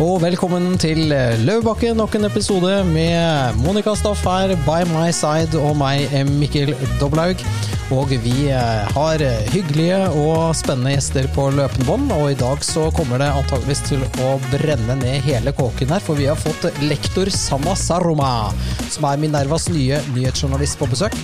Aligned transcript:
Og 0.00 0.14
velkommen 0.22 0.78
til 0.80 1.10
Løvbakke, 1.44 1.90
nok 1.92 2.14
en 2.16 2.24
episode 2.24 2.70
med 2.88 3.58
Monica 3.60 3.92
Staff 3.98 4.24
her 4.24 4.54
by 4.64 4.86
my 4.88 5.10
side 5.12 5.60
og 5.60 5.74
meg, 5.76 6.08
Mikkel 6.40 6.72
Doblaug. 6.96 7.44
Og 7.92 8.12
vi 8.22 8.46
eh, 8.48 8.88
har 8.94 9.22
hyggelige 9.50 9.98
og 10.22 10.54
spennende 10.56 10.94
gjester 10.94 11.26
på 11.34 11.48
løpende 11.52 11.84
bånd, 11.88 12.12
og 12.14 12.30
i 12.30 12.38
dag 12.38 12.62
så 12.64 12.86
kommer 12.96 13.20
det 13.20 13.28
antageligvis 13.34 13.82
til 13.90 14.04
å 14.24 14.36
brenne 14.52 14.96
ned 15.02 15.20
hele 15.26 15.52
kåken 15.58 15.92
her, 15.92 16.00
for 16.00 16.16
vi 16.16 16.30
har 16.30 16.38
fått 16.38 16.70
lektor 16.86 17.28
Sanna 17.34 17.74
Saroma, 17.76 18.32
som 18.88 19.08
er 19.10 19.20
Minervas 19.20 19.68
nye 19.74 19.98
nyhetsjournalist 20.14 20.78
på 20.80 20.88
besøk. 20.94 21.18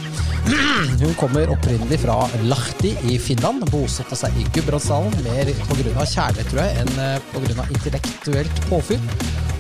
Hun 1.03 1.15
kommer 1.19 1.51
opprinnelig 1.55 2.01
fra 2.03 2.19
Lahti 2.51 2.93
i 3.11 3.17
Finland, 3.23 3.65
bosatte 3.71 4.19
seg 4.19 4.35
i 4.39 4.47
Gudbrandsdalen 4.55 5.15
mer 5.25 5.51
pga. 5.71 6.05
kjærlighet, 6.07 6.51
tror 6.51 6.63
jeg, 6.65 6.83
enn 6.83 7.23
pga. 7.33 7.67
intellektuelt 7.79 8.66
påfyll. 8.71 9.03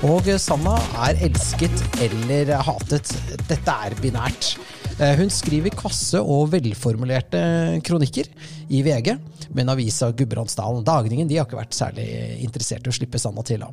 Og 0.07 0.29
Sanna 0.43 0.75
er 1.07 1.19
elsket 1.25 1.73
eller 2.05 2.53
hatet. 2.67 3.13
Dette 3.49 3.77
er 3.87 3.97
binært. 4.03 4.57
Eh, 4.97 5.13
hun 5.19 5.29
skriver 5.33 5.75
kvasse 5.77 6.21
og 6.21 6.51
velformulerte 6.55 7.41
kronikker 7.85 8.31
i 8.73 8.81
VG, 8.85 9.11
men 9.57 9.69
avisa 9.69 10.09
Gudbrandsdalen 10.17 10.87
Dagningen 10.87 11.29
de 11.29 11.37
har 11.37 11.49
ikke 11.49 11.59
vært 11.59 11.77
særlig 11.77 12.07
interessert 12.45 12.87
i 12.87 12.93
å 12.93 12.97
slippe 12.97 13.21
Sanna 13.21 13.45
til. 13.45 13.65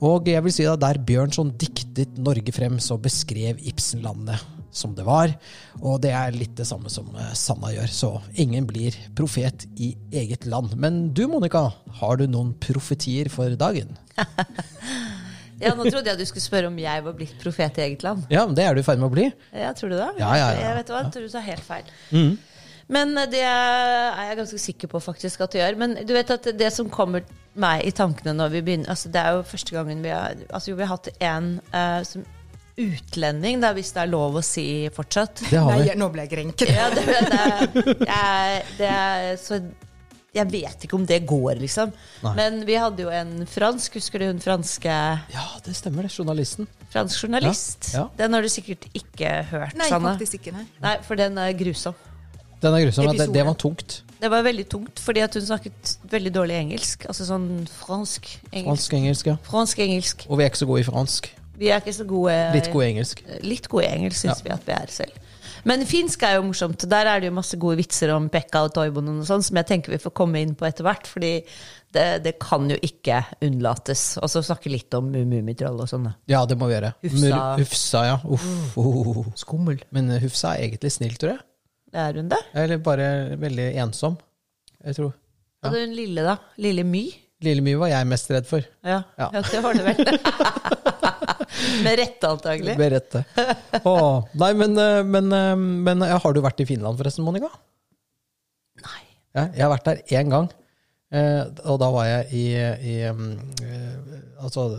Og 0.00 0.32
jeg 0.32 0.44
vil 0.44 0.56
si 0.56 0.68
at 0.68 0.80
Der 0.80 1.00
Bjørnson 1.00 1.52
diktet 1.60 2.16
Norge 2.16 2.56
frem, 2.56 2.80
så 2.80 2.96
beskrev 3.00 3.60
Ibsen 3.68 4.04
landet 4.06 4.40
som 4.72 4.96
det 4.96 5.04
var. 5.06 5.32
Og 5.80 6.00
det 6.02 6.12
er 6.16 6.34
litt 6.34 6.56
det 6.58 6.66
samme 6.68 6.90
som 6.92 7.10
eh, 7.14 7.32
Sanna 7.38 7.72
gjør, 7.74 7.92
så 7.92 8.12
ingen 8.40 8.66
blir 8.68 8.96
profet 9.16 9.66
i 9.76 9.92
eget 10.10 10.48
land. 10.48 10.74
Men 10.80 11.10
du 11.14 11.26
Monica, 11.30 11.68
har 12.00 12.20
du 12.20 12.26
noen 12.26 12.54
profetier 12.60 13.32
for 13.32 13.54
dagen? 13.60 13.96
Ja, 15.62 15.76
Nå 15.78 15.84
trodde 15.86 16.10
jeg 16.10 16.18
du 16.18 16.26
skulle 16.26 16.42
spørre 16.42 16.66
om 16.72 16.78
jeg 16.80 17.02
var 17.04 17.12
blitt 17.14 17.36
profet 17.38 17.76
i 17.78 17.84
eget 17.84 18.00
land. 18.02 18.24
Ja, 18.32 18.40
men 18.48 18.56
Det 18.58 18.64
er 18.66 18.74
du 18.74 18.80
i 18.80 18.82
ferd 18.82 18.98
med 18.98 19.06
å 19.06 19.12
bli. 19.12 19.28
Ja, 19.54 19.68
Tror 19.78 19.92
du 19.92 19.94
det? 19.94 20.08
Ja, 20.18 20.32
ja, 20.34 20.48
ja. 20.56 20.64
Jeg 20.64 20.78
vet 20.80 20.90
hva, 20.90 21.02
jeg 21.04 21.12
tror 21.14 21.28
du 21.28 21.30
tar 21.30 21.44
helt 21.46 21.62
feil. 21.62 21.92
Mm. 22.10 22.32
Men 22.92 23.14
det 23.30 23.44
er 23.46 24.26
jeg 24.26 24.40
ganske 24.40 24.58
sikker 24.58 24.90
på 24.90 25.00
faktisk 25.00 25.44
at 25.46 25.54
du 25.54 25.60
gjør. 25.60 25.78
Men 25.78 25.94
du 26.02 26.12
vet 26.16 26.34
at 26.34 26.50
det 26.58 26.72
som 26.74 26.90
kommer 26.90 27.22
meg 27.54 27.86
i 27.86 27.92
tankene 27.94 28.34
når 28.36 28.52
vi 28.54 28.62
begynner 28.64 28.88
altså 28.94 29.10
Det 29.12 29.20
er 29.20 29.34
jo 29.36 29.42
første 29.44 29.74
gangen 29.74 29.98
vi 30.00 30.08
har 30.08 30.38
altså 30.48 30.72
vi 30.72 30.80
har 30.80 30.88
hatt 30.94 31.10
en 31.20 31.48
uh, 31.74 32.00
som 32.08 32.24
utlending, 32.80 33.60
da, 33.62 33.72
hvis 33.76 33.92
det 33.94 34.04
er 34.04 34.12
lov 34.12 34.40
å 34.40 34.44
si 34.44 34.66
fortsatt. 34.94 35.44
Det 35.50 35.60
har 35.60 35.78
vi. 35.78 35.88
Nei, 35.90 35.96
nå 36.00 36.08
ble 36.12 36.26
jeg 36.26 36.32
grenket. 36.32 36.72
Ja, 36.72 36.88
det, 36.94 37.04
det, 37.06 37.96
det, 38.04 38.20
det 38.78 38.92
så 39.42 39.60
jeg 40.32 40.48
vet 40.48 40.86
ikke 40.86 40.96
om 40.96 41.02
det 41.08 41.18
går, 41.28 41.58
liksom. 41.60 41.90
Nei. 42.24 42.32
Men 42.38 42.62
vi 42.64 42.76
hadde 42.80 43.04
jo 43.04 43.10
en 43.12 43.42
fransk, 43.48 43.98
husker 44.00 44.22
du 44.22 44.30
hun 44.30 44.40
franske 44.40 44.88
Ja, 44.88 45.44
det 45.64 45.74
stemmer, 45.76 46.08
det. 46.08 46.14
Journalisten. 46.16 46.68
Fransk 46.92 47.26
journalist. 47.26 47.90
Ja, 47.92 48.06
ja. 48.06 48.06
Den 48.16 48.36
har 48.36 48.44
du 48.44 48.48
sikkert 48.52 48.86
ikke 48.96 49.34
hørt, 49.50 49.76
nei, 49.76 49.90
Sanne. 49.92 50.14
Faktisk 50.14 50.40
ikke, 50.40 50.54
nei. 50.56 50.64
nei, 50.80 50.94
for 51.04 51.20
den 51.20 51.36
er 51.40 51.52
grusom. 51.58 51.98
Den 52.62 52.78
er 52.78 52.86
grusom, 52.86 53.10
det, 53.12 53.28
det, 53.34 53.44
var 53.44 53.58
tungt. 53.60 53.98
Det 54.22 54.30
var 54.32 54.44
veldig 54.46 54.64
tungt, 54.72 55.02
fordi 55.02 55.24
at 55.26 55.36
hun 55.36 55.44
snakket 55.50 55.96
veldig 56.08 56.32
dårlig 56.32 56.56
engelsk. 56.62 57.04
Altså 57.10 57.28
sånn 57.28 57.48
fransk 57.82 58.32
engelsk. 58.54 58.68
Fransk 58.70 58.98
engelsk, 59.02 59.32
ja. 59.34 59.38
Fransk 59.50 59.84
engelsk. 59.84 60.26
Og 60.30 60.40
vi 60.40 60.46
er 60.46 60.52
ikke 60.52 60.62
så 60.62 60.70
gode 60.70 60.84
i 60.84 60.88
fransk. 60.88 61.28
Vi 61.62 61.70
er 61.70 61.82
ikke 61.82 61.94
så 61.94 62.06
gode 62.08 62.32
Litt 62.56 62.72
gode 62.72 62.86
i 62.88 62.94
engelsk. 62.96 63.20
Litt 63.46 63.68
gode 63.70 63.86
i 63.86 63.92
engelsk, 63.92 64.24
syns 64.24 64.40
ja. 64.42 64.46
vi 64.48 64.54
at 64.56 64.64
vi 64.66 64.74
er 64.74 64.90
selv. 64.90 65.20
Men 65.68 65.84
finsk 65.86 66.24
er 66.26 66.40
jo 66.40 66.46
morsomt. 66.48 66.82
Der 66.90 67.06
er 67.06 67.22
det 67.22 67.28
jo 67.28 67.36
masse 67.36 67.58
gode 67.60 67.78
vitser 67.78 68.10
om 68.16 68.26
Pekka 68.32 68.64
og 68.66 68.72
Toivonen 68.74 69.20
og 69.22 69.28
sånn, 69.28 69.44
som 69.46 69.60
jeg 69.60 69.68
tenker 69.68 69.94
vi 69.94 70.00
får 70.02 70.14
komme 70.18 70.42
inn 70.42 70.56
på 70.58 70.66
etter 70.66 70.86
hvert. 70.86 71.06
fordi 71.06 71.36
det, 71.92 72.06
det, 72.24 72.32
kan 72.42 72.66
jo 72.70 72.78
ikke 72.82 73.20
unnlates. 73.44 74.16
Og 74.18 74.30
så 74.32 74.42
snakke 74.42 74.72
litt 74.72 74.94
om 74.98 75.12
Mummitroll 75.12 75.78
og 75.84 75.90
sånn. 75.90 76.08
Ja, 76.30 76.42
det 76.48 76.56
må 76.58 76.70
vi 76.70 76.78
gjøre. 76.78 76.94
Hufsa. 77.04 77.40
Hufsa, 77.60 78.04
ja. 78.08 78.18
Uff, 78.24 78.78
Oh. 78.80 79.24
Skummel. 79.38 79.82
Men 79.94 80.10
Hufsa 80.22 80.56
er 80.56 80.66
egentlig 80.66 80.94
snill, 80.96 81.14
tror 81.20 81.36
jeg. 81.36 81.44
Er 81.92 82.16
hun 82.16 82.30
det? 82.32 82.40
Eller 82.56 82.80
bare 82.82 83.06
veldig 83.38 83.68
ensom. 83.84 84.16
Jeg 84.82 84.96
tror. 84.98 85.12
Ja. 85.62 85.70
Og 85.70 85.76
den 85.76 85.92
lille, 85.94 86.24
da? 86.26 86.38
Lille 86.64 86.82
My? 86.88 87.04
Lille 87.46 87.64
My 87.64 87.74
var 87.80 87.92
jeg 87.92 88.08
mest 88.10 88.30
redd 88.32 88.48
for. 88.48 88.64
Ja, 88.86 89.02
ja. 89.18 89.28
ja 89.34 89.42
det 89.48 89.60
var 89.64 89.78
det 89.78 89.84
vel. 89.86 90.18
Med 91.84 91.98
rette, 92.00 92.28
antagelig. 92.28 92.74
Med 92.78 92.94
rette. 92.94 93.22
Åh, 93.82 94.24
nei, 94.40 94.50
men, 94.58 94.78
eh, 94.80 95.02
men, 95.04 95.30
eh, 95.36 95.52
men, 95.58 96.04
ja, 96.08 96.18
har 96.22 96.34
du 96.34 96.40
vært 96.44 96.62
i 96.64 96.66
Finland 96.68 96.98
forresten, 97.00 97.26
Monica? 97.26 97.50
Nei. 98.82 99.02
Ja, 99.36 99.46
jeg 99.50 99.64
har 99.64 99.72
vært 99.74 99.88
der 99.90 100.18
én 100.18 100.32
gang. 100.32 100.50
og 101.12 101.76
da 101.80 101.88
var 101.92 102.06
jeg 102.08 102.28
i, 102.32 102.44
i 102.88 102.94
Altså 104.40 104.70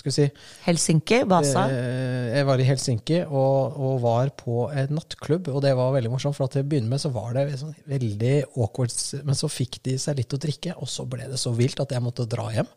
skal 0.00 0.10
vi 0.10 0.16
si 0.16 0.26
Helsinki? 0.64 1.20
Vasa? 1.28 1.66
Jeg 1.70 2.46
var 2.48 2.62
i 2.62 2.66
Helsinki 2.68 3.20
og, 3.26 3.76
og, 3.76 3.94
var 4.04 4.32
på 4.38 4.66
en 4.72 4.94
nattklubb, 4.96 5.50
og 5.52 5.62
det 5.64 5.74
var 5.78 5.92
veldig 5.96 6.12
morsomt. 6.12 6.36
For 6.38 6.50
til 6.52 6.64
å 6.64 6.68
begynne 6.70 6.90
med 6.90 7.02
så 7.02 7.12
var 7.14 7.34
det 7.36 7.46
sånn 7.60 7.76
veldig 7.90 8.34
awkward, 8.56 8.94
men 9.28 9.38
så 9.38 9.50
fikk 9.52 9.80
de 9.86 9.96
seg 10.00 10.20
litt 10.22 10.36
å 10.36 10.40
drikke, 10.40 10.76
og 10.80 10.88
så 10.90 11.06
ble 11.08 11.28
det 11.30 11.40
så 11.40 11.52
vilt 11.56 11.82
at 11.84 11.92
jeg 11.94 12.04
måtte 12.04 12.28
dra 12.30 12.48
hjem. 12.54 12.68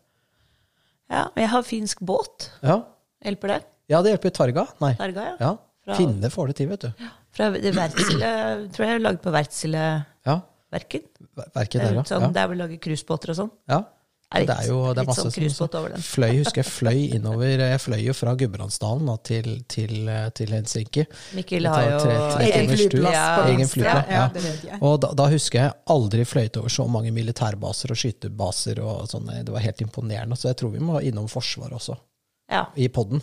Ja, 1.12 1.28
jeg 1.36 1.50
har 1.52 1.64
finsk 1.66 2.00
båt. 2.04 2.50
Ja. 2.64 2.82
Hjelper 3.24 3.54
det? 3.54 3.60
Ja, 3.92 4.00
det 4.04 4.14
hjelper 4.14 4.32
Targa. 4.34 4.66
Nei. 4.84 4.94
Targa, 5.00 5.28
ja. 5.32 5.36
ja. 5.40 5.54
Fra, 5.84 5.98
Finne 6.00 6.30
får 6.32 6.50
det 6.50 6.60
til, 6.60 6.70
vet 6.72 6.86
du. 6.86 7.04
Ja. 7.04 7.12
Fra 7.34 7.50
det 7.50 7.72
Wärtsilä, 7.74 8.30
tror 8.72 8.86
jeg 8.86 8.96
er 8.96 9.02
lagd 9.02 9.20
på 9.24 9.32
Wärtsilä-verken. 9.34 11.04
Ja. 11.10 11.48
Verket 11.54 11.80
der, 11.82 11.96
ja. 11.98 12.04
Sånn, 12.06 12.32
Der 12.34 12.48
vi 12.50 12.56
lager 12.58 12.80
cruisebåter 12.82 13.34
og 13.34 13.38
sånn. 13.42 13.50
Ja. 13.70 13.82
Det 14.34 14.50
er 14.50 14.66
jo 14.66 14.78
det 14.96 15.02
er 15.04 15.06
masse 15.06 15.22
sånn 15.30 15.52
som 15.52 16.00
fløy, 16.02 16.40
husker 16.40 16.62
jeg 16.64 16.66
fløy 16.66 17.02
innover 17.14 17.60
Jeg 17.60 17.80
fløy 17.82 18.00
jo 18.02 18.14
fra 18.16 18.32
Gudbrandsdalen 18.38 19.10
til, 19.22 19.50
til, 19.70 20.08
til, 20.34 20.54
Helsinki. 20.56 21.04
Mikkel 21.38 21.68
har 21.70 21.84
jo 21.86 22.00
tre, 22.02 22.16
tre, 22.32 22.48
egen 22.48 22.72
flyplass. 22.72 23.14
Ja. 23.14 23.28
Egen 23.52 23.70
flyplass 23.70 24.10
ja, 24.10 24.24
ja. 24.72 24.80
Og 24.80 24.98
da, 25.04 25.12
da, 25.14 25.28
husker 25.30 25.60
jeg 25.60 25.76
aldri 25.94 26.26
fløyet 26.26 26.58
over 26.58 26.72
så 26.72 26.88
mange 26.90 27.14
militærbaser 27.14 27.94
og 27.94 28.00
skytebaser. 28.00 28.82
og 28.82 29.06
sånne. 29.12 29.44
Det 29.46 29.54
var 29.54 29.62
helt 29.68 29.84
imponerende. 29.86 30.40
Så 30.40 30.50
jeg 30.50 30.58
tror 30.62 30.74
vi 30.74 30.82
må 30.82 30.98
innom 31.04 31.30
Forsvaret 31.30 31.78
også, 31.78 31.96
i 32.74 32.90
podden. 32.90 33.22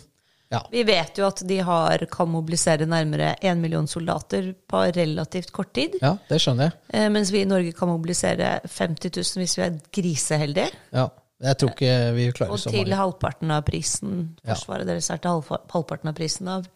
Ja. 0.52 0.60
Vi 0.68 0.82
vet 0.84 1.16
jo 1.16 1.24
at 1.30 1.40
de 1.48 1.56
har, 1.64 2.04
kan 2.12 2.28
mobilisere 2.28 2.84
nærmere 2.88 3.32
én 3.40 3.60
million 3.62 3.86
soldater 3.88 4.50
på 4.68 4.82
relativt 4.92 5.52
kort 5.54 5.72
tid. 5.78 5.96
Ja, 6.02 6.12
det 6.28 6.42
skjønner 6.44 6.68
jeg. 6.68 6.78
Eh, 6.92 7.08
mens 7.14 7.32
vi 7.32 7.40
i 7.40 7.48
Norge 7.48 7.72
kan 7.76 7.88
mobilisere 7.88 8.58
50 8.66 9.14
000 9.16 9.40
hvis 9.40 9.56
vi 9.56 9.64
er 9.64 9.78
griseheldige. 9.96 10.68
Ja, 10.92 11.08
jeg 11.42 11.58
tror 11.58 11.72
ikke 11.72 11.96
vi 12.18 12.28
klarer 12.36 12.60
så 12.60 12.68
mange. 12.68 12.82
Og 12.82 12.84
til 12.84 12.98
halvparten 13.00 13.56
av 13.56 13.64
prisen. 13.66 14.20
Forsvaret 14.44 14.84
ja. 14.84 14.92
deres 14.92 15.08
er 15.10 15.24
til 15.24 15.40
halvparten 15.72 16.12
av 16.12 16.20
prisen 16.20 16.52
av 16.52 16.68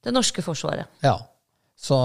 det 0.00 0.16
norske 0.16 0.42
forsvaret. 0.42 0.88
Ja, 1.04 1.18
så, 1.76 2.00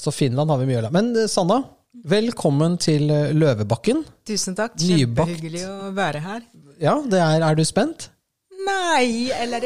så 0.00 0.12
Finland 0.12 0.52
har 0.52 0.60
vi 0.60 0.68
mye 0.68 0.82
å 0.82 0.84
lære. 0.84 0.96
Men 1.00 1.12
eh, 1.16 1.28
Sanna, 1.32 1.62
velkommen 2.04 2.76
til 2.84 3.08
eh, 3.08 3.32
Løvebakken. 3.32 4.04
Tusen 4.28 4.60
takk. 4.60 4.76
Kjempehyggelig 4.76 5.64
å 5.72 5.92
være 5.96 6.24
her. 6.28 6.48
Ja, 6.80 6.98
er, 7.00 7.48
er 7.48 7.56
du 7.56 7.64
spent? 7.64 8.10
Nei, 8.66 9.30
eller 9.32 9.64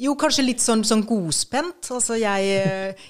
Jo, 0.00 0.14
kanskje 0.18 0.44
litt 0.46 0.62
sånn, 0.64 0.82
sånn 0.86 1.02
godspent. 1.08 1.90
Altså, 1.92 2.16
jeg, 2.20 2.48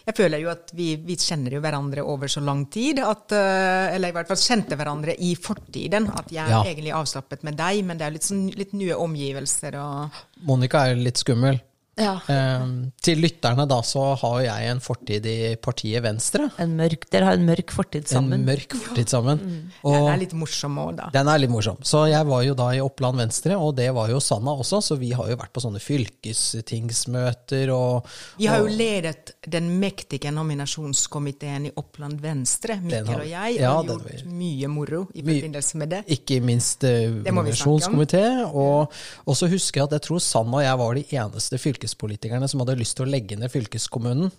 jeg, 0.06 0.16
føler 0.16 0.42
jo 0.42 0.50
at 0.52 0.74
vi, 0.76 0.92
vi, 1.04 1.16
kjenner 1.20 1.56
jo 1.56 1.62
hverandre 1.62 2.04
over 2.06 2.30
så 2.30 2.42
lang 2.44 2.64
tid 2.72 3.02
at 3.04 3.34
eh, 3.36 3.94
Eller 3.94 4.10
i 4.10 4.16
hvert 4.16 4.30
fall 4.30 4.41
kjente 4.41 4.78
hverandre 4.80 5.14
i 5.14 5.34
fortiden. 5.38 6.10
At 6.10 6.32
jeg 6.34 6.50
ja. 6.50 6.60
er 6.60 6.72
egentlig 6.72 6.94
avslappet 6.96 7.46
med 7.46 7.58
deg, 7.60 7.84
men 7.86 8.00
det 8.00 8.08
er 8.08 8.16
litt, 8.16 8.26
sånn, 8.26 8.48
litt 8.58 8.74
nye 8.76 8.98
omgivelser 8.98 9.78
og 9.80 10.22
Monica 10.48 10.86
er 10.88 11.00
litt 11.00 11.20
skummel. 11.20 11.60
Ja. 11.99 12.15
Um, 12.31 12.93
til 13.03 13.21
lytterne 13.21 13.67
da, 13.69 13.81
så 13.84 14.15
har 14.21 14.39
jeg 14.45 14.69
en 14.71 14.81
fortid 14.83 15.27
i 15.28 15.37
partiet 15.61 16.03
Venstre. 16.05 16.47
En 16.62 16.73
mørk, 16.78 17.06
dere 17.12 17.28
har 17.28 17.39
en 17.39 17.45
mørk 17.45 17.75
fortid 17.75 18.09
sammen. 18.09 18.39
En 18.39 18.47
mørk 18.49 18.77
fortid 18.78 19.11
sammen. 19.12 19.41
Mm. 19.43 19.59
Og 19.84 19.97
den 19.97 20.09
er 20.12 20.21
litt 20.23 20.34
morsom 20.39 20.78
òg, 20.81 20.93
da. 21.01 21.09
Den 21.15 21.31
er 21.33 21.43
litt 21.43 21.53
morsom. 21.53 21.81
Så 21.87 22.06
jeg 22.11 22.28
var 22.28 22.45
jo 22.47 22.55
da 22.56 22.71
i 22.77 22.81
Oppland 22.84 23.21
Venstre, 23.21 23.59
og 23.59 23.75
det 23.78 23.91
var 23.97 24.13
jo 24.13 24.21
Sanna 24.22 24.54
også, 24.63 24.81
så 24.87 24.97
vi 25.01 25.10
har 25.16 25.28
jo 25.28 25.37
vært 25.41 25.53
på 25.57 25.65
sånne 25.65 25.83
fylkestingsmøter 25.83 27.72
og 27.75 28.09
Vi 28.39 28.48
har 28.48 28.63
jo 28.63 28.71
ledet 28.72 29.34
den 29.51 29.69
mektige 29.83 30.33
nominasjonskomiteen 30.34 31.69
i 31.69 31.75
Oppland 31.81 32.21
Venstre, 32.22 32.78
Mikkel 32.81 33.13
og 33.19 33.28
jeg, 33.28 33.59
ja, 33.60 33.75
og 33.77 33.91
gjort 33.91 34.09
vi, 34.09 34.22
mye 34.41 34.72
moro 34.72 35.03
i 35.13 35.25
forbindelse 35.27 35.83
med 35.83 35.95
det. 35.97 36.03
Ikke 36.16 36.41
minst 36.45 36.86
uh, 36.86 37.21
nominasjonskomité. 37.27 38.25
Og, 38.51 38.97
og 39.27 39.36
så 39.36 39.51
husker 39.51 39.83
jeg 39.83 39.91
at 39.91 39.98
jeg 39.98 40.07
tror 40.09 40.25
Sanna 40.25 40.60
og 40.60 40.65
jeg 40.65 40.81
var 40.81 40.97
de 40.97 41.04
eneste 41.21 41.60
fylkespolitikerne 41.60 41.79
fylkespolitikerne 41.80 42.48
som 42.48 42.60
hadde 42.60 42.78
lyst 42.78 42.98
til 42.98 43.06
å 43.06 43.10
legge 43.10 43.38
ned 43.41 43.50
fylkeskommunen. 43.50 44.30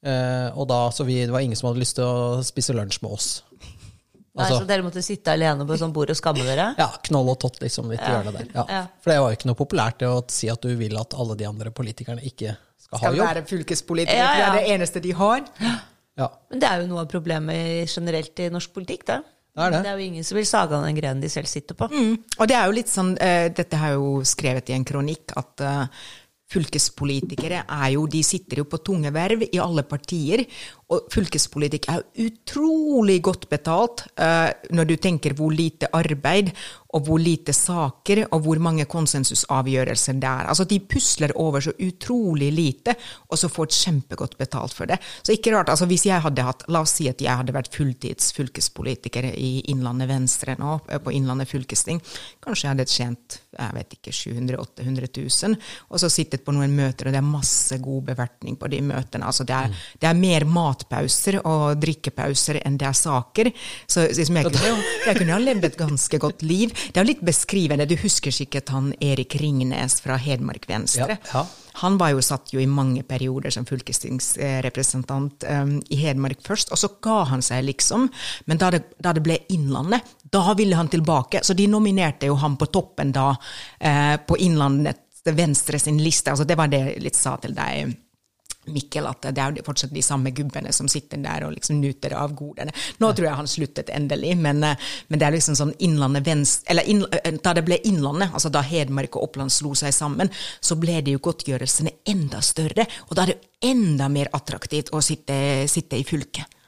Eh, 0.00 0.48
og 0.56 0.66
da, 0.70 0.88
så 0.94 1.04
vi, 1.04 1.20
det 1.26 1.32
var 1.34 1.44
ingen 1.44 1.58
som 1.58 1.68
hadde 1.68 1.82
lyst 1.82 1.98
til 1.98 2.08
å 2.08 2.40
spise 2.44 2.72
lunsj 2.72 3.02
med 3.04 3.12
oss. 3.12 3.28
Altså, 4.30 4.54
Nei, 4.54 4.60
så 4.62 4.68
dere 4.68 4.84
måtte 4.86 5.02
sitte 5.04 5.32
alene 5.34 5.66
på 5.66 5.76
sånn 5.76 5.92
bord 5.92 6.12
og 6.12 6.16
skamme 6.16 6.44
dere? 6.46 6.70
Ja, 6.78 6.86
knoll 7.10 7.32
og 7.32 7.40
tott, 7.42 7.58
liksom. 7.60 7.90
Litt 7.90 8.00
ja. 8.00 8.14
hjørnet 8.14 8.38
der. 8.38 8.46
Ja. 8.54 8.64
Ja. 8.70 8.82
For 9.02 9.12
det 9.12 9.18
var 9.20 9.32
jo 9.32 9.38
ikke 9.40 9.50
noe 9.50 9.58
populært 9.58 9.98
det 10.00 10.08
å 10.08 10.22
si 10.32 10.48
at 10.48 10.62
du 10.64 10.70
vil 10.78 10.96
at 10.96 11.16
alle 11.18 11.36
de 11.36 11.48
andre 11.48 11.72
politikerne 11.74 12.22
ikke 12.24 12.54
skal, 12.54 12.86
skal 12.86 13.02
ha 13.02 13.10
jobb. 13.10 13.18
Skal 13.18 13.34
være 13.34 13.44
fylkespolitikere, 13.50 14.22
ja, 14.22 14.30
det 14.38 14.46
er 14.46 14.56
det 14.56 14.78
eneste 14.78 15.02
de 15.04 15.12
har. 15.18 15.44
Men 16.20 16.62
det 16.62 16.70
er 16.70 16.80
jo 16.82 16.88
noe 16.94 17.04
av 17.04 17.10
problemet 17.10 17.90
generelt 17.90 18.40
i 18.40 18.48
norsk 18.54 18.72
politikk, 18.76 19.04
da. 19.10 19.20
Det 19.50 19.66
er 19.66 19.72
det. 19.74 19.80
Det 19.82 19.90
er 19.90 19.98
jo 19.98 20.06
ingen 20.06 20.26
som 20.26 20.38
vil 20.38 20.46
sage 20.46 20.76
av 20.76 20.84
den 20.86 20.96
grenen 20.96 21.22
de 21.22 21.28
selv 21.32 21.50
sitter 21.50 21.76
på. 21.76 21.88
Mm. 21.90 22.12
Og 22.38 22.48
det 22.48 22.56
er 22.56 22.68
jo 22.68 22.76
litt 22.76 22.90
sånn, 22.90 23.12
uh, 23.18 23.46
dette 23.50 23.80
har 23.80 23.92
jeg 23.92 23.98
jo 23.98 24.12
skrevet 24.28 24.70
i 24.70 24.76
en 24.76 24.86
kronikk, 24.86 25.34
at 25.40 25.64
eh, 25.66 26.06
fylkespolitikere 26.50 27.62
er 27.62 27.88
jo, 27.94 28.06
de 28.10 28.22
sitter 28.26 28.62
jo 28.62 28.66
på 28.70 28.80
tunge 28.82 29.12
verv 29.14 29.44
i 29.46 29.60
alle 29.62 29.84
partier. 29.86 30.42
Og 30.90 31.06
fylkespolitikk 31.12 31.86
er 31.92 32.02
utrolig 32.26 33.20
godt 33.22 33.46
betalt 33.52 34.06
uh, 34.18 34.50
når 34.74 34.90
du 34.90 34.96
tenker 34.98 35.36
hvor 35.38 35.54
lite 35.54 35.90
arbeid 35.94 36.50
og 36.96 37.06
hvor 37.06 37.20
lite 37.22 37.54
saker 37.54 38.24
og 38.30 38.44
hvor 38.44 38.60
mange 38.62 38.86
konsensusavgjørelser 38.90 40.18
det 40.20 40.30
er. 40.30 40.48
Altså 40.50 40.66
De 40.68 40.80
pusler 40.80 41.34
over 41.38 41.62
så 41.64 41.74
utrolig 41.78 42.50
lite, 42.54 42.96
og 43.28 43.38
så 43.38 43.50
får 43.52 43.70
kjempegodt 43.76 44.36
betalt 44.40 44.74
for 44.76 44.90
det. 44.90 44.98
Så 45.22 45.34
ikke 45.34 45.54
rart, 45.54 45.70
altså 45.70 45.86
Hvis 45.90 46.06
jeg 46.06 46.22
hadde 46.22 46.46
hatt, 46.46 46.64
la 46.68 46.82
oss 46.84 46.96
si 46.98 47.08
at 47.10 47.20
jeg 47.22 47.36
hadde 47.42 47.54
vært 47.54 47.74
fulltids 47.74 48.32
fylkespolitiker 48.36 49.30
i 49.32 49.52
Innlandet 49.72 50.10
Venstre 50.10 50.56
nå, 50.58 50.80
eh, 50.88 50.98
på 51.02 51.14
Innlandet 51.14 51.50
fylkesting, 51.50 52.02
kanskje 52.42 52.66
jeg 52.66 52.74
hadde 52.74 52.90
tjent 52.90 53.40
jeg 53.50 53.74
vet 53.74 53.96
ikke, 53.96 54.12
700 54.14 54.56
000-800 54.60 55.08
000, 55.16 55.56
og 55.90 56.00
så 56.00 56.10
sittet 56.12 56.44
på 56.46 56.54
noen 56.54 56.72
møter, 56.76 57.08
og 57.08 57.14
det 57.14 57.20
er 57.20 57.26
masse 57.26 57.78
god 57.82 58.04
bevertning 58.10 58.56
på 58.60 58.70
de 58.70 58.80
møtene. 58.84 59.26
altså 59.26 59.44
Det 59.44 59.56
er, 59.56 59.74
det 60.00 60.08
er 60.08 60.18
mer 60.18 60.46
matpauser 60.46 61.40
og 61.42 61.80
drikkepauser 61.82 62.60
enn 62.64 62.78
det 62.80 62.88
er 62.88 62.96
saker. 62.96 63.50
Så 63.90 64.06
liksom, 64.06 64.38
jeg, 64.38 64.48
kunne, 64.48 64.84
jeg 65.06 65.18
kunne 65.18 65.34
ha 65.34 65.40
levd 65.42 65.66
et 65.66 65.80
ganske 65.80 66.22
godt 66.22 66.44
liv. 66.46 66.74
Det 66.88 67.00
er 67.00 67.04
jo 67.04 67.10
litt 67.12 67.24
beskrivende. 67.26 67.88
Du 67.88 67.96
husker 68.00 68.34
sikkert 68.34 68.72
han 68.74 68.92
Erik 69.00 69.36
Ringnes 69.40 70.00
fra 70.04 70.18
Hedmark 70.20 70.68
Venstre. 70.70 71.18
Ja, 71.30 71.40
ja. 71.40 71.46
Han 71.80 71.96
var 72.00 72.10
jo 72.12 72.22
satt 72.24 72.50
jo 72.52 72.60
i 72.60 72.66
mange 72.68 73.02
perioder 73.06 73.52
som 73.54 73.64
fylkestingsrepresentant 73.68 75.46
um, 75.48 75.76
i 75.88 76.00
Hedmark 76.02 76.42
først, 76.44 76.72
og 76.74 76.80
så 76.80 76.90
ga 77.02 77.22
han 77.30 77.44
seg 77.46 77.64
liksom. 77.68 78.08
Men 78.50 78.60
da 78.60 78.72
det, 78.74 78.82
da 78.98 79.14
det 79.16 79.22
ble 79.24 79.38
Innlandet, 79.54 80.16
da 80.30 80.54
ville 80.58 80.76
han 80.76 80.90
tilbake. 80.90 81.44
Så 81.46 81.54
de 81.56 81.68
nominerte 81.70 82.28
jo 82.28 82.36
han 82.42 82.58
på 82.60 82.68
toppen 82.74 83.14
da, 83.14 83.32
eh, 83.78 84.16
på 84.26 84.36
Innlandet 84.44 85.06
Venstre 85.24 85.78
sin 85.78 85.98
liste. 86.02 86.30
Altså 86.32 86.44
det 86.48 86.56
var 86.58 86.70
det 86.70 86.80
jeg 86.84 87.02
litt 87.04 87.18
sa 87.18 87.36
til 87.40 87.54
deg. 87.56 87.94
Mikkel, 88.68 89.06
at 89.08 89.24
det 89.24 89.40
er 89.40 89.56
jo 89.56 89.64
fortsatt 89.64 89.92
de 89.94 90.02
samme 90.04 90.30
gubbene 90.36 90.72
som 90.76 90.88
sitter 90.90 91.22
der 91.24 91.46
og 91.46 91.54
liksom 91.54 91.78
nyter 91.80 92.12
av 92.18 92.34
godene. 92.36 92.74
Nå 93.00 93.08
tror 93.16 93.30
jeg 93.30 93.38
han 93.38 93.48
sluttet 93.48 93.92
endelig, 93.96 94.34
men, 94.36 94.62
eh, 94.64 94.90
men 95.08 95.20
det 95.20 95.26
er 95.26 95.36
liksom 95.36 95.56
sånn 95.56 95.72
Innlandet 95.78 96.26
Venstre 96.26 96.70
Eller 96.70 96.88
inn, 96.92 97.04
eh, 97.10 97.32
da 97.42 97.54
det 97.56 97.64
ble 97.64 97.80
Innlandet, 97.88 98.34
altså 98.34 98.52
da 98.52 98.60
Hedmark 98.60 99.16
og 99.16 99.30
Oppland 99.30 99.52
slo 99.52 99.72
seg 99.74 99.94
sammen, 99.96 100.30
så 100.60 100.76
ble 100.76 101.00
det 101.00 101.16
jo 101.16 101.24
godtgjørelsene 101.24 101.96
enda 102.12 102.40
større, 102.44 102.86
og 103.08 103.16
da 103.16 103.22
er 103.24 103.34
det 103.34 103.70
enda 103.70 104.08
mer 104.08 104.28
attraktivt 104.36 104.92
å 104.92 105.00
sitte, 105.00 105.66
sitte 105.68 105.96
i 105.96 106.04
fylket. 106.04 106.59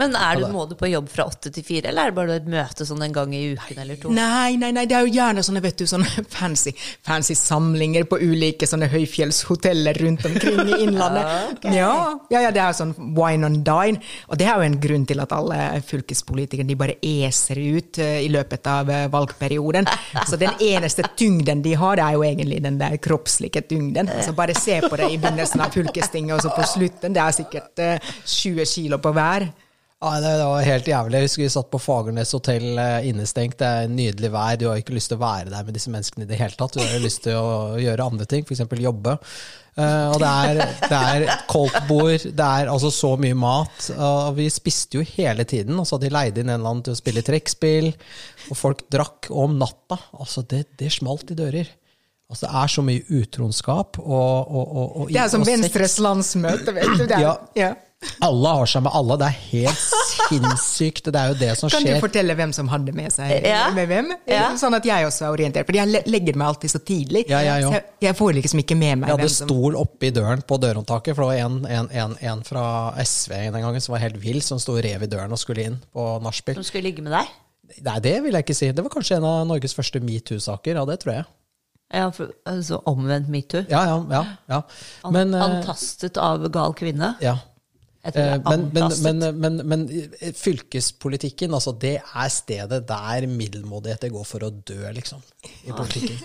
Men 0.00 0.14
er 0.16 0.38
du, 0.40 0.46
må 0.48 0.64
du 0.68 0.72
på 0.78 0.88
jobb 0.88 1.08
fra 1.12 1.26
åtte 1.28 1.50
til 1.52 1.64
fire, 1.66 1.90
eller 1.90 2.08
er 2.08 2.12
det 2.12 2.16
bare 2.16 2.36
et 2.40 2.46
møte 2.48 2.86
sånn 2.88 3.02
en 3.04 3.12
gang 3.12 3.34
i 3.36 3.42
uken 3.52 3.80
eller 3.82 3.98
to? 4.00 4.12
Nei, 4.16 4.54
nei, 4.60 4.70
nei, 4.72 4.86
det 4.88 4.96
er 4.96 5.04
jo 5.04 5.12
gjerne 5.12 5.44
sånne, 5.44 5.60
vet 5.64 5.82
du, 5.82 5.84
sånne 5.90 6.24
fancy, 6.32 6.72
fancy 7.04 7.36
samlinger 7.36 8.06
på 8.08 8.16
ulike 8.22 8.68
sånne 8.68 8.88
høyfjellshoteller 8.92 10.00
rundt 10.00 10.24
omkring 10.30 10.62
i 10.64 10.78
Innlandet. 10.86 11.66
ja, 11.80 11.92
ja, 12.32 12.44
ja, 12.46 12.52
det 12.54 12.62
er 12.64 12.76
sånn 12.78 12.94
wine 13.18 13.50
and 13.50 13.60
dine. 13.66 14.00
Og 14.32 14.40
det 14.40 14.48
er 14.48 14.56
jo 14.56 14.68
en 14.70 14.78
grunn 14.80 15.04
til 15.08 15.20
at 15.24 15.34
alle 15.36 15.58
fylkespolitikere 15.84 16.68
de 16.68 16.78
bare 16.80 16.96
eser 17.04 17.60
ut 17.60 18.00
eh, 18.00 18.22
i 18.24 18.30
løpet 18.32 18.70
av 18.72 18.88
eh, 18.92 19.08
valgperioden. 19.12 19.90
Så 20.30 20.40
den 20.40 20.56
eneste 20.56 21.04
tyngden 21.20 21.60
de 21.66 21.74
har, 21.76 21.98
det 22.00 22.06
er 22.06 22.16
jo 22.16 22.24
egentlig 22.26 22.62
den 22.64 22.80
der 22.80 22.96
kroppslige 23.02 23.60
tyngden. 23.68 24.08
Altså 24.08 24.32
bare 24.36 24.56
se 24.56 24.80
på 24.86 24.96
det 24.96 25.12
i 25.12 25.20
begynnelsen 25.20 25.60
av 25.60 25.74
fylkestinget, 25.74 26.38
og 26.38 26.46
så 26.46 26.54
på 26.56 26.64
slutten. 26.66 27.12
Det 27.12 27.20
er 27.20 27.36
sikkert 27.36 27.84
eh, 27.84 28.14
20 28.24 28.72
kilo 28.72 29.00
på 29.02 29.12
hver. 29.12 29.50
Ja, 30.02 30.16
det, 30.18 30.30
det 30.40 30.46
var 30.50 30.64
helt 30.66 30.88
jævlig. 30.90 31.18
Jeg 31.18 31.28
husker 31.28 31.42
vi 31.44 31.48
satt 31.54 31.68
på 31.70 31.78
Fagernes 31.78 32.32
hotell 32.34 32.78
eh, 32.82 33.04
innestengt. 33.06 33.54
Det 33.60 33.66
er 33.68 33.90
nydelig 33.90 34.32
vær. 34.34 34.56
Du 34.58 34.64
har 34.66 34.80
ikke 34.80 34.96
lyst 34.96 35.12
til 35.12 35.20
å 35.20 35.22
være 35.22 35.52
der 35.52 35.66
med 35.68 35.76
disse 35.78 35.92
menneskene 35.94 36.26
i 36.26 36.30
det 36.32 36.38
hele 36.40 36.58
tatt. 36.58 36.74
Du 36.74 36.82
har 36.82 36.96
jo 36.96 37.04
lyst 37.04 37.22
til 37.22 37.38
å 37.38 37.76
gjøre 37.78 38.08
andre 38.10 38.26
ting, 38.26 38.42
f.eks. 38.42 38.64
jobbe. 38.82 39.14
Uh, 39.72 40.10
og 40.12 40.18
det 40.20 40.30
er, 40.44 40.58
det 40.90 40.96
er 40.98 41.22
koldtbord, 41.48 42.26
det 42.36 42.48
er 42.48 42.68
altså 42.68 42.90
så 42.92 43.12
mye 43.22 43.36
mat. 43.38 43.86
Og 43.94 44.34
vi 44.40 44.48
spiste 44.52 44.98
jo 44.98 45.06
hele 45.14 45.46
tiden. 45.48 45.78
Og 45.78 45.86
så 45.86 45.96
hadde 45.96 46.10
de 46.10 46.16
leid 46.18 46.42
inn 46.42 46.50
en 46.50 46.58
eller 46.58 46.72
annen 46.72 46.82
til 46.88 46.96
å 46.96 46.98
spille 46.98 47.22
trekkspill. 47.24 47.92
Og 48.50 48.58
folk 48.58 48.82
drakk 48.92 49.30
om 49.30 49.54
natta. 49.62 50.00
Altså, 50.18 50.42
det, 50.50 50.64
det 50.82 50.90
smalt 50.98 51.30
i 51.30 51.38
dører. 51.38 51.70
Altså, 52.26 52.48
det 52.48 52.52
er 52.64 52.74
så 52.74 52.86
mye 52.90 53.06
utronskap 53.22 54.02
og, 54.02 54.10
og, 54.50 54.66
og, 54.66 54.84
og 55.04 55.14
Det 55.14 55.22
er 55.22 55.30
som. 55.30 55.46
Venstres 55.46 55.98
landsmøte, 56.02 56.74
vet 56.74 56.94
du. 56.96 57.06
Det 57.06 57.16
er, 57.20 57.26
Ja. 57.28 57.34
ja. 57.54 57.72
Alle 58.22 58.48
har 58.58 58.66
seg 58.70 58.82
med 58.86 58.92
alle. 58.98 59.16
Det 59.20 59.26
er 59.28 59.36
helt 59.50 59.82
sinnssykt. 60.28 61.10
Det 61.12 61.18
er 61.20 61.32
jo 61.32 61.36
det 61.40 61.50
som 61.58 61.70
Kan 61.72 61.84
du 61.86 61.92
fortelle 62.02 62.34
hvem 62.38 62.52
som 62.54 62.68
hadde 62.72 62.94
med 62.96 63.12
seg 63.14 63.30
Ja. 63.46 63.70
med 63.74 63.88
hvem? 63.90 64.12
Ja. 64.30 64.48
Sånn 64.58 64.74
at 64.78 64.86
jeg 64.86 65.06
også 65.06 65.26
er 65.28 65.34
orientert. 65.36 65.66
For 65.68 65.76
jeg 65.78 66.04
legger 66.06 66.38
meg 66.38 66.48
alltid 66.52 66.70
så 66.74 66.80
tidlig. 66.82 67.24
Ja, 67.30 67.40
jeg 67.46 67.64
så 67.66 67.72
jeg, 67.76 67.84
jeg 68.06 68.16
får 68.18 68.32
liksom 68.38 68.62
ikke 68.64 68.76
med 68.78 68.98
meg 69.02 69.08
Jeg 69.12 69.18
hadde 69.18 69.34
stol 69.34 69.76
oppi 69.80 70.10
døren 70.14 70.42
på 70.46 70.58
dørhåndtaket, 70.62 71.14
for 71.16 71.26
det 71.26 71.30
var 71.32 71.50
en, 71.50 71.60
en, 71.66 71.90
en, 71.90 72.16
en 72.32 72.42
fra 72.46 72.64
SV 73.02 73.32
en 73.38 73.60
gang 73.60 73.80
som 73.80 73.92
var 73.96 74.02
helt 74.06 74.18
vill, 74.22 74.42
som 74.42 74.58
sto 74.62 74.76
og 74.76 74.82
rev 74.84 75.02
i 75.06 75.10
døren 75.10 75.32
og 75.32 75.38
skulle 75.38 75.66
inn 75.68 75.78
på 75.92 76.08
nachspiel. 76.24 76.58
Som 76.58 76.64
skulle 76.66 76.88
ligge 76.90 77.02
med 77.04 77.14
deg? 77.14 77.30
Nei, 77.82 77.98
det 78.04 78.16
vil 78.24 78.34
jeg 78.36 78.44
ikke 78.44 78.56
si. 78.58 78.72
Det 78.74 78.82
var 78.84 78.92
kanskje 78.92 79.16
en 79.20 79.24
av 79.28 79.46
Norges 79.48 79.74
første 79.78 80.00
metoo-saker. 80.04 80.76
Ja, 80.76 80.84
det 80.88 80.98
tror 81.04 81.14
jeg. 81.20 81.24
Ja, 81.92 82.06
for, 82.10 82.30
altså 82.48 82.78
omvendt 82.88 83.28
metoo. 83.28 83.62
Ja, 83.68 83.82
ja, 83.84 83.96
ja. 84.10 84.20
ja. 84.48 84.60
Men, 85.12 85.34
eh, 85.36 85.42
Antastet 85.44 86.16
av 86.20 86.44
gal 86.52 86.72
kvinne. 86.78 87.14
ja. 87.20 87.38
Men, 88.02 88.70
men, 88.74 88.90
men, 89.02 89.18
men, 89.38 89.56
men 89.70 89.82
eh, 90.18 90.32
fylkespolitikken, 90.34 91.52
altså, 91.54 91.70
det 91.78 92.00
er 92.02 92.30
stedet 92.34 92.80
der 92.88 93.26
middelmådigheter 93.30 94.10
går 94.10 94.24
for 94.26 94.42
å 94.42 94.48
dø, 94.50 94.80
liksom. 94.96 95.20
I 95.62 95.70
politikken. 95.70 96.18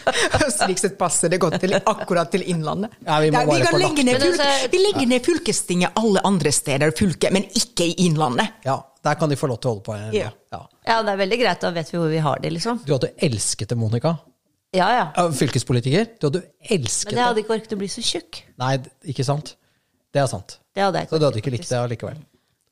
Slik 0.60 0.78
sett 0.78 0.94
passer 1.00 1.32
det 1.32 1.40
godt 1.42 1.58
til, 1.64 1.74
akkurat 1.74 2.30
til 2.30 2.46
Innlandet. 2.54 2.94
Ja, 3.02 3.18
vi 3.24 3.32
må 3.34 3.42
Ja, 3.42 3.50
bare 3.50 3.66
kan 3.66 3.82
legge 3.82 4.06
ned 4.06 4.22
fylke, 4.22 4.46
altså- 4.46 4.70
vi 4.70 4.82
legger 4.84 5.10
ned 5.10 5.26
fylkestinget 5.26 5.98
alle 6.04 6.22
andre 6.30 6.54
steder, 6.54 6.94
fylke, 6.94 7.34
men 7.34 7.50
ikke 7.50 7.90
i 7.90 7.98
Innlandet. 8.06 8.62
Ja, 8.68 8.78
der 9.02 9.18
kan 9.18 9.34
de 9.34 9.40
få 9.42 9.50
lov 9.50 9.58
til 9.58 9.72
å 9.72 9.74
holde 9.74 9.86
på. 9.90 9.98
Ja. 10.14 10.30
Ja. 10.54 10.62
Ja, 10.86 11.02
det 11.02 11.16
er 11.16 11.22
veldig 11.24 11.42
greit, 11.42 11.64
da 11.66 11.74
vet 11.74 11.90
vi 11.90 11.98
hvor 11.98 12.14
vi 12.14 12.22
har 12.30 12.46
de, 12.46 12.54
liksom. 12.54 12.84
Du 12.86 12.94
hadde 12.94 13.10
elsket 13.18 13.74
det, 13.74 13.80
Monica. 13.82 14.20
Ja, 14.74 14.86
ja. 15.02 15.30
Fylkespolitiker. 15.34 16.14
Du 16.22 16.30
hadde 16.30 16.46
elsket 16.62 17.10
Men 17.10 17.24
jeg 17.24 17.26
hadde 17.32 17.42
ikke 17.42 17.58
orket 17.58 17.74
å 17.74 17.82
bli 17.82 17.90
så 17.90 18.02
tjukk. 18.06 18.44
Nei, 18.62 18.76
ikke 19.10 19.26
sant? 19.26 19.56
Det 20.14 20.22
er 20.22 20.30
sant. 20.30 20.60
Det 20.74 20.82
hadde 20.82 21.02
jeg 21.04 21.10
Så 21.12 21.20
du 21.20 21.26
hadde 21.28 21.40
ikke 21.42 21.52
likt 21.54 21.70
det 21.70 21.78
allikevel. 21.78 22.22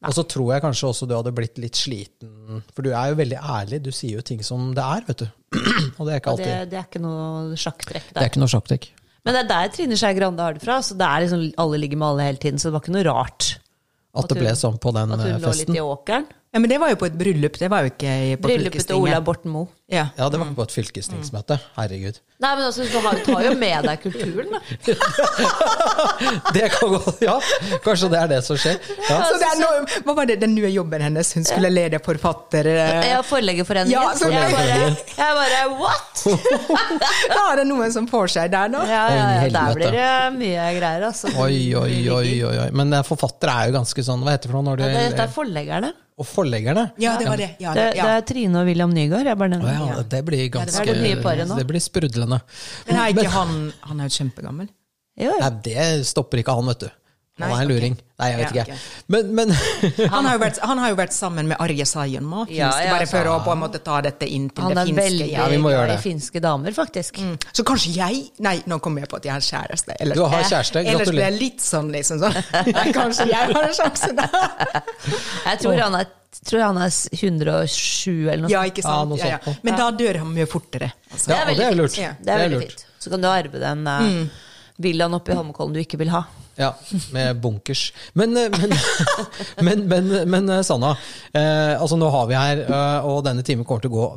Og 0.03 0.15
så 0.17 0.25
tror 0.27 0.49
jeg 0.57 0.63
kanskje 0.65 0.89
også 0.89 1.07
du 1.07 1.15
hadde 1.15 1.31
blitt 1.37 1.61
litt 1.63 1.79
sliten, 1.79 2.63
for 2.75 2.83
du 2.83 2.91
er 2.91 3.13
jo 3.13 3.19
veldig 3.21 3.39
ærlig. 3.39 3.79
Du 3.85 3.93
sier 3.95 4.19
jo 4.19 4.25
ting 4.27 4.41
som 4.43 4.73
det 4.75 4.83
er, 4.83 5.05
vet 5.07 5.23
du. 5.23 5.29
Og 5.99 6.09
det 6.09 6.17
er 6.17 6.19
ikke 6.19 6.33
alltid 6.33 6.49
det, 6.49 6.59
det 6.73 6.81
er 6.81 6.89
ikke 6.89 7.03
noe 7.05 7.59
sjakktrekk 7.61 8.09
Det 8.11 8.25
er 8.25 8.31
ikke 8.33 8.43
noe 8.43 8.51
sjakktrekk. 8.51 8.89
Men 9.23 9.37
det 9.37 9.43
er 9.45 9.51
der 9.53 9.75
Trine 9.77 9.99
Skei 10.01 10.17
Grande 10.19 10.43
har 10.43 10.57
det 10.57 10.65
fra. 10.65 10.81
Så 10.83 10.97
det 10.99 11.07
er 11.07 11.23
liksom 11.23 11.45
alle 11.63 11.79
ligger 11.85 12.01
med 12.01 12.09
alle 12.09 12.31
hele 12.33 12.43
tiden, 12.43 12.59
så 12.59 12.69
det 12.71 12.75
var 12.75 12.83
ikke 12.83 12.97
noe 12.97 13.07
rart 13.07 13.53
At 14.19 14.33
det 14.33 14.41
ble 14.41 14.55
sånn 14.59 14.81
på 14.83 14.91
den 14.97 15.15
festen? 15.15 15.21
at 15.21 15.29
hun 15.29 15.37
hun 15.39 15.47
lå 15.47 15.53
litt 15.61 15.77
i 15.77 15.85
åkeren. 15.87 16.27
Ja, 16.53 16.61
men 16.61 16.69
det 16.69 16.77
var 16.83 16.91
jo 16.93 16.99
på 17.01 17.07
et 17.09 17.15
bryllup, 17.17 17.55
det 17.63 17.71
var 17.73 17.87
jo 17.87 17.93
ikke 17.95 18.15
på 18.43 18.49
Bryllupet 18.51 18.85
til 18.91 18.99
Ola. 18.99 19.23
Borten 19.25 19.55
Moe. 19.55 19.71
Ja. 19.93 20.07
Ja, 20.17 20.29
det 20.33 20.39
var 20.41 20.49
på 20.57 20.65
et 20.65 20.73
fylkestingsmøte. 20.73 21.59
Herregud. 21.77 22.17
Nei, 22.43 22.53
men 22.59 22.65
altså, 22.65 22.83
du, 22.89 23.25
tar 23.27 23.43
jo 23.45 23.51
med 23.61 23.85
deg 23.87 24.01
kulturen, 24.03 24.55
da. 24.57 24.61
Det 26.57 26.69
kan 26.75 26.91
gå 26.95 27.13
Ja, 27.23 27.35
kanskje 27.85 28.09
det 28.13 28.19
er 28.23 28.31
det 28.33 28.39
som 28.47 28.57
skjer. 28.59 28.79
Ja. 29.11 29.19
Så 29.29 29.37
det 29.39 29.51
er 29.51 29.61
noe, 29.61 29.83
hva 30.07 30.15
var 30.17 30.31
det 30.31 30.39
den 30.43 30.55
nye 30.57 30.71
jobben 30.73 31.05
hennes? 31.05 31.35
Hun 31.37 31.45
skulle 31.47 31.71
lede 31.71 32.01
forfatter... 32.03 32.67
eh, 32.73 33.11
Ja, 33.13 33.21
Forleggerforeningen. 33.27 33.95
Ja, 33.95 34.15
så- 34.17 34.33
jeg, 34.33 34.57
bare, 34.57 34.97
jeg 35.21 35.39
bare 35.39 35.63
What?! 35.77 36.25
Da 37.37 37.43
er 37.53 37.63
det 37.63 37.67
noen 37.69 37.93
som 37.95 38.09
får 38.11 38.33
seg 38.39 38.51
der, 38.53 38.73
nå. 38.73 38.81
Ja, 38.89 39.05
ja, 39.13 39.29
ja, 39.43 39.49
der 39.59 39.77
blir 39.77 39.93
det 39.99 40.11
mye 40.39 40.67
greier, 40.81 41.07
altså. 41.13 41.31
Oi, 41.37 41.75
oi, 41.79 41.99
oi, 42.09 42.31
oi, 42.49 42.57
oi. 42.65 42.71
Men 42.75 42.97
forfatter 43.03 43.13
forfattere 43.13 43.55
er 43.61 43.71
jo 43.71 43.79
ganske 43.79 44.05
sånn 44.07 44.23
Hva 44.25 44.35
heter 44.35 44.49
det 44.51 44.55
for 44.55 44.59
noe 44.63 44.73
når 44.73 44.83
Ja, 44.83 44.89
det, 44.97 45.05
det 45.17 45.25
er 45.27 45.33
forleggerne. 45.37 45.93
Og 46.21 46.27
forleggerne? 46.29 46.85
Ja, 47.01 47.15
det 47.19 47.27
var 47.29 47.41
det. 47.41 47.51
Ja, 47.63 47.73
Det, 47.75 47.85
det, 47.95 48.03
det 48.03 48.11
er 48.17 48.25
Trine 48.29 48.61
og 48.61 48.69
William 48.69 48.93
Nygaard. 48.93 49.27
Jeg 49.31 49.39
bare 49.41 49.55
nevner 49.55 49.79
ja, 49.91 50.03
det. 50.03 50.23
blir 50.29 50.47
ganske 50.55 50.85
det 50.87 50.97
det. 51.03 51.59
Det 51.59 51.67
blir 51.69 51.83
sprudlende. 51.83 52.41
Men 52.87 53.01
er 53.03 53.15
ikke 53.15 53.35
han 53.35 53.57
Han 53.89 54.01
er 54.01 54.11
jo 54.11 54.17
kjempegammel. 54.21 54.71
Jo, 55.21 55.33
Nei, 55.43 55.51
det 55.67 55.87
stopper 56.09 56.41
ikke 56.41 56.55
han, 56.57 56.69
vet 56.73 56.87
du. 56.87 56.91
Han 57.41 57.49
Nei, 57.49 57.57
er 57.57 57.63
en 57.63 57.69
luring. 57.71 57.81
luring. 57.81 57.95
Nei, 58.21 58.27
jeg 58.29 58.39
vet 58.39 58.55
Ja, 58.55 58.63
ikke. 58.63 58.75
Okay. 58.75 59.07
Men, 59.09 59.31
men 59.35 59.53
Han 60.15 60.27
har 60.29 60.35
jo 60.37 60.41
vært, 60.43 60.59
han 60.69 60.79
har 60.83 60.91
jo 60.93 60.97
vært 60.99 61.15
sammen 61.17 61.47
med 61.49 61.57
Arje 61.65 61.87
Saijonmaa, 61.89 62.45
Ja, 62.53 62.69
ja, 62.85 62.91
bare 62.93 63.07
for 63.09 63.25
å 63.25 63.33
altså. 63.39 63.45
på 63.47 63.53
en 63.55 63.61
måte 63.63 63.81
ta 63.83 63.97
dette 64.05 64.29
inn 64.29 64.51
til 64.53 64.67
Han 64.67 64.75
det 64.77 64.83
er 64.83 64.91
finske. 64.91 65.05
veldig 65.07 65.29
Ja. 65.33 65.47
Vi 65.49 65.61
må 65.65 65.73
gjøre 65.73 65.89
det. 65.95 65.97
finske 66.05 66.43
damer, 66.45 66.77
faktisk. 66.77 67.19
Mm. 67.25 67.33
Så 67.57 67.65
kanskje 67.65 67.95
jeg 67.97 68.21
Nei, 68.45 68.55
nå 68.69 68.79
kommer 68.85 69.01
jeg 69.07 69.09
på 69.09 69.17
at 69.17 69.25
jeg 69.31 69.33
har 69.33 69.47
kjæreste. 69.49 69.97
Ellers, 69.99 70.21
Du 70.21 70.25
har 70.29 70.43
kjæreste, 70.45 70.85
ellers 70.85 71.09
blir 71.15 71.25
jeg 71.25 71.39
litt 71.41 71.65
sånn, 71.65 71.89
liksom 71.97 72.21
sånn. 72.21 72.37
Nei, 72.69 72.85
kanskje 73.01 73.27
jeg 73.33 73.49
har 73.55 73.65
en 73.65 73.75
sjanse 73.81 74.13
da. 74.21 74.29
Jeg 75.49 75.63
tror 75.65 75.81
han 75.81 75.97
er, 76.03 76.13
tror 76.47 76.63
han 76.67 76.79
er 76.85 76.93
107 77.17 78.29
eller 78.29 78.45
noe 78.45 78.53
Ja, 78.53 78.63
ikke 78.69 78.85
Ja, 78.85 78.93
sant? 78.93 79.17
Ja, 79.25 79.33
ja. 79.41 79.57
Men 79.65 79.81
da 79.81 79.89
dør 79.91 80.21
han 80.23 80.31
mye 80.37 80.47
fortere. 80.53 80.93
Altså. 81.11 81.33
Det 81.33 81.39
er 81.41 81.49
veldig, 81.49 81.59
det 81.65 81.67
er 81.73 81.81
lurt. 81.81 81.99
Ja. 81.99 82.13
Det 82.21 82.37
er 82.37 82.45
veldig 82.45 82.61
lurt. 82.61 82.77
fint. 82.77 82.87
Så 83.03 83.11
kan 83.11 83.25
du 83.25 83.29
arve 83.33 83.59
den 83.65 83.83
uh, 83.89 84.47
villaen 84.85 85.17
oppe 85.19 85.33
i 85.33 85.37
Holmenkollen 85.41 85.75
du 85.75 85.81
ikke 85.83 85.99
vil 86.05 86.13
ha. 86.15 86.23
Ja, 86.61 86.73
med 87.15 87.41
bunkers. 87.43 87.93
Men, 88.19 88.37
eh, 88.37 88.51
men, 88.53 88.75
men, 89.67 89.87
men, 89.89 90.11
men 90.31 90.49
eh, 90.59 90.63
Sanna, 90.67 90.95
eh, 91.33 91.73
altså 91.81 91.97
nå 92.01 92.11
har 92.13 92.29
vi 92.31 92.37
her, 92.39 92.63
eh, 92.67 93.09
og 93.09 93.23
denne 93.27 93.45
timen 93.47 93.65
kommer 93.69 93.85
til 93.87 93.93
å 93.93 93.97
gå 93.97 94.09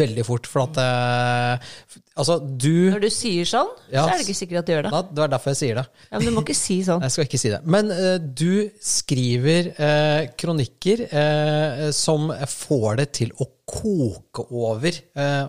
veldig 0.00 0.24
fort. 0.28 0.48
For 0.50 0.66
at 0.68 0.80
eh, 0.84 2.00
Altså, 2.14 2.36
du 2.38 2.92
Når 2.94 3.00
du 3.02 3.08
sier 3.10 3.42
sånn, 3.50 3.72
Ja. 3.90 4.04
så 4.04 4.12
er 4.12 4.20
det 4.20 4.28
ikke 4.28 4.36
sikkert 4.38 4.60
at 4.60 4.68
du 4.68 4.72
gjør 4.72 4.84
det. 4.86 4.90
Da, 4.94 5.00
Det 5.02 5.22
er 5.24 5.30
derfor 5.32 5.50
jeg 5.50 5.58
sier 5.58 5.78
det. 5.80 5.82
Ja, 6.12 6.18
men 6.20 6.28
du 6.28 6.30
må 6.36 6.44
ikke 6.44 6.54
si 6.54 6.76
sånn. 6.86 7.02
Jeg 7.02 7.10
skal 7.10 7.26
ikke 7.26 7.40
si 7.42 7.50
det. 7.50 7.58
Men 7.74 7.90
eh, 7.90 8.18
du 8.22 8.70
skriver 8.86 9.72
eh, 9.74 10.20
kronikker 10.38 11.02
eh, 11.10 11.82
som 11.90 12.30
får 12.30 13.00
det 13.02 13.08
til 13.18 13.34
å 13.42 13.48
koke 13.66 14.44
over 14.52 14.92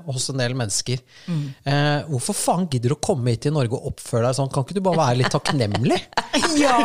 hos 0.07 0.29
en 0.31 0.39
del 0.39 0.53
mennesker. 0.57 1.01
Eh, 1.27 2.05
hvorfor 2.07 2.33
faen 2.39 2.63
gidder 2.71 2.93
du 2.93 2.95
å 2.95 3.01
komme 3.03 3.33
hit 3.35 3.43
til 3.43 3.53
Norge 3.53 3.75
og 3.75 3.89
oppføre 3.91 4.23
deg 4.29 4.37
sånn? 4.37 4.49
Kan 4.55 4.63
ikke 4.65 4.77
du 4.77 4.81
bare 4.87 5.01
være 5.03 5.19
litt 5.19 5.33
takknemlig? 5.35 5.99
Ja, 6.59 6.75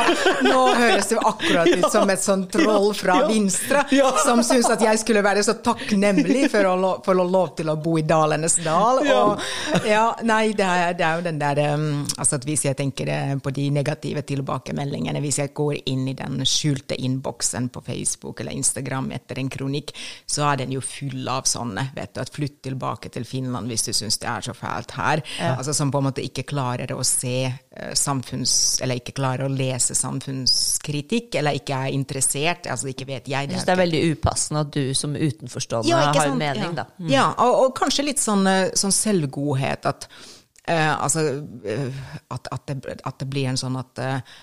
nå 0.44 0.60
høres 0.76 1.08
det 1.10 1.18
akkurat 1.18 1.68
ut 1.70 1.86
som 1.92 2.10
et 2.12 2.22
sånt 2.22 2.50
troll 2.54 2.90
fra 2.96 3.20
Vinstra 3.28 3.84
Ja. 3.94 4.10
som 4.24 4.42
syns 4.46 4.68
at 4.70 4.82
jeg 4.84 4.98
skulle 5.02 5.22
være 5.24 5.42
så 5.46 5.54
takknemlig 5.64 6.48
for 6.52 6.66
å, 6.70 6.74
lo- 6.80 6.96
for 7.04 7.18
å 7.20 7.26
lov 7.28 7.54
til 7.58 7.70
å 7.72 7.76
bo 7.80 7.96
i 8.00 8.04
Dalenes 8.06 8.56
dal. 8.64 9.00
Ja. 9.06 9.20
Og, 9.24 9.84
ja, 9.88 10.04
nei, 10.26 10.52
det 10.56 10.66
er, 10.66 10.94
det 10.98 11.06
er 11.06 11.20
jo 11.20 11.26
den 11.26 11.40
der 11.40 11.60
um, 11.74 11.86
altså 12.16 12.38
at 12.40 12.46
Hvis 12.48 12.64
jeg 12.66 12.76
tenker 12.78 13.08
eh, 13.12 13.34
på 13.42 13.52
de 13.54 13.68
negative 13.74 14.22
tilbakemeldingene, 14.28 15.20
hvis 15.24 15.40
jeg 15.42 15.52
går 15.56 15.78
inn 15.90 16.06
i 16.10 16.16
den 16.18 16.40
skjulte 16.48 16.96
innboksen 16.98 17.68
på 17.74 17.82
Facebook 17.86 18.40
eller 18.42 18.56
Instagram 18.56 19.10
etter 19.16 19.38
en 19.42 19.50
kronikk, 19.52 19.92
så 20.30 20.46
er 20.50 20.62
den 20.64 20.74
jo 20.76 20.82
full 20.84 21.28
av 21.30 21.48
sånne. 21.50 21.88
vet 21.96 22.14
du, 22.14 22.20
at 22.24 22.30
Flytt 22.34 22.60
tilbake 22.64 23.10
til 23.12 23.24
Finland 23.28 23.68
hvis 23.70 23.84
du 23.88 23.92
syns 23.96 24.18
det 24.22 24.28
er 24.30 24.44
så 24.46 24.54
fælt 24.56 24.94
her. 24.96 25.22
Altså 25.50 25.74
Som 25.76 25.90
på 25.92 25.98
en 26.00 26.06
måte 26.10 26.22
ikke 26.24 26.44
klarer 26.48 26.92
å 26.94 27.02
se 27.06 27.50
samfunns... 27.98 28.54
Eller 28.82 29.00
ikke 29.00 29.14
klarer 29.16 29.46
å 29.46 29.52
lese 29.52 29.96
samfunnskritikk, 29.98 31.38
eller 31.40 31.58
ikke 31.58 31.78
er 31.86 31.96
interessert. 31.96 32.68
altså 32.70 32.90
ikke 32.92 33.08
vet 33.08 33.30
jeg. 33.30 33.48
Jeg 33.48 33.54
syns 33.54 33.68
det 33.68 33.74
er 33.74 33.82
veldig 33.82 34.02
upassende 34.14 34.64
at 34.66 34.74
du 34.74 34.94
som 34.96 35.16
utenforstående 35.16 35.92
Ja, 35.92 36.04
har 36.10 36.26
en 36.26 36.38
mening, 36.40 36.68
ja. 36.70 36.76
da. 36.82 36.86
Mm. 36.98 37.10
Ja, 37.12 37.26
og, 37.38 37.64
og 37.64 37.74
kanskje 37.78 38.06
litt 38.10 38.22
sånn, 38.22 38.46
eh, 38.50 38.68
sånn 38.78 38.94
selvgodhet 38.94 39.88
at 39.90 40.08
uh, 40.10 40.94
Altså 41.00 41.26
eh, 41.64 42.00
at, 42.30 42.48
at, 42.52 42.70
det, 42.70 42.96
at 43.00 43.20
det 43.20 43.28
blir 43.30 43.50
en 43.50 43.60
sånn 43.60 43.78
at 43.80 44.02
uh, 44.02 44.40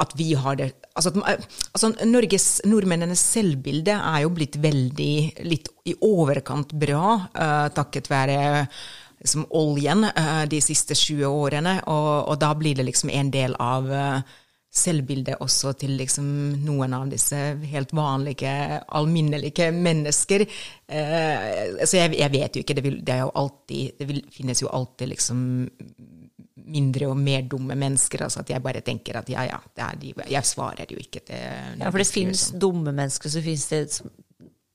at 0.00 0.14
vi 0.16 0.32
har 0.34 0.56
det 0.56 0.72
Altså, 0.92 1.08
eh, 1.24 1.40
altså 1.72 1.88
Norges, 2.04 2.46
nordmennenes 2.68 3.20
selvbilde 3.32 3.94
er 3.96 4.18
jo 4.26 4.32
blitt 4.36 4.58
veldig 4.60 5.14
litt 5.48 5.70
i 5.88 5.94
overkant 6.04 6.74
bra, 6.76 7.14
uh, 7.32 7.68
takket 7.72 8.10
være 8.12 8.36
liksom, 9.22 9.46
oljen 9.50 10.04
eh, 10.10 10.44
de 10.50 10.60
siste 10.64 10.96
20 10.98 11.26
årene, 11.30 11.78
og, 11.86 12.28
og 12.32 12.38
da 12.42 12.52
blir 12.58 12.78
det 12.78 12.86
liksom 12.88 13.12
en 13.14 13.30
del 13.32 13.56
av 13.62 13.90
eh, 13.92 14.38
selvbildet 14.72 15.42
også 15.44 15.74
til 15.82 15.98
liksom 16.00 16.26
noen 16.64 16.94
av 16.96 17.10
disse 17.12 17.38
helt 17.68 17.92
vanlige, 17.92 18.52
alminnelige 18.96 19.68
mennesker. 19.76 20.46
Eh, 20.88 21.76
altså 21.76 22.00
jeg, 22.00 22.16
jeg 22.22 22.32
vet 22.32 22.56
jo 22.56 22.64
ikke, 22.64 22.78
det, 22.78 22.86
vil, 22.86 22.98
det 23.04 23.18
er 23.18 23.22
jo 23.26 23.34
alltid 23.42 24.00
Det 24.00 24.08
vil, 24.08 24.24
finnes 24.32 24.64
jo 24.64 24.72
alltid 24.72 25.12
liksom 25.12 25.44
mindre 26.72 27.08
og 27.10 27.18
mer 27.18 27.44
dumme 27.50 27.76
mennesker. 27.76 28.24
altså 28.24 28.40
at 28.40 28.50
Jeg 28.50 28.64
bare 28.64 28.80
tenker 28.80 29.18
at 29.20 29.28
ja, 29.28 29.44
ja, 29.50 29.58
det 29.76 29.84
er 29.84 30.00
de, 30.00 30.12
jeg 30.30 30.48
svarer 30.48 30.88
jo 30.88 31.00
ikke 31.00 31.20
til 31.26 31.80
Ja, 31.80 31.90
for 31.90 32.00
det 32.00 32.08
fins 32.08 32.50
dumme 32.56 32.92
mennesker, 32.92 33.28
så 33.28 33.42
fins 33.44 33.66
det 33.68 33.82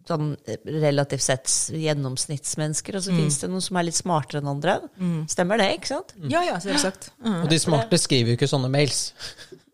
sånn 0.08 0.36
relativt 0.66 1.22
sett 1.26 1.48
gjennomsnittsmennesker, 1.76 2.96
og 2.96 3.04
så 3.04 3.12
Mm. 3.12 3.18
fins 3.22 3.40
det 3.42 3.50
noen 3.50 3.62
som 3.62 3.78
er 3.78 3.84
litt 3.84 3.96
smartere 3.96 4.42
enn 4.42 4.48
andre. 4.50 4.80
Stemmer 5.28 5.58
det, 5.58 5.70
ikke 5.80 5.88
sant? 5.88 6.14
Ja, 6.30 6.42
ja, 6.44 6.56
selvsagt. 6.60 7.10
Mm. 7.24 7.44
Og 7.44 7.50
de 7.50 7.60
smarte 7.60 7.98
skriver 8.00 8.34
jo 8.34 8.38
ikke 8.38 8.50
sånne 8.52 8.70
mails. 8.70 9.12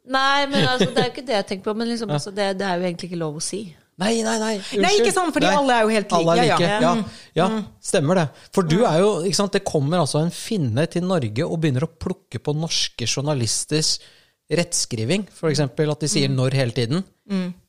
Nei, 0.05 0.45
men 0.47 0.65
altså, 0.67 0.89
det 0.93 0.97
er 0.97 1.07
jo 1.09 1.13
ikke 1.13 1.25
det 1.25 1.35
jeg 1.37 1.47
tenker 1.47 1.71
på, 1.71 1.77
men 1.77 1.87
liksom, 1.87 2.09
altså, 2.11 2.33
det, 2.35 2.57
det 2.59 2.65
er 2.67 2.77
jo 2.79 2.83
egentlig 2.89 3.09
ikke 3.11 3.19
lov 3.21 3.35
å 3.39 3.41
si. 3.41 3.75
Nei, 4.01 4.23
nei, 4.25 4.37
nei. 4.41 4.55
Unnskyld. 4.57 4.81
Nei, 4.81 4.91
ikke 4.99 5.13
sant, 5.13 5.33
fordi 5.35 5.45
alle 5.53 5.73
er 5.77 5.81
jo 5.83 5.89
helt 5.93 6.11
like. 6.11 6.29
Er 6.33 6.35
Ja, 6.35 6.55
like. 6.57 6.61
ja. 6.67 6.79
Ja, 6.81 6.93
Mm. 6.95 7.05
ja, 7.35 7.63
stemmer 7.79 8.15
det. 8.15 8.29
For 8.51 8.63
du 8.63 8.83
er 8.83 8.97
jo, 8.99 9.11
ikke 9.23 9.35
sant, 9.35 9.51
det 9.53 9.63
kommer 9.63 9.99
altså 10.01 10.19
en 10.23 10.31
finne 10.31 10.87
til 10.89 11.03
Norge 11.03 11.45
og 11.45 11.61
begynner 11.61 11.85
å 11.85 11.91
plukke 11.99 12.39
på 12.41 12.55
norske 12.57 13.05
journalisters 13.05 13.99
rettskriving. 14.51 15.27
Eksempel 15.49 15.91
at 15.91 15.99
de 15.99 16.07
sier 16.07 16.29
Mm. 16.29 16.35
'når' 16.37 16.53
hele 16.53 16.71
tiden, 16.71 17.03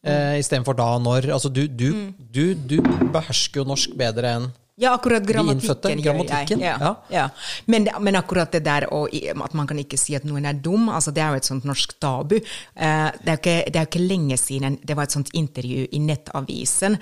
eh, 0.03 0.39
istedenfor 0.39 0.75
'da' 0.75 0.99
'når'. 0.99 1.33
Altså, 1.33 1.49
du, 1.53 1.67
du, 1.69 1.93
Mm. 1.93 2.15
du, 2.33 2.55
du 2.55 2.81
behersker 3.13 3.61
jo 3.61 3.65
norsk 3.65 3.97
bedre 3.97 4.25
enn 4.37 4.53
Ja, 4.77 4.97
akkurat 4.99 5.23
grammatikken 5.25 6.03
grammatikken, 6.03 6.59
Ja, 6.59 6.77
ja. 6.81 6.97
ja. 7.09 7.29
Men, 7.69 7.87
men 8.01 8.17
akkurat 8.17 8.51
det 8.51 8.65
der 8.65 8.89
og, 8.93 9.09
at 9.15 9.55
man 9.55 9.69
kan 9.69 9.79
ikke 9.79 9.97
si 9.97 10.17
at 10.17 10.25
noen 10.25 10.45
er 10.47 10.53
dum, 10.55 10.89
altså 10.89 11.13
det 11.15 11.23
er 11.23 11.29
jo 11.31 11.37
et 11.37 11.45
sånt 11.45 11.65
norsk 11.65 11.93
tabu. 12.01 12.35
Uh, 12.77 13.11
Det 13.23 13.29
er 13.29 13.37
ikke, 13.39 13.71
det 13.71 13.77
er 13.77 13.85
jo 13.87 13.91
ikke 13.93 14.09
lenge 14.09 14.37
siden 14.37 14.79
det 14.85 14.97
var 14.97 15.05
et 15.05 15.13
sånt 15.13 15.31
intervju 15.33 15.87
i 15.93 15.99
Nettavisen. 16.01 16.99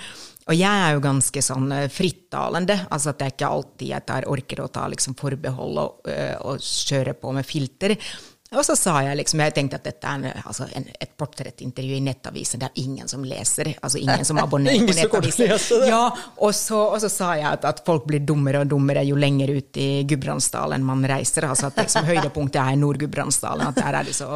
Og 0.49 0.55
jeg 0.55 0.69
er 0.69 0.93
jo 0.95 1.01
ganske 1.01 1.41
sånn 1.43 1.73
eh, 1.73 1.89
frittalende, 1.89 2.87
altså 2.91 3.09
at 3.09 3.19
det 3.19 3.27
er 3.27 3.31
ikke 3.31 3.51
alltid 3.51 3.89
jeg 3.89 4.07
tar, 4.07 4.23
orker 4.27 4.57
å 4.65 4.71
ta 4.71 4.87
liksom 4.89 5.15
forbehold 5.17 5.79
og, 5.79 6.01
uh, 6.09 6.37
og 6.43 6.59
kjøre 6.59 7.15
på 7.15 7.33
med 7.33 7.47
filter. 7.47 7.97
Og 8.53 8.65
så 8.67 8.77
sa 8.77 8.99
jeg 9.07 9.17
liksom, 9.17 9.41
jeg 9.41 9.55
tenkte 9.57 9.79
at 9.81 9.87
dette 9.87 10.09
er 10.09 10.19
en, 10.19 10.43
altså 10.45 10.67
en, 10.77 10.85
et 11.01 11.13
portrettintervju 11.19 11.97
i 11.97 12.03
Nettavisen, 12.05 12.61
det 12.61 12.69
er 12.69 12.83
ingen 12.83 13.09
som 13.09 13.25
leser, 13.25 13.73
altså 13.81 14.01
ingen 14.01 14.27
som 14.29 14.41
abonnerer 14.43 14.77
Ingen 14.83 14.93
på 14.93 15.21
Nettavisen. 15.25 15.87
Ja, 15.89 16.05
og 16.37 16.55
så, 16.57 16.81
og 16.93 17.01
så 17.03 17.11
sa 17.13 17.33
jeg 17.39 17.49
at, 17.49 17.65
at 17.69 17.83
folk 17.87 18.05
blir 18.09 18.25
dummere 18.27 18.63
og 18.63 18.71
dummere 18.73 19.05
jo 19.09 19.17
lenger 19.17 19.55
ut 19.57 19.81
i 19.81 19.89
Gudbrandsdalen 20.09 20.85
man 20.85 21.05
reiser. 21.09 21.49
Altså 21.49 21.71
at 21.71 21.81
liksom, 21.81 22.07
høydepunktet 22.09 22.61
er 22.63 22.79
Nord-Gudbrandsdalen, 22.81 23.73
at 23.73 23.81
der 23.81 23.99
er 24.01 24.09
de 24.09 24.17
så 24.17 24.29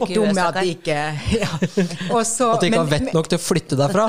i 0.00 0.14
dumme 0.14 0.46
at 0.46 0.60
de 0.60 0.74
ikke 0.74 0.96
ja. 1.36 1.50
og 2.14 2.24
så, 2.26 2.52
At 2.54 2.64
de 2.64 2.70
ikke 2.70 2.82
har 2.82 2.90
vett 2.90 3.12
nok 3.16 3.30
til 3.30 3.40
å 3.40 3.42
flytte 3.42 3.78
derfra. 3.78 4.06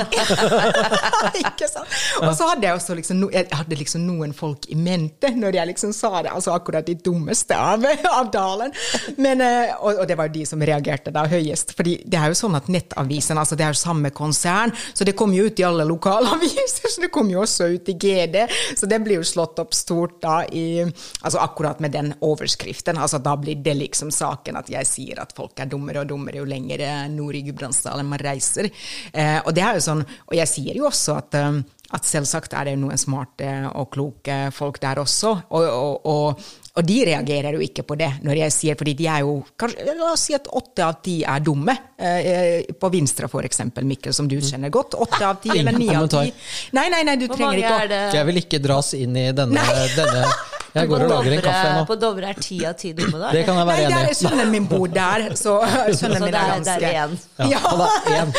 ikke 1.41 1.69
sant? 1.69 1.99
Og 2.21 2.31
så 2.37 2.49
hadde 2.53 2.67
jeg 2.67 2.79
også 2.79 2.97
liksom, 2.97 3.25
jeg 3.33 3.49
hadde 3.51 3.79
liksom 3.79 4.05
noen 4.07 4.35
folk 4.37 4.67
i 4.71 4.77
mente 4.79 5.33
når 5.35 5.59
jeg 5.59 5.71
liksom 5.73 5.93
sa 5.95 6.13
det, 6.21 6.31
altså 6.31 6.55
akkurat 6.55 6.87
de 6.87 6.95
dummeste 7.03 7.57
av, 7.57 7.85
av 8.11 8.31
dalen. 8.33 8.73
Men, 9.17 9.40
eh, 9.43 9.73
og, 9.79 10.01
og 10.01 10.07
det 10.09 10.17
var 10.19 10.29
jo 10.29 10.35
de 10.39 10.45
som 10.47 10.61
reagerte 10.65 11.13
da 11.13 11.25
høyest. 11.29 11.73
fordi 11.77 11.97
det 12.05 12.19
er 12.19 12.31
jo 12.31 12.37
sånn 12.37 12.57
at 12.59 12.69
Nettavisen 12.71 13.39
altså 13.41 13.57
det 13.57 13.65
er 13.65 13.75
jo 13.75 13.81
samme 13.81 14.11
konsern, 14.15 14.73
så 14.93 15.07
det 15.07 15.15
kom 15.19 15.33
jo 15.35 15.47
ut 15.47 15.59
i 15.59 15.67
alle 15.67 15.85
lokalaviser. 15.87 16.89
Så 16.91 16.99
det 16.99 17.11
kom 17.13 17.29
jo 17.31 17.39
også 17.39 17.69
ut 17.71 17.87
i 17.87 17.93
GD. 17.95 18.35
Så 18.75 18.87
det 18.89 18.97
blir 19.03 19.21
jo 19.21 19.25
slått 19.27 19.59
opp 19.61 19.71
stort 19.75 20.17
da 20.23 20.41
i 20.43 20.81
altså 20.83 21.39
akkurat 21.39 21.79
med 21.79 21.93
den 21.95 22.09
overskriften. 22.19 22.97
altså 22.99 23.21
Da 23.23 23.37
blir 23.39 23.61
det 23.63 23.77
liksom 23.79 24.11
saken 24.11 24.59
at 24.59 24.69
jeg 24.71 24.89
sier 24.89 25.21
at 25.23 25.31
folk 25.37 25.59
er 25.59 25.69
dummere 25.71 26.03
og 26.03 26.09
dummere 26.11 26.41
jo 26.41 26.49
lenger 26.49 26.83
nord 27.13 27.37
i 27.37 27.45
Gudbrandsdalen 27.47 28.09
man 28.11 28.19
reiser. 28.19 28.67
Eh, 29.13 29.39
og 29.45 29.53
det 29.55 29.63
er 29.63 29.79
jo 29.79 29.85
sånn, 29.87 30.03
og 30.03 30.35
jeg 30.35 30.51
sier 30.51 30.81
jo 30.81 30.89
også 30.89 31.15
at 31.21 31.39
eh, 31.39 31.61
at 31.91 32.07
selvsagt 32.07 32.53
er 32.55 32.69
det 32.69 32.77
noen 32.79 32.99
smarte 32.99 33.49
og 33.75 33.89
kloke 33.91 34.37
folk 34.55 34.79
der 34.83 35.01
også. 35.01 35.33
Og, 35.51 35.65
og, 35.67 36.07
og, 36.07 36.45
og 36.71 36.85
de 36.87 36.97
reagerer 37.09 37.57
jo 37.57 37.63
ikke 37.65 37.83
på 37.83 37.97
det 37.99 38.09
når 38.23 38.37
jeg 38.45 38.55
sier 38.55 38.77
fordi 38.79 38.93
de 39.01 39.07
er 39.11 39.25
jo 39.25 39.41
kanskje, 39.59 39.87
La 39.97 40.11
oss 40.13 40.23
si 40.29 40.35
at 40.37 40.47
åtte 40.47 40.85
av 40.85 41.01
ti 41.03 41.17
er 41.27 41.43
dumme. 41.43 41.75
Eh, 42.01 42.71
på 42.79 42.89
Vinstra 42.93 43.27
for 43.31 43.45
eksempel, 43.45 43.85
Mikkel, 43.87 44.15
som 44.15 44.29
du 44.29 44.37
kjenner 44.39 44.71
godt. 44.73 44.95
Åtte 44.95 45.21
av 45.27 45.41
ti 45.43 45.51
eller 45.57 45.75
ni 45.77 45.89
av 45.93 46.07
ti. 46.11 46.31
Nei, 46.77 46.87
nei, 46.93 47.03
nei, 47.07 47.17
du 47.19 47.27
Hvor 47.27 47.41
trenger 47.41 47.61
ikke 47.61 47.75
å? 47.83 48.01
Jeg 48.15 48.29
vil 48.29 48.41
ikke 48.45 48.61
dras 48.63 48.93
inn 48.97 49.19
i 49.19 49.27
denne, 49.35 49.65
denne 49.97 50.25
Jeg 50.71 50.87
går 50.87 51.03
og 51.03 51.09
lager 51.11 51.35
en 51.35 51.41
kaffe 51.43 51.71
nå. 51.75 51.83
På 51.89 51.97
Dovre 51.99 52.29
er 52.31 52.37
ti 52.39 52.59
av 52.67 52.75
ti 52.79 52.93
dumme, 52.95 53.19
da? 53.19 53.31
Det 53.35 53.43
kan 53.47 53.59
jeg 53.59 53.67
være 53.67 53.81
der 53.81 53.89
enig 53.89 53.99
er 54.01 54.13
i. 54.13 54.17
sønnen 54.21 54.51
min 54.53 54.67
bor 54.71 54.87
der, 54.87 55.25
så 55.39 55.57
sønnen 55.99 56.23
min 56.23 56.31
er 56.31 56.39
er, 56.39 56.45
er 56.45 56.63
ganske 56.63 56.93
én. 57.03 57.17
Ja, 57.51 57.61
han 57.65 57.83
er 57.85 58.21
én. 58.21 58.33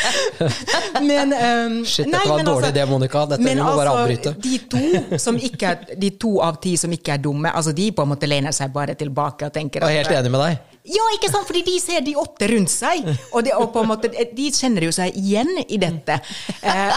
Men, 1.11 1.35
um, 1.37 1.79
Shit, 1.85 2.07
dette 2.07 2.17
nei, 2.17 2.25
var 2.29 2.39
en 2.39 2.45
men 2.45 2.49
dårlig 2.49 2.69
altså- 2.69 2.73
idé, 2.73 2.89
Monica. 2.89 3.25
Dette 3.33 3.43
men 3.43 3.57
vi 3.57 3.63
må 3.63 3.77
bare 3.77 3.93
altså, 3.93 4.03
avbryte. 4.03 4.35
De 4.43 4.59
to, 4.73 5.19
som 5.19 5.39
ikke 5.51 5.73
er, 5.75 5.97
de 5.99 6.13
to 6.25 6.35
av 6.45 6.61
ti 6.63 6.77
som 6.81 6.93
ikke 6.93 7.17
er 7.17 7.25
dumme, 7.25 7.53
altså 7.53 7.75
de 7.77 7.91
på 7.93 8.05
en 8.07 8.13
måte 8.15 8.31
lener 8.31 8.55
seg 8.57 8.73
bare 8.73 8.97
tilbake 8.99 9.49
og 9.49 9.57
tenker 9.57 9.85
Jeg 9.85 9.99
er 9.99 10.05
helt 10.05 10.21
enig 10.23 10.33
med 10.33 10.47
deg. 10.47 10.69
Ja, 10.83 11.05
ikke 11.15 11.29
sant? 11.31 11.47
Fordi 11.47 11.61
de 11.63 11.77
ser 11.79 12.03
de 12.03 12.17
åtte 12.19 12.49
rundt 12.51 12.71
seg, 12.73 13.05
og, 13.31 13.45
de, 13.47 13.53
og 13.55 13.69
på 13.71 13.85
en 13.85 13.91
måte, 13.93 14.09
de 14.11 14.47
kjenner 14.51 14.89
jo 14.89 14.95
seg 14.95 15.15
igjen 15.19 15.51
i 15.63 15.79
dette. 15.79 16.17
Eh, 16.59 16.97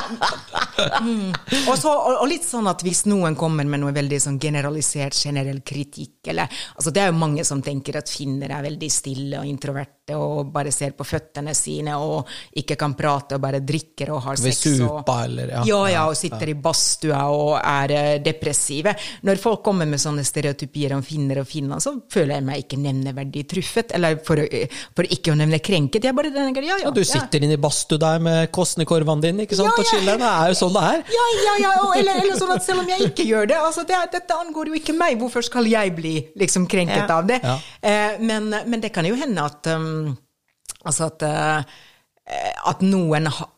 mm. 1.06 1.30
og, 1.68 1.76
så, 1.78 1.92
og, 1.94 2.16
og 2.24 2.26
litt 2.32 2.48
sånn 2.48 2.66
at 2.72 2.82
hvis 2.86 3.04
noen 3.06 3.38
kommer 3.38 3.68
med 3.70 3.84
noe 3.84 3.94
veldig 3.94 4.18
sånn 4.24 4.40
generalisert, 4.42 5.14
generell 5.26 5.60
kritikk, 5.66 6.30
eller 6.32 6.48
altså 6.76 6.94
Det 6.96 7.02
er 7.04 7.12
jo 7.12 7.18
mange 7.20 7.44
som 7.48 7.62
tenker 7.66 7.98
at 8.00 8.10
finner 8.12 8.54
er 8.56 8.64
veldig 8.70 8.90
stille 8.94 9.42
og 9.42 9.50
introverte 9.50 10.16
og 10.16 10.52
bare 10.54 10.70
ser 10.72 10.92
på 10.94 11.02
føttene 11.08 11.54
sine 11.58 11.96
og 11.98 12.28
ikke 12.62 12.76
kan 12.78 12.94
prate 12.94 13.36
og 13.36 13.42
bare 13.42 13.60
drikker 13.66 14.12
og 14.14 14.20
har 14.28 14.38
Ved 14.38 14.54
sex. 14.54 14.80
og, 14.86 15.00
supa, 15.02 15.16
eller- 15.26 15.50
ja. 15.56 15.64
ja, 15.66 15.80
ja, 15.96 16.04
og 16.12 16.16
sitter 16.20 16.52
i 16.52 16.54
badstua 16.54 17.24
og 17.34 17.56
er 17.58 17.92
eh, 17.96 18.20
depressive. 18.22 18.94
Når 19.26 19.42
folk 19.42 19.64
kommer 19.66 19.88
med 19.90 19.98
sånne 20.00 20.22
stereotypier 20.28 20.94
om 20.94 21.02
finner 21.06 21.40
og 21.42 21.48
Finland, 21.50 21.82
så 21.82 21.96
føler 22.12 22.36
jeg 22.38 22.46
meg 22.46 22.62
ikke 22.66 22.78
nevneverdig 22.84 23.48
truffet. 23.50 23.96
Eller 23.98 24.20
for, 24.26 24.38
for 24.96 25.10
ikke 25.10 25.34
å 25.34 25.40
nevne 25.40 25.58
krenket. 25.60 26.04
Jeg 26.06 26.14
bare 26.16 26.30
denne 26.30 26.54
ja, 26.62 26.78
ja, 26.78 26.84
Ja, 26.86 26.92
du 26.94 27.02
sitter 27.04 27.42
inne 27.44 27.58
i 27.58 27.62
badstue 27.66 27.98
der 28.02 28.20
med 28.22 28.52
Kosnikorvaen 28.54 29.22
din 29.26 29.42
ikke 29.42 29.58
sant, 29.58 29.72
Ja, 29.74 29.74
og 29.74 29.86
ja. 29.86 29.90
chiller. 29.90 30.22
Det 30.22 30.30
er 30.30 30.54
jo 30.54 30.60
sånn 30.62 30.78
det 30.78 30.84
er. 30.92 31.02
Ja, 31.18 31.26
ja, 31.48 31.56
ja, 31.66 31.72
og, 31.82 31.96
eller, 31.98 32.22
eller 32.22 32.38
sånn 32.40 32.54
at 32.56 32.64
selv 32.66 32.84
om 32.86 32.90
jeg 32.94 33.10
ikke 33.10 33.26
gjør 33.26 33.50
det. 33.50 33.58
altså 33.58 33.86
det, 33.90 33.98
Dette 34.14 34.38
angår 34.38 34.70
jo 34.70 34.78
ikke 34.80 34.94
meg. 34.98 35.15
Hvorfor 35.20 35.46
skal 35.46 35.68
jeg 35.70 35.96
bli 35.96 36.16
liksom 36.36 36.68
krenket 36.68 37.10
Ja. 37.10 37.18
av 37.18 37.28
det? 37.28 37.40
Ja. 37.44 37.58
Eh, 37.82 38.20
men, 38.20 38.50
men 38.66 38.82
det 38.82 38.94
kan 38.94 39.06
jo 39.06 39.16
hende 39.16 39.44
at 39.46 39.68
um, 39.68 40.16
Altså 40.86 41.08
at, 41.10 41.24
uh, 41.26 41.64
at 42.70 42.82
noen 42.86 43.26
har 43.26 43.50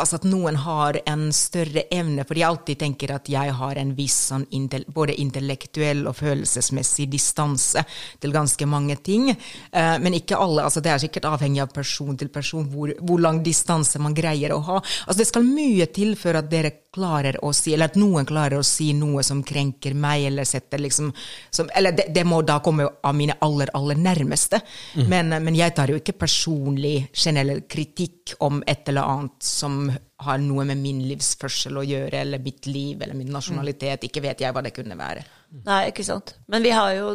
Altså 0.00 0.16
at 0.16 0.24
noen 0.24 0.56
har 0.56 0.96
en 1.04 1.26
større 1.36 1.82
evne, 1.92 2.24
for 2.24 2.38
de 2.38 2.44
alltid 2.46 2.78
tenker 2.80 3.10
at 3.12 3.26
jeg 3.28 3.52
har 3.58 3.76
en 3.76 3.90
viss 3.92 4.14
sånn 4.30 4.46
både 4.88 5.18
intellektuell 5.20 6.06
og 6.08 6.16
følelsesmessig 6.16 7.10
distanse 7.12 7.84
til 8.18 8.32
ganske 8.32 8.64
mange 8.66 8.96
ting. 9.04 9.28
Eh, 9.28 9.98
men 10.00 10.16
ikke 10.16 10.38
alle. 10.40 10.64
altså 10.64 10.80
Det 10.80 10.90
er 10.94 11.02
sikkert 11.04 11.28
avhengig 11.28 11.60
av 11.60 11.74
person 11.76 12.16
til 12.16 12.32
person 12.32 12.64
hvor, 12.72 12.94
hvor 13.04 13.20
lang 13.20 13.42
distanse 13.44 14.00
man 14.00 14.14
greier 14.16 14.56
å 14.56 14.62
ha. 14.64 14.78
Altså 14.80 15.18
Det 15.18 15.28
skal 15.28 15.44
mye 15.44 15.86
til 15.92 16.16
for 16.16 16.40
at 16.40 16.48
dere 16.48 16.72
klarer 16.92 17.38
å 17.44 17.52
si, 17.56 17.72
eller 17.72 17.88
at 17.88 17.96
noen 17.96 18.26
klarer 18.28 18.60
å 18.60 18.66
si 18.66 18.90
noe 18.96 19.22
som 19.24 19.40
krenker 19.46 19.94
meg, 19.96 20.26
eller 20.28 20.44
setter 20.48 20.82
liksom 20.82 21.08
som, 21.50 21.70
Eller 21.74 21.94
det, 21.96 22.06
det 22.12 22.24
må 22.28 22.42
da 22.44 22.58
komme 22.64 22.86
av 23.02 23.16
mine 23.16 23.36
aller, 23.40 23.72
aller 23.74 23.96
nærmeste. 23.96 24.60
Men, 25.08 25.32
men 25.32 25.56
jeg 25.56 25.74
tar 25.76 25.92
jo 25.92 25.98
ikke 26.00 26.16
personlig 26.20 27.08
generell 27.12 27.64
kritikk 27.68 28.36
om 28.44 28.60
et 28.68 28.88
eller 28.92 29.08
annet 29.08 29.46
som 29.46 29.86
har 30.22 30.38
noe 30.38 30.66
med 30.68 30.78
min 30.78 31.00
livsførsel 31.08 31.80
å 31.80 31.86
gjøre, 31.86 32.20
eller 32.20 32.42
mitt 32.44 32.68
liv, 32.68 33.00
eller 33.00 33.16
min 33.18 33.32
nasjonalitet. 33.32 34.04
Ikke 34.06 34.22
vet 34.22 34.44
jeg 34.44 34.54
hva 34.54 34.62
det 34.62 34.74
kunne 34.76 34.98
være. 34.98 35.24
Nei, 35.64 35.82
ikke 35.90 36.06
sant. 36.06 36.36
Men 36.52 36.64
vi 36.64 36.74
har 36.76 36.94
jo 36.98 37.14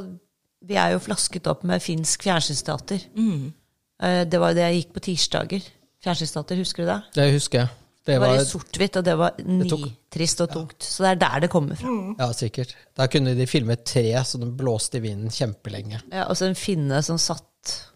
Vi 0.68 0.74
er 0.74 0.96
jo 0.96 1.00
flasket 1.00 1.46
opp 1.48 1.62
med 1.70 1.84
finsk 1.86 2.24
fjernsynsteater. 2.26 3.04
Mm. 3.14 3.54
Det 4.26 4.40
var 4.42 4.56
det 4.58 4.66
jeg 4.66 4.80
gikk 4.82 4.96
på 4.96 5.04
tirsdager. 5.06 5.68
Fjernsynsteater, 6.04 6.58
husker 6.58 6.84
du 6.84 6.90
det? 6.90 7.02
Det 7.14 7.28
husker 7.36 7.62
jeg. 7.62 7.70
Det 8.08 8.14
Det 8.16 8.20
var 8.24 8.32
var, 8.32 8.42
i 8.42 8.48
sort-hvitt, 8.48 8.98
og 8.98 9.04
det 9.04 9.14
var 9.20 9.40
nitrist 9.44 10.42
og 10.46 10.52
tungt. 10.54 10.80
Så 10.88 11.04
det 11.04 11.10
er 11.10 11.20
der 11.26 11.40
det 11.44 11.50
kommer 11.52 11.76
fra. 11.76 11.92
ja, 12.22 12.30
sikkert. 12.34 12.72
Da 12.96 13.10
kunne 13.12 13.36
de 13.36 13.48
filme 13.52 13.76
et 13.76 13.84
tre 13.84 14.06
så 14.24 14.40
den 14.40 14.54
blåste 14.58 15.02
i 15.02 15.04
vinden 15.04 15.34
kjempelenge. 15.34 16.00
Ja, 16.14 16.30
og 16.32 16.40
så 16.40 16.48
en 16.48 16.56
finne 16.56 17.02
som 17.04 17.20
satt 17.20 17.44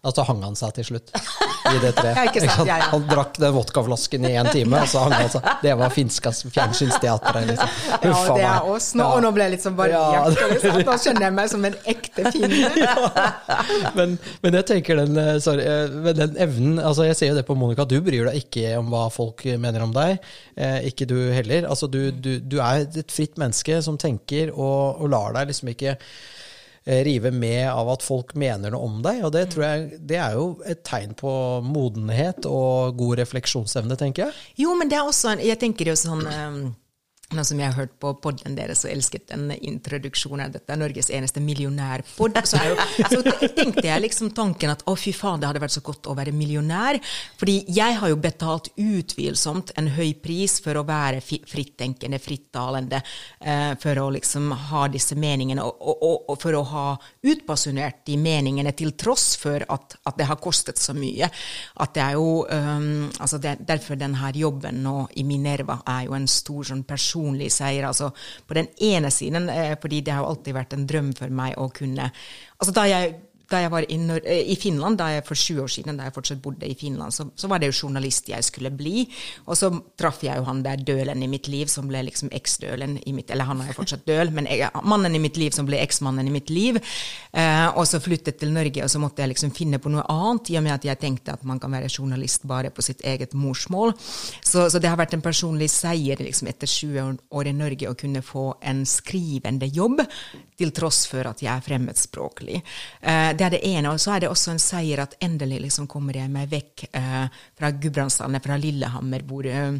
Og 0.02 0.10
så 0.16 0.24
hang 0.26 0.40
han 0.42 0.56
seg 0.58 0.72
til 0.74 0.86
slutt 0.88 1.12
i 1.14 1.76
det 1.78 1.92
treet. 1.94 2.16
Ikke 2.26 2.40
sant, 2.42 2.66
ja, 2.66 2.80
ja. 2.80 2.88
Han 2.90 3.04
drakk 3.06 3.36
den 3.38 3.52
vodkaflasken 3.54 4.26
i 4.26 4.32
én 4.40 4.48
time, 4.50 4.80
og 4.82 4.90
så 4.90 5.04
hang 5.04 5.14
han 5.14 5.30
seg. 5.30 5.46
Det 5.62 5.74
var 5.78 5.94
finskas 5.94 6.40
fjernsynsteatret, 6.48 7.46
liksom. 7.52 7.76
Ja, 8.02 8.16
a 8.16 8.34
det 8.34 8.48
er 8.48 8.66
oss 8.72 8.88
nå, 8.98 9.06
og 9.06 9.22
nå 9.22 9.30
ble 9.36 9.46
jeg 9.46 9.54
litt 9.54 9.66
sånn 9.66 9.78
bare 9.78 9.94
Ja. 9.94 10.24
liksom. 10.26 10.80
Nå 10.88 10.96
skjønner 11.04 11.28
jeg 11.28 11.36
meg 11.38 11.52
som 11.54 11.68
en 11.70 11.78
ekte 11.94 12.34
finne. 12.34 12.72
men, 13.98 14.18
men 14.42 14.58
jeg 14.58 14.68
tenker 14.72 15.04
den, 15.04 15.22
eh, 15.22 15.38
sorry, 15.44 15.68
eh, 15.70 16.12
den 16.18 16.34
evnen 16.48 16.82
altså 16.82 17.06
Jeg 17.06 17.18
ser 17.18 17.30
jo 17.30 17.38
det 17.38 17.46
på 17.46 17.56
Monica, 17.58 17.86
du 17.86 18.00
bryr 18.02 18.26
deg 18.32 18.42
ikke 18.42 18.74
om 18.80 18.90
hva 18.90 19.06
folk 19.14 19.46
mener 19.54 19.86
om 19.86 19.94
deg. 19.94 20.18
Eh, 20.58 20.80
ikke 20.90 21.06
du 21.06 21.16
heller. 21.30 21.70
Altså, 21.70 21.86
du, 21.86 22.08
du, 22.10 22.34
du 22.42 22.58
er 22.58 22.88
et 22.90 23.14
fritt 23.14 23.38
menneske 23.38 23.78
som 23.86 24.00
tenker, 24.02 24.50
og, 24.50 24.98
og 24.98 25.14
lar 25.14 25.38
deg 25.38 25.52
liksom 25.54 25.70
ikke 25.76 25.94
rive 26.84 27.30
med 27.30 27.68
av 27.70 27.90
at 27.92 28.02
folk 28.02 28.34
mener 28.38 28.74
noe 28.74 28.88
om 28.88 29.00
deg. 29.04 29.22
Og 29.26 29.32
det 29.34 29.46
tror 29.54 29.66
jeg 29.66 30.00
det 30.12 30.18
er 30.18 30.36
jo 30.38 30.46
et 30.66 30.82
tegn 30.86 31.14
på 31.18 31.32
modenhet 31.66 32.48
og 32.50 32.96
god 32.98 33.22
refleksjonsevne, 33.22 33.98
tenker 34.00 34.26
jeg. 34.26 34.38
Jo, 34.64 34.76
men 34.78 34.90
det 34.90 34.98
er 34.98 35.08
også 35.08 35.36
Jeg 35.42 35.60
tenker 35.60 35.92
jo 35.92 35.96
sånn 35.98 36.26
um, 36.26 36.62
Nå 37.32 37.44
som 37.46 37.60
jeg 37.60 37.70
har 37.70 37.78
hørt 37.78 37.94
på 38.02 38.14
podden 38.22 38.56
deres 38.56 38.84
og 38.86 38.92
elsket 38.92 39.30
den 39.30 39.50
introduksjonen 39.60 40.52
dette 40.52 40.62
dette, 40.62 40.78
Norges 40.78 41.10
eneste 41.10 41.40
millionærpod, 41.40 42.38
så, 42.44 42.56
er 42.56 43.08
så 43.10 43.22
tenkte 43.54 43.86
jeg 43.86 44.02
liksom 44.02 44.32
tanken 44.34 44.72
at 44.72 44.82
å, 44.86 44.94
fy 44.96 45.12
faen, 45.12 45.40
det 45.40 45.48
hadde 45.48 45.62
vært 45.62 45.76
så 45.76 45.82
godt 45.84 46.08
å 46.08 46.16
være 46.16 46.32
millionær. 46.32 46.98
Fordi 47.38 47.62
jeg 47.72 47.98
har 47.98 48.12
jo 48.12 48.18
betalt 48.20 48.70
utvilsomt 48.76 49.74
en 49.76 49.90
høy 49.96 50.14
pris 50.22 50.58
for 50.62 50.78
å 50.78 50.84
være 50.86 51.20
frittenkende, 51.22 52.20
frittalende, 52.22 53.02
eh, 53.40 53.72
for 53.82 53.98
å 53.98 54.08
liksom 54.14 54.52
ha 54.70 54.86
disse 54.92 55.16
meningene, 55.18 55.64
og, 55.64 55.82
og, 55.82 56.28
og, 56.28 56.36
for 56.42 56.58
å 56.58 56.62
ha 56.72 56.86
utbasunert 57.22 58.04
de 58.06 58.18
meningene 58.20 58.72
til 58.76 58.94
tross 58.98 59.32
for 59.40 59.64
at, 59.68 59.98
at 60.08 60.18
det 60.18 60.28
har 60.30 60.40
kostet 60.42 60.80
så 60.80 60.94
mye. 60.96 61.28
At 61.82 61.94
det 61.96 62.04
er 62.04 62.18
jo 62.18 62.42
um, 62.46 63.08
altså 63.18 63.38
det, 63.42 63.58
Derfor 63.66 63.96
denne 63.98 64.30
jobben 64.36 64.80
nå 64.84 65.06
i 65.18 65.24
Minerva 65.26 65.78
er 65.88 66.06
jo 66.06 66.16
en 66.16 66.26
stor 66.30 66.66
sånn 66.70 66.82
personlig 67.22 67.52
seier. 67.52 67.86
altså 67.86 68.12
På 68.46 68.54
den 68.54 68.68
ene 68.80 69.10
siden, 69.10 69.48
eh, 69.48 69.76
fordi 69.80 70.02
det 70.02 70.12
har 70.12 70.24
alltid 70.24 70.54
vært 70.54 70.72
en 70.74 70.86
drøm 70.86 71.12
for 71.16 71.28
meg 71.28 71.54
å 71.56 71.70
kunne 71.72 72.10
altså 72.58 72.72
Da 72.74 72.86
jeg 72.86 73.14
da 73.52 73.60
jeg 73.62 73.72
var 73.72 73.86
i, 73.86 73.98
eh, 74.24 74.42
i 74.52 74.56
Finland, 74.58 74.98
da 75.00 75.10
jeg 75.12 75.24
for 75.28 75.38
sju 75.38 75.60
år 75.64 75.70
siden, 75.72 75.98
da 75.98 76.08
jeg 76.08 76.16
fortsatt 76.16 76.42
bodde 76.42 76.68
i 76.68 76.76
Finland, 76.78 77.14
så, 77.14 77.28
så 77.36 77.50
var 77.50 77.62
det 77.62 77.70
jo 77.70 77.86
journalist 77.86 78.30
jeg 78.32 78.46
skulle 78.46 78.72
bli. 78.74 79.04
Og 79.46 79.58
så 79.58 79.70
traff 79.98 80.22
jeg 80.24 80.40
jo 80.40 80.46
han 80.48 80.62
der 80.64 80.82
dølen 80.82 81.22
i 81.22 81.30
mitt 81.30 81.48
liv, 81.52 81.70
som 81.72 81.88
ble 81.90 82.02
liksom 82.08 82.32
eks-dølen 82.32 82.98
i 83.06 83.14
mitt 83.16 83.30
Eller 83.32 83.48
han 83.48 83.60
er 83.62 83.70
jo 83.70 83.78
fortsatt 83.80 84.06
døl, 84.08 84.32
men 84.34 84.48
jeg, 84.50 84.70
mannen 84.88 85.14
i 85.16 85.22
mitt 85.22 85.38
liv 85.40 85.54
som 85.54 85.68
ble 85.68 85.80
eksmannen 85.82 86.28
i 86.28 86.34
mitt 86.34 86.50
liv. 86.52 86.80
Eh, 87.32 87.68
og 87.76 87.86
så 87.88 88.00
flyttet 88.02 88.40
til 88.40 88.52
Norge, 88.54 88.84
og 88.84 88.90
så 88.92 89.00
måtte 89.02 89.22
jeg 89.24 89.32
liksom 89.34 89.54
finne 89.56 89.80
på 89.82 89.92
noe 89.92 90.04
annet, 90.12 90.52
i 90.52 90.58
og 90.60 90.66
med 90.66 90.76
at 90.76 90.88
jeg 90.88 91.00
tenkte 91.02 91.36
at 91.36 91.44
man 91.48 91.60
kan 91.62 91.72
være 91.72 91.90
journalist 91.92 92.46
bare 92.48 92.72
på 92.74 92.84
sitt 92.84 93.04
eget 93.06 93.36
morsmål. 93.38 93.94
Så, 94.40 94.68
så 94.72 94.80
det 94.82 94.90
har 94.90 95.00
vært 95.00 95.14
en 95.16 95.24
personlig 95.24 95.70
seier 95.72 96.20
liksom 96.22 96.50
etter 96.50 96.70
20 96.70 97.00
år- 97.02 97.20
år 97.42 97.50
i 97.50 97.56
Norge 97.56 97.90
å 97.90 97.98
kunne 97.98 98.22
få 98.24 98.46
en 98.62 98.84
skrivende 98.88 99.68
jobb, 99.72 100.02
til 100.58 100.70
tross 100.74 101.04
for 101.10 101.26
at 101.26 101.42
jeg 101.42 101.50
er 101.52 101.64
fremmedspråklig. 101.64 102.60
Eh, 103.00 103.30
det 103.36 103.41
er 103.44 103.54
det 103.54 103.62
ene. 103.66 103.92
Og 103.92 104.00
så 104.02 104.14
er 104.14 104.24
det 104.24 104.30
også 104.32 104.54
en 104.54 104.62
seier 104.62 105.02
at 105.04 105.16
endelig 105.24 105.62
liksom 105.66 105.88
kommer 105.90 106.16
jeg 106.18 106.30
meg 106.32 106.50
vekk 106.52 106.86
eh, 106.90 107.26
fra 107.58 107.72
Gudbrandsdalen, 107.74 108.42
fra 108.44 108.58
Lillehammer, 108.60 109.24
hvor, 109.28 109.46
eh, 109.46 109.78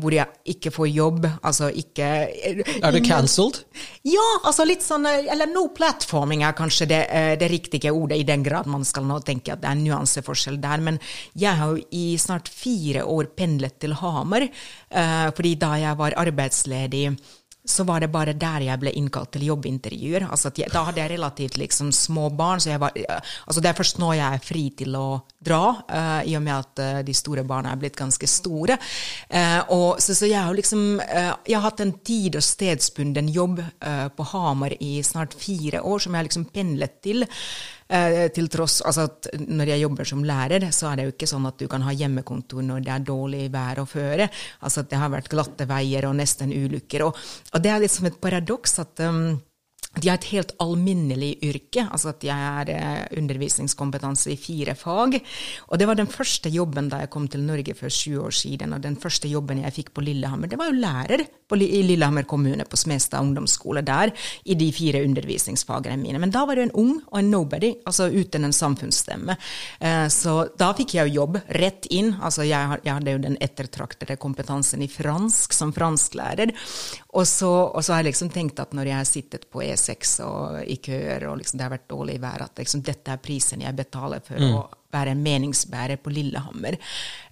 hvor 0.00 0.14
jeg 0.16 0.54
ikke 0.54 0.72
får 0.74 0.88
jobb. 0.90 1.28
Altså 1.42 1.70
ikke 1.70 2.08
Er 2.34 2.94
du 2.94 3.00
cancelled? 3.04 3.62
Ja, 4.06 4.26
altså 4.42 4.66
litt 4.66 4.82
sånn 4.84 5.06
eh, 5.10 5.28
Eller 5.32 5.50
no 5.50 5.68
platforming 5.74 6.42
er 6.46 6.56
kanskje 6.58 6.88
det, 6.90 7.02
eh, 7.14 7.34
det 7.40 7.50
riktige 7.52 7.94
ordet, 7.94 8.18
i 8.20 8.28
den 8.28 8.42
grad 8.46 8.68
man 8.70 8.86
skal 8.88 9.06
nå 9.08 9.20
tenke 9.26 9.54
at 9.54 9.62
det 9.62 9.70
er 9.70 9.78
en 9.78 9.86
nyanseforskjell 9.86 10.58
der. 10.62 10.82
Men 10.84 11.00
jeg 11.38 11.60
har 11.60 11.72
jo 11.72 11.86
i 11.94 12.18
snart 12.20 12.50
fire 12.50 13.06
år 13.06 13.30
pendlet 13.38 13.78
til 13.82 13.96
Hamar, 14.00 14.44
eh, 14.44 15.30
fordi 15.34 15.56
da 15.60 15.74
jeg 15.82 16.00
var 16.00 16.18
arbeidsledig 16.24 17.06
så 17.64 17.84
var 17.84 18.00
det 18.00 18.10
bare 18.12 18.34
der 18.36 18.66
jeg 18.66 18.80
ble 18.80 18.92
innkalt 18.92 19.30
til 19.32 19.46
jobbintervjuer. 19.48 20.26
Altså 20.28 20.50
jeg, 20.52 20.68
da 20.72 20.82
hadde 20.84 21.00
jeg 21.00 21.14
relativt 21.14 21.56
liksom 21.56 21.92
små 21.96 22.28
barn, 22.36 22.60
så 22.60 22.76
var, 22.80 22.92
altså 22.92 23.62
det 23.64 23.70
er 23.70 23.78
først 23.78 24.00
nå 24.02 24.10
jeg 24.12 24.36
er 24.36 24.44
fri 24.44 24.64
til 24.76 24.96
å 24.98 25.06
dra, 25.44 25.62
uh, 25.88 26.20
i 26.28 26.36
og 26.36 26.44
med 26.44 26.54
at 26.58 26.82
uh, 26.84 27.00
de 27.06 27.14
store 27.16 27.44
barna 27.48 27.72
er 27.72 27.80
blitt 27.80 27.96
ganske 27.96 28.28
store. 28.28 28.76
Uh, 29.32 29.62
og, 29.72 29.88
så, 30.04 30.16
så 30.16 30.28
jeg 30.28 30.40
har 30.40 30.54
liksom 30.54 30.82
Jeg 31.04 31.56
har 31.56 31.64
hatt 31.64 31.80
en 31.80 31.94
tid- 32.04 32.36
og 32.36 32.44
stedsbunden 32.44 33.28
jobb 33.32 33.60
på 34.16 34.26
Hamar 34.30 34.74
i 34.82 34.98
snart 35.04 35.34
fire 35.38 35.80
år, 35.82 36.02
som 36.02 36.14
jeg 36.14 36.20
har 36.20 36.28
liksom 36.28 36.46
pendlet 36.52 37.00
til. 37.04 37.24
Eh, 37.84 38.30
til 38.32 38.46
tross 38.48 38.78
altså 38.80 39.02
at 39.10 39.26
Når 39.44 39.68
jeg 39.74 39.82
jobber 39.82 40.08
som 40.08 40.22
lærer, 40.24 40.70
så 40.72 40.88
er 40.88 40.96
det 40.96 41.04
jo 41.04 41.12
ikke 41.12 41.28
sånn 41.28 41.48
at 41.50 41.58
du 41.60 41.66
kan 41.68 41.82
ha 41.84 41.92
hjemmekontor 41.92 42.64
når 42.64 42.84
det 42.86 42.92
er 42.94 43.08
dårlig 43.10 43.48
vær 43.52 43.82
og 43.82 43.90
føre. 43.90 44.28
Altså 44.64 44.84
at 44.84 44.90
Det 44.90 45.00
har 45.00 45.12
vært 45.12 45.28
glatte 45.32 45.66
veier 45.68 46.08
og 46.08 46.16
nesten 46.16 46.54
ulykker. 46.54 47.04
Og, 47.04 47.18
og 47.52 47.64
det 47.64 47.72
er 47.72 47.82
liksom 47.84 48.08
et 48.08 48.20
paradoks 48.22 48.78
at 48.80 49.04
um, 49.04 49.36
de 50.00 50.10
har 50.10 50.18
et 50.18 50.30
helt 50.32 50.54
alminnelig 50.62 51.36
yrke, 51.46 51.84
altså 51.86 52.10
at 52.10 52.24
jeg 52.26 52.34
er 52.34 52.70
eh, 52.74 53.18
undervisningskompetanse 53.20 54.32
i 54.32 54.38
fire 54.40 54.74
fag. 54.78 55.20
Og 55.68 55.78
det 55.78 55.86
var 55.86 55.98
den 55.98 56.10
første 56.10 56.50
jobben 56.50 56.88
da 56.90 57.02
jeg 57.04 57.12
kom 57.14 57.28
til 57.30 57.44
Norge 57.46 57.76
for 57.78 57.92
sju 57.92 58.18
år 58.26 58.34
siden, 58.34 58.74
og 58.74 58.82
den 58.82 58.98
første 59.00 59.30
jobben 59.30 59.62
jeg 59.62 59.76
fikk 59.76 59.92
på 59.94 60.04
Lillehammer, 60.04 60.50
det 60.50 60.58
var 60.58 60.72
jo 60.72 60.80
lærer 60.82 61.24
på, 61.48 61.58
i 61.62 61.82
Lillehammer 61.86 62.26
kommune, 62.26 62.66
på 62.66 62.78
Smestad 62.80 63.22
ungdomsskole 63.22 63.84
der, 63.86 64.10
i 64.44 64.56
de 64.58 64.70
fire 64.74 65.04
undervisningsfagene 65.06 66.00
mine. 66.00 66.20
Men 66.22 66.34
da 66.34 66.44
var 66.48 66.58
du 66.58 66.64
en 66.64 66.74
ung 66.74 66.94
og 67.04 67.20
en 67.20 67.30
nobody, 67.30 67.74
altså 67.86 68.08
uten 68.10 68.48
en 68.48 68.56
samfunnsstemme. 68.56 69.38
Eh, 69.78 70.06
så 70.12 70.36
da 70.58 70.72
fikk 70.76 70.96
jeg 70.96 71.12
jo 71.12 71.22
jobb 71.22 71.38
rett 71.60 71.86
inn. 71.94 72.14
Altså 72.18 72.46
jeg, 72.48 72.80
jeg 72.82 72.98
hadde 72.98 73.14
jo 73.14 73.22
den 73.28 73.38
ettertraktede 73.44 74.18
kompetansen 74.20 74.82
i 74.82 74.90
fransk 74.90 75.54
som 75.54 75.72
fransklærer. 75.76 76.50
Og 77.14 77.26
så, 77.30 77.48
og 77.48 77.84
så 77.84 77.94
har 77.94 78.02
jeg 78.02 78.08
liksom 78.10 78.30
tenkt 78.34 78.58
at 78.58 78.72
når 78.74 78.88
jeg 78.90 78.98
har 78.98 79.06
sittet 79.06 79.44
på 79.52 79.62
E6 79.62 80.16
og 80.26 80.56
i 80.66 80.80
køer, 80.82 81.28
og 81.30 81.38
liksom 81.38 81.60
det 81.60 81.66
har 81.66 81.74
vært 81.76 81.90
dårlig 81.92 82.16
vær, 82.22 82.42
at 82.48 82.58
liksom 82.58 82.82
dette 82.82 83.12
er 83.14 83.22
prisen 83.22 83.62
jeg 83.62 83.78
betaler 83.78 84.24
for 84.24 84.46
å 84.48 84.64
være 84.94 85.14
en 85.14 85.22
meningsbærer 85.24 86.00
på 86.02 86.12
Lillehammer. 86.14 86.78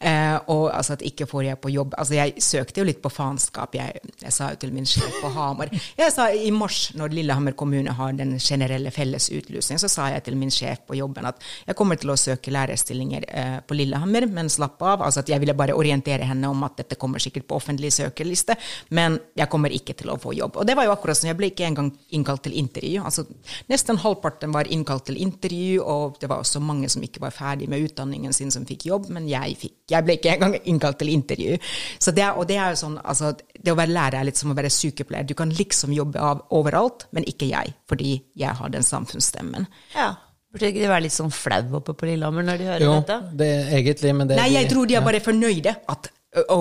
Eh, 0.02 0.36
og 0.50 0.68
altså 0.74 0.96
at 0.96 1.04
ikke 1.06 1.28
får 1.30 1.44
jeg 1.46 1.58
på 1.62 1.70
jobb 1.70 1.92
Altså 1.94 2.16
jeg 2.16 2.42
søkte 2.42 2.80
jo 2.80 2.86
litt 2.88 2.98
på 3.02 3.10
faenskap. 3.12 3.76
Jeg, 3.78 4.00
jeg 4.22 4.34
sa 4.34 4.50
jo 4.50 4.58
til 4.58 4.72
min 4.74 4.88
sjef 4.88 5.20
på 5.22 5.28
Hamar 5.30 5.70
Jeg 5.70 6.10
sa 6.10 6.26
i 6.34 6.50
mars, 6.50 6.88
når 6.98 7.14
Lillehammer 7.14 7.54
kommune 7.58 7.94
har 7.94 8.16
den 8.18 8.34
generelle 8.42 8.90
felles 8.90 9.28
utlysningen, 9.30 9.78
så 9.78 9.90
sa 9.90 10.08
jeg 10.10 10.24
til 10.26 10.38
min 10.40 10.50
sjef 10.50 10.82
på 10.88 10.96
jobben 10.98 11.28
at 11.28 11.38
jeg 11.68 11.78
kommer 11.78 12.00
til 12.00 12.10
å 12.10 12.18
søke 12.18 12.50
lærerstillinger 12.54 13.28
eh, 13.28 13.58
på 13.66 13.76
Lillehammer, 13.78 14.26
men 14.26 14.50
slapp 14.50 14.82
av. 14.82 15.04
Altså 15.06 15.22
at 15.22 15.30
jeg 15.30 15.42
ville 15.42 15.56
bare 15.56 15.76
orientere 15.78 16.26
henne 16.26 16.50
om 16.50 16.66
at 16.66 16.80
dette 16.80 16.98
kommer 17.00 17.22
sikkert 17.22 17.46
på 17.48 17.60
offentlig 17.60 17.92
søkerliste, 17.94 18.56
men 18.90 19.20
jeg 19.38 19.50
kommer 19.52 19.74
ikke 19.74 19.94
til 19.98 20.10
å 20.12 20.18
få 20.20 20.34
jobb. 20.36 20.58
Og 20.58 20.66
det 20.66 20.76
var 20.78 20.88
jo 20.88 20.96
akkurat 20.96 21.18
som 21.18 21.30
jeg 21.30 21.38
ble 21.38 21.52
ikke 21.52 21.68
engang 21.68 21.92
innkalt 22.10 22.44
til 22.48 22.58
intervju. 22.58 23.04
Altså 23.06 23.26
nesten 23.70 24.00
halvparten 24.02 24.54
var 24.54 24.70
innkalt 24.72 25.06
til 25.10 25.20
intervju, 25.22 25.82
og 25.84 26.18
det 26.20 26.30
var 26.32 26.42
også 26.42 26.62
mange 26.64 26.90
som 26.92 27.04
ikke 27.06 27.22
var 27.22 27.34
ferdig 27.36 27.51
ferdig 27.52 27.68
med 27.68 27.84
utdanningen 27.86 28.32
sin, 28.36 28.50
som 28.50 28.64
fikk 28.68 28.88
jobb, 28.88 29.08
men 29.12 29.28
jeg, 29.30 29.54
fikk, 29.60 29.76
jeg 29.92 30.06
ble 30.08 30.16
ikke 30.18 30.32
engang 30.34 30.56
innkalt 30.64 30.98
til 31.02 31.12
intervju. 31.12 31.58
Så 32.02 32.14
det, 32.16 32.26
og 32.32 32.48
det 32.48 32.56
er 32.58 32.72
jo 32.74 32.80
sånn, 32.82 32.98
altså, 33.04 33.34
det 33.60 33.72
å 33.72 33.78
være 33.78 33.92
lærer 33.92 34.20
er 34.22 34.28
litt 34.30 34.40
som 34.40 34.52
å 34.52 34.56
være 34.58 34.72
sykepleier. 34.72 35.28
Du 35.28 35.36
kan 35.38 35.52
liksom 35.52 35.92
jobbe 35.94 36.20
av 36.22 36.44
overalt, 36.56 37.06
men 37.12 37.28
ikke 37.28 37.50
jeg, 37.52 37.76
fordi 37.90 38.16
jeg 38.40 38.58
har 38.58 38.72
den 38.72 38.86
samfunnsstemmen. 38.86 39.68
Ja. 39.94 40.14
Burde 40.52 40.68
ikke 40.68 40.82
de 40.82 40.88
være 40.90 41.06
litt 41.06 41.14
sånn 41.16 41.30
flau 41.32 41.78
oppe 41.78 41.94
på 41.96 42.08
Lillehammer 42.10 42.44
når 42.44 42.58
de 42.60 42.66
hører 42.68 42.82
Jo, 42.84 42.96
dette? 43.00 43.20
det 43.40 43.52
egentlig, 43.78 44.10
men 44.18 44.28
det 44.28 44.36
Nei, 44.36 44.50
jeg 44.52 44.68
tror 44.68 44.90
de 44.90 44.98
er 44.98 45.06
bare 45.06 45.22
fornøyde. 45.24 45.72
At 45.88 46.10
å, 46.32 46.60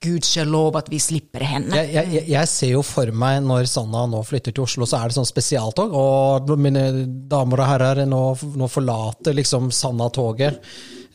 gudskjelov 0.00 0.78
at 0.80 0.88
vi 0.88 1.00
slipper 1.02 1.42
henne. 1.44 1.76
jeg, 1.76 2.06
jeg, 2.08 2.24
jeg 2.32 2.48
ser 2.48 2.70
jo 2.72 2.84
for 2.86 3.10
meg 3.12 3.42
når 3.44 3.66
Sanna 3.68 4.06
nå 4.08 4.22
flytter 4.24 4.54
til 4.56 4.64
Oslo, 4.64 4.88
så 4.88 5.00
er 5.00 5.10
det 5.10 5.18
sånn 5.18 5.28
spesialtog. 5.28 5.92
Og 5.92 6.54
mine 6.56 6.86
damer 7.28 7.64
og 7.64 7.68
herrer, 7.68 8.04
nå, 8.08 8.22
nå 8.56 8.70
forlater 8.70 9.36
liksom 9.36 9.68
Sanna 9.74 10.08
toget. 10.14 10.62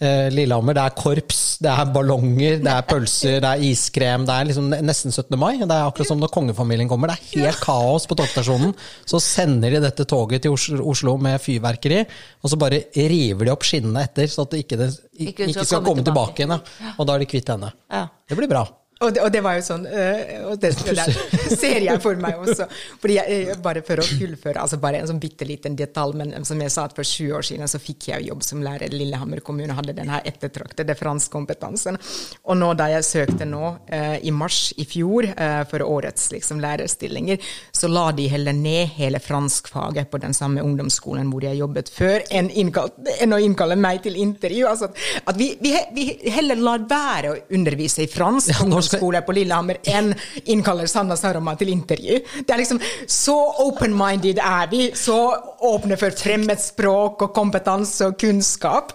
Eh, 0.02 0.28
Lillehammer. 0.34 0.76
Det 0.76 0.84
er 0.84 0.96
korps, 1.00 1.42
det 1.64 1.72
er 1.72 1.86
ballonger, 1.96 2.58
det 2.60 2.68
er 2.72 2.82
pølser, 2.90 3.38
det 3.40 3.52
er 3.52 3.62
iskrem. 3.64 4.26
Det 4.28 4.34
er 4.36 4.50
liksom 4.50 4.68
nesten 4.84 5.14
17. 5.16 5.38
mai. 5.40 5.54
Det 5.62 5.70
er 5.72 5.86
akkurat 5.88 6.10
som 6.10 6.20
når 6.20 6.34
kongefamilien 6.36 6.90
kommer. 6.92 7.14
Det 7.14 7.16
er 7.40 7.46
helt 7.48 7.62
kaos 7.64 8.08
på 8.12 8.18
togstasjonen. 8.20 8.74
Så 9.08 9.22
sender 9.24 9.72
de 9.78 9.80
dette 9.86 10.04
toget 10.12 10.42
til 10.44 10.52
Os- 10.52 10.68
Oslo 10.84 11.16
med 11.18 11.40
fyrverkeri, 11.40 12.02
og 12.44 12.52
så 12.52 12.60
bare 12.60 12.84
river 12.96 13.46
de 13.48 13.52
opp 13.56 13.64
skinnene 13.64 14.04
etter, 14.04 14.28
så 14.28 14.44
at 14.44 14.52
det 14.52 14.66
ikke, 14.66 14.78
det, 14.84 14.90
Ikke 15.16 15.48
ikke 15.48 15.64
skal 15.64 15.80
komme 15.80 15.94
komme 15.96 16.04
tilbake 16.12 16.44
igjen. 16.44 16.60
Ja. 16.84 16.96
Og 17.00 17.08
da 17.08 17.16
er 17.16 17.20
de 17.24 17.26
kvitt 17.32 17.48
henne. 17.56 17.72
Ja. 17.92 18.08
Det 18.28 18.36
blir 18.38 18.52
bra. 18.52 18.66
Og 19.04 19.12
det, 19.12 19.20
og 19.26 19.32
det 19.34 19.42
var 19.44 19.58
jo 19.58 19.64
sånn 19.66 19.84
øh, 19.92 20.20
Og 20.52 20.60
det, 20.64 20.70
det 20.88 20.94
ser 21.62 21.84
jeg 21.84 22.00
for 22.04 22.16
meg 22.20 22.38
også. 22.40 22.68
Fordi 23.02 23.18
jeg, 23.18 23.40
øh, 23.52 23.58
Bare 23.64 23.82
for 23.84 24.00
å 24.00 24.06
fullføre, 24.08 24.62
altså 24.62 24.80
bare 24.80 25.02
en 25.02 25.10
sånn 25.10 25.20
bitte 25.20 25.48
liten 25.48 25.76
detalj, 25.76 26.16
men 26.22 26.48
som 26.48 26.62
jeg 26.62 26.72
sa 26.72 26.86
at 26.88 26.96
for 26.96 27.08
sju 27.08 27.34
år 27.36 27.44
siden 27.44 27.68
så 27.68 27.80
fikk 27.82 28.10
jeg 28.14 28.28
jobb 28.30 28.44
som 28.46 28.64
lærer 28.64 28.94
i 28.94 29.00
Lillehammer 29.00 29.42
kommune, 29.44 29.76
hadde 29.76 29.96
den 29.98 30.12
her 30.12 30.24
ettertraktede 30.28 30.96
franskkompetansen. 30.96 31.98
Og 32.46 32.60
nå 32.60 32.70
da 32.78 32.88
jeg 32.94 33.08
søkte 33.08 33.48
nå 33.50 33.74
øh, 33.74 34.16
i 34.24 34.32
mars 34.36 34.70
i 34.80 34.86
fjor 34.88 35.28
øh, 35.32 35.64
for 35.72 35.84
årets 35.84 36.30
liksom, 36.32 36.62
lærerstillinger, 36.64 37.44
så 37.76 37.90
la 37.92 38.06
de 38.16 38.30
heller 38.32 38.56
ned 38.56 38.94
hele 38.96 39.20
franskfaget 39.24 40.12
på 40.12 40.22
den 40.24 40.36
samme 40.38 40.64
ungdomsskolen 40.64 41.32
hvor 41.34 41.44
jeg 41.48 41.60
jobbet 41.60 41.92
før, 41.92 42.24
enn, 42.32 42.52
innkalt, 42.64 43.02
enn 43.20 43.36
å 43.36 43.42
innkalle 43.44 43.80
meg 43.80 44.04
til 44.06 44.20
intervju. 44.22 44.68
Altså 44.72 44.92
at, 44.92 45.04
at 45.34 45.42
vi, 45.42 45.52
vi, 45.64 45.76
vi 45.96 46.08
heller 46.36 46.64
lar 46.64 46.88
være 46.88 47.34
å 47.34 47.40
undervise 47.58 48.06
i 48.06 48.12
fransk 48.12 48.54
Ja, 48.56 48.62
nå 48.86 48.90
skal- 48.90 49.02
skole 49.04 49.22
på 49.28 49.36
Lillehammer 49.38 49.80
enn 49.92 50.14
innkaller 50.46 50.88
Sanna 50.92 51.18
Saroma 51.20 51.56
til 51.60 51.70
intervju. 51.74 52.22
Det 52.46 52.50
er 52.56 52.62
liksom 52.64 52.80
Så 53.08 53.36
open-minded 53.66 54.40
er 54.40 54.68
vi, 54.72 54.92
så 54.96 55.20
åpne 55.62 55.98
for 56.00 56.12
fremmedspråk 56.12 57.22
og 57.28 57.34
kompetanse 57.36 58.06
og 58.08 58.18
kunnskap. 58.22 58.94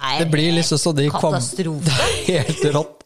Nei, 0.00 0.18
Det 0.20 0.30
blir 0.30 0.52
liksom 0.54 0.78
så 0.78 0.92
de 0.94 1.08
kom 1.10 1.32
Katastrofe. 1.34 1.90
Det 2.26 2.36
er 2.38 2.44
helt 2.46 2.64
rått. 2.74 3.02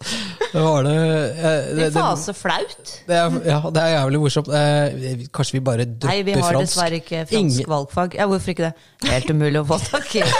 Det 0.50 0.62
var 0.64 0.82
det, 0.82 0.94
eh, 0.94 1.66
det, 1.78 1.88
faen, 1.94 2.34
flaut. 2.34 2.92
det 3.06 3.16
er, 3.16 3.34
ja, 3.46 3.58
det 3.70 3.82
er 3.84 3.90
jævlig 3.94 4.20
morsomt. 4.24 4.48
Eh, 4.50 5.20
Kanskje 5.34 5.56
vi 5.56 5.60
bare 5.68 5.84
dropper 5.86 6.10
Nei, 6.10 6.22
vi 6.26 6.34
har 6.34 6.42
fransk? 6.48 6.64
dessverre 6.66 6.98
ikke 6.98 7.20
fransk 7.30 7.38
Ingen- 7.38 7.68
valgfag. 7.70 8.16
Ja, 8.18 8.26
hvorfor 8.30 8.50
ikke 8.54 8.66
det? 8.70 8.72
Helt 9.10 9.30
umulig 9.30 9.60
å 9.62 9.66
få 9.70 9.78
tak 9.84 10.14
i. 10.18 10.24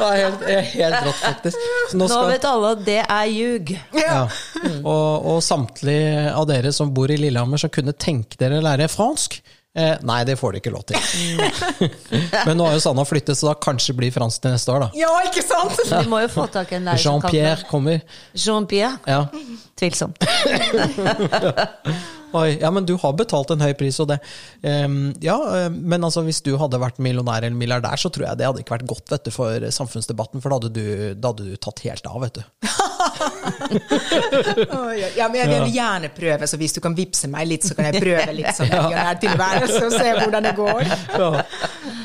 Det 0.00 0.06
er 0.08 0.16
helt, 0.16 0.42
er 0.48 0.62
helt 0.72 1.00
rått, 1.04 1.18
faktisk. 1.20 1.64
Nå, 1.92 2.06
nå 2.06 2.08
Nå 2.08 2.20
vet 2.30 2.44
alle 2.48 2.70
at 2.76 2.84
det 2.86 2.98
er 3.04 3.26
ljug. 3.28 3.72
ja. 4.00 4.20
og, 4.80 5.26
og 5.34 5.40
samtlige 5.44 6.30
av 6.32 6.46
dere 6.48 6.72
som 6.72 6.92
bor 6.96 7.10
i 7.12 7.18
Lillehammer, 7.20 7.60
som 7.60 7.72
kunne 7.72 7.92
tenke 7.92 8.38
dere 8.40 8.60
å 8.60 8.64
lære 8.64 8.88
fransk 8.92 9.40
eh, 9.76 9.96
Nei, 10.06 10.20
det 10.28 10.36
får 10.40 10.56
de 10.56 10.62
ikke 10.62 10.72
lov 10.74 10.84
til. 10.88 10.96
Men 12.46 12.58
nå 12.58 12.68
har 12.68 12.78
jo 12.78 12.84
Sanna 12.84 13.04
flyttet, 13.08 13.38
så 13.38 13.50
da 13.50 13.56
kanskje 13.58 13.96
blir 13.98 14.14
fransk 14.14 14.44
til 14.44 14.54
neste 14.56 14.74
år, 14.74 14.86
da. 14.86 14.90
Ja, 14.98 15.10
ikke 15.28 15.44
sant? 15.46 15.80
Vi 15.90 16.04
må 16.10 16.22
jo 16.24 16.30
få 16.32 16.46
tak 16.52 16.72
i 16.72 16.78
en 16.80 16.88
lærer 16.90 17.04
Jean-Pierre 17.04 17.68
kommer. 17.70 18.02
Jean-Pierre? 18.34 18.98
Ja. 19.06 19.26
Tvilsomt. 19.80 20.18
Oi, 22.36 22.58
ja, 22.60 22.70
men 22.70 22.86
du 22.86 22.94
har 23.02 23.14
betalt 23.18 23.50
en 23.50 23.62
høy 23.64 23.72
pris, 23.78 23.98
og 24.02 24.10
det 24.12 24.20
um, 24.62 25.10
Ja, 25.24 25.36
eh, 25.56 25.68
men 25.70 26.04
altså, 26.06 26.22
hvis 26.26 26.42
du 26.46 26.52
hadde 26.60 26.78
vært 26.82 27.00
millionær 27.02 27.42
eller 27.42 27.58
milliardær, 27.58 27.98
så 28.00 28.10
tror 28.12 28.28
jeg 28.28 28.40
det 28.40 28.46
hadde 28.46 28.62
ikke 28.62 28.76
vært 28.76 28.88
godt 28.90 29.14
vet 29.14 29.26
du, 29.26 29.32
for 29.34 29.70
samfunnsdebatten, 29.80 30.42
for 30.42 30.52
da 30.52 30.60
hadde 30.60 30.72
du, 30.76 30.84
da 31.18 31.32
hadde 31.32 31.48
du 31.50 31.56
tatt 31.58 31.82
helt 31.86 32.06
av, 32.06 32.20
vet 32.22 32.38
du. 32.38 32.42
oh, 34.76 34.90
ja. 34.94 35.08
ja, 35.16 35.26
men 35.28 35.40
jeg 35.40 35.48
vil 35.50 35.74
gjerne 35.74 36.12
prøve, 36.14 36.48
så 36.50 36.60
hvis 36.60 36.76
du 36.76 36.80
kan 36.84 36.94
vippse 36.96 37.30
meg 37.30 37.48
litt, 37.50 37.66
så 37.66 37.76
kan 37.78 37.90
jeg 37.90 38.02
prøve 38.02 38.36
litt 38.36 38.54
som 38.58 38.70
millionærtilværelse 38.70 39.82
og 39.88 39.96
se 39.96 40.08
hvordan 40.20 40.48
det 40.48 40.54
går. 40.58 40.82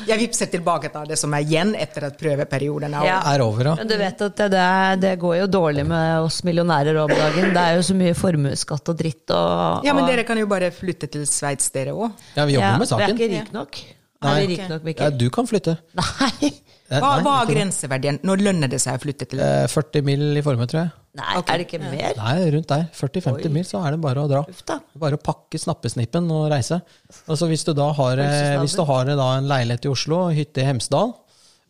Jeg 0.06 0.18
vippser 0.20 0.46
tilbake 0.52 0.90
til 0.94 1.08
det 1.10 1.18
som 1.18 1.34
er 1.34 1.42
igjen 1.46 1.74
etter 1.74 2.06
at 2.08 2.16
prøveperioden 2.20 2.94
er 2.94 3.00
over. 3.00 3.08
Ja. 3.08 3.18
Er 3.34 3.42
over, 3.44 3.70
ja. 3.72 3.74
Men 3.80 3.88
du 3.90 3.96
vet 4.00 4.20
at 4.28 4.36
det, 4.40 4.48
det, 4.54 4.66
det 5.02 5.12
går 5.22 5.36
jo 5.42 5.46
dårlig 5.50 5.84
med 5.88 6.22
oss 6.26 6.40
millionærer 6.46 7.00
om 7.02 7.10
dagen. 7.10 7.52
Det 7.56 7.62
er 7.64 7.76
jo 7.80 7.84
så 7.90 7.96
mye 7.98 8.14
formuesskatt 8.14 8.92
og 8.92 8.98
dritt 9.02 9.34
og 9.34 9.84
Ja, 9.86 9.94
men 9.98 10.06
dere 10.06 10.24
kan 10.28 10.38
jo 10.38 10.46
bare 10.50 10.70
flytte 10.74 11.10
til 11.10 11.26
Sveits, 11.26 11.70
dere 11.74 11.92
òg. 11.96 12.14
Ja, 12.36 12.44
vi 12.46 12.54
jobber 12.56 12.66
Ja, 12.66 12.78
med 12.78 12.86
Vi 12.86 12.94
er 12.94 12.96
saken. 12.96 13.16
ikke 13.18 13.30
rike 13.34 13.56
nok. 13.56 13.80
Nei. 14.16 14.30
Er 14.32 14.40
vi 14.46 14.54
rike 14.54 14.68
nok, 14.70 14.80
Ja, 14.80 14.86
Mikkel? 14.90 15.18
du 15.20 15.26
kan 15.30 15.46
flytte. 15.50 15.76
Nei. 15.98 16.52
Eh, 16.86 17.00
Hva, 17.02 17.16
nei, 17.16 17.22
hva 17.26 17.34
er 17.42 17.48
grenseverdien? 17.50 18.18
Når 18.22 18.42
lønner 18.46 18.70
det 18.70 18.78
seg 18.82 18.94
å 18.94 19.00
flytte 19.02 19.26
til 19.26 19.40
Eh, 19.42 19.64
40 19.72 20.04
mil 20.06 20.20
i 20.38 20.42
formue, 20.46 20.68
tror 20.70 20.84
jeg. 20.84 20.90
Nei, 21.18 21.32
er 21.40 21.58
det 21.58 21.64
ikke 21.66 21.80
mer? 21.82 22.12
Nei, 22.20 22.34
rundt 22.54 22.68
der. 22.70 22.84
40-50 22.94 23.50
mil, 23.54 23.64
så 23.66 23.80
er 23.86 23.96
det 23.96 24.00
bare 24.04 24.22
å 24.22 24.28
dra. 24.30 24.42
Ufta. 24.52 24.76
Bare 25.02 25.18
å 25.18 25.22
pakke 25.22 25.58
snappesnippen 25.58 26.30
og 26.30 26.46
reise. 26.52 26.78
Altså 27.26 27.48
Hvis 27.50 27.64
du 27.66 27.72
da 27.74 27.88
har, 27.96 28.18
eh, 28.22 28.58
hvis 28.62 28.76
du 28.78 28.84
har 28.86 29.08
eh, 29.10 29.16
da 29.18 29.28
en 29.38 29.48
leilighet 29.50 29.88
i 29.88 29.92
Oslo, 29.94 30.20
hytte 30.36 30.62
i 30.62 30.68
Hemsedal 30.68 31.14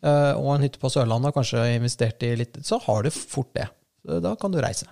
eh, 0.02 0.32
og 0.36 0.50
en 0.56 0.66
hytte 0.66 0.82
på 0.82 0.90
Sørlandet, 0.92 1.30
og 1.32 1.38
kanskje 1.40 1.64
investert 1.78 2.22
i 2.28 2.34
litt, 2.36 2.60
så 2.66 2.80
har 2.84 3.02
du 3.06 3.10
fort 3.14 3.54
det. 3.56 3.68
Så 4.04 4.20
Da 4.20 4.34
kan 4.36 4.52
du 4.52 4.60
reise. 4.60 4.86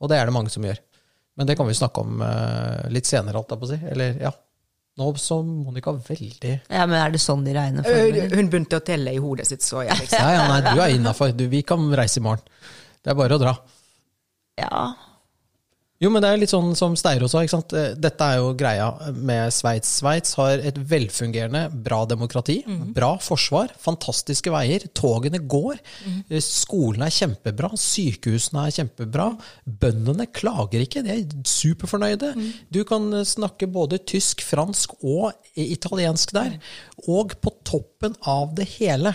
Og 0.00 0.08
det 0.12 0.18
er 0.20 0.26
det 0.30 0.36
mange 0.36 0.50
som 0.52 0.62
gjør. 0.62 0.78
Men 1.36 1.46
det 1.48 1.56
kan 1.58 1.66
vi 1.66 1.74
snakke 1.76 2.00
om 2.00 2.22
litt 2.92 3.04
senere, 3.08 3.36
holdt 3.36 3.50
jeg 3.52 3.60
på 3.60 3.66
å 3.66 3.72
si. 3.74 3.80
Eller 3.92 4.14
ja. 4.22 4.30
Nå 4.96 5.10
som 5.20 5.48
Monica 5.66 5.92
veldig 5.92 6.52
Ja, 6.72 6.86
men 6.88 6.96
er 6.96 7.10
det 7.12 7.20
sånn 7.20 7.42
de 7.44 7.52
regner 7.52 7.84
For? 7.84 8.36
Hun 8.36 8.48
begynte 8.48 8.78
å 8.80 8.84
telle 8.84 9.12
i 9.12 9.20
hodet 9.20 9.44
sitt, 9.48 9.64
så 9.64 9.82
jeg. 9.84 9.98
Liksom. 10.00 10.18
Ja, 10.24 10.30
ja, 10.38 10.46
nei, 10.48 10.60
du 10.72 10.80
er 10.80 10.94
innafor. 10.94 11.34
Vi 11.36 11.60
kan 11.68 11.84
reise 12.00 12.22
i 12.22 12.24
morgen. 12.24 12.44
Det 13.04 13.12
er 13.12 13.18
bare 13.18 13.36
å 13.36 13.42
dra. 13.42 13.52
Ja. 14.56 14.86
Jo, 16.02 16.10
men 16.12 16.20
det 16.20 16.28
er 16.28 16.40
litt 16.40 16.52
sånn 16.52 16.74
som 16.76 16.92
Steiro 16.98 17.28
sa. 17.30 17.40
ikke 17.40 17.54
sant? 17.54 17.72
Eh, 17.76 17.94
Dette 17.96 18.26
er 18.28 18.40
jo 18.42 18.50
greia 18.58 18.90
med 19.16 19.52
Sveits. 19.54 19.94
Sveits 20.02 20.34
har 20.36 20.60
et 20.60 20.76
velfungerende, 20.76 21.62
bra 21.86 22.02
demokrati, 22.08 22.58
bra 22.96 23.14
forsvar, 23.22 23.72
fantastiske 23.80 24.52
veier, 24.52 24.84
togene 24.96 25.40
går, 25.40 25.80
mm. 26.04 26.18
skolene 26.44 27.08
er 27.08 27.16
kjempebra, 27.16 27.72
sykehusene 27.80 28.66
er 28.68 28.76
kjempebra, 28.76 29.30
bøndene 29.64 30.28
klager 30.36 30.84
ikke, 30.84 31.04
de 31.06 31.14
er 31.14 31.48
superfornøyde. 31.48 32.34
Du 32.68 32.82
kan 32.88 33.08
eh, 33.16 33.24
snakke 33.24 33.70
både 33.72 34.02
tysk, 34.04 34.44
fransk 34.44 34.98
og 35.00 35.32
italiensk 35.56 36.36
der. 36.36 36.58
Og 37.08 37.38
på 37.40 37.54
toppen 37.64 38.18
av 38.28 38.52
det 38.58 38.68
hele 38.76 39.14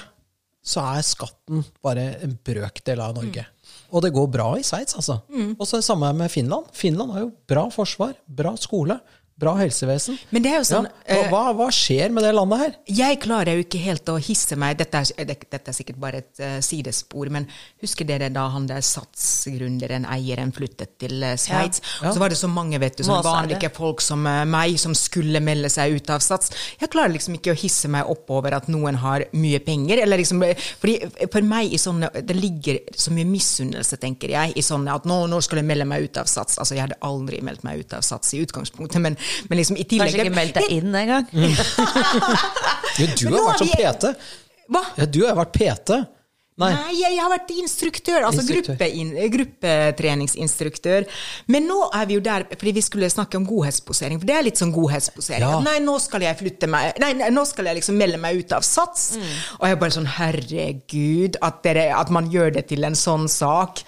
så 0.62 0.84
er 0.94 1.06
skatten 1.06 1.64
bare 1.82 2.04
en 2.22 2.36
brøkdel 2.46 3.02
av 3.02 3.16
Norge. 3.18 3.46
Og 3.92 4.02
det 4.06 4.14
går 4.16 4.28
bra 4.32 4.54
i 4.58 4.64
Sveits, 4.64 4.96
altså. 4.96 5.18
Og 5.60 5.68
så 5.68 5.76
er 5.76 5.82
det 5.82 5.88
samme 5.90 6.14
med 6.14 6.32
Finland. 6.32 6.66
Finland 6.74 7.12
har 7.12 7.26
jo 7.26 7.32
bra 7.48 7.66
forsvar, 7.70 8.14
bra 8.28 8.56
skole, 8.56 9.00
bra 9.42 9.56
helsevesen. 9.60 10.18
Men 10.32 10.46
det 10.46 10.52
er 10.54 10.60
jo 10.60 10.68
sånn 10.70 10.88
ja. 10.88 11.20
hva, 11.32 11.44
hva, 11.58 11.68
skjer 11.74 12.14
med 12.14 12.26
det 12.26 12.34
landet 12.36 12.62
her? 12.62 12.76
Jeg 13.02 13.20
klarer 13.24 13.58
jo 13.58 13.66
ikke 13.66 13.82
helt 13.82 14.10
å 14.12 14.18
hisse 14.22 14.58
meg 14.60 14.78
Dette 14.80 15.02
er, 15.02 15.26
dette 15.28 15.62
er 15.72 15.76
sikkert 15.76 16.00
bare 16.02 16.22
et 16.22 16.42
uh, 16.44 16.58
sidespor, 16.64 17.32
men 17.34 17.48
husker 17.82 18.08
dere 18.08 18.30
da 18.34 18.48
han 18.54 18.68
der 18.70 18.84
satsgründeren, 18.86 20.06
eieren, 20.10 20.54
flyttet 20.56 20.96
til 21.02 21.18
uh, 21.24 21.34
Sveits? 21.40 21.82
Ja. 21.82 22.08
Ja. 22.08 22.14
så 22.14 22.24
var 22.24 22.34
det 22.34 22.40
så 22.40 22.50
mange 22.52 22.80
vet 22.82 23.00
du, 23.00 23.04
det. 23.04 23.18
vanlige 23.26 23.72
folk 23.76 24.04
som 24.04 24.26
uh, 24.28 24.44
meg, 24.48 24.78
som 24.82 24.96
skulle 24.98 25.42
melde 25.44 25.72
seg 25.74 25.98
ut 25.98 26.14
av 26.14 26.24
Sats. 26.24 26.54
Jeg 26.82 26.92
klarer 26.94 27.14
liksom 27.16 27.38
ikke 27.40 27.56
å 27.56 27.58
hisse 27.58 27.90
meg 27.92 28.10
opp 28.12 28.30
over 28.34 28.56
at 28.58 28.70
noen 28.72 29.00
har 29.02 29.26
mye 29.38 29.62
penger. 29.66 30.04
Eller 30.04 30.22
liksom, 30.22 30.44
fordi 30.82 31.28
for 31.32 31.46
meg 31.46 31.74
i 31.74 31.80
sånne, 31.82 32.10
Det 32.22 32.36
ligger 32.38 32.80
så 32.98 33.14
mye 33.16 33.28
misunnelse, 33.28 33.98
tenker 34.02 34.34
jeg, 34.34 34.56
i 34.58 34.64
sånne 34.66 34.96
at 34.96 35.08
nå, 35.10 35.24
nå 35.32 35.42
skal 35.44 35.62
jeg 35.62 35.70
melde 35.72 35.88
meg 35.90 36.08
ut 36.08 36.22
av 36.22 36.30
Sats. 36.30 36.60
Altså, 36.62 36.78
jeg 36.78 36.86
hadde 36.86 37.00
aldri 37.06 37.42
meldt 37.46 37.66
meg 37.68 37.84
ut 37.84 37.96
av 37.98 38.06
Sats 38.06 38.36
i 38.36 38.42
utgangspunktet, 38.44 39.02
men, 39.04 39.18
men 39.50 39.60
liksom 39.62 39.78
i 39.80 39.86
tillegg 39.86 40.16
Kanskje 40.16 40.26
ikke 40.28 40.38
meldt 40.38 40.60
deg 40.60 40.72
inn 40.78 40.96
engang? 41.02 41.28
Jo, 43.00 43.08
du 43.18 43.26
har 43.36 43.46
vært 43.52 43.62
som 43.64 43.72
PT. 43.76 44.12
Hva? 44.72 44.82
Ja, 44.98 45.06
du 45.08 45.22
har 45.26 45.38
vært 45.40 45.54
PT. 45.58 46.02
Nei. 46.62 46.94
jeg 47.00 47.18
har 47.20 47.30
vært 47.34 47.50
instruktør. 47.58 48.26
Altså. 48.28 48.46
Gruppe, 48.46 48.88
gruppetreningsinstruktør. 49.36 51.06
Men 51.52 51.68
nå 51.70 51.78
er 51.96 52.06
vi 52.10 52.18
jo 52.18 52.24
der 52.26 52.46
fordi 52.52 52.74
vi 52.78 52.84
skulle 52.86 53.10
snakke 53.12 53.40
om 53.40 53.46
godhetsposering. 53.50 54.20
For 54.22 54.30
det 54.30 54.36
er 54.38 54.46
litt 54.48 54.62
sånn 54.62 54.74
godhetsposering. 54.76 55.46
Ja. 55.48 55.60
Nei, 55.66 55.78
nå 55.84 55.98
skal 56.04 56.26
jeg 56.26 56.38
flytte 56.40 56.70
meg 56.72 56.98
Nei, 57.02 57.14
nei, 57.18 57.30
nå 57.34 57.44
skal 57.48 57.66
jeg 57.70 57.80
liksom 57.80 57.98
melde 58.00 58.20
meg 58.22 58.42
ut 58.44 58.52
av 58.56 58.66
Sats. 58.66 59.16
Mm. 59.18 59.28
Og 59.60 59.66
jeg 59.68 59.76
er 59.78 59.82
bare 59.82 59.96
sånn 59.96 60.10
Herregud, 60.12 61.38
at, 61.42 61.62
dere, 61.66 61.88
at 61.98 62.10
man 62.14 62.30
gjør 62.32 62.54
det 62.58 62.68
til 62.72 62.84
en 62.88 62.98
sånn 62.98 63.28
sak. 63.32 63.84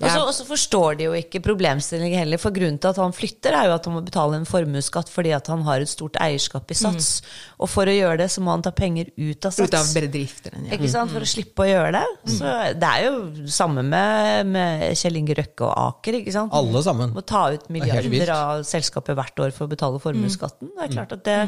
Og 0.00 0.08
så- 0.10 0.24
Og 0.24 0.32
så 0.34 0.44
forstår 0.46 0.96
de 0.98 1.04
jo 1.04 1.12
ikke 1.12 1.40
problemstillingen 1.42 2.18
heller. 2.18 2.38
For 2.38 2.50
grunnen 2.50 2.78
til 2.80 2.88
at 2.90 2.96
han 2.96 3.12
flytter, 3.12 3.52
er 3.52 3.66
jo 3.68 3.74
at 3.74 3.84
han 3.84 3.94
må 3.94 4.04
betale 4.04 4.34
en 4.36 4.44
formuesskatt 4.46 5.08
fordi 5.08 5.34
at 5.34 5.46
han 5.48 5.62
har 5.62 5.80
et 5.80 5.88
stort 5.88 6.14
eierskap 6.20 6.70
i 6.70 6.74
Sats. 6.74 7.22
Og 7.60 7.68
for 7.68 7.84
å 7.86 7.92
gjøre 7.94 8.18
det, 8.18 8.30
så 8.30 8.40
må 8.40 8.50
han 8.50 8.62
ta 8.62 8.70
penger 8.70 9.10
ut 9.16 9.44
av 9.44 9.52
Sats. 9.52 9.68
Ut 9.68 9.74
av 9.74 9.86
bedriftene. 9.94 10.66
Ja. 10.68 10.76
Ikke 10.78 10.88
sant? 10.90 11.10
For 11.12 11.20
å 11.20 11.28
slippe 11.28 11.64
å 11.64 11.68
gjøre 11.68 11.92
det. 11.92 12.04
Så 12.24 12.50
det 12.80 12.88
er 12.88 13.04
jo 13.06 13.46
samme 13.52 13.82
med, 13.86 14.50
med 14.54 14.84
Kjell 14.98 15.18
Inge 15.20 15.36
Røkke 15.38 15.66
og 15.66 15.72
Aker. 15.74 16.18
ikke 16.20 16.34
sant? 16.34 16.54
Alle 16.56 16.82
sammen. 16.86 17.12
Må 17.16 17.24
ta 17.26 17.46
ut 17.54 17.66
er 17.66 17.74
milliarder 17.76 18.32
av 18.34 18.64
selskapet 18.68 19.18
hvert 19.18 19.44
år 19.46 19.54
for 19.56 19.66
å 19.66 19.72
betale 19.72 20.00
formuesskatten. 20.02 20.72
Det 20.76 20.86
er 20.86 20.94
klart 20.96 21.14
at 21.18 21.24
det, 21.28 21.38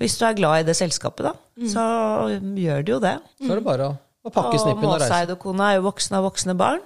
Hvis 0.00 0.18
du 0.20 0.26
er 0.28 0.38
glad 0.38 0.64
i 0.64 0.68
det 0.70 0.76
selskapet, 0.78 1.30
da, 1.30 1.34
så 1.70 1.86
gjør 2.40 2.84
du 2.86 2.94
jo 2.96 3.00
det. 3.04 3.16
Så 3.42 3.50
er 3.50 3.60
det 3.60 3.66
bare 3.66 3.90
å, 3.92 3.96
pakke 4.30 4.58
snippen 4.60 4.88
og 4.88 4.96
reise. 4.96 5.10
Måseid 5.10 5.34
og 5.36 5.42
kona 5.44 5.72
er 5.72 5.80
jo 5.80 5.86
voksne 5.90 6.20
av 6.20 6.28
voksne 6.30 6.56
barn. 6.58 6.84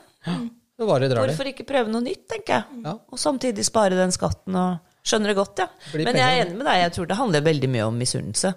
Det 0.78 0.86
bare 0.86 1.08
drar. 1.10 1.26
Hvorfor 1.26 1.48
ikke 1.50 1.66
prøve 1.66 1.90
noe 1.90 2.04
nytt, 2.04 2.26
tenker 2.30 2.60
jeg. 2.60 2.82
Ja. 2.84 2.98
Og 3.10 3.18
samtidig 3.18 3.64
spare 3.66 3.98
den 3.98 4.14
skatten 4.14 4.58
og 4.58 4.84
Skjønner 5.08 5.30
det 5.32 5.38
godt, 5.38 5.60
ja. 5.62 5.68
Men 6.04 6.18
jeg 6.18 6.26
er 6.26 6.42
enig 6.42 6.56
med 6.58 6.66
deg, 6.68 6.82
jeg 6.82 6.92
tror 6.98 7.06
det 7.08 7.16
handler 7.16 7.44
veldig 7.46 7.68
mye 7.72 7.84
om 7.88 7.94
misunnelse. 7.96 8.50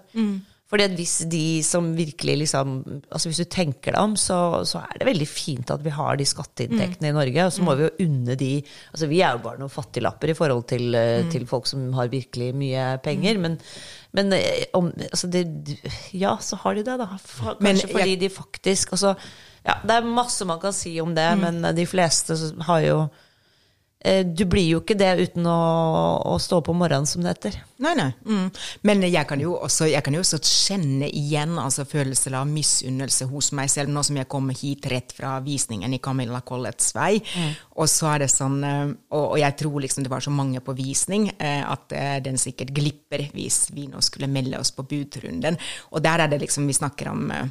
Fordi 0.72 0.86
hvis 0.96 1.18
de 1.28 1.62
som 1.68 1.90
virkelig 1.98 2.38
liksom 2.46 2.78
Altså 3.12 3.28
hvis 3.28 3.42
du 3.44 3.48
tenker 3.52 3.92
deg 3.92 4.00
om, 4.00 4.14
så, 4.16 4.38
så 4.68 4.80
er 4.86 5.02
det 5.02 5.08
veldig 5.10 5.28
fint 5.28 5.74
at 5.74 5.84
vi 5.84 5.92
har 5.92 6.16
de 6.20 6.28
skatteinntektene 6.30 7.12
i 7.12 7.16
Norge. 7.18 7.46
Og 7.46 7.52
så 7.52 7.66
må 7.68 7.76
vi 7.76 7.86
jo 7.90 8.08
unne 8.08 8.38
de 8.40 8.52
Altså 8.94 9.10
vi 9.12 9.20
er 9.22 9.36
jo 9.36 9.44
bare 9.44 9.60
noen 9.60 9.74
fattiglapper 9.74 10.32
i 10.32 10.38
forhold 10.38 10.64
til, 10.72 10.96
mm. 10.96 11.32
til 11.34 11.48
folk 11.50 11.68
som 11.68 11.90
har 11.98 12.12
virkelig 12.14 12.52
mye 12.56 12.86
penger. 13.04 13.42
Men, 13.44 13.58
men 14.16 14.32
eh, 14.38 14.70
om, 14.78 14.92
altså 15.10 15.28
det, 15.32 15.44
ja, 16.16 16.38
så 16.40 16.60
har 16.64 16.80
de 16.80 16.86
det, 16.88 16.98
da. 17.04 17.10
Kanskje 17.18 17.58
Men 17.68 17.82
jeg- 17.84 17.92
fordi 17.92 18.16
de 18.24 18.30
faktisk 18.32 18.96
altså, 18.96 19.16
ja, 19.66 19.76
Det 19.84 19.98
er 20.00 20.08
masse 20.08 20.46
man 20.48 20.60
kan 20.64 20.74
si 20.74 20.96
om 21.04 21.12
det, 21.16 21.28
men 21.38 21.62
de 21.76 21.86
fleste 21.86 22.34
har 22.66 22.80
jo 22.88 23.02
eh, 23.04 23.28
Du 24.02 24.44
blir 24.50 24.66
jo 24.66 24.80
ikke 24.82 24.96
det 24.98 25.12
uten 25.20 25.46
å, 25.46 25.58
å 26.26 26.38
stå 26.42 26.58
opp 26.62 26.72
om 26.74 26.80
morgenen, 26.82 27.06
som 27.06 27.22
det 27.22 27.36
heter. 27.36 27.58
Nei, 27.82 27.92
nei. 27.98 28.08
Mm. 28.26 28.48
Men 28.88 29.04
jeg 29.06 29.28
kan, 29.30 29.42
jo 29.42 29.56
også, 29.62 29.88
jeg 29.92 30.02
kan 30.06 30.16
jo 30.18 30.24
også 30.24 30.40
kjenne 30.42 31.10
igjen 31.10 31.54
altså 31.62 31.86
følelser 31.90 32.36
av 32.40 32.50
misunnelse 32.50 33.28
hos 33.30 33.52
meg 33.58 33.70
selv, 33.74 33.94
nå 33.94 34.02
som 34.06 34.18
jeg 34.18 34.30
kommer 34.32 34.58
hit 34.58 34.88
rett 34.90 35.14
fra 35.14 35.36
visningen 35.46 35.94
i 35.94 36.02
Camilla 36.02 36.42
Collets 36.46 36.96
vei. 36.98 37.22
Og 37.78 37.90
så 37.90 38.12
er 38.14 38.26
det 38.26 38.32
sånn, 38.34 38.60
eh, 38.66 38.94
og, 39.14 39.26
og 39.36 39.38
jeg 39.42 39.58
tror 39.62 39.80
liksom 39.86 40.06
det 40.06 40.14
var 40.14 40.26
så 40.26 40.34
mange 40.34 40.62
på 40.66 40.76
visning, 40.78 41.30
eh, 41.38 41.62
at 41.62 41.94
eh, 41.98 42.18
den 42.26 42.42
sikkert 42.42 42.74
glipper 42.76 43.28
hvis 43.36 43.68
vi 43.76 43.88
nå 43.92 44.02
skulle 44.06 44.30
melde 44.32 44.60
oss 44.62 44.74
på 44.76 44.86
budrunden. 44.88 45.58
Og 45.92 46.04
der 46.04 46.26
er 46.26 46.32
det 46.32 46.42
liksom, 46.44 46.68
vi 46.70 46.78
snakker 46.78 47.12
om 47.14 47.30
eh, 47.34 47.50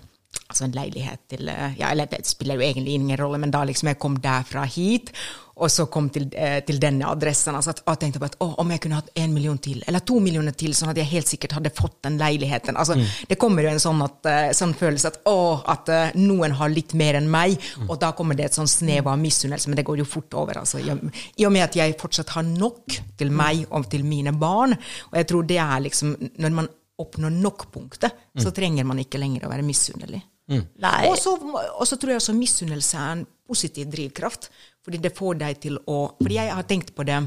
altså 0.51 0.65
en 0.67 0.73
leilighet 0.75 1.21
til 1.31 1.49
eh, 1.49 1.77
ja, 1.79 1.91
eller 1.93 2.07
Det 2.11 2.25
spiller 2.27 2.55
jo 2.59 2.61
egentlig 2.67 2.95
ingen 2.99 3.19
rolle, 3.19 3.39
men 3.39 3.51
da 3.55 3.63
liksom 3.67 3.89
jeg 3.93 3.99
kom 4.03 4.17
derfra 4.23 4.65
hit, 4.67 5.13
og 5.61 5.69
så 5.69 5.85
kom 5.93 6.07
til, 6.11 6.25
eh, 6.35 6.61
til 6.65 6.79
denne 6.81 7.05
adressen 7.07 7.55
altså 7.55 7.71
at, 7.75 7.83
jeg 7.87 7.99
tenkte 8.01 8.21
på 8.23 8.29
at 8.31 8.37
å, 8.41 8.47
om 8.63 8.71
jeg 8.73 8.81
kunne 8.81 8.97
hatt 8.97 9.11
en 9.21 9.35
million 9.35 9.59
til, 9.61 9.83
eller 9.87 10.01
to 10.07 10.17
millioner 10.23 10.55
til, 10.57 10.73
sånn 10.75 10.89
at 10.91 10.97
jeg 10.99 11.11
helt 11.11 11.29
sikkert 11.31 11.53
hadde 11.59 11.73
fått 11.77 11.99
den 12.07 12.17
leiligheten. 12.19 12.79
altså 12.81 12.97
Det 13.29 13.39
kommer 13.39 13.67
jo 13.67 13.75
en 13.75 13.83
sånn, 13.83 14.01
at, 14.07 14.27
eh, 14.31 14.49
sånn 14.57 14.73
følelse 14.75 15.13
at 15.13 15.21
å, 15.29 15.37
at 15.69 15.93
noen 16.17 16.57
har 16.59 16.73
litt 16.73 16.95
mer 16.99 17.19
enn 17.21 17.29
meg, 17.31 17.59
og 17.89 17.99
da 18.01 18.11
kommer 18.17 18.39
det 18.39 18.47
et 18.49 18.59
sånn 18.59 18.71
snev 18.71 19.07
av 19.13 19.19
misunnelse, 19.21 19.69
men 19.69 19.77
det 19.83 19.85
går 19.87 19.99
jo 20.03 20.09
fort 20.09 20.35
over. 20.35 20.59
altså 20.63 20.81
I 20.81 20.91
og- 20.91 21.11
i 21.39 21.45
og 21.47 21.53
med 21.53 21.63
at 21.69 21.75
jeg 21.77 21.99
fortsatt 21.99 22.31
har 22.31 22.43
nok 22.43 22.99
til 23.19 23.31
meg 23.31 23.67
og 23.71 23.91
til 23.91 24.03
mine 24.05 24.33
barn, 24.33 24.73
og 25.13 25.15
jeg 25.15 25.27
tror 25.29 25.47
det 25.47 25.59
er 25.59 25.81
liksom 25.81 26.17
Når 26.39 26.51
man 26.53 26.69
oppnår 27.01 27.33
nok-punktet, 27.35 28.27
så 28.39 28.53
trenger 28.55 28.87
man 28.89 29.01
ikke 29.03 29.21
lenger 29.21 29.47
å 29.47 29.53
være 29.53 29.67
misunnelig. 29.67 30.21
Mm. 30.51 30.65
Og 31.07 31.15
så, 31.19 31.37
og 31.39 31.87
så 31.87 31.97
tror 31.97 32.15
jeg 32.15 32.21
også 32.21 32.35
misunnelse 32.35 32.99
er 32.99 33.13
en 33.15 33.27
positiv 33.47 33.91
drivkraft. 33.93 34.51
Fordi 34.85 34.99
det 35.03 35.15
får 35.17 35.39
deg 35.43 35.61
til 35.63 35.79
å 35.91 36.01
Fordi 36.19 36.39
jeg 36.39 36.55
har 36.57 36.67
tenkt 36.67 36.95
på 36.97 37.07
det 37.07 37.21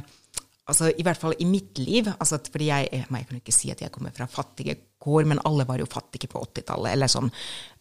altså 0.63 0.89
i 0.91 1.03
hvert 1.05 1.19
fall 1.19 1.35
i 1.39 1.47
mitt 1.47 1.77
liv. 1.79 2.07
altså 2.17 2.35
at 2.39 2.49
fordi 2.51 2.67
Jeg 2.71 2.89
jeg 2.91 3.27
kan 3.27 3.37
ikke 3.39 3.55
si 3.55 3.71
at 3.71 3.81
jeg 3.81 3.91
kommer 3.91 4.11
fra 4.11 4.27
fattige 4.27 4.75
kår, 5.03 5.27
men 5.29 5.41
alle 5.47 5.65
var 5.67 5.81
jo 5.81 5.89
fattige 5.89 6.29
på 6.31 6.41
80-tallet. 6.47 6.93
Eller 6.95 7.11
sånn 7.11 7.29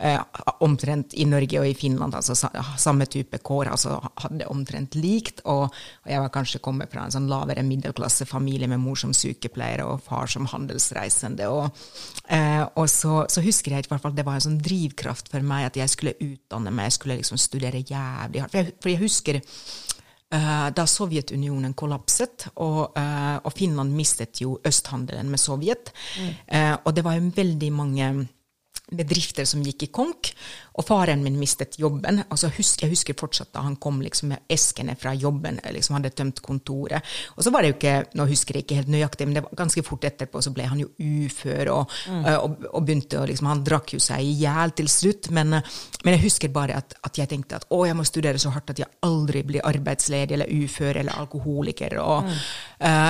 eh, 0.02 0.18
omtrent 0.64 1.14
i 1.14 1.26
Norge 1.28 1.60
og 1.60 1.68
i 1.68 1.76
Finland. 1.78 2.16
altså 2.18 2.36
Samme 2.80 3.06
type 3.10 3.38
kår. 3.44 3.72
altså 3.72 3.98
Hadde 4.24 4.48
omtrent 4.52 4.96
likt. 4.98 5.44
Og, 5.46 5.68
og 5.70 6.10
jeg 6.10 6.24
var 6.24 6.34
kanskje 6.34 6.62
kommet 6.64 6.92
fra 6.92 7.06
en 7.06 7.14
sånn 7.14 7.30
lavere 7.30 7.64
middelklassefamilie 7.66 8.70
med 8.72 8.82
mor 8.82 8.98
som 8.98 9.14
sykepleier 9.16 9.84
og 9.86 10.02
far 10.06 10.30
som 10.30 10.48
handelsreisende. 10.50 11.48
Og, 11.52 11.84
eh, 12.28 12.64
og 12.74 12.90
så, 12.90 13.22
så 13.32 13.44
husker 13.44 13.76
jeg 13.76 13.86
i 13.86 13.92
hvert 13.92 14.02
fall 14.02 14.16
det 14.16 14.26
var 14.26 14.38
en 14.38 14.48
sånn 14.48 14.60
drivkraft 14.62 15.30
for 15.32 15.46
meg 15.46 15.70
at 15.70 15.78
jeg 15.78 15.94
skulle 15.94 16.18
utdanne 16.20 16.74
meg, 16.74 16.90
jeg 16.90 16.98
skulle 16.98 17.20
liksom 17.20 17.40
studere 17.40 17.84
jævlig 17.84 18.42
hardt. 18.42 18.52
For 18.52 18.62
jeg, 18.62 18.76
for 18.82 18.92
jeg 18.92 19.02
husker 19.02 19.42
da 20.72 20.86
Sovjetunionen 20.88 21.74
kollapset, 21.74 22.46
og, 22.54 22.96
eh, 22.96 23.36
og 23.44 23.52
Finland 23.52 23.92
mistet 23.92 24.40
jo 24.40 24.58
østhandelen 24.64 25.28
med 25.28 25.40
Sovjet. 25.40 25.92
Eh, 26.46 26.76
og 26.84 26.94
det 26.96 27.04
var 27.04 27.18
jo 27.18 27.32
veldig 27.36 27.72
mange 27.72 28.12
bedrifter 28.96 29.46
som 29.48 29.62
gikk 29.64 29.86
i 29.86 29.90
konk, 29.94 30.32
og 30.72 30.86
faren 30.88 31.22
min 31.24 31.36
mistet 31.40 31.78
jobben. 31.80 32.22
Altså, 32.28 32.50
husk, 32.56 32.82
jeg 32.84 32.92
husker 32.92 33.16
fortsatt 33.18 33.52
da 33.52 33.64
han 33.66 33.76
kom 33.82 34.00
liksom 34.02 34.32
med 34.32 34.46
eskene 34.52 34.96
fra 34.98 35.12
jobben, 35.14 35.60
liksom 35.74 35.98
hadde 35.98 36.12
tømt 36.16 36.40
kontoret. 36.44 37.04
Og 37.36 37.44
så 37.44 37.52
var 37.52 37.62
det 37.62 37.72
jo 37.72 37.76
ikke, 37.78 37.96
nå 38.18 38.26
husker 38.30 38.56
jeg 38.56 38.66
ikke 38.66 38.80
helt 38.80 38.92
nøyaktig, 38.92 39.28
men 39.28 39.36
det 39.36 39.44
var 39.44 39.58
ganske 39.62 39.84
fort 39.86 40.06
etterpå 40.08 40.42
så 40.42 40.52
ble 40.54 40.66
han 40.70 40.80
jo 40.82 40.90
ufør, 40.98 41.72
og, 41.74 41.96
mm. 42.08 42.24
og, 42.32 42.66
og 42.72 42.86
begynte 42.86 43.20
å 43.20 43.26
liksom, 43.28 43.50
han 43.52 43.64
drakk 43.66 43.94
jo 43.96 44.02
seg 44.02 44.24
i 44.24 44.34
hjel 44.40 44.74
til 44.78 44.90
slutt, 44.92 45.30
men, 45.34 45.58
eh, 45.58 45.78
men 46.04 46.16
jeg 46.16 46.24
husker 46.26 46.52
bare 46.54 46.80
at, 46.80 46.96
at 47.04 47.20
jeg 47.20 47.30
tenkte 47.30 47.60
at 47.60 47.68
å, 47.72 47.82
jeg 47.88 47.98
må 47.98 48.06
studere 48.08 48.40
så 48.40 48.52
hardt 48.54 48.74
at 48.74 48.82
jeg 48.82 48.90
aldri 49.06 49.44
blir 49.46 49.66
arbeidsledig 49.68 50.38
eller 50.38 50.52
ufør 50.62 51.02
eller 51.02 51.20
alkoholiker. 51.22 51.98
Og, 52.02 52.28
eh, 52.28 52.46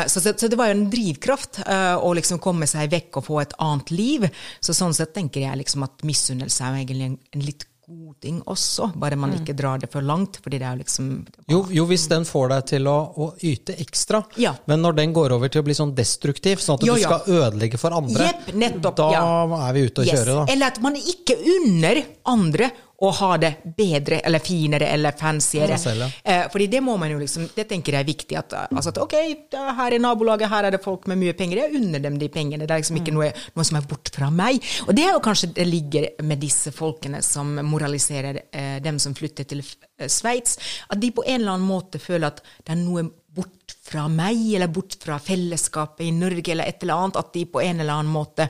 så, 0.08 0.20
så, 0.20 0.32
så 0.36 0.48
det 0.52 0.58
var 0.60 0.70
jo 0.70 0.76
en 0.78 0.86
drivkraft 0.92 1.62
eh, 1.66 1.96
å 1.96 2.12
liksom 2.18 2.38
komme 2.42 2.66
seg 2.70 2.90
vekk 2.92 3.20
og 3.22 3.26
få 3.28 3.40
et 3.42 3.56
annet 3.62 3.90
liv. 3.94 4.28
Så 4.60 4.74
sånn 4.76 4.94
sett 4.96 5.14
tenker 5.16 5.46
jeg 5.46 5.60
liksom 5.64 5.84
at 5.88 6.02
misunnelse 6.06 6.64
er 6.68 6.80
egentlig 6.82 7.10
en, 7.12 7.18
en 7.36 7.46
litt 7.46 7.66
god 7.92 8.14
ting 8.22 8.36
også, 8.48 8.92
bare 8.96 9.16
man 9.18 9.32
ikke 9.34 9.52
drar 9.58 9.80
det 9.82 9.88
for 9.92 10.04
langt, 10.06 10.36
fordi 10.40 10.60
det 10.62 10.68
er 10.68 10.76
liksom 10.78 11.08
Jo, 11.50 11.64
jo, 11.74 11.82
hvis 11.90 12.04
den 12.08 12.22
får 12.24 12.52
deg 12.52 12.68
til 12.70 12.86
å, 12.88 12.94
å 13.18 13.26
yte 13.42 13.74
ekstra, 13.82 14.20
Ja. 14.40 14.52
men 14.70 14.80
når 14.86 14.94
den 15.00 15.12
går 15.12 15.34
over 15.34 15.50
til 15.52 15.60
å 15.60 15.66
bli 15.66 15.74
sånn 15.76 15.90
destruktiv, 15.98 16.62
sånn 16.62 16.78
at 16.78 16.86
Jo, 16.86 16.94
du 16.94 17.02
ja. 17.02 17.10
skal 17.10 17.40
ødelegge 17.42 17.80
for 17.82 17.92
andre, 17.98 18.30
Jepp, 18.30 18.52
nettopp, 18.54 18.96
da 19.02 19.08
ja. 19.12 19.24
er 19.66 19.76
vi 19.76 19.84
ute 19.90 20.04
å 20.04 20.06
Yes. 20.06 20.14
kjøre, 20.14 20.38
da. 20.38 20.46
Eller 20.54 20.72
at 20.72 20.80
man 20.86 20.96
ikke 21.02 21.36
unner 21.58 22.02
andre 22.32 22.70
å 23.02 23.10
ha 23.18 23.32
det 23.42 23.50
bedre 23.76 24.20
eller 24.22 24.38
finere 24.38 24.86
eller 24.94 25.16
ja. 25.18 26.08
eh, 26.24 26.44
fordi 26.52 26.68
det 26.70 26.80
må 26.80 26.94
man 27.00 27.10
jo 27.10 27.18
liksom, 27.18 27.48
det 27.54 27.64
tenker 27.70 27.96
jeg 27.96 28.04
er 28.04 28.08
viktig. 28.08 28.36
At, 28.38 28.54
altså 28.70 28.92
at 28.92 29.00
ok, 29.02 29.14
her 29.52 29.96
er 29.96 30.02
nabolaget, 30.02 30.50
her 30.52 30.68
er 30.68 30.76
det 30.76 30.82
folk 30.84 31.08
med 31.10 31.18
mye 31.18 31.34
penger, 31.38 31.64
jeg 31.64 31.80
unner 31.80 32.02
dem 32.04 32.18
de 32.20 32.28
pengene. 32.32 32.66
Det 32.66 32.70
er 32.76 32.82
liksom 32.84 32.92
Mm. 32.92 33.00
ikke 33.02 33.14
noe, 33.16 33.30
noe 33.56 33.64
som 33.64 33.76
er 33.80 33.86
bort 33.88 34.10
fra 34.14 34.28
meg. 34.30 34.60
Og 34.86 34.94
det 34.94 35.06
er 35.06 35.16
jo 35.16 35.22
kanskje 35.24 35.48
det 35.56 35.66
ligger 35.66 36.06
med 36.22 36.38
disse 36.38 36.70
folkene 36.72 37.22
som 37.26 37.54
moraliserer 37.66 38.42
eh, 38.52 38.76
dem 38.84 39.00
som 39.02 39.14
flytter 39.18 39.48
til 39.50 39.64
eh, 39.64 40.06
Sveits, 40.06 40.58
at 40.88 41.00
de 41.00 41.10
på 41.10 41.24
en 41.26 41.40
eller 41.40 41.56
annen 41.56 41.66
måte 41.66 41.98
føler 42.02 42.28
at 42.28 42.42
det 42.62 42.76
er 42.76 42.80
noe 42.84 43.08
bort 43.32 43.74
fra 43.82 44.06
meg, 44.12 44.36
eller 44.54 44.68
bort 44.68 44.94
fra 45.00 45.16
fellesskapet 45.18 46.04
i 46.06 46.12
Norge, 46.14 46.52
eller 46.52 46.68
et 46.68 46.82
eller 46.84 47.00
annet. 47.00 47.16
At 47.18 47.32
de 47.34 47.46
på 47.48 47.62
en 47.64 47.80
eller 47.80 47.98
annen 47.98 48.12
måte 48.12 48.48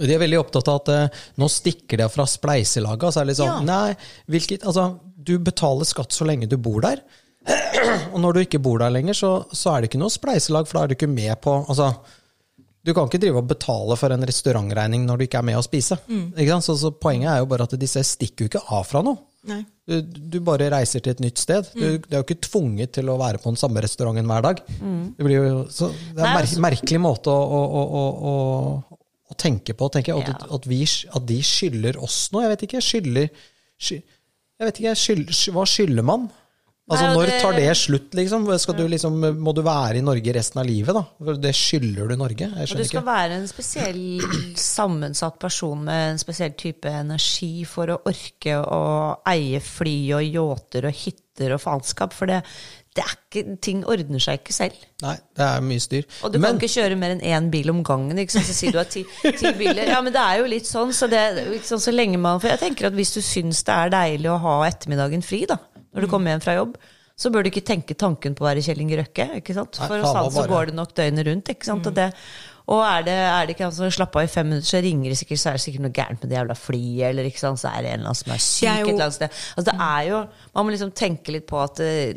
De 0.00 0.14
er 0.16 0.22
veldig 0.22 0.38
opptatt 0.40 0.68
av 0.72 0.80
at 0.82 0.92
eh, 0.94 1.22
nå 1.40 1.48
stikker 1.52 2.00
det 2.02 2.08
fra 2.14 2.24
spleiselaget. 2.28 3.04
Altså 3.10 3.20
er 3.22 3.28
det 3.28 3.34
litt 3.34 3.40
sånn, 3.42 3.66
Ja. 3.66 3.66
nei, 3.68 3.96
hvilket, 4.32 4.64
altså, 4.64 4.86
du 5.20 5.34
betaler 5.44 5.84
skatt 5.88 6.14
så 6.16 6.24
lenge 6.28 6.48
du 6.48 6.56
bor 6.56 6.80
der. 6.84 7.02
Og 8.12 8.18
når 8.20 8.32
du 8.36 8.40
ikke 8.44 8.60
bor 8.62 8.80
der 8.82 8.92
lenger, 8.92 9.16
så, 9.16 9.30
så 9.56 9.74
er 9.74 9.80
det 9.84 9.90
ikke 9.90 10.00
noe 10.02 10.12
spleiselag, 10.12 10.66
for 10.68 10.78
da 10.80 10.82
er 10.84 10.92
du 10.92 10.96
ikke 10.98 11.08
med 11.12 11.36
på 11.44 11.54
altså, 11.68 11.90
Du 12.84 12.92
kan 12.96 13.08
ikke 13.08 13.20
drive 13.20 13.40
og 13.42 13.48
betale 13.50 13.96
for 14.00 14.12
en 14.12 14.24
restaurantregning 14.28 15.02
når 15.08 15.18
du 15.20 15.24
ikke 15.26 15.40
er 15.42 15.48
med 15.50 15.58
å 15.60 15.64
spise. 15.64 15.98
Ikke 16.08 16.54
sant? 16.54 16.64
Så, 16.68 16.76
så 16.80 16.90
poenget 16.96 17.28
er 17.34 17.42
jo 17.42 17.48
bare 17.50 17.66
at 17.68 17.74
disse 17.80 18.00
stikker 18.08 18.46
jo 18.46 18.52
ikke 18.54 18.62
av 18.72 18.86
fra 18.88 19.02
noe. 19.04 19.20
Du, 19.90 19.94
du 20.04 20.36
bare 20.44 20.66
reiser 20.72 21.00
til 21.04 21.12
et 21.14 21.20
nytt 21.24 21.40
sted. 21.40 21.68
Du, 21.74 21.96
du 22.00 22.08
er 22.12 22.18
jo 22.20 22.24
ikke 22.26 22.38
tvunget 22.44 22.92
til 22.96 23.08
å 23.12 23.16
være 23.20 23.40
på 23.40 23.48
den 23.52 23.56
samme 23.60 23.80
restauranten 23.84 24.28
hver 24.28 24.44
dag. 24.44 24.60
Det, 24.68 25.24
blir 25.24 25.36
jo, 25.38 25.62
så 25.72 25.88
det 25.92 26.20
er 26.20 26.26
en 26.28 26.34
mer, 26.36 26.44
altså- 26.44 26.64
merkelig 26.64 27.00
måte 27.04 27.32
å, 27.32 27.60
å, 27.60 27.84
å, 28.00 28.02
å, 28.32 28.89
å, 29.30 29.36
tenke 29.38 29.74
på. 29.78 29.90
Tenker 29.94 30.14
jeg, 30.14 30.26
at, 30.28 30.42
Ja. 30.48 30.54
at, 30.56 30.66
vi, 30.66 30.82
at 31.14 31.26
de 31.26 31.40
skylder 31.42 31.96
oss 32.02 32.30
noe. 32.32 32.42
Jeg 32.46 32.56
vet 32.56 32.66
ikke. 32.68 32.82
Skylder 32.82 33.30
sky, 33.80 34.02
Jeg 34.60 34.66
vet 34.68 34.78
ikke, 34.82 34.94
skyld, 34.94 35.30
Hva 35.54 35.64
skylder 35.64 36.04
man? 36.04 36.28
Altså, 36.90 37.06
Nei, 37.06 37.14
Når 37.14 37.26
det- 37.30 37.40
tar 37.40 37.52
det 37.54 37.76
slutt, 37.78 38.10
liksom? 38.18 38.58
Skal 38.58 38.74
du 38.74 38.88
liksom? 38.88 39.14
Må 39.38 39.54
du 39.54 39.62
være 39.62 39.98
i 39.98 40.00
Norge 40.02 40.32
resten 40.34 40.58
av 40.58 40.66
livet, 40.66 40.92
da? 40.92 41.34
Det 41.38 41.52
skylder 41.54 42.08
du 42.10 42.16
Norge? 42.16 42.48
Jeg 42.50 42.66
skjønner 42.66 42.66
ikke. 42.66 42.76
du 42.82 42.84
skal 42.88 43.00
ikke. 43.00 43.06
være 43.06 43.32
en 43.38 43.46
spesiell 43.46 44.20
sammensatt 44.56 45.38
person 45.38 45.84
med 45.84 46.10
en 46.12 46.18
spesiell 46.18 46.50
type 46.58 46.84
energi 46.90 47.64
for 47.64 47.86
å 47.94 48.00
orke 48.10 48.56
å 48.58 48.82
eie 49.30 49.60
fly 49.60 49.96
og 50.18 50.34
yachter 50.34 50.88
og 50.90 50.98
hytter 51.04 51.54
og 51.54 51.60
faenskap. 51.62 52.12
For 52.12 52.26
det, 52.26 52.42
ikke, 52.98 53.56
ting 53.62 53.84
ordner 53.86 54.18
seg 54.18 54.40
ikke 54.40 54.52
selv. 54.52 54.72
Nei, 55.02 55.14
det 55.38 55.44
er 55.46 55.60
mye 55.62 55.80
styr. 55.80 56.04
Og 56.26 56.32
du 56.32 56.38
Men 56.38 56.56
kan 56.58 56.58
ikke 56.60 56.72
kjøre 56.82 56.96
mer 56.98 57.10
enn 57.14 57.20
én 57.22 57.50
bil 57.50 57.70
om 57.70 57.82
gangen. 57.86 58.18
Ikke 58.18 58.32
sant? 58.34 58.46
Så 58.50 58.52
sier 58.58 58.72
du 58.74 58.78
at 58.82 58.90
ti, 58.90 59.04
ti 59.22 59.52
biler 59.56 59.86
Ja, 59.88 60.00
men 60.02 60.12
det 60.12 60.20
er 60.20 60.38
jo 60.42 60.46
litt 60.50 60.66
sånn. 60.66 60.90
Så, 60.92 61.06
det, 61.08 61.22
liksom, 61.52 61.78
så 61.78 61.94
lenge 61.94 62.18
man 62.18 62.40
For 62.42 62.48
jeg 62.50 62.58
tenker 62.58 62.86
at 62.90 62.92
hvis 62.98 63.14
du 63.14 63.20
syns 63.22 63.62
det 63.64 63.72
er 63.76 63.90
deilig 63.94 64.30
å 64.34 64.38
ha 64.42 64.56
ettermiddagen 64.66 65.22
fri, 65.22 65.44
da, 65.46 65.56
når 65.94 66.00
du 66.02 66.06
Mm. 66.06 66.10
kommer 66.10 66.30
hjem 66.34 66.42
fra 66.42 66.54
jobb, 66.58 66.76
så 67.20 67.30
bør 67.30 67.42
du 67.44 67.50
ikke 67.50 67.64
tenke 67.66 67.94
tanken 67.94 68.34
på 68.34 68.42
å 68.44 68.48
være 68.48 68.62
Kjell 68.64 68.80
Inge 68.80 68.96
Røkke. 68.96 69.26
Ikke 69.38 69.54
sant? 69.54 69.76
For 69.76 69.98
hos 70.00 70.14
han 70.16 70.30
så 70.32 70.46
går 70.48 70.66
det 70.70 70.74
nok 70.74 70.94
døgnet 70.96 71.26
rundt. 71.26 71.50
Ikke 71.52 71.66
sant? 71.68 71.86
Og, 71.86 71.92
det, 71.94 72.06
og 72.66 72.80
er 72.86 73.02
det, 73.04 73.12
er 73.12 73.46
det 73.46 73.54
ikke 73.58 73.68
som 73.76 73.90
slapper 73.92 74.22
av 74.22 74.24
i 74.24 74.32
fem 74.32 74.46
minutter, 74.48 74.66
så 74.70 74.80
ringer 74.82 75.10
det 75.12 75.18
sikkert, 75.20 75.38
så 75.42 75.50
er 75.50 75.58
det 75.58 75.64
sikkert 75.66 75.84
noe 75.84 75.92
gærent 75.92 76.22
med 76.24 76.30
det 76.32 76.38
jævla 76.38 76.56
flyet, 76.56 77.04
eller 77.10 77.28
ikke 77.28 77.42
sant? 77.42 77.60
så 77.60 77.68
er 77.74 77.82
det 77.82 77.90
en 77.92 78.00
eller 78.00 78.08
annen 78.08 78.20
som 78.22 78.32
er 78.32 78.40
syk 78.40 78.68
er 78.70 78.78
jo- 78.80 78.86
et 78.86 78.92
eller 78.94 79.04
annet 79.04 79.18
sted. 79.18 79.30
Altså, 79.56 79.64
det 79.70 79.76
er 79.80 80.02
jo 80.08 80.20
Man 80.54 80.64
må 80.66 80.70
liksom 80.72 80.92
tenke 80.96 81.28
litt 81.36 81.46
på 81.46 81.60
at 81.62 81.80
eh, 81.84 82.14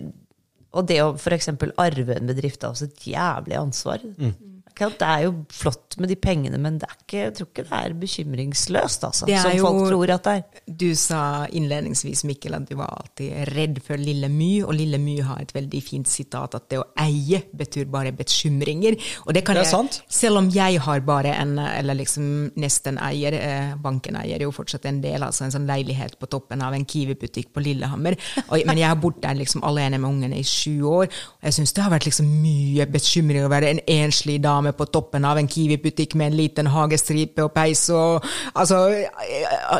og 0.73 0.87
det 0.89 0.99
å 1.03 1.13
f.eks. 1.13 1.51
arve 1.77 2.17
en 2.17 2.29
bedrift 2.31 2.63
er 2.63 2.73
også 2.73 2.89
et 2.89 3.07
jævlig 3.13 3.59
ansvar. 3.59 4.03
Mm. 4.17 4.33
Det 4.75 5.07
er 5.07 5.23
jo 5.27 5.33
flott 5.53 5.97
med 6.01 6.09
de 6.09 6.15
pengene, 6.15 6.57
men 6.59 6.77
det 6.81 6.87
er 6.89 6.95
ikke, 6.97 7.17
jeg 7.23 7.33
tror 7.37 7.47
ikke 7.51 7.63
det 7.69 7.79
er 7.79 7.93
bekymringsløst, 8.01 9.03
altså, 9.07 9.25
Det 9.25 9.35
er 9.35 9.41
som 9.41 9.57
jo- 9.57 9.65
folk 9.67 9.89
tror 9.91 10.13
at 10.13 10.23
det 10.23 10.33
er. 10.33 10.43
Du 10.77 10.95
sa 10.95 11.45
innledningsvis, 11.47 12.23
Mikkel, 12.23 12.55
at 12.55 12.65
du 12.69 12.75
var 12.75 12.89
alltid 12.97 13.53
redd 13.55 13.81
for 13.85 13.97
Lille 13.97 14.29
My, 14.29 14.63
og 14.63 14.73
Lille 14.73 14.97
My 14.97 15.19
har 15.21 15.41
et 15.41 15.53
veldig 15.53 15.83
fint 15.83 16.07
sitat 16.07 16.55
at 16.55 16.69
det 16.69 16.79
å 16.79 16.85
eie 16.97 17.43
betyr 17.55 17.85
bare 17.91 18.11
bekymringer. 18.11 18.97
Og 19.27 19.33
det 19.33 19.43
kan 19.45 19.55
Det 19.55 19.61
er 19.61 19.65
jeg, 19.65 19.71
sant. 19.71 20.01
Selv 20.09 20.37
om 20.37 20.49
jeg 20.49 20.79
har 20.79 20.99
bare 21.01 21.35
en, 21.35 21.57
eller 21.59 21.95
liksom 21.95 22.51
nesten 22.57 22.97
eier, 22.97 23.33
eh, 23.33 23.75
banken 23.75 24.15
eier 24.15 24.39
jo 24.41 24.51
fortsatt 24.51 24.85
en 24.85 25.01
del, 25.01 25.21
altså 25.21 25.43
en 25.45 25.51
sånn 25.51 25.67
leilighet 25.67 26.17
på 26.19 26.27
toppen 26.29 26.61
av 26.61 26.73
en 26.73 26.85
Kiwi-butikk 26.85 27.51
på 27.53 27.61
Lillehammer. 27.63 28.17
Og, 28.49 28.65
men 28.65 28.77
jeg 28.77 28.87
har 28.87 28.95
bodd 28.95 29.21
der 29.21 29.35
liksom 29.35 29.63
alene 29.63 29.99
med 29.99 30.09
ungene 30.09 30.39
i 30.39 30.43
sju 30.43 30.81
år, 30.83 31.05
og 31.07 31.43
jeg 31.43 31.53
syns 31.53 31.73
det 31.73 31.83
har 31.83 31.91
vært 31.91 32.05
liksom 32.05 32.25
mye 32.41 32.85
bekymring 32.89 33.43
å 33.45 33.49
være 33.51 33.69
en 33.69 33.79
enslig 33.87 34.41
dame 34.41 34.62
på 34.71 34.87
toppen 34.87 35.25
av 35.27 35.37
en 35.37 35.49
Kiwi-butikk 35.49 36.15
med 36.15 36.31
en 36.31 36.37
liten 36.37 36.69
hagestripe 36.71 37.43
og 37.43 37.51
peis 37.55 37.89
og 37.93 38.23
Altså, 38.53 38.77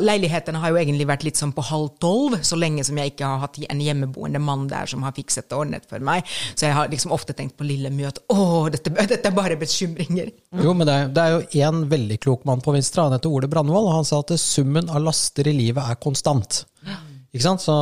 leiligheten 0.01 0.57
har 0.59 0.73
jo 0.73 0.79
egentlig 0.81 1.05
vært 1.07 1.23
litt 1.27 1.39
sånn 1.39 1.53
på 1.55 1.63
halv 1.67 1.93
tolv, 2.01 2.39
så 2.45 2.57
lenge 2.59 2.83
som 2.85 2.97
jeg 2.99 3.13
ikke 3.13 3.29
har 3.29 3.43
hatt 3.45 3.59
en 3.63 3.81
hjemmeboende 3.83 4.41
mann 4.43 4.65
der 4.71 4.89
som 4.89 5.05
har 5.05 5.15
fikset 5.15 5.53
og 5.53 5.65
ordnet 5.65 5.87
for 5.89 6.03
meg. 6.03 6.27
Så 6.55 6.67
jeg 6.67 6.75
har 6.75 6.91
liksom 6.91 7.13
ofte 7.15 7.35
tenkt 7.37 7.55
på 7.59 7.67
Lille 7.67 7.91
My 7.93 8.09
at 8.09 8.19
å, 8.33 8.67
dette, 8.73 8.91
dette 9.13 9.29
er 9.29 9.37
bare 9.37 9.59
bekymringer. 9.61 10.33
Jo, 10.59 10.75
men 10.75 10.89
det 10.89 10.97
er, 10.97 11.13
det 11.13 11.23
er 11.23 11.37
jo 11.37 11.67
én 11.69 11.87
veldig 11.93 12.19
klok 12.23 12.45
mann 12.49 12.63
på 12.63 12.75
Vinstra, 12.75 13.07
han 13.07 13.17
heter 13.17 13.31
Ole 13.31 13.49
Brandvold, 13.51 13.89
og 13.89 13.97
han 14.01 14.09
sa 14.09 14.23
at 14.23 14.35
summen 14.41 14.89
av 14.91 15.03
laster 15.05 15.49
i 15.49 15.55
livet 15.55 15.83
er 15.85 16.01
konstant. 16.01 16.63
Ikke 17.33 17.41
sant? 17.47 17.63
Så 17.65 17.73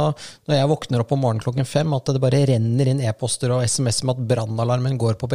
når 0.47 0.55
jeg 0.55 0.69
våkner 0.71 1.01
opp 1.03 1.09
om 1.11 1.19
morgenen 1.19 1.43
klokken 1.43 1.67
fem, 1.67 1.91
at 1.97 2.05
det 2.15 2.21
bare 2.23 2.39
renner 2.47 2.87
inn 2.87 3.01
e-poster 3.03 3.51
og 3.51 3.65
SMS 3.67 3.99
med 4.07 4.15
at 4.15 4.27
brannalarmen 4.29 4.95
går 5.01 5.17
på 5.19 5.27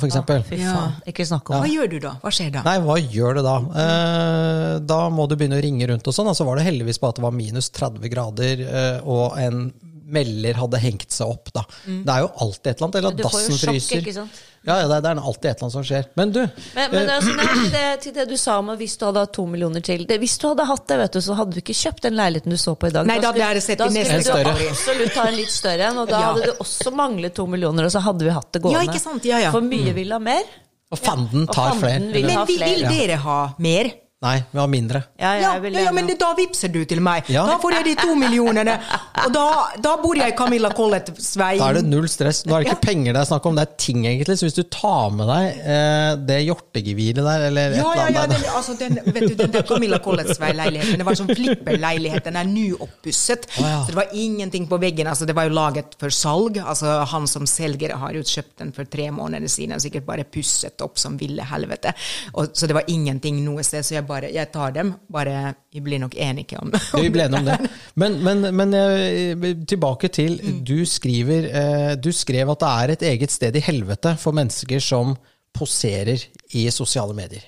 for 0.00 0.08
eksempel. 0.08 0.42
Fy 0.48 0.56
Ja. 0.62 0.92
ikke 1.06 1.26
snakk 1.28 1.50
om 1.50 1.60
Hva 1.60 1.68
gjør 1.68 1.90
du 1.90 1.98
da? 2.00 2.14
Hva 2.22 2.32
skjer 2.32 2.50
da? 2.56 2.62
Nei, 2.64 2.78
hva 2.80 2.96
gjør 2.96 3.36
du 3.36 3.42
da? 3.44 3.56
Eh, 3.82 4.78
da 4.80 5.00
må 5.12 5.28
du 5.28 5.36
begynne 5.36 5.58
å 5.60 5.62
ringe 5.62 5.86
rundt 5.92 6.08
og 6.08 6.14
sånn. 6.16 6.30
Og 6.32 6.36
så 6.38 6.46
var 6.48 6.56
det 6.56 6.64
heldigvis 6.70 6.98
bare 7.02 7.12
at 7.12 7.20
det 7.20 7.26
var 7.28 7.36
minus 7.36 7.68
30 7.76 8.08
grader, 8.08 8.64
eh, 8.64 9.00
og 9.04 9.36
en 9.38 9.72
melder 10.10 10.56
hadde 10.58 10.78
hengt 10.82 11.12
seg 11.14 11.28
opp, 11.30 11.52
da. 11.54 11.62
Det 11.86 12.08
er 12.10 12.24
jo 12.24 12.30
alltid 12.42 12.66
et 12.72 12.80
eller 12.80 12.86
annet, 12.88 12.96
eller 12.98 13.12
Mm. 13.12 13.16
Du 13.20 13.22
at 13.26 13.30
får 13.30 13.40
jo 13.40 13.48
dassen 13.48 13.58
sjokk, 13.60 13.74
fryser. 13.76 14.00
ikke 14.02 14.14
sant? 14.16 14.30
Ja, 14.68 14.74
ja, 14.82 14.88
det 14.90 14.96
er, 14.98 15.00
det 15.06 15.10
er 15.10 15.20
alltid 15.24 15.46
et 15.48 15.56
eller 15.56 15.64
annet 15.64 15.72
som 15.72 15.84
skjer. 15.88 16.04
Men 16.20 16.32
du, 16.34 16.40
Men, 16.76 16.90
men 16.92 17.08
altså, 17.14 17.32
nei, 17.38 17.46
til, 17.62 17.70
det, 17.72 17.84
til 18.04 18.12
det 18.18 18.26
du 18.28 18.34
sa 18.36 18.58
om 18.60 18.68
hvis 18.76 18.96
du 19.00 19.06
hadde 19.08 19.22
hatt 19.24 19.32
to 19.32 19.46
millioner 19.48 19.80
til 19.86 20.04
det, 20.10 20.18
Hvis 20.20 20.34
du 20.42 20.48
hadde 20.50 20.66
hatt 20.68 20.84
det, 20.90 20.98
vet 21.00 21.16
du, 21.16 21.20
så 21.24 21.36
hadde 21.38 21.56
du 21.56 21.60
ikke 21.62 21.76
kjøpt 21.80 22.02
den 22.08 22.18
leiligheten 22.18 22.52
du 22.52 22.58
så 22.60 22.74
på 22.76 22.90
i 22.90 22.92
dag. 22.92 23.08
Nei, 23.08 23.16
da 23.24 23.30
skulle- 23.32 23.54
da, 23.54 23.60
sett 23.64 23.78
da 23.80 23.88
skulle 23.88 24.18
du 24.20 24.28
større. 24.28 24.52
absolutt 24.74 25.14
ta 25.16 25.24
en 25.30 25.38
litt 25.40 25.54
større 25.54 25.88
en, 25.88 25.98
og 26.04 26.08
da 26.12 26.20
Ja. 26.20 26.26
hadde 26.34 26.50
du 26.50 26.64
også 26.66 26.92
manglet 26.92 27.34
to 27.40 27.46
millioner, 27.48 27.88
og 27.88 27.94
så 27.96 28.02
hadde 28.04 28.28
vi 28.28 28.36
hatt 28.36 28.52
det 28.52 28.62
gående. 28.66 28.84
Ja, 28.84 28.90
ikke 28.92 29.00
sant? 29.06 29.24
Ja, 29.24 29.38
ja. 29.46 29.50
For 29.56 29.64
mye 29.64 29.94
vil 29.96 30.12
ha 30.12 30.18
mer. 30.20 30.44
og 30.92 30.98
fanden 30.98 31.48
Og 31.48 31.54
tar 31.54 31.72
fanden 31.80 32.10
flere. 32.10 32.12
vil 32.18 32.30
ha 32.30 32.44
Men 32.44 32.46
vi, 32.52 32.56
vil 32.66 32.84
dere 32.90 33.16
ha 33.24 33.40
mer? 33.58 33.90
Nei, 34.20 34.34
vi 34.52 34.58
har 34.60 34.66
mindre. 34.68 35.00
Ja, 35.16 35.30
jeg 35.32 35.42
Ja, 35.46 35.50
vil 35.64 35.76
ja, 35.78 35.82
ja, 35.86 35.92
men 35.96 36.04
det, 36.10 36.18
da 36.20 36.34
vippser 36.36 36.68
du 36.68 36.82
til 36.84 36.98
meg. 37.00 37.24
Ja. 37.32 37.46
Da 37.48 37.54
får 37.62 37.72
jeg 37.78 37.84
de 37.86 37.92
to 38.02 38.12
millionene. 38.20 38.74
Og 39.22 39.30
da, 39.32 39.44
da 39.80 39.94
bor 40.02 40.18
jeg 40.18 40.34
i 40.34 40.36
Camilla 40.36 40.68
Colletts 40.76 41.30
vei. 41.40 41.54
Da 41.56 41.70
er 41.70 41.78
det 41.78 41.86
null 41.88 42.04
stress. 42.12 42.42
Nå 42.44 42.52
er 42.58 42.66
det 42.66 42.74
ikke 42.74 42.84
penger 42.90 43.16
det 43.16 43.22
er 43.22 43.28
snakk 43.30 43.48
om, 43.48 43.56
det 43.56 43.64
er 43.64 43.78
ting, 43.80 44.02
egentlig. 44.10 44.36
Så 44.36 44.44
hvis 44.44 44.58
du 44.58 44.66
tar 44.76 45.08
med 45.16 45.24
deg 45.30 45.62
eh, 45.64 46.08
det 46.28 46.36
hjortegeviret 46.50 47.22
der, 47.24 47.46
eller 47.46 47.72
et 47.72 47.80
Ja, 47.80 47.94
ja, 47.96 48.04
eller 48.10 48.18
ja, 48.18 48.26
annet 48.26 48.44
den, 48.44 48.50
altså 48.58 48.74
den, 48.82 49.00
vet 49.08 49.24
du, 49.24 49.34
den 49.40 49.54
der 49.56 49.64
Camilla 49.70 50.02
Collett-leiligheten, 50.04 51.00
det 51.00 51.08
var 51.08 51.18
sånn 51.22 51.32
flipperleilighet, 51.40 52.28
den 52.28 52.36
er 52.42 52.52
nyoppusset. 52.52 53.48
ja. 53.56 53.72
Så 53.86 53.94
det 53.94 53.98
var 54.02 54.12
ingenting 54.12 54.68
på 54.68 54.76
veggen, 54.84 55.08
altså 55.08 55.24
det 55.30 55.38
var 55.40 55.48
jo 55.48 55.56
laget 55.56 55.96
for 56.00 56.12
salg. 56.12 56.60
Altså 56.60 56.98
han 57.14 57.24
som 57.30 57.48
selger 57.48 57.96
har 58.04 58.20
jo 58.20 58.26
kjøpt 58.34 58.60
den 58.66 58.76
for 58.76 58.84
tre 58.84 59.08
måneder 59.16 59.48
siden, 59.48 59.80
sikkert 59.80 60.04
bare 60.12 60.28
pusset 60.28 60.84
opp 60.84 61.00
som 61.00 61.16
ville 61.16 61.48
helvete. 61.54 61.96
Og, 62.36 62.52
så 62.52 62.68
det 62.68 62.76
var 62.82 62.92
ingenting 62.92 63.40
noe 63.48 63.64
sted, 63.64 63.80
så 63.88 63.96
jeg 63.96 64.08
bare, 64.10 64.28
jeg 64.34 64.50
tar 64.52 64.74
dem, 64.76 64.90
bare, 65.12 65.54
vi 65.72 65.80
blir 65.86 66.02
nok 66.02 66.16
enige 66.18 66.58
om 66.60 66.72
Vi 67.04 67.10
ble 67.14 67.28
enige 67.28 67.40
om 67.40 67.48
det. 67.52 67.70
Men, 68.02 68.18
men, 68.26 68.42
men 68.58 68.74
eh, 68.76 69.46
tilbake 69.70 70.10
til 70.12 70.36
Du 70.66 70.80
skriver 70.88 71.46
eh, 71.50 71.92
Du 72.02 72.10
skrev 72.14 72.50
at 72.52 72.60
det 72.66 72.72
er 72.82 72.94
et 72.96 73.06
eget 73.14 73.32
sted 73.34 73.56
i 73.56 73.62
helvete 73.64 74.16
for 74.20 74.36
mennesker 74.36 74.82
som 74.82 75.14
poserer 75.54 76.22
i 76.58 76.66
sosiale 76.74 77.14
medier. 77.16 77.42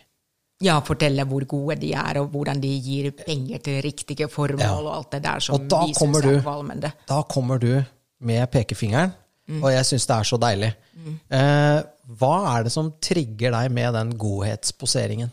Ja, 0.63 0.77
fortelle 0.87 1.25
hvor 1.27 1.43
gode 1.51 1.77
de 1.83 1.89
er, 1.99 2.19
og 2.23 2.29
hvordan 2.35 2.61
de 2.63 2.69
gir 2.83 3.09
penger 3.19 3.59
til 3.67 3.81
riktige 3.83 4.29
formål, 4.31 4.63
Ja. 4.63 4.77
og 4.79 4.93
alt 4.97 5.11
det 5.17 5.21
der 5.25 5.43
som 5.43 5.59
vi 5.59 5.95
kommer 5.99 6.23
syns 6.23 6.37
er 6.39 6.45
kvalmende. 6.45 6.91
Da 7.11 7.21
kommer 7.31 7.59
du 7.63 7.73
med 8.23 8.47
pekefingeren, 8.55 9.13
Mm. 9.51 9.59
og 9.65 9.73
jeg 9.75 9.85
syns 9.89 10.05
det 10.07 10.15
er 10.17 10.27
så 10.29 10.37
deilig. 10.39 10.69
Eh, 11.35 11.79
hva 12.21 12.35
er 12.53 12.63
det 12.69 12.71
som 12.73 12.93
trigger 13.03 13.51
deg 13.51 13.73
med 13.75 13.95
den 13.99 14.13
godhetsposeringen? 14.19 15.33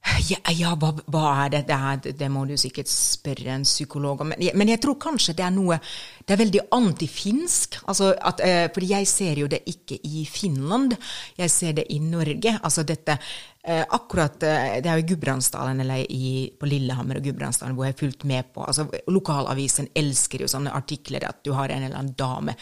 Ja, 0.00 0.38
ja 0.56 0.70
hva, 0.80 0.94
hva 1.12 1.22
er 1.42 1.50
det? 1.52 1.60
Det, 1.68 1.76
er, 1.76 2.14
det 2.16 2.28
må 2.32 2.46
du 2.48 2.54
sikkert 2.58 2.88
spørre 2.88 3.52
en 3.52 3.66
psykolog 3.68 4.22
om. 4.24 4.30
Men 4.32 4.40
jeg, 4.46 4.56
men 4.56 4.70
jeg 4.72 4.80
tror 4.80 4.96
kanskje 5.02 5.34
det 5.36 5.44
er 5.44 5.52
noe 5.52 5.76
Det 6.24 6.34
er 6.34 6.40
veldig 6.40 6.62
antifinsk. 6.72 7.80
Altså 7.90 8.12
at, 8.14 8.40
eh, 8.44 8.66
fordi 8.72 8.90
jeg 8.94 9.08
ser 9.10 9.42
jo 9.42 9.48
det 9.50 9.60
ikke 9.68 9.98
i 10.08 10.24
Finland, 10.24 10.96
jeg 11.36 11.52
ser 11.52 11.76
det 11.76 11.86
i 11.92 11.98
Norge. 12.00 12.56
Altså 12.62 12.84
dette 12.88 13.18
eh, 13.18 13.84
Akkurat 13.84 14.40
eh, 14.42 14.78
Det 14.80 14.88
er 14.88 15.00
jo 15.00 15.04
i 15.04 15.08
Gudbrandsdalen 15.12 15.84
eller 15.84 16.06
i, 16.08 16.48
på 16.56 16.70
Lillehammer 16.70 17.20
og 17.20 17.28
Gudbrandsdalen 17.28 17.76
hvor 17.76 17.88
jeg 17.88 17.96
har 17.96 18.00
fulgt 18.00 18.24
med 18.28 18.54
på 18.54 18.64
altså 18.64 18.88
Lokalavisen 19.12 19.90
elsker 19.96 20.44
jo 20.44 20.48
sånne 20.48 20.72
artikler 20.76 21.28
at 21.28 21.44
du 21.44 21.52
har 21.56 21.68
en 21.68 21.84
eller 21.84 22.00
annen 22.00 22.16
dame 22.16 22.56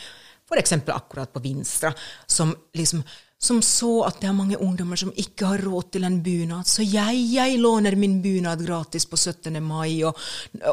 f.eks. 0.48 0.72
akkurat 0.88 1.32
på 1.32 1.42
Vinstra, 1.44 1.92
som 2.26 2.54
liksom 2.72 3.02
som 3.38 3.60
så 3.62 3.92
at 4.02 4.16
det 4.18 4.26
er 4.26 4.34
mange 4.34 4.58
ungdommer 4.58 4.98
som 4.98 5.12
ikke 5.14 5.46
har 5.46 5.62
råd 5.62 5.92
til 5.94 6.06
en 6.08 6.16
bunad, 6.24 6.66
så 6.66 6.82
jeg, 6.82 7.20
jeg 7.30 7.60
låner 7.62 7.94
min 7.94 8.16
bunad 8.22 8.64
gratis 8.66 9.06
på 9.06 9.16
17. 9.16 9.60
mai 9.62 10.02
og, 10.08 10.18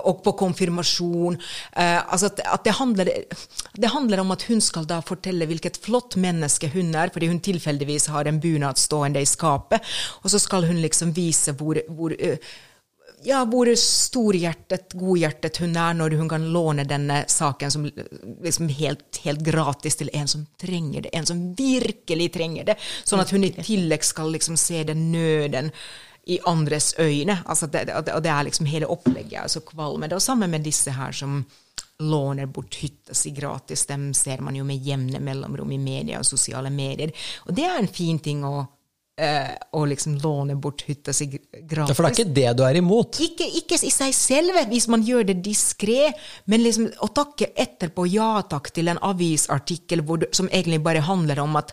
og 0.02 0.24
på 0.26 0.34
konfirmasjon. 0.40 1.38
Eh, 1.38 2.00
altså 2.02 2.32
at, 2.32 2.42
at 2.56 2.66
det, 2.66 2.74
handler, 2.80 3.12
det 3.78 3.94
handler 3.94 4.24
om 4.24 4.34
at 4.34 4.48
hun 4.50 4.64
skal 4.66 4.90
da 4.90 4.98
fortelle 5.06 5.46
hvilket 5.46 5.78
flott 5.86 6.18
menneske 6.18 6.72
hun 6.74 6.90
er, 6.98 7.14
fordi 7.14 7.30
hun 7.30 7.44
tilfeldigvis 7.46 8.10
har 8.16 8.26
en 8.26 8.42
bunad 8.42 8.82
stående 8.82 9.22
i 9.22 9.30
skapet, 9.30 9.86
og 10.24 10.34
så 10.34 10.42
skal 10.42 10.66
hun 10.66 10.82
liksom 10.82 11.14
vise 11.14 11.54
hvor, 11.60 11.78
hvor 11.94 12.18
eh, 12.18 12.42
ja, 13.26 13.42
hvor 13.50 13.70
storhjertet, 13.80 14.94
godhjertet 14.94 15.58
hun 15.64 15.76
er 15.82 15.98
når 15.98 16.16
hun 16.20 16.30
kan 16.30 16.48
låne 16.54 16.86
denne 16.88 17.24
saken 17.32 17.74
som 17.74 17.88
liksom 18.44 18.70
helt, 18.78 19.22
helt 19.26 19.44
gratis 19.46 19.98
til 20.00 20.12
en 20.14 20.30
som 20.30 20.46
trenger 20.62 21.08
det, 21.08 21.14
en 21.18 21.26
som 21.26 21.42
virkelig 21.58 22.32
trenger 22.38 22.72
det, 22.72 22.78
sånn 23.04 23.24
at 23.24 23.34
hun 23.34 23.48
i 23.48 23.54
tillegg 23.58 24.06
skal 24.06 24.34
liksom 24.36 24.60
se 24.60 24.84
den 24.88 25.10
nøden 25.14 25.72
i 26.26 26.40
andres 26.50 26.96
øyne. 27.00 27.38
Altså 27.46 27.68
det, 27.68 27.86
og 27.94 28.24
det, 28.24 28.32
er 28.32 28.48
liksom 28.48 28.66
hele 28.70 28.90
opplegget 28.90 29.44
altså 29.44 29.62
kvalme. 29.66 30.10
Og 30.14 30.22
sammen 30.22 30.50
med 30.52 30.66
disse 30.66 30.94
her 30.94 31.14
som 31.14 31.44
låner 32.00 32.50
bort 32.52 32.76
hytta 32.82 33.14
si 33.16 33.32
gratis, 33.32 33.86
dem 33.86 34.10
ser 34.14 34.42
man 34.44 34.56
jo 34.58 34.66
med 34.68 34.84
jevne 34.84 35.22
mellomrom 35.24 35.72
i 35.72 35.80
media 35.80 36.20
og 36.20 36.28
sosiale 36.28 36.70
medier. 36.74 37.14
Og 37.46 37.56
det 37.56 37.68
er 37.68 37.78
en 37.80 37.92
fin 37.92 38.20
ting 38.20 38.44
å 38.46 38.66
å 39.16 39.86
liksom 39.88 40.18
låne 40.20 40.58
bort 40.60 40.82
hytta 40.84 41.14
si 41.16 41.30
gratis. 41.30 41.88
Ja, 41.88 41.94
For 41.96 42.04
det 42.04 42.10
er 42.10 42.16
ikke 42.18 42.34
det 42.36 42.50
du 42.60 42.64
er 42.68 42.80
imot? 42.82 43.20
Ikke, 43.24 43.46
ikke 43.62 43.78
i 43.88 43.92
seg 43.94 44.12
selv, 44.16 44.58
hvis 44.68 44.90
man 44.92 45.06
gjør 45.08 45.24
det 45.30 45.38
diskré, 45.46 46.10
men 46.52 46.64
liksom 46.66 46.90
å 47.00 47.08
takke 47.16 47.48
etterpå 47.56 48.10
ja 48.12 48.42
takk 48.52 48.74
til 48.76 48.92
en 48.92 49.00
avisartikkel 49.00 50.04
du, 50.04 50.26
som 50.36 50.50
egentlig 50.52 50.82
bare 50.84 51.04
handler 51.06 51.40
om 51.46 51.56
at 51.56 51.72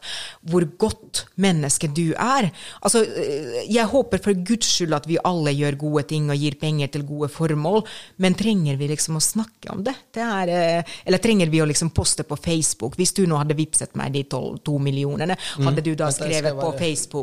hvor 0.50 0.68
godt 0.78 1.24
menneske 1.42 1.90
du 1.90 2.12
er. 2.14 2.52
Altså, 2.80 3.02
eh, 3.02 3.64
jeg 3.66 3.90
håper 3.90 4.22
for 4.22 4.38
guds 4.46 4.70
skyld 4.76 4.94
at 4.94 5.10
vi 5.10 5.18
alle 5.26 5.50
gjør 5.56 5.80
gode 5.82 6.06
ting 6.14 6.30
og 6.30 6.38
gir 6.38 6.54
penger 6.62 6.92
til 6.94 7.06
gode 7.08 7.30
formål, 7.32 7.82
men 8.22 8.38
trenger 8.38 8.78
vi 8.78 8.92
liksom 8.92 9.18
å 9.18 9.24
snakke 9.24 9.74
om 9.74 9.82
det? 9.82 9.96
det 10.14 10.22
er, 10.22 10.54
eh, 10.54 10.94
eller 11.06 11.18
trenger 11.22 11.50
vi 11.50 11.62
å 11.62 11.66
liksom 11.66 11.90
poste 11.90 12.22
på 12.22 12.38
Facebook? 12.38 12.94
Hvis 13.00 13.14
du 13.18 13.24
nå 13.26 13.42
hadde 13.42 13.58
vippset 13.58 13.98
meg 13.98 14.14
de 14.14 14.24
to, 14.30 14.78
millionene, 14.78 15.34
hadde 15.58 15.82
du 15.82 15.94
da 15.98 16.10
skrevet 16.14 16.54
på 16.54 16.70
bare- 16.70 16.78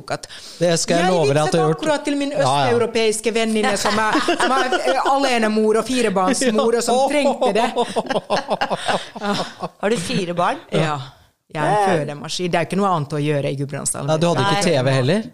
Facebook 0.10 0.14
at 0.16 0.28
Det 0.60 0.80
skal 0.80 0.98
jeg 1.04 1.12
love 1.12 1.34
deg 1.34 1.42
at 1.44 1.52
du 1.52 1.58
har 1.60 1.68
gjort. 1.68 1.78
akkurat 1.78 2.04
til 2.06 2.16
min 2.18 2.32
østeuropeiske 2.34 3.34
venninne 3.36 3.76
som 3.78 3.98
er, 4.00 4.20
som 4.26 4.52
er 4.52 5.02
alenemor 5.14 5.78
og 5.82 5.86
firebarnsmor, 5.88 6.76
og 6.80 6.84
som 6.84 7.10
trengte 7.10 7.54
det. 7.54 7.70
Har 9.80 9.90
du 9.90 9.98
fire 9.98 10.34
barn? 10.34 10.58
Ja. 10.72 10.98
Jeg 11.50 11.66
er 11.66 11.76
en 11.76 12.00
fødemaskin. 12.00 12.52
Det 12.54 12.60
er 12.60 12.66
ikke 12.68 12.78
noe 12.78 12.90
annet 12.94 13.14
å 13.18 13.20
gjøre 13.24 13.50
i 13.50 13.58
Gudbrandsdalen. 13.58 14.20
Du 14.22 14.28
hadde 14.30 14.44
ikke 14.46 14.66
TV 14.68 14.92
heller? 14.94 15.30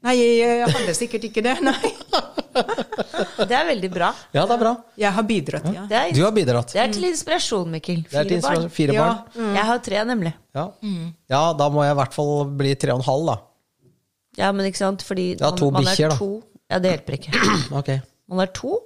Nei, 0.00 0.14
jeg, 0.16 0.36
jeg 0.40 0.68
hadde 0.72 0.92
sikkert 0.96 1.24
ikke 1.28 1.42
det. 1.44 1.56
Nei. 1.66 1.90
Det 3.50 3.54
er 3.54 3.66
veldig 3.68 3.88
bra. 3.92 4.08
Ja, 4.34 4.42
det 4.48 4.54
er 4.56 4.60
bra. 4.60 4.70
Jeg 4.98 5.12
har 5.14 5.24
bidratt, 5.28 5.66
ja. 5.74 5.82
Det 5.88 5.96
er, 5.96 6.08
Du 6.16 6.22
har 6.24 6.32
bidratt. 6.34 6.72
det 6.74 6.80
er 6.82 6.90
til 6.92 7.04
inspirasjon, 7.08 7.68
Mikkel. 7.72 8.00
Det 8.10 8.18
er 8.18 8.26
til 8.28 8.40
Fire 8.42 8.56
barn. 8.56 8.70
Fire 8.74 8.96
Ja. 8.96 9.04
Mm. 9.36 9.52
Jeg 9.54 9.64
har 9.68 9.78
tre, 9.86 10.00
nemlig. 10.08 10.32
Ja. 10.56 10.64
ja, 11.30 11.42
da 11.60 11.68
må 11.72 11.84
jeg 11.86 11.94
i 11.94 11.98
hvert 12.00 12.16
fall 12.16 12.32
bli 12.58 12.72
tre 12.80 12.92
og 12.96 13.00
en 13.02 13.06
halv, 13.06 13.28
da. 13.30 13.36
Ja, 14.40 14.50
men 14.56 14.66
ikke 14.70 14.80
sant, 14.80 15.04
fordi 15.06 15.34
Ja, 15.40 15.50
to 15.56 15.68
man, 15.70 15.82
man 15.82 15.90
bikkjer, 15.90 16.08
er 16.08 16.14
da. 16.16 16.18
to 16.22 16.30
Ja, 16.70 16.78
det 16.80 16.94
hjelper 16.94 17.18
ikke. 17.18 17.34
Okay. 17.82 18.00
Man 18.30 18.40
er 18.44 18.50
to. 18.54 18.78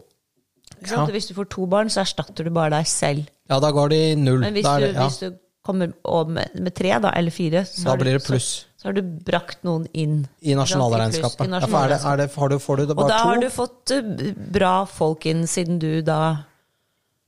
Ja. 0.88 1.04
Hvis 1.12 1.28
du 1.30 1.34
får 1.36 1.48
to 1.52 1.66
barn, 1.70 1.90
så 1.92 2.02
erstatter 2.02 2.44
du 2.46 2.52
bare 2.52 2.72
deg 2.74 2.88
selv. 2.90 3.26
Ja, 3.48 3.58
da 3.60 3.70
går 3.76 3.90
det 3.92 3.98
i 4.10 4.14
null. 4.18 4.40
Men 4.40 4.56
hvis, 4.56 4.64
du, 4.66 4.84
det, 4.84 4.92
ja. 4.96 5.04
hvis 5.06 5.18
du 5.20 5.38
kommer 5.64 5.92
med, 6.28 6.56
med 6.60 6.74
tre, 6.76 6.92
da, 7.00 7.12
eller 7.16 7.32
fire, 7.32 7.62
så, 7.68 7.84
da 7.88 7.96
blir 8.00 8.18
det 8.18 8.24
pluss 8.24 8.48
Så, 8.64 8.82
så 8.82 8.88
har 8.90 8.96
du 8.98 9.02
brakt 9.24 9.62
noen 9.64 9.86
inn. 9.96 10.18
i 10.44 10.56
nasjonalregnskapet. 10.56 11.48
Ja, 11.48 11.60
for 11.64 11.78
er 11.84 11.94
det, 11.94 12.00
er 12.04 12.20
det, 12.20 12.26
har 12.36 12.52
du, 12.52 12.58
får 12.60 12.76
du 12.82 12.86
det 12.90 12.96
Og 12.98 13.08
da 13.08 13.20
to? 13.20 13.28
har 13.30 13.40
du 13.40 13.48
fått 13.52 13.94
eh, 13.96 14.34
bra 14.58 14.74
folk 14.88 15.24
inn, 15.30 15.46
siden 15.48 15.78
du 15.80 16.02
da 16.04 16.18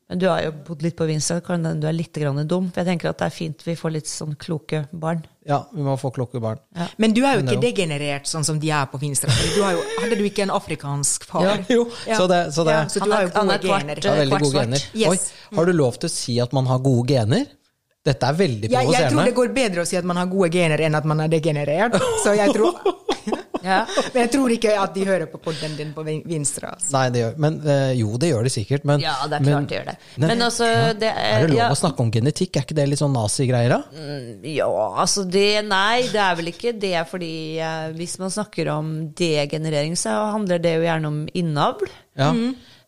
Men 0.06 0.20
du 0.22 0.26
har 0.30 0.42
jo 0.44 0.52
bodd 0.68 0.84
litt 0.86 0.94
på 0.94 1.06
Vinstra, 1.08 1.40
kan 1.42 1.64
hende 1.66 1.82
du 1.82 1.88
er 1.90 1.94
litt 1.96 2.14
grann 2.14 2.38
dum. 2.46 2.68
For 2.70 2.82
jeg 2.84 2.86
tenker 2.92 3.10
at 3.10 3.18
det 3.18 3.26
er 3.26 3.34
fint 3.34 3.64
vi 3.66 3.74
får 3.74 3.94
litt 3.96 4.06
sånn 4.10 4.36
kloke 4.38 4.84
barn. 4.94 5.24
Ja, 5.46 5.64
vi 5.74 5.82
må 5.82 5.96
få 5.98 6.12
kloke 6.14 6.38
barn. 6.42 6.60
Ja. 6.78 6.86
Men 7.02 7.14
du 7.14 7.24
er 7.26 7.40
jo 7.40 7.42
ikke 7.42 7.58
degenerert 7.62 8.30
sånn 8.30 8.46
som 8.46 8.60
de 8.62 8.70
er 8.70 8.86
på 8.90 9.00
Vinstra. 9.02 9.34
Du 9.54 9.60
har 9.64 9.74
jo, 9.74 9.82
hadde 9.98 10.18
du 10.18 10.22
ikke 10.28 10.46
en 10.46 10.54
afrikansk 10.54 11.26
far? 11.26 11.46
Ja, 11.48 11.56
jo, 11.74 11.88
så 12.06 12.28
det, 12.30 12.40
så 12.54 12.66
det 12.66 12.76
Ja, 12.76 12.84
så 12.86 13.02
du 13.02 13.10
har 13.10 13.18
er- 13.24 13.26
jo 13.26 13.34
gode 13.34 13.54
er 13.58 13.66
gener. 13.66 13.98
er 14.06 14.20
veldig 14.22 14.40
gode 14.44 14.60
gener. 14.60 14.86
Yes. 14.94 15.10
Oi, 15.10 15.56
har 15.58 15.66
du 15.66 15.72
lov 15.72 15.98
til 15.98 16.08
å 16.10 16.12
si 16.12 16.38
at 16.40 16.52
man 16.54 16.66
har 16.70 16.78
gode 16.86 17.08
gener? 17.10 17.46
Dette 18.06 18.22
er 18.22 18.34
veldig 18.38 18.70
Jeg, 18.70 18.86
jeg 18.94 19.10
tror 19.10 19.24
det 19.26 19.34
går 19.34 19.48
bedre 19.54 19.82
å 19.82 19.86
si 19.86 19.96
at 19.98 20.04
man 20.06 20.16
har 20.20 20.28
gode 20.30 20.52
gener 20.54 20.78
enn 20.86 20.94
at 20.94 21.04
man 21.04 21.20
er 21.24 21.28
degenerert. 21.32 21.98
Så 22.22 22.36
jeg 22.38 22.54
tror, 22.54 22.78
Ja. 23.66 23.80
men 24.12 24.20
jeg 24.22 24.32
tror 24.36 24.54
ikke 24.54 24.74
at 24.80 24.94
de 24.94 25.06
hører 25.08 25.30
på 25.30 25.40
podden 25.42 25.74
din 25.78 25.92
på 25.96 26.04
Vin- 26.06 26.22
Vinstra. 26.28 26.72
altså. 26.76 26.92
Nei, 26.94 27.04
det 27.14 27.24
gjør, 27.24 27.40
men 27.42 27.58
eh, 27.66 27.92
jo, 27.98 28.12
det 28.22 28.30
gjør 28.30 28.46
de 28.46 28.52
sikkert. 28.54 28.86
Men, 28.88 29.02
ja, 29.02 29.16
det 29.26 29.40
er 29.40 29.46
men, 29.46 29.50
klart 29.52 29.68
det 29.72 29.78
gjør 29.78 29.88
det. 29.90 29.96
Men 30.26 30.46
altså, 30.48 30.70
det 31.00 31.10
Er 31.10 31.46
det 31.46 31.50
lov 31.54 31.60
ja, 31.60 31.70
å 31.74 31.80
snakke 31.82 32.06
om 32.06 32.12
genetikk? 32.14 32.60
Er 32.60 32.68
ikke 32.68 32.78
det 32.78 32.86
litt 32.92 33.02
sånn 33.02 33.14
nazigreier, 33.16 33.74
da? 33.76 34.06
Ja, 34.46 34.70
altså 35.02 35.26
det 35.26 35.48
Nei, 35.66 36.06
det 36.12 36.22
er 36.22 36.38
vel 36.38 36.52
ikke 36.52 36.72
det, 36.78 36.96
fordi 37.10 37.34
eh, 37.58 37.90
hvis 37.96 38.16
man 38.22 38.32
snakker 38.32 38.70
om 38.76 38.94
degenerering, 39.18 39.98
så 39.98 40.14
handler 40.36 40.62
det 40.62 40.76
jo 40.78 40.86
gjerne 40.86 41.12
om 41.12 41.20
innavl. 41.36 41.90
Ja. 42.16 42.30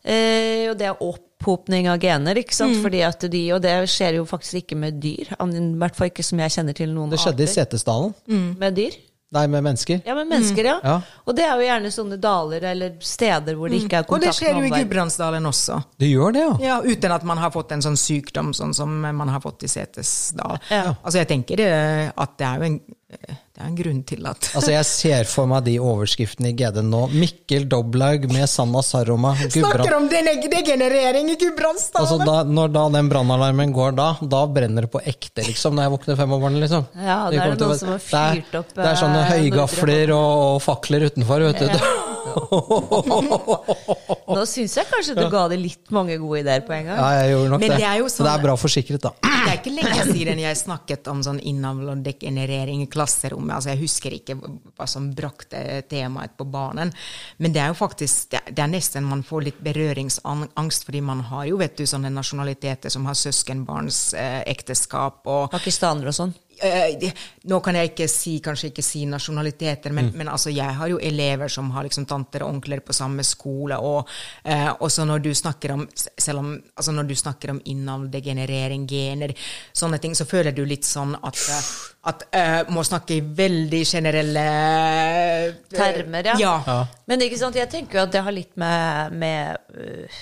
Eh, 0.03 0.69
og 0.71 0.77
det 0.79 0.87
er 0.89 1.03
opphopning 1.03 1.89
av 1.91 1.99
gener, 2.01 2.39
ikke 2.39 2.55
sant. 2.55 2.79
Fordi 2.83 3.03
at 3.05 3.25
de, 3.31 3.43
og 3.55 3.61
det 3.65 3.75
skjer 3.91 4.19
jo 4.19 4.25
faktisk 4.29 4.63
ikke 4.63 4.79
med 4.79 4.99
dyr. 5.03 5.33
I 5.35 5.61
hvert 5.81 5.97
fall 5.97 6.11
ikke 6.11 6.25
som 6.25 6.41
jeg 6.43 6.55
kjenner 6.55 6.77
til 6.77 6.93
noen 6.93 7.11
arter. 7.11 7.17
Det 7.17 7.25
skjedde 7.25 7.45
i 7.45 7.53
Setesdalen. 7.55 8.15
Mm. 8.29 8.49
Med 8.61 8.79
dyr? 8.79 8.99
Nei, 9.31 9.43
med 9.47 9.61
mennesker. 9.61 9.99
Ja, 10.05 10.15
med 10.17 10.25
mennesker, 10.31 10.65
ja. 10.65 10.77
Ja. 10.81 10.95
Og 11.29 11.35
det 11.37 11.43
er 11.45 11.59
jo 11.59 11.65
gjerne 11.67 11.91
sånne 11.93 12.17
daler 12.21 12.63
eller 12.71 12.95
steder 13.05 13.57
hvor 13.59 13.69
det 13.69 13.83
ikke 13.83 13.99
er 13.99 14.07
Og 14.09 14.23
det 14.23 14.31
skjer 14.33 14.47
jo 14.49 14.55
i 14.55 14.57
omverdenen. 14.63 14.87
Gudbrandsdalen 14.87 15.49
også. 15.49 15.77
Det 16.01 16.09
gjør 16.09 16.33
det, 16.33 16.45
ja. 16.47 16.55
Ja, 16.65 16.77
Uten 16.81 17.13
at 17.13 17.27
man 17.29 17.37
har 17.37 17.53
fått 17.53 17.75
en 17.75 17.85
sånn 17.85 17.99
sykdom 17.99 18.49
sånn 18.57 18.73
som 18.73 18.95
man 19.05 19.29
har 19.29 19.43
fått 19.43 19.67
i 19.67 19.69
Setesdal. 19.69 20.57
Ja. 20.73 20.95
Altså, 21.03 21.19
jeg 21.21 21.29
tenker 21.29 21.61
at 22.09 22.33
det 22.41 22.47
er 22.49 22.57
jo 22.63 22.69
en, 22.71 22.79
eh, 23.13 23.38
det 23.59 23.65
er 23.65 23.71
en 23.73 23.75
grunn 23.75 23.97
til 24.07 24.27
at 24.29 24.45
Altså, 24.55 24.71
jeg 24.71 24.85
ser 24.87 25.25
for 25.27 25.49
meg 25.51 25.65
de 25.65 25.73
overskriftene 25.83 26.53
i 26.53 26.55
GD 26.55 26.77
nå. 26.87 27.01
Mikkel 27.11 27.65
Doblaug 27.67 28.29
med 28.31 28.47
Sanna 28.47 28.79
Saroma. 28.87 29.33
Snakker 29.51 29.97
om 29.97 30.05
degenerering 30.07 31.27
i 31.33 31.35
Gudbrandsdalen! 31.41 32.07
Altså, 32.07 32.23
da, 32.23 32.37
når 32.47 32.71
da 32.71 32.85
den 32.95 33.09
brannalarmen 33.11 33.73
går 33.75 33.97
da, 33.99 34.07
da 34.21 34.45
brenner 34.47 34.87
det 34.87 34.93
på 34.93 35.01
ekte, 35.03 35.43
liksom, 35.43 35.75
når 35.75 35.89
jeg 35.89 35.95
våkner 35.97 36.21
fem 36.21 36.37
om 36.37 36.39
morgenen, 36.45 36.63
liksom. 36.63 36.87
Ja, 36.95 37.17
det 37.27 37.41
er 37.43 37.51
det 37.57 37.59
noen 37.59 37.73
til, 37.75 37.81
som 37.81 37.91
har 37.91 37.99
er- 37.99 38.39
fyrt 38.39 38.55
opp, 38.61 38.71
Det 38.79 38.87
er 38.93 39.01
sånne 39.03 39.25
eh, 39.25 39.33
høygafler 39.35 40.15
og, 40.15 40.45
og 40.45 40.61
fakler 40.63 41.09
utenfor, 41.11 41.49
vet 41.51 41.67
du. 41.67 41.83
Nå 44.29 44.43
syns 44.49 44.75
jeg 44.77 44.87
kanskje 44.89 45.15
du 45.17 45.23
ga 45.31 45.45
det 45.51 45.57
litt 45.61 45.91
mange 45.95 46.17
gode 46.21 46.41
ideer 46.43 46.61
på 46.67 46.73
en 46.75 46.89
gang. 46.91 46.99
Ja, 46.99 47.09
jeg 47.23 47.33
gjorde 47.33 47.51
nok 47.53 47.63
Men 47.63 47.71
det. 47.73 47.77
det 47.81 47.87
er 47.89 47.97
jo 48.01 48.09
Så 48.09 48.23
det 48.23 48.29
sånn- 48.29 48.39
er 48.39 48.43
bra 48.43 48.55
forsikret, 48.59 49.01
da. 49.01 49.11
Det 49.23 49.49
er 49.49 49.57
ikke 49.57 49.73
lenge 49.73 50.03
siden 50.13 50.39
jeg 50.43 50.57
snakket 50.59 51.07
om 51.09 51.23
sånn 51.25 51.39
innavl 51.41 51.89
og 51.93 52.03
degenerering 52.05 52.83
i 52.83 52.87
klasserommet. 52.91 53.55
Altså, 53.55 53.69
jeg 53.73 53.81
husker 53.81 54.11
ikke 54.19 54.35
hva 54.39 54.87
som 54.87 55.09
brakte 55.15 55.63
temaet 55.89 56.35
på 56.37 56.45
banen. 56.51 56.93
Men 57.39 57.53
det 57.55 57.61
er 57.63 57.71
jo 57.73 57.77
faktisk 57.79 58.29
Det 58.29 58.39
det 58.49 58.63
er 58.63 58.67
nesten 58.71 59.03
man 59.07 59.23
får 59.23 59.43
litt 59.43 59.59
berøringsangst, 59.63 60.83
fordi 60.85 61.01
man 61.01 61.21
har 61.29 61.45
jo 61.49 61.57
vet 61.57 61.77
du, 61.77 61.83
sånne 61.85 62.09
nasjonaliteter 62.11 62.89
som 62.91 63.05
har 63.05 63.13
søskenbarns 63.17 64.13
eh, 64.13 64.43
ekteskap 64.51 65.25
og 65.25 65.49
Pakistanere 65.51 66.07
og 66.11 66.15
sånn. 66.17 66.33
Eh, 66.61 66.97
det- 66.99 67.13
nå 67.45 67.59
kan 67.63 67.75
jeg 67.75 67.91
ikke 67.93 68.07
si, 68.09 68.39
kanskje 68.43 68.69
ikke 68.73 68.83
si 68.83 69.05
nasjonaliteter, 69.05 69.91
men, 69.95 70.11
men 70.15 70.27
altså, 70.27 70.51
jeg 70.53 70.73
har 70.75 70.87
jo 70.91 70.97
elever 70.99 71.47
som 71.49 71.69
har 71.71 71.83
liksom 71.87 72.05
tanter 72.05 72.43
og 72.43 72.49
onkler 72.55 72.79
på 72.83 72.93
samme 72.93 73.23
skole, 73.23 73.77
og 73.79 74.07
eh, 74.43 74.67
også 74.79 75.05
når 75.07 75.19
du 75.23 75.29
snakker 75.33 75.71
om 75.71 75.87
selv 76.17 76.39
om, 76.39 76.51
altså 76.75 76.91
når 76.91 77.07
du 77.07 77.15
snakker 77.15 77.49
om 77.51 77.61
innavl, 77.65 78.09
degenerering, 78.11 78.85
gener, 78.87 79.33
sånne 79.73 79.99
ting, 80.03 80.13
så 80.15 80.25
føler 80.27 80.51
du 80.51 80.65
litt 80.65 80.83
sånn 80.83 81.15
at, 81.23 81.35
eh, 81.49 81.63
at 82.07 82.21
uh, 82.31 82.69
må 82.71 82.79
snakke 82.87 83.17
i 83.17 83.23
veldig 83.35 83.79
generelle 83.83 84.43
uh, 84.47 85.57
Termer, 85.67 86.29
ja. 86.31 86.35
ja. 86.39 86.53
Ja. 86.63 86.77
Men 87.11 87.25
ikke 87.25 87.39
sant, 87.41 87.57
jeg 87.59 87.67
tenker 87.67 87.99
jo 87.99 88.03
at 88.05 88.13
det 88.13 88.21
har 88.23 88.31
litt 88.31 88.53
med, 88.59 89.17
med 89.19 89.59
uh, 89.75 90.21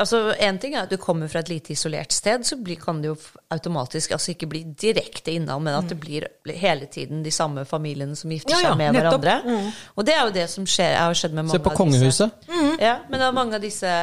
Altså, 0.00 0.32
Én 0.40 0.56
ting 0.62 0.72
er 0.72 0.86
at 0.86 0.94
du 0.94 0.96
kommer 1.02 1.28
fra 1.28 1.42
et 1.44 1.50
lite 1.52 1.74
isolert 1.74 2.16
sted, 2.16 2.46
så 2.48 2.56
blir, 2.56 2.80
kan 2.80 3.02
det 3.02 3.10
jo 3.10 3.18
automatisk 3.52 4.14
altså 4.16 4.32
ikke 4.32 4.48
bli 4.48 4.62
direkte 4.72 5.34
innhold, 5.36 5.66
men 5.66 5.76
at 5.76 5.92
det 5.92 5.98
blir 6.00 6.28
hele 6.48 6.88
tiden 6.88 7.20
de 7.26 7.32
samme 7.34 7.66
familiene 7.68 8.16
som 8.16 8.32
gifter 8.32 8.56
Ja, 8.56 8.62
ja, 8.62 8.72
seg 8.72 8.80
med 8.80 8.96
nettopp. 8.96 9.20
hverandre. 9.26 9.72
Og 10.00 10.08
det 10.08 10.16
er 10.16 10.22
jo 10.22 10.34
det 10.38 10.46
som 10.52 10.68
skjer, 10.68 10.96
har 10.96 11.18
skjedd 11.18 11.36
med 11.36 11.44
mange 11.44 11.58
Se 11.58 11.60
på 11.60 11.72
av 11.72 11.76
disse 11.76 11.82
kongehuset. 11.82 12.78
Ja, 12.80 12.94
men 13.08 13.20
det 13.20 13.26
er 13.26 13.36
mange 13.36 13.58
av 13.58 13.64
disse 13.64 13.96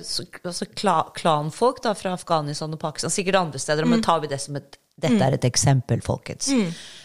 altså 0.00 0.70
kla, 0.74 1.02
klanfolk 1.14 1.84
da, 1.84 1.94
fra 1.98 2.16
Afghanistan 2.18 2.74
og 2.74 2.82
Pakistan, 2.82 3.14
sikkert 3.14 3.44
andre 3.44 3.62
steder, 3.62 3.86
men 3.86 4.02
tar 4.02 4.24
vi 4.24 4.32
det 4.32 4.40
som 4.42 4.58
et 4.58 4.80
Dette 4.94 5.26
er 5.26 5.36
et 5.36 5.46
eksempel, 5.48 6.02
folkens. 6.04 6.50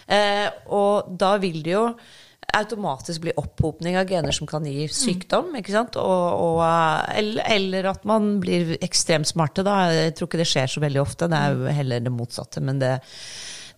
Eh, 0.09 0.47
og 0.75 1.09
da 1.19 1.35
vil 1.41 1.61
det 1.65 1.73
jo 1.73 1.85
automatisk 2.55 3.21
bli 3.21 3.33
opphopning 3.37 3.97
av 3.99 4.09
gener 4.09 4.33
som 4.33 4.47
kan 4.49 4.65
gi 4.65 4.87
sykdom, 4.93 5.51
ikke 5.59 5.73
sant? 5.73 5.97
Og, 6.01 6.25
og, 6.45 6.61
eh, 6.65 7.43
eller, 7.55 7.91
at 7.91 8.05
man 8.09 8.37
blir 8.41 8.75
ekstremt 8.81 9.29
smarte, 9.29 9.65
da. 9.65 9.81
Jeg 9.93 10.17
tror 10.17 10.29
ikke 10.29 10.41
det 10.41 10.49
skjer 10.49 10.73
så 10.73 10.83
veldig 10.85 11.01
ofte, 11.01 11.29
det 11.29 11.39
er 11.39 11.57
jo 11.57 11.77
heller 11.79 12.05
det 12.05 12.13
motsatte, 12.13 12.63
men 12.65 12.81
det, 12.81 12.95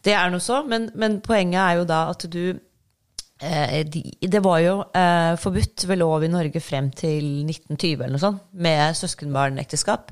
det 0.07 0.16
er 0.16 0.32
noe 0.32 0.43
så. 0.43 0.62
Men, 0.68 0.91
men 0.95 1.20
poenget 1.26 1.62
er 1.64 1.82
jo 1.82 1.88
da 1.89 2.03
at 2.14 2.28
du 2.32 2.43
Eh, 3.41 3.86
de, 3.89 4.03
det 4.22 4.39
var 4.45 4.59
jo 4.62 4.74
eh, 4.93 5.34
forbudt 5.41 5.88
ved 5.89 5.97
lov 5.97 6.22
i 6.24 6.30
Norge 6.30 6.62
frem 6.62 6.91
til 6.93 7.41
1920 7.49 8.03
eller 8.03 8.14
noe 8.14 8.22
sånt, 8.22 8.43
med 8.53 8.93
søskenbarnekteskap. 8.99 10.12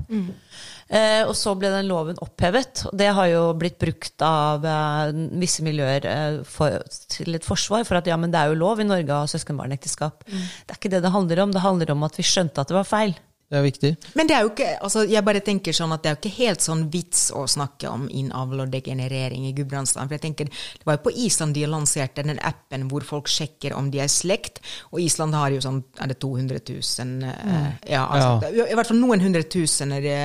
Eh, 0.90 1.22
og 1.22 1.36
så 1.38 1.52
ble 1.54 1.70
den 1.70 1.86
loven 1.86 2.16
opphevet, 2.18 2.84
og 2.90 2.96
det 2.98 3.12
har 3.14 3.28
jo 3.30 3.42
blitt 3.54 3.78
brukt 3.78 4.24
av 4.26 4.64
eh, 4.66 5.12
visse 5.38 5.62
miljøer 5.62 6.06
eh, 6.10 6.40
for, 6.42 6.82
til 7.14 7.38
et 7.38 7.46
forsvar 7.46 7.84
for 7.86 8.00
at 8.00 8.10
ja, 8.10 8.16
men 8.18 8.32
det 8.34 8.40
er 8.40 8.50
jo 8.50 8.58
lov 8.58 8.82
i 8.82 8.88
Norge 8.88 9.14
å 9.14 9.22
ha 9.22 9.30
søskenbarnekteskap. 9.30 10.24
Det 10.26 10.74
er 10.74 10.78
ikke 10.80 10.90
det 10.90 11.04
det 11.06 11.12
handler 11.14 11.44
om, 11.44 11.52
det 11.54 11.62
handler 11.62 11.92
om 11.94 12.02
at 12.08 12.18
vi 12.18 12.26
skjønte 12.26 12.64
at 12.64 12.72
det 12.72 12.80
var 12.80 12.88
feil. 12.90 13.14
Det 13.50 13.58
er 13.58 13.64
viktig. 13.66 13.88
Men 14.14 14.28
det 14.30 14.34
er 14.36 14.44
jo 14.44 14.50
ikke, 14.52 14.66
altså 14.86 15.00
jeg 15.10 15.26
bare 15.26 15.40
tenker 15.42 15.74
sånn 15.74 15.90
at 15.90 16.04
det 16.04 16.10
er 16.10 16.12
jo 16.14 16.18
ikke 16.20 16.36
helt 16.36 16.62
sånn 16.62 16.84
vits 16.92 17.22
å 17.34 17.40
snakke 17.50 17.90
om 17.90 18.04
innavl 18.06 18.62
og 18.62 18.70
degenerering 18.70 19.48
i 19.48 19.50
Gudbrandsdalen. 19.56 20.06
For 20.06 20.14
jeg 20.18 20.22
tenker, 20.22 20.46
Det 20.78 20.86
var 20.86 20.98
jo 20.98 21.02
på 21.08 21.12
Island 21.26 21.58
de 21.58 21.64
lanserte 21.66 22.22
den 22.22 22.38
appen 22.46 22.86
hvor 22.92 23.02
folk 23.06 23.26
sjekker 23.30 23.74
om 23.74 23.90
de 23.90 23.98
er 24.04 24.10
slekt. 24.10 24.60
Og 24.94 25.02
Island 25.02 25.34
har 25.34 25.50
jo 25.50 25.62
sånn 25.66 25.80
er 25.98 26.12
det 26.12 26.20
200 26.22 26.62
000 26.62 27.26
eh, 27.26 27.70
Ja, 27.90 28.04
altså, 28.06 28.30
Ja. 28.38 28.52
det 28.54 28.68
i 28.70 28.78
hvert 28.78 28.86
fall 28.92 29.02
noen 29.02 29.20
hundre 29.26 29.42
tusen 29.42 29.98
er 29.98 30.06
det, 30.06 30.20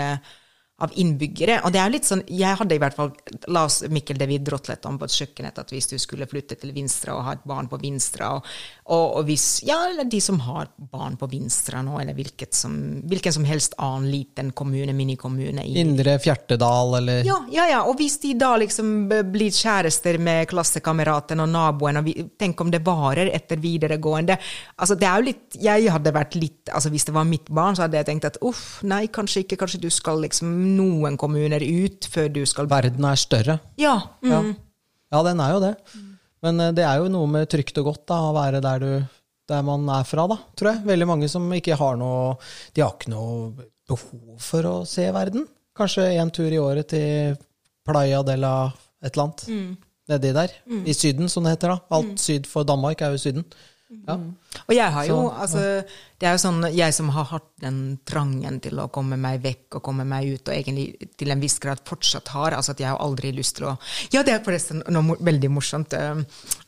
av 0.83 0.91
innbyggere. 0.99 1.61
Og 1.63 1.71
det 1.71 1.79
er 1.79 1.91
litt 1.93 2.07
sånn, 2.07 2.23
jeg 2.27 2.59
hadde 2.59 2.75
i 2.75 2.81
hvert 2.81 2.97
fall, 2.97 3.13
la 3.47 3.63
oss 3.69 3.79
Mikkel 3.91 4.19
det 4.19 4.27
vi 4.27 4.41
drotlet 4.43 4.85
om 4.89 4.97
på 4.99 5.07
kjøkkenet, 5.11 5.61
at 5.61 5.71
hvis 5.71 5.87
du 5.91 5.95
skulle 6.01 6.27
flytte 6.27 6.57
til 6.59 6.73
Vinstra 6.75 7.15
og 7.15 7.23
ha 7.27 7.35
et 7.37 7.45
barn 7.47 7.69
på 7.71 7.79
Vinstra, 7.79 8.33
og, 8.35 8.49
og, 8.85 9.15
og 9.17 9.23
hvis, 9.25 9.63
ja, 9.65 9.79
eller 9.89 10.05
de 10.05 10.19
som 10.21 10.37
har 10.45 10.67
barn 10.77 11.15
på 11.17 11.25
Vinstra 11.31 11.79
nå, 11.81 11.95
eller 12.03 12.19
som, 12.53 12.75
hvilken 13.09 13.33
som 13.33 13.47
helst 13.49 13.73
annen 13.81 14.11
liten 14.11 14.51
kommune, 14.53 14.93
minikommune 14.93 15.63
i 15.65 15.79
Indre 15.81 16.19
Fjertedal, 16.21 16.93
eller 16.99 17.25
ja, 17.25 17.39
ja, 17.49 17.65
ja. 17.71 17.81
Og 17.89 17.97
hvis 17.97 18.19
de 18.21 18.35
da 18.37 18.51
liksom 18.61 19.09
blir 19.33 19.49
kjærester 19.49 20.21
med 20.21 20.45
klassekameraten 20.53 21.41
og 21.41 21.49
naboen, 21.49 21.97
og 21.97 22.05
vi, 22.11 22.15
tenk 22.37 22.61
om 22.61 22.69
det 22.69 22.83
varer 22.85 23.33
etter 23.33 23.57
videregående 23.63 24.37
Altså, 24.77 24.93
det 24.99 25.07
er 25.07 25.17
jo 25.17 25.25
litt 25.31 25.55
Jeg 25.61 25.89
hadde 25.89 26.11
vært 26.13 26.35
litt 26.37 26.69
Altså, 26.69 26.91
hvis 26.93 27.07
det 27.07 27.15
var 27.15 27.25
mitt 27.25 27.49
barn, 27.49 27.77
så 27.77 27.87
hadde 27.87 27.97
jeg 27.97 28.09
tenkt 28.11 28.29
at 28.29 28.37
uff, 28.45 28.83
nei, 28.85 29.05
kanskje 29.09 29.45
ikke. 29.45 29.57
Kanskje 29.63 29.81
du 29.81 29.89
skal 29.93 30.21
liksom 30.21 30.51
noen 30.77 31.17
kommuner 31.17 31.63
ut 31.63 32.05
før 32.11 32.29
du 32.37 32.43
skal 32.45 32.69
verden 32.69 33.07
er 33.09 33.17
større. 33.17 33.61
Ja. 33.81 33.97
Mm. 34.21 34.29
Ja. 34.29 34.43
ja, 35.15 35.29
den 35.31 35.41
er 35.41 35.55
jo 35.55 35.63
det. 35.71 35.77
Men 36.45 36.61
eh, 36.61 36.73
det 36.77 36.85
er 36.85 37.01
jo 37.01 37.11
noe 37.13 37.29
med 37.31 37.49
trygt 37.51 37.77
og 37.81 37.89
godt 37.91 38.05
da, 38.11 38.19
å 38.29 38.35
være 38.35 38.61
der, 38.63 38.83
du, 38.85 39.25
der 39.49 39.65
man 39.65 39.87
er 39.97 40.05
fra, 40.07 40.27
da, 40.31 40.37
tror 40.57 40.71
jeg. 40.73 40.85
Veldig 40.91 41.09
mange 41.09 41.29
som 41.31 41.45
ikke 41.57 41.77
har 41.79 41.97
noe 41.99 42.35
De 42.75 42.83
har 42.85 42.93
ikke 42.95 43.11
noe 43.13 43.51
behov 43.89 44.39
for 44.41 44.69
å 44.69 44.75
se 44.89 45.07
verden. 45.13 45.45
Kanskje 45.75 46.07
en 46.21 46.31
tur 46.33 46.53
i 46.53 46.61
året 46.61 46.87
til 46.93 47.35
Playa 47.85 48.21
de 48.25 48.37
la 48.39 48.55
et 49.03 49.11
eller 49.11 49.27
annet. 49.27 49.43
Nedi 50.09 50.31
der. 50.37 50.53
I 50.85 50.93
Syden, 50.93 51.27
som 51.29 51.45
det 51.45 51.55
heter. 51.55 51.73
da. 51.75 51.81
Alt 51.97 52.21
syd 52.21 52.47
for 52.49 52.65
Danmark 52.65 53.01
er 53.01 53.13
jo 53.13 53.21
Syden. 53.21 53.45
Ja. 54.07 54.15
Og 54.67 54.75
jeg 54.75 54.91
har 54.91 55.05
jo, 55.09 55.15
Så, 55.15 55.41
altså, 55.45 55.63
det 56.19 56.27
er 56.29 56.31
jo 56.37 56.41
sånn, 56.45 56.61
jeg 56.71 56.93
som 56.95 57.09
har 57.11 57.25
hatt 57.27 57.47
den 57.59 57.99
trangen 58.07 58.59
til 58.63 58.79
å 58.79 58.87
komme 58.93 59.17
meg 59.19 59.41
vekk 59.43 59.75
og 59.79 59.83
komme 59.83 60.05
meg 60.07 60.29
ut, 60.37 60.47
og 60.47 60.53
egentlig 60.55 61.09
til 61.19 61.31
en 61.33 61.41
viss 61.43 61.57
grad 61.59 61.81
fortsatt 61.85 62.27
har, 62.31 62.55
altså 62.55 62.71
at 62.71 62.79
jeg 62.79 62.87
har 62.87 63.01
aldri 63.03 63.33
lyst 63.35 63.57
til 63.57 63.67
å 63.67 63.77
Ja, 64.13 64.23
det 64.23 64.33
er 64.33 64.43
forresten 64.45 64.81
noe 64.95 65.17
veldig 65.19 65.49
morsomt. 65.51 65.93
eh, 65.93 66.23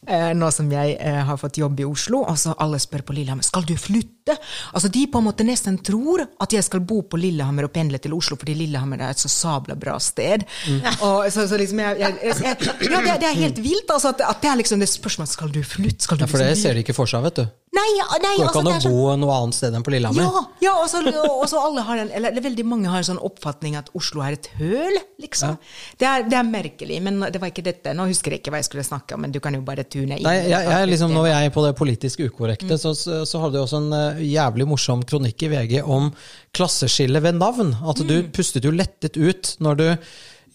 eh, 0.07 0.33
nå 0.33 0.51
som 0.51 0.69
jeg 0.71 0.97
eh, 0.99 1.21
har 1.29 1.37
fått 1.39 1.57
jobb 1.61 1.79
i 1.79 1.85
Oslo, 1.87 2.25
altså 2.27 2.55
alle 2.59 2.79
spør 2.79 3.05
på 3.07 3.13
Lillehammer 3.15 3.43
skal 3.47 3.63
du 3.63 3.75
flytte. 3.79 4.35
Altså 4.75 4.89
De 4.91 5.05
på 5.07 5.21
en 5.21 5.27
måte 5.29 5.45
nesten 5.47 5.77
tror 5.79 6.25
at 6.27 6.51
jeg 6.51 6.63
skal 6.67 6.81
bo 6.83 7.01
på 7.07 7.17
Lillehammer 7.17 7.69
og 7.69 7.71
pendle 7.71 7.99
til 8.03 8.13
Oslo, 8.17 8.35
fordi 8.35 8.57
Lillehammer 8.59 8.99
er 8.99 9.13
et 9.15 9.21
så 9.23 9.31
sabla 9.31 9.75
bra 9.79 9.95
sted. 10.03 10.43
Og 11.07 11.31
så, 11.31 11.47
så 11.47 11.55
liksom 11.59 11.79
jeg, 11.79 11.99
jeg, 11.99 12.17
jeg, 12.43 12.57
Ja, 12.91 12.99
det, 13.05 13.15
det 13.23 13.29
er 13.31 13.39
helt 13.39 13.61
vilt, 13.63 13.87
altså, 13.93 14.11
at, 14.11 14.21
at 14.27 14.41
det 14.43 14.49
er 14.51 14.59
liksom 14.59 14.79
det 14.83 14.89
spørsmålet 14.91 15.31
skal 15.31 15.51
du 15.55 15.61
flytte? 15.63 16.03
Skal 16.03 16.17
du 16.19 16.25
Ja, 16.25 16.27
for 16.27 16.37
det 16.43 16.49
liksom- 16.51 16.67
ser 16.67 16.73
de 16.75 16.83
ikke 16.83 16.97
for 16.97 17.07
seg, 17.07 17.23
vet 17.23 17.39
du. 17.39 17.47
Nei, 17.75 17.85
ja, 17.97 18.05
nei, 18.23 18.31
Går 18.39 18.47
ikke 18.47 18.61
altså, 18.61 18.71
an 18.71 18.77
å 18.87 18.91
bo 18.95 19.15
noe 19.19 19.33
annet 19.41 19.55
sted 19.57 19.75
enn 19.75 19.83
på 19.83 19.91
Lillehammer. 19.91 20.23
ja, 20.23 20.43
ja 20.63 20.73
og, 20.79 20.85
så, 20.87 21.01
og 21.27 21.43
så 21.51 21.59
alle 21.59 21.83
har 21.83 21.99
en, 21.99 22.11
eller 22.15 22.43
veldig 22.45 22.63
mange 22.65 22.91
har 22.91 23.03
en 23.03 23.07
sånn 23.09 23.19
oppfatning 23.19 23.75
at 23.75 23.89
Oslo 23.97 24.23
er 24.23 24.37
et 24.37 24.47
høl, 24.55 24.95
liksom. 25.19 25.57
Det, 25.99 26.07
er, 26.07 26.23
det 26.31 26.37
er 26.39 26.47
merkelig, 26.47 27.01
men 27.03 27.19
det 27.33 27.41
var 27.43 27.51
ikke 27.51 27.65
dette. 27.67 27.91
Nå 27.97 28.07
husker 28.07 28.33
jeg 28.33 28.41
ikke 28.41 28.53
hva 28.55 28.61
jeg 28.63 28.69
skulle 28.69 28.87
snakke 28.87 29.17
om, 29.17 29.25
men 29.25 29.35
du 29.35 29.41
kan 29.43 29.57
jo 29.57 29.61
bare 29.67 29.83
tune 29.83 30.15
inn. 30.15 30.23
Nei, 30.23 30.37
jeg, 30.47 30.63
jeg, 30.71 30.89
liksom, 30.93 31.11
Når 31.17 31.29
jeg 31.33 31.49
er 31.49 31.53
på 31.57 31.65
det 31.67 31.73
politisk 31.81 32.23
ukorrekte, 32.29 32.79
så, 32.79 32.95
så, 32.97 33.19
så 33.27 33.43
hadde 33.43 33.59
jeg 33.59 33.67
også 33.67 33.83
en 33.83 33.99
eh, 33.99 34.23
jævlig 34.31 34.69
morsom 34.71 35.03
kronikk 35.07 35.43
i 35.43 35.51
VG 35.51 35.77
om 35.83 36.09
klasseskille 36.55 37.21
ved 37.27 37.37
navn. 37.41 37.75
At 37.83 37.99
du 38.07 38.15
pustet 38.33 38.65
jo 38.65 38.73
lettet 38.73 39.19
ut 39.19 39.57
når 39.63 39.83
du 39.83 39.87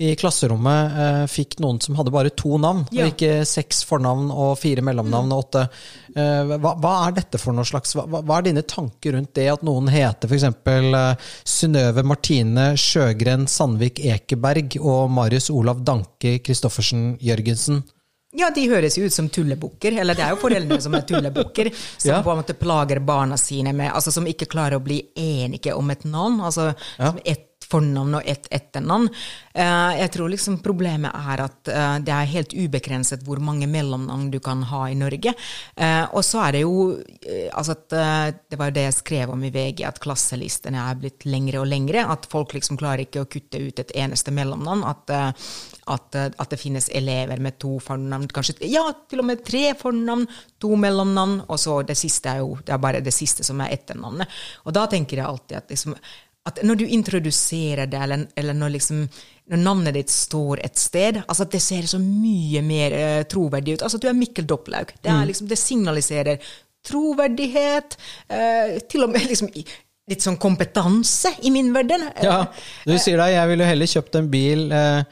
i 0.02 0.12
klasserommet 0.18 0.96
eh, 1.04 1.22
fikk 1.30 1.56
noen 1.62 1.78
som 1.84 1.94
hadde 1.98 2.10
bare 2.14 2.32
to 2.34 2.56
navn, 2.58 2.84
Ja. 2.90 3.04
og 3.06 3.12
ikke 3.14 3.44
seks 3.46 3.84
fornavn 3.88 4.30
og 4.34 4.56
fire 4.58 4.82
mellomnavn 4.84 5.32
og 5.36 5.44
åtte. 5.46 5.62
Eh, 6.16 6.52
hva, 6.58 6.74
hva 6.82 6.94
er 7.06 7.14
dette 7.20 7.38
for 7.40 7.54
noe 7.56 7.64
slags 7.68 7.94
hva, 7.96 8.04
hva 8.20 8.38
er 8.40 8.48
dine 8.50 8.62
tanker 8.68 9.14
rundt 9.16 9.32
det 9.38 9.46
at 9.52 9.62
noen 9.64 9.88
heter 9.92 10.28
f.eks. 10.28 10.44
Eh, 10.50 11.32
Synnøve 11.48 12.04
Martine 12.04 12.72
Sjøgren 12.80 13.46
Sandvik 13.48 14.02
Ekeberg 14.04 14.76
og 14.82 15.10
Marius 15.14 15.48
Olav 15.54 15.84
Danke 15.86 16.38
Christoffersen 16.44 17.16
Jørgensen? 17.22 17.82
Ja, 18.32 18.48
de 18.48 18.62
høres 18.70 18.94
jo 18.96 19.04
ut 19.04 19.12
som 19.12 19.26
tullebukker, 19.28 19.92
eller 20.00 20.16
det 20.16 20.22
er 20.24 20.30
jo 20.32 20.38
foreldrene 20.40 20.80
som 20.80 20.94
er 20.96 21.02
tullebukker, 21.04 21.68
som 22.00 22.14
Ja. 22.14 22.22
på 22.24 22.32
en 22.32 22.38
måte 22.40 22.54
plager 22.56 22.98
barna 23.04 23.36
sine 23.36 23.74
med, 23.76 23.90
altså 23.92 24.10
som 24.14 24.24
ikke 24.24 24.48
klarer 24.48 24.78
å 24.78 24.84
bli 24.84 25.02
enige 25.20 25.74
om 25.76 25.90
et 25.92 26.06
navn, 26.08 26.40
altså 26.40 26.70
som 26.96 27.18
ett 27.28 27.51
fornavn 27.72 28.18
og 28.20 28.28
ett 28.28 28.48
etternavn. 28.52 29.08
Eh, 29.54 29.92
jeg 30.00 30.12
tror 30.14 30.32
liksom 30.32 30.58
problemet 30.64 31.12
er 31.12 31.42
at 31.44 31.70
eh, 31.72 31.96
det 32.04 32.14
er 32.14 32.30
helt 32.32 32.54
ubegrenset 32.56 33.24
hvor 33.26 33.40
mange 33.44 33.68
mellomnavn 33.70 34.30
du 34.32 34.38
kan 34.44 34.64
ha 34.70 34.84
i 34.90 34.98
Norge. 34.98 35.34
Eh, 35.76 36.04
og 36.12 36.24
så 36.26 36.44
er 36.46 36.56
det 36.56 36.64
jo 36.64 36.76
altså 37.52 37.76
at 37.76 37.92
Det 38.50 38.58
var 38.58 38.68
jo 38.68 38.74
det 38.74 38.82
jeg 38.84 38.94
skrev 38.96 39.30
om 39.32 39.42
i 39.44 39.50
VG, 39.52 39.82
at 39.86 40.00
klasselistene 40.02 40.80
er 40.80 40.98
blitt 40.98 41.24
lengre 41.28 41.60
og 41.62 41.68
lengre. 41.68 42.04
At 42.08 42.26
folk 42.30 42.54
liksom 42.56 42.78
klarer 42.80 43.04
ikke 43.04 43.22
å 43.22 43.28
kutte 43.30 43.60
ut 43.60 43.78
et 43.80 43.92
eneste 43.96 44.32
mellomnavn. 44.34 44.82
At, 44.88 45.12
at, 45.92 46.16
at 46.16 46.52
det 46.52 46.60
finnes 46.60 46.88
elever 46.92 47.40
med 47.42 47.58
to 47.62 47.76
fornavn, 47.82 48.28
kanskje 48.32 48.68
ja, 48.70 48.84
til 49.08 49.22
og 49.22 49.28
med 49.28 49.44
tre 49.46 49.72
fornavn, 49.78 50.26
to 50.62 50.74
mellomnavn, 50.80 51.42
og 51.48 51.60
så 51.60 51.80
det 51.86 51.96
siste 52.00 52.34
er 52.34 52.42
jo 52.42 52.56
det 52.60 52.74
er 52.74 52.82
bare 52.82 53.04
det 53.04 53.14
siste 53.14 53.46
som 53.46 53.60
er 53.62 53.76
etternavnet. 53.76 54.42
Og 54.66 54.76
da 54.76 54.86
tenker 54.90 55.20
jeg 55.20 55.28
alltid 55.28 55.58
at 55.60 55.72
liksom 55.72 55.96
at 56.48 56.58
når 56.66 56.80
du 56.80 56.88
introduserer 56.90 57.86
det, 57.86 58.00
eller, 58.02 58.24
eller 58.38 58.56
når, 58.58 58.74
liksom, 58.76 59.04
når 59.52 59.60
navnet 59.62 59.94
ditt 59.94 60.10
står 60.10 60.64
et 60.66 60.80
sted, 60.80 61.20
altså 61.22 61.46
at 61.46 61.54
det 61.54 61.62
ser 61.62 61.86
så 61.90 62.00
mye 62.02 62.64
mer 62.66 62.96
uh, 62.96 63.22
troverdig 63.30 63.76
ut. 63.76 63.84
Altså 63.86 64.00
at 64.00 64.04
du 64.04 64.10
er 64.10 64.18
Mikkel 64.18 64.48
Dopplaug. 64.50 64.90
Det, 64.98 65.12
er 65.12 65.28
liksom, 65.28 65.46
det 65.50 65.60
signaliserer 65.60 66.52
troverdighet, 66.88 67.96
uh, 68.34 68.76
til 68.90 69.06
og 69.06 69.14
med 69.14 69.28
liksom 69.32 69.52
litt 70.10 70.24
sånn 70.24 70.38
kompetanse 70.42 71.30
i 71.46 71.52
min 71.54 71.70
verden. 71.74 72.08
Eh, 72.10 72.26
Ja, 72.26 72.40
du 72.90 72.96
sier 72.98 73.22
da, 73.22 73.30
jeg 73.30 73.52
ville 73.52 73.68
heller 73.68 73.92
kjøpt 73.94 74.18
en 74.18 74.30
bil 74.32 74.64
uh, 74.74 75.02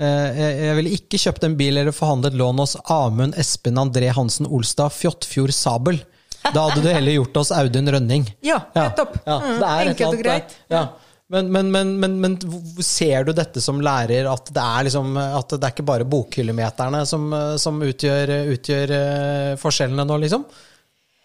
Jeg 0.00 0.74
ville 0.78 0.94
ikke 0.96 1.20
kjøpt 1.20 1.44
en 1.46 1.54
bil 1.60 1.78
eller 1.78 1.94
forhandlet 1.94 2.34
lån 2.40 2.62
hos 2.64 2.74
Amund 2.90 3.38
Espen 3.38 3.78
André 3.78 4.10
Hansen 4.16 4.48
Olstad 4.48 4.90
Fjottfjord 4.96 5.54
Sabel. 5.54 6.00
Da 6.48 6.64
hadde 6.66 6.80
du 6.82 6.88
heller 6.88 7.12
gjort 7.18 7.36
oss 7.42 7.52
Audun 7.52 7.90
Rønning. 7.92 8.24
Ja, 8.44 8.62
nettopp. 8.74 9.18
Ja, 9.26 9.38
det 9.60 9.70
er 9.70 9.90
enkelt 9.92 10.08
og 10.08 10.22
greit. 10.24 10.56
Ja. 10.72 10.86
Men, 11.30 11.50
men, 11.54 11.68
men, 11.70 11.92
men, 12.02 12.16
men 12.18 12.36
ser 12.82 13.28
du 13.28 13.30
dette 13.36 13.62
som 13.62 13.78
lærer, 13.84 14.26
at 14.26 14.50
det 14.50 14.62
er, 14.64 14.88
liksom, 14.88 15.12
at 15.20 15.52
det 15.54 15.62
er 15.62 15.74
ikke 15.76 15.86
bare 15.86 16.08
bokhyllemeterne 16.10 17.04
som, 17.06 17.28
som 17.60 17.78
utgjør, 17.86 18.32
utgjør 18.56 18.94
eh, 18.96 19.52
forskjellene 19.60 20.08
nå, 20.08 20.16
liksom? 20.24 20.48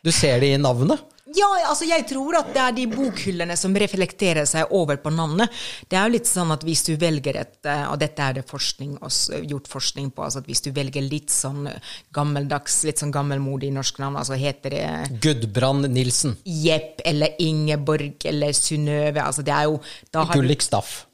Du 0.06 0.12
ser 0.14 0.44
det 0.44 0.52
i 0.54 0.60
navnet? 0.62 1.02
Ja, 1.36 1.48
altså 1.70 1.88
jeg 1.90 2.06
tror 2.08 2.38
at 2.40 2.52
det 2.56 2.62
er 2.64 2.76
de 2.78 2.86
bokhyllene 2.92 3.56
som 3.60 3.74
reflekterer 3.76 4.46
seg 4.48 4.72
over 4.76 4.98
på 5.04 5.12
navnet. 5.14 5.52
Det 5.92 5.98
er 6.00 6.08
jo 6.08 6.14
litt 6.16 6.30
sånn 6.30 6.54
at 6.56 6.64
hvis 6.64 6.84
du 6.88 6.94
velger 7.02 7.40
et, 7.42 7.58
eh, 7.68 7.86
og 7.92 7.98
dette 8.00 8.24
er 8.24 8.38
det 8.40 8.46
forskning, 8.50 8.98
også, 9.04 9.42
gjort 9.50 9.68
forskning 9.72 10.12
på, 10.16 10.24
altså 10.24 10.40
at 10.44 10.48
hvis 10.52 10.64
du 10.66 10.72
velger 10.76 11.04
litt 11.04 11.34
sånn 11.34 11.68
gammeldags, 12.16 12.84
litt 12.88 13.02
sånn 13.04 13.12
gammelmodig 13.16 13.72
norsk 13.76 14.00
navn, 14.04 14.16
altså 14.22 14.38
heter 14.40 14.76
det 14.78 15.20
Gudbrand 15.24 15.90
Nilsen. 15.92 16.38
Jepp 16.46 17.02
eller 17.06 17.36
Ingeborg 17.44 18.26
eller 18.32 18.56
Synnøve, 18.56 19.20
altså 19.26 19.44
det 19.46 19.54
er 19.56 19.68
jo 19.70 19.82
da 20.12 20.24
har 20.24 20.34
du- 20.34 20.42
Gullik 20.42 20.62
Staff. 20.66 21.06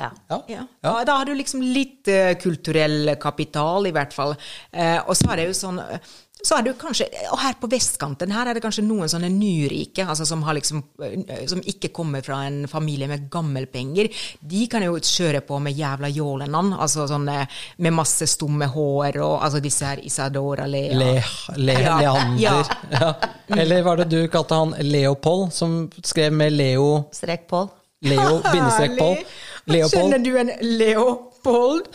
Ja. 0.00 0.10
Ja. 0.30 0.38
Ja. 0.48 0.62
Da, 0.80 0.92
da 1.04 1.16
har 1.18 1.26
du 1.28 1.34
liksom 1.36 1.60
litt 1.60 2.08
uh, 2.08 2.32
kulturell 2.40 3.10
kapital, 3.20 3.84
i 3.84 3.92
hvert 3.92 4.14
fall. 4.16 4.32
Uh, 4.72 4.96
og 5.04 5.12
så 5.18 5.28
er 5.32 5.42
det 5.42 5.44
jo 5.50 5.56
sånn 5.58 5.80
eh, 5.82 5.98
så 6.42 6.56
er 6.56 6.64
det 6.64 6.72
jo 6.72 6.78
kanskje, 6.80 7.06
og 7.32 7.38
her 7.42 7.56
på 7.60 7.68
vestkanten 7.70 8.32
her 8.34 8.48
er 8.50 8.56
det 8.56 8.62
kanskje 8.64 8.84
noen 8.86 9.10
sånne 9.12 9.28
nyrike, 9.32 10.06
altså 10.08 10.24
som, 10.28 10.42
har 10.46 10.56
liksom, 10.56 10.82
eh, 11.04 11.44
som 11.50 11.60
ikke 11.64 11.90
kommer 11.96 12.22
fra 12.26 12.42
en 12.48 12.62
familie 12.70 13.08
med 13.10 13.28
gammelpenger. 13.32 14.08
De 14.40 14.66
kan 14.72 14.84
jo 14.86 14.96
kjøre 14.98 15.42
på 15.46 15.58
med 15.62 15.76
jævla 15.78 16.08
jålenan, 16.12 16.72
altså 16.80 17.06
sånne 17.10 17.42
med 17.78 17.96
masse 17.96 18.26
stumme 18.30 18.68
hår, 18.72 19.20
og 19.24 19.36
altså 19.44 19.60
disse 19.64 19.84
her 19.88 20.00
Isadora 20.06 20.66
Lea. 20.70 20.94
Le, 20.96 21.12
le, 21.56 21.76
Ja, 21.80 21.98
Leander. 22.00 22.40
ja. 22.42 22.64
Ja. 22.90 23.12
Eller 23.56 23.82
var 23.82 23.96
det 24.00 24.08
du 24.12 24.20
kalte 24.32 24.54
han 24.54 24.74
Leopold, 24.80 25.52
som 25.52 25.90
skrev 26.04 26.32
med 26.32 26.52
Leo 26.56 27.06
Strek 27.12 27.46
Pål. 27.50 27.68
Leo 28.06 28.40
bindestrek 28.52 28.96
Pål? 28.98 29.16
Leopold? 29.70 29.92
Kjenner 29.92 30.18
du 30.24 30.38
en 30.40 30.50
Leopold? 31.44 31.88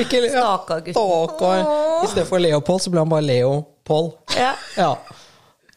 Ikke 0.00 0.20
Le- 0.22 0.30
Stakkar 0.32 0.80
gutt. 0.84 0.94
Stakkar. 0.96 1.64
I 2.04 2.10
stedet 2.10 2.28
for 2.28 2.38
Leopold, 2.42 2.80
så 2.84 2.90
ble 2.92 3.02
han 3.02 3.10
bare 3.12 3.26
Leopold. 3.26 4.12
Ja. 4.36 4.54
Ja. 4.76 4.92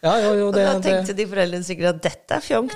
Ja, 0.04 0.18
jo, 0.20 0.34
jo, 0.36 0.48
det, 0.52 0.64
da 0.68 0.74
det. 0.80 0.84
tenkte 0.84 1.14
de 1.16 1.26
foreldrene 1.32 1.64
sikkert 1.64 1.94
at 1.94 2.02
dette 2.04 2.36
er 2.36 2.44
fjongt. 2.44 2.74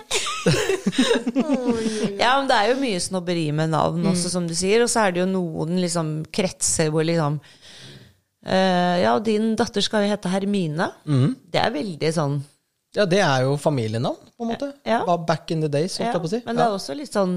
ja, 2.22 2.30
men 2.40 2.48
det 2.48 2.56
er 2.56 2.70
jo 2.72 2.78
mye 2.80 3.02
snobberi 3.04 3.50
med 3.52 3.74
navn 3.74 4.06
også, 4.14 4.32
som 4.32 4.48
du 4.48 4.54
sier. 4.56 4.86
Og 4.86 4.92
så 4.92 5.04
er 5.04 5.12
det 5.18 5.26
jo 5.26 5.30
noen 5.34 5.76
liksom 5.84 6.22
kretser 6.34 6.92
hvor 6.94 7.08
liksom 7.08 7.40
Uh, 8.48 8.96
Ja, 9.02 9.10
din 9.20 9.58
datter 9.60 9.84
skal 9.84 10.06
jo 10.06 10.12
hete 10.14 10.30
Hermine. 10.32 10.86
Det 11.52 11.60
er 11.60 11.72
veldig 11.74 12.12
sånn 12.16 12.38
Ja, 12.96 13.04
det 13.04 13.18
er 13.20 13.42
jo 13.44 13.58
familienavn, 13.60 14.16
på 14.38 14.46
en 14.46 14.52
måte. 14.54 14.70
Ja. 14.88 15.02
Back 15.28 15.52
in 15.52 15.60
the 15.60 15.68
days, 15.68 15.98
holdt 16.00 16.14
ja, 16.14 16.22
på 16.22 16.30
å 16.30 16.32
si. 16.32 16.40
Men 16.46 16.56
det 16.56 16.64
Ja. 16.64 16.70
er 16.70 16.78
også 16.78 16.96
litt 16.96 17.12
sånn 17.12 17.34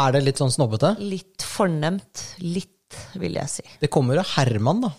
Er 0.00 0.14
det 0.16 0.24
litt 0.26 0.42
sånn 0.42 0.52
snobbete? 0.52 0.96
litt 0.98 1.44
fornemt. 1.46 2.22
Litt, 2.42 2.98
vil 3.20 3.38
jeg 3.38 3.50
si. 3.50 3.66
Det 3.80 3.90
kommer 3.92 4.18
jo 4.18 4.26
Herman, 4.34 4.82
da. 4.88 4.94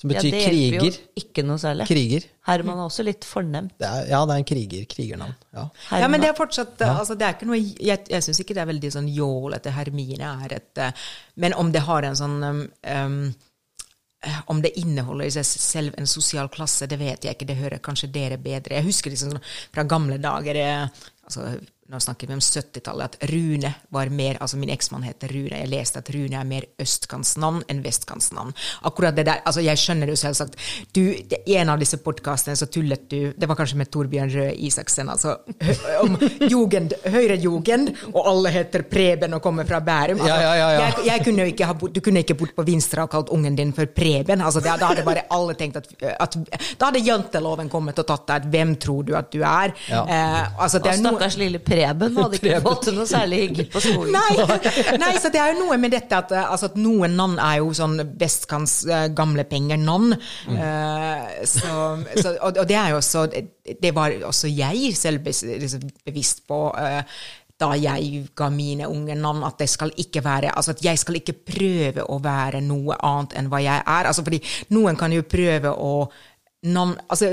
Som 0.00 0.08
betyr 0.08 0.30
kriger. 0.32 0.40
Ja, 0.40 0.48
det 0.48 0.56
hjelper 0.56 0.78
kriger. 0.80 0.94
jo 0.96 1.20
ikke 1.20 1.42
noe 1.44 1.60
særlig. 1.60 1.86
Kriger. 1.90 2.26
Herman 2.48 2.78
er 2.78 2.86
også 2.86 3.04
litt 3.04 3.26
fornemt. 3.28 3.74
Det 3.76 3.88
er, 3.88 4.06
ja, 4.08 4.20
det 4.24 4.32
er 4.32 4.40
en 4.40 4.46
kriger. 4.48 4.86
Krigernavn. 4.88 5.34
Ja. 5.52 5.64
Ja, 6.00 6.08
men 6.08 6.24
det 6.24 6.30
er 6.30 6.38
fortsatt 6.38 6.80
altså 6.86 7.16
det 7.20 7.26
er 7.26 7.36
ikke 7.36 7.48
noe, 7.50 7.58
Jeg, 7.60 8.06
jeg 8.08 8.24
syns 8.24 8.40
ikke 8.40 8.56
det 8.56 8.62
er 8.64 8.70
veldig 8.70 8.92
sånn 8.94 9.10
jålete. 9.12 9.74
Hermine 9.76 10.32
er 10.46 10.56
et 10.56 10.80
eh, 10.80 11.04
Men 11.44 11.56
om 11.60 11.72
det 11.74 11.84
har 11.84 12.08
en 12.08 12.16
sånn 12.16 12.38
um, 12.40 12.62
um, 12.94 13.18
eh, 14.24 14.40
om 14.54 14.64
det 14.64 14.72
inneholder 14.80 15.28
i 15.28 15.34
seg 15.36 15.50
selv 15.50 16.00
en 16.00 16.08
sosial 16.08 16.48
klasse, 16.54 16.88
det 16.88 16.96
vet 17.02 17.28
jeg 17.28 17.36
ikke. 17.36 17.50
Det 17.50 17.58
hører 17.60 17.84
kanskje 17.84 18.08
dere 18.14 18.40
bedre. 18.40 18.78
Jeg 18.80 18.88
husker 18.88 19.12
liksom 19.12 19.36
fra 19.68 19.84
gamle 19.84 20.16
dager 20.22 20.62
eh, 20.64 21.04
altså, 21.28 21.50
Nå 21.90 21.98
snakker 21.98 22.28
vi 22.30 22.34
om 22.36 22.40
70-tallet, 22.40 23.16
at 23.18 23.24
Rune 23.32 23.72
var 23.90 24.06
mer 24.14 24.36
altså 24.40 24.56
Min 24.60 24.70
eksmann 24.70 25.02
heter 25.02 25.32
Rune. 25.34 25.56
Jeg 25.58 25.70
leste 25.72 25.98
at 25.98 26.10
Rune 26.14 26.36
er 26.38 26.46
mer 26.46 26.66
østkantsnavn 26.78 27.64
enn 27.72 27.80
vestkantsnavn. 27.82 28.52
Akkurat 28.86 29.16
det 29.16 29.24
der, 29.26 29.40
altså 29.48 29.64
Jeg 29.64 29.80
skjønner 29.80 30.12
jo 30.12 30.14
selvsagt. 30.20 30.54
Du, 30.94 31.00
I 31.10 31.56
en 31.58 31.72
av 31.74 31.80
disse 31.82 31.98
podkastene 31.98 32.54
så 32.60 32.68
tullet 32.70 33.08
du 33.10 33.32
Det 33.34 33.48
var 33.50 33.58
kanskje 33.58 33.80
med 33.80 33.90
Torbjørn 33.90 34.30
Røe 34.36 34.52
Isaksen, 34.68 35.10
altså 35.10 35.34
om 36.04 36.14
jugend, 36.46 36.94
høyrejugend, 37.10 37.90
og 38.12 38.20
alle 38.36 38.52
heter 38.54 38.86
Preben 38.90 39.34
og 39.34 39.42
kommer 39.42 39.66
fra 39.66 39.80
Bærum. 39.82 40.22
Altså, 40.22 40.30
Ja, 40.30 40.38
ja, 40.46 40.54
ja, 40.60 40.70
ja. 40.76 40.86
Jeg, 40.86 41.06
jeg 41.10 41.24
kunne 41.26 41.42
jo 41.48 41.54
ikke 41.56 41.66
ha, 41.72 41.74
bodd- 41.82 41.96
du 41.96 42.00
kunne 42.06 42.22
ikke 42.22 42.38
bodd 42.44 42.54
på 42.54 42.66
Vinstra 42.70 43.08
og 43.08 43.12
kalt 43.16 43.34
ungen 43.34 43.58
din 43.58 43.74
for 43.74 43.90
Preben. 43.96 44.46
Altså, 44.46 44.62
det, 44.62 44.76
da 44.78 44.92
hadde 44.92 45.02
bare 45.10 45.26
alle 45.34 45.58
tenkt 45.58 45.80
at, 45.82 45.90
at 46.22 46.38
Da 46.78 46.92
hadde 46.92 47.02
janteloven 47.02 47.68
kommet 47.72 47.98
og 47.98 48.06
tatt 48.14 48.28
deg. 48.30 48.48
Hvem 48.54 48.76
tror 48.86 49.02
du 49.10 49.16
at 49.18 49.34
du 49.34 49.40
er? 49.42 49.74
Ja. 49.90 50.04
Eh, 50.06 50.40
altså, 50.62 50.78
det 50.78 50.94
er 50.94 51.02
noe 51.02 51.16
stakkars 51.18 51.40
lille 51.42 51.58
Preben 51.58 51.79
hadde 51.88 52.38
ikke 52.38 52.46
Preben. 52.46 52.66
fått 52.66 52.88
det 52.88 52.94
noe 52.96 53.08
særlig 53.08 53.40
hyggelig 53.44 53.66
på 53.72 53.82
skolen. 53.84 54.16
Nei, 54.16 54.96
nei, 55.02 55.10
så 55.22 55.32
det 55.32 55.42
er 55.42 55.54
jo 55.54 55.64
noe 55.64 55.78
med 55.80 55.94
dette 55.94 56.18
at, 56.18 56.34
eh, 56.34 56.52
altså, 56.54 56.70
at 56.70 56.78
noen 56.80 57.16
navn 57.18 57.40
er 57.42 57.58
jo 57.60 57.72
sånn 57.76 57.98
bestkans 58.20 58.80
uh, 58.90 59.08
gamle 59.16 59.44
penger-navn. 59.48 60.14
Mm. 60.50 60.56
så, 61.46 61.74
så, 62.16 62.34
og, 62.38 62.58
og 62.62 62.64
det 62.68 62.76
er 62.78 62.92
jo 62.92 62.98
også 62.98 63.26
Det 63.30 63.90
var 63.94 64.14
også 64.26 64.48
jeg 64.50 64.94
selv 64.96 65.26
liksom 65.26 65.86
bevisst 66.04 66.44
på. 66.48 66.64
Uh, 66.74 67.02
da 67.60 67.74
jeg 67.76 68.24
ga 68.36 68.48
mine 68.52 68.88
unge 68.88 69.14
navn, 69.18 69.44
at 69.44 69.58
det 69.60 69.68
skal 69.70 69.92
ikke 70.00 70.22
være 70.24 70.54
Altså 70.56 70.72
at 70.74 70.84
jeg 70.84 70.98
skal 70.98 71.18
ikke 71.20 71.36
prøve 71.52 72.06
å 72.08 72.16
være 72.22 72.62
noe 72.64 72.96
annet 73.04 73.36
enn 73.36 73.50
hva 73.52 73.60
jeg 73.62 73.82
er. 73.84 74.08
Altså 74.08 74.24
fordi 74.26 74.40
noen 74.74 74.98
kan 75.00 75.12
jo 75.12 75.26
prøve 75.28 75.74
å 75.74 75.92
navn... 76.72 76.96
Altså 77.08 77.32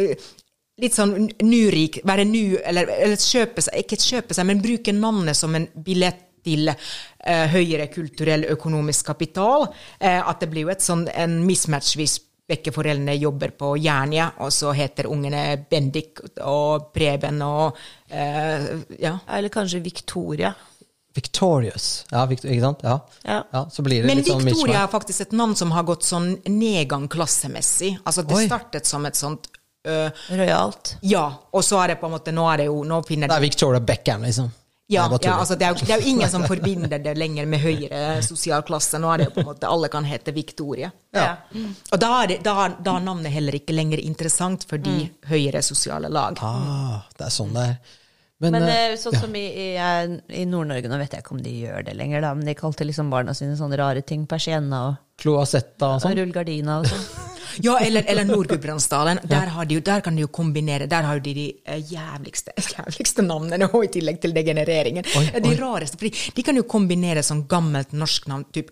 litt 0.82 0.94
sånn 0.94 1.30
nurik, 1.46 2.02
være 2.06 2.26
nu, 2.30 2.58
eller, 2.62 2.90
eller 3.00 3.18
kjøpe 3.18 3.64
seg, 3.66 3.82
ikke 3.82 3.98
kjøpe 3.98 4.38
seg, 4.38 4.46
men 4.50 4.62
bruke 4.62 4.94
navnet 4.94 5.38
som 5.38 5.56
en 5.58 5.66
billett 5.74 6.24
til 6.48 6.70
eh, 6.70 7.46
høyere 7.52 7.90
kulturell 7.92 8.46
økonomisk 8.54 9.10
kapital. 9.12 9.68
Eh, 10.00 10.22
at 10.22 10.40
det 10.42 10.52
blir 10.52 10.68
jo 10.68 10.74
et 10.74 10.86
sånn, 10.86 11.08
en 11.12 11.40
mismatch 11.48 11.98
hvis 12.00 12.20
begge 12.48 12.72
foreldrene 12.72 13.18
jobber 13.18 13.52
på 13.60 13.74
Jernia, 13.82 14.30
og 14.46 14.54
så 14.56 14.72
heter 14.76 15.10
ungene 15.12 15.58
Bendik 15.68 16.22
og 16.46 16.94
Preben 16.96 17.42
og 17.44 17.76
eh, 18.08 18.70
ja. 19.02 19.18
Eller 19.36 19.52
kanskje 19.52 19.84
Victoria. 19.84 20.54
Victorious. 21.18 22.06
Ja, 22.14 22.24
Victor, 22.30 22.54
ikke 22.54 22.64
sant? 22.64 22.86
Ja. 22.86 23.00
Ja. 23.26 23.42
ja. 23.52 23.66
Så 23.74 23.84
blir 23.84 24.04
det 24.04 24.08
Men 24.08 24.22
litt 24.22 24.30
sånn 24.30 24.46
Victoria 24.46 24.86
er 24.86 24.92
faktisk 24.92 25.26
et 25.26 25.36
navn 25.36 25.58
som 25.58 25.74
har 25.76 25.84
gått 25.90 26.06
sånn 26.08 26.36
nedgang 26.46 27.10
klassemessig. 27.12 27.96
Altså 28.06 28.24
det 28.28 28.38
Oi. 28.38 28.46
startet 28.46 28.88
som 28.88 29.08
et 29.10 29.18
sånt 29.18 29.50
øh, 29.88 30.22
Rojalt. 30.40 30.96
Ja, 31.02 31.26
og 31.52 31.66
så 31.66 31.82
er 31.84 31.94
det 31.94 32.00
på 32.02 32.08
en 32.10 32.16
måte 32.18 32.34
Nå 32.36 32.46
er 32.52 32.64
det 32.64 32.70
jo 32.70 32.80
Nå 32.88 33.02
finner 33.08 33.32
Det 33.32 33.38
er 33.40 33.46
Victoria 33.48 33.80
Beckham, 33.84 34.26
liksom. 34.28 34.50
Ja, 34.88 35.04
ja 35.22 35.34
altså 35.36 35.58
det, 35.60 35.66
er 35.68 35.74
jo, 35.76 35.84
det 35.84 35.92
er 35.92 36.00
jo 36.00 36.08
ingen 36.14 36.30
som 36.32 36.46
forbinder 36.52 37.02
det 37.04 37.18
lenger 37.20 37.48
med 37.50 37.60
høyere 37.60 38.22
sosial 38.24 38.64
klasse. 38.68 39.00
Nå 39.04 39.10
er 39.12 39.20
det 39.20 39.26
jo 39.28 39.34
på 39.36 39.44
en 39.44 39.50
måte 39.50 39.68
Alle 39.68 39.90
kan 39.92 40.08
hete 40.08 40.32
Victoria. 40.32 40.92
Ja. 41.12 41.34
Og 41.92 42.00
da 42.00 42.12
er, 42.22 42.32
det, 42.32 42.38
da, 42.46 42.70
da 42.72 42.94
er 42.96 43.04
navnet 43.04 43.34
heller 43.34 43.58
ikke 43.60 43.76
lenger 43.76 44.00
interessant 44.04 44.64
for 44.70 44.80
de 44.80 44.96
Mm. 44.98 45.10
høyere 45.30 45.62
sosiale 45.62 46.08
lag. 46.10 46.40
Ah, 46.42 47.04
det 47.18 47.28
er 47.28 47.34
sånn 47.36 47.52
det 47.54 47.66
er. 47.74 47.98
Men, 48.40 48.54
Men 48.54 48.68
uh, 48.70 48.72
eh, 48.72 48.96
sånn 49.02 49.18
som 49.18 49.36
i, 49.36 49.44
i, 49.50 49.68
i 50.40 50.46
Nord-Norge, 50.46 50.90
nå 50.92 51.00
vet 51.02 51.16
jeg 51.16 51.24
ikke 51.24 51.34
om 51.36 51.42
de 51.42 51.54
gjør 51.64 51.88
det 51.88 51.96
lenger, 51.98 52.22
da, 52.22 52.36
men 52.38 52.46
de 52.46 52.54
kalte 52.58 52.86
liksom 52.86 53.10
barna 53.10 53.34
sine 53.38 53.58
sånne 53.58 53.80
rare 53.82 54.04
ting. 54.06 54.28
Persienna 54.30 54.82
og, 54.92 55.00
Cloacetta 55.22 55.96
og 55.96 56.02
sånn. 56.04 56.16
rullegardina 56.22 56.80
og 56.82 56.92
sånn. 56.92 57.08
Ja, 57.64 57.80
eller, 57.82 58.04
eller 58.06 58.26
Nord-Gudbrandsdalen. 58.28 59.18
Der, 59.26 59.50
de 59.66 59.80
der 59.82 60.02
kan 60.06 60.14
de 60.14 60.22
jo 60.22 60.28
kombinere. 60.30 60.86
Der 60.92 61.02
har 61.08 61.18
de 61.26 61.32
de 61.34 61.46
eh, 61.66 61.80
jævligste, 61.90 62.52
jævligste 62.76 63.24
navnene, 63.26 63.66
og 63.74 63.88
i 63.88 63.90
tillegg 63.96 64.20
til 64.22 64.36
degenereringen. 64.36 65.08
Oi, 65.18 65.24
Eh, 65.34 65.40
De 65.42 65.50
oi. 65.50 65.56
rareste. 65.58 65.98
For 65.98 66.06
de 66.38 66.44
kan 66.46 66.60
jo 66.60 66.68
kombinere 66.70 67.24
sånn 67.26 67.48
gammelt 67.50 67.96
norsk 67.98 68.28
navn, 68.30 68.46
typ 68.54 68.70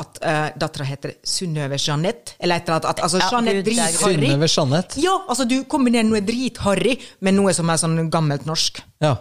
at 0.00 0.20
uh, 0.22 0.46
dattera 0.62 0.86
heter 0.92 1.16
Synnøve 1.26 1.76
Jeanette, 1.82 2.36
eller 2.38 2.60
et 2.62 2.68
eller 2.70 2.76
annet. 2.78 2.88
At, 2.92 3.02
altså, 3.08 3.18
Ja, 3.18 3.32
Jeanette 3.34 3.66
Dritharry. 3.66 4.14
Synnøve 4.14 4.48
Jeanette. 4.54 5.02
Ja, 5.02 5.16
altså 5.26 5.48
du 5.50 5.56
kombinerer 5.74 6.06
noe 6.12 6.22
dritharry 6.24 6.94
med 7.26 7.34
noe 7.40 7.52
som 7.56 7.68
er 7.74 7.82
sånn 7.82 7.98
gammelt 8.14 8.46
norsk. 8.46 8.78
Ja. 9.02 9.16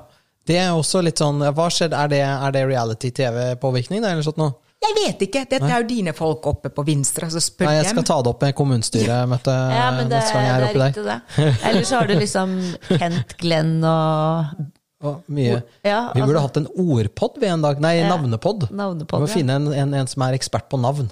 Det 0.45 0.61
er 0.61 0.69
også 0.77 1.01
litt 1.01 1.17
sånn 1.19 1.41
Hva 1.49 1.65
skjedde? 1.73 1.97
Er 1.97 2.13
det, 2.13 2.21
er 2.29 2.53
det 2.55 2.67
reality-TV-påvirkning, 2.69 4.05
eller 4.05 4.21
sånt 4.25 4.37
noe? 4.39 4.53
Jeg 4.79 4.95
vet 4.95 5.23
ikke, 5.27 5.41
dette 5.51 5.67
er 5.67 5.81
jo 5.83 5.87
dine 5.89 6.13
folk 6.15 6.45
oppe 6.47 6.69
på 6.71 6.83
Vinstra, 6.87 7.27
så 7.29 7.41
spør 7.43 7.67
Nei, 7.67 7.75
jeg 7.81 7.83
dem. 7.89 7.97
skal 7.97 8.05
ta 8.07 8.15
det 8.23 8.31
opp 8.31 8.41
med 8.45 8.55
kommunestyremøtet 8.55 9.57
Ja, 9.75 9.87
men 9.91 10.07
det, 10.07 10.17
neste 10.21 10.33
gang 10.37 10.45
jeg 10.45 10.53
er 10.53 10.59
det 10.59 10.67
er 10.67 10.69
oppe 10.69 10.79
der. 10.79 10.87
riktig, 10.87 11.03
det. 11.03 11.69
Eller 11.69 11.87
så 11.89 11.99
har 11.99 12.07
du 12.07 12.13
liksom 12.15 12.53
Kent 13.01 13.37
Glenn 13.41 13.73
og 13.83 14.45
Og 15.03 15.21
mye. 15.31 15.61
Ja, 15.83 15.99
Vi 16.15 16.21
burde 16.21 16.39
altså- 16.39 16.41
hatt 16.47 16.57
en 16.57 16.67
ordpod 16.75 17.37
ved 17.39 17.49
en 17.53 17.61
dag. 17.63 17.79
Nei, 17.79 17.93
Ja, 17.99 18.07
navnepod. 18.09 18.69
navnepod, 18.71 19.19
Vi 19.19 19.23
må 19.25 19.27
ja. 19.27 19.33
finne 19.35 19.55
en, 19.59 19.67
en, 19.73 19.93
en 19.93 20.07
som 20.07 20.21
er 20.23 20.33
ekspert 20.39 20.69
på 20.71 20.79
navn. 20.79 21.11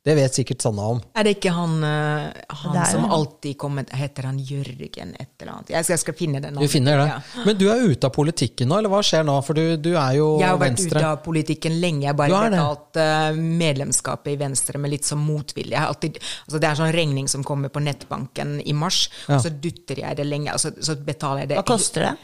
Det 0.00 0.14
vet 0.16 0.32
sikkert 0.32 0.62
Sanna 0.64 0.84
om. 0.94 1.00
Er 1.12 1.26
det 1.26 1.34
ikke 1.36 1.50
han, 1.52 1.74
eh, 1.84 2.30
han 2.48 2.72
Det 2.72 2.84
som 2.88 3.02
alltid 3.04 3.58
kommer 3.60 3.84
Heter 3.92 4.30
han 4.30 4.38
Jørgen 4.40 5.10
et 5.20 5.28
eller 5.42 5.52
annet? 5.58 5.72
Jeg 5.74 5.84
skal, 5.84 5.92
jeg 5.92 6.00
skal 6.00 6.14
finne 6.16 6.40
den. 6.40 6.54
Du 6.56 6.68
finner 6.72 6.96
det. 7.02 7.08
Ja. 7.10 7.18
Men 7.44 7.58
du 7.60 7.66
er 7.68 7.82
ute 7.84 8.08
av 8.08 8.14
politikken 8.14 8.70
nå, 8.72 8.78
eller 8.80 8.88
hva 8.88 9.02
skjer 9.04 9.26
nå? 9.28 9.34
For 9.44 9.58
du, 9.58 9.76
du 9.76 9.90
er 10.00 10.14
jo 10.16 10.30
Venstre. 10.38 10.40
Jeg 10.40 10.48
har 10.48 10.60
vært 10.62 10.70
Venstre. 10.70 11.02
ute 11.02 11.10
av 11.10 11.18
politikken 11.26 11.76
lenge. 11.82 12.00
Jeg 12.06 12.14
har 12.14 12.16
bare 12.16 12.40
betalt 12.48 13.00
uh, 13.02 13.42
medlemskapet 13.60 14.32
i 14.32 14.38
Venstre 14.40 14.80
med 14.80 14.94
litt 14.94 15.04
sånn 15.04 15.20
motvilje. 15.20 15.74
Jeg 15.76 15.82
har 15.84 15.92
alltid, 15.92 16.16
altså 16.46 16.62
det 16.64 16.70
er 16.70 16.80
sånn 16.80 16.94
regning 16.96 17.28
som 17.28 17.44
kommer 17.44 17.68
på 17.68 17.82
nettbanken 17.84 18.56
i 18.64 18.72
mars, 18.72 19.02
Ja. 19.26 19.36
og 19.36 19.44
så 19.44 19.52
dutter 19.52 20.00
jeg 20.00 20.16
det 20.16 20.24
lenge. 20.24 20.48
Altså, 20.56 20.72
så 20.80 20.96
betaler 20.96 21.44
jeg 21.44 21.52
det 21.52 21.60
Hva 21.60 21.66
koster 21.74 22.06
det? 22.08 22.14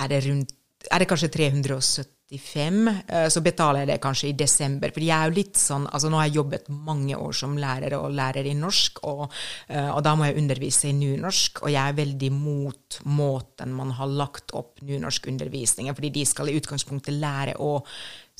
Er 0.00 0.08
det 0.08 0.22
rundt 0.24 0.56
Er 0.90 0.98
det 1.04 1.08
kanskje 1.12 1.28
375? 1.36 2.08
Eh, 2.30 3.28
Så 3.28 3.42
betaler 3.42 3.82
jeg 3.82 3.90
det 3.90 4.00
kanskje 4.02 4.28
i 4.30 4.36
desember. 4.38 4.92
For 4.94 5.02
jeg 5.02 5.16
er 5.16 5.30
jo 5.30 5.38
litt 5.38 5.58
sånn 5.58 5.86
Altså 5.90 6.10
nå 6.10 6.20
har 6.20 6.28
jeg 6.28 6.38
jobbet 6.38 6.70
mange 6.70 7.18
år 7.18 7.34
som 7.36 7.56
lærer 7.58 7.96
og 7.98 8.14
lærer 8.14 8.46
i 8.46 8.54
norsk, 8.54 9.02
og, 9.08 9.26
eh, 9.68 9.90
og 9.90 10.02
da 10.06 10.14
må 10.14 10.28
jeg 10.28 10.38
undervise 10.38 10.90
i 10.90 10.96
nynorsk, 10.96 11.64
og 11.64 11.72
jeg 11.74 11.82
er 11.82 11.98
veldig 11.98 12.32
mot 12.32 13.00
måten 13.04 13.74
man 13.74 13.90
har 13.98 14.06
lagt 14.06 14.54
opp 14.54 14.80
nynorskundervisningen, 14.82 15.94
fordi 15.94 16.10
de 16.14 16.24
skal 16.26 16.50
i 16.50 16.56
utgangspunktet 16.58 17.18
lære 17.18 17.56
å 17.58 17.80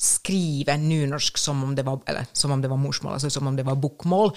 skrive 0.01 0.73
nynorsk 0.81 1.37
som 1.37 1.59
om 1.63 1.75
det 1.77 1.83
var, 1.85 1.99
eller, 2.09 2.25
som 2.33 2.51
om 2.51 2.61
det 2.61 2.69
var 2.71 2.79
morsmål, 2.81 3.13
altså 3.13 3.29
som 3.29 3.47
om 3.47 3.55
det 3.57 3.65
var 3.67 3.77
bokmål. 3.77 4.31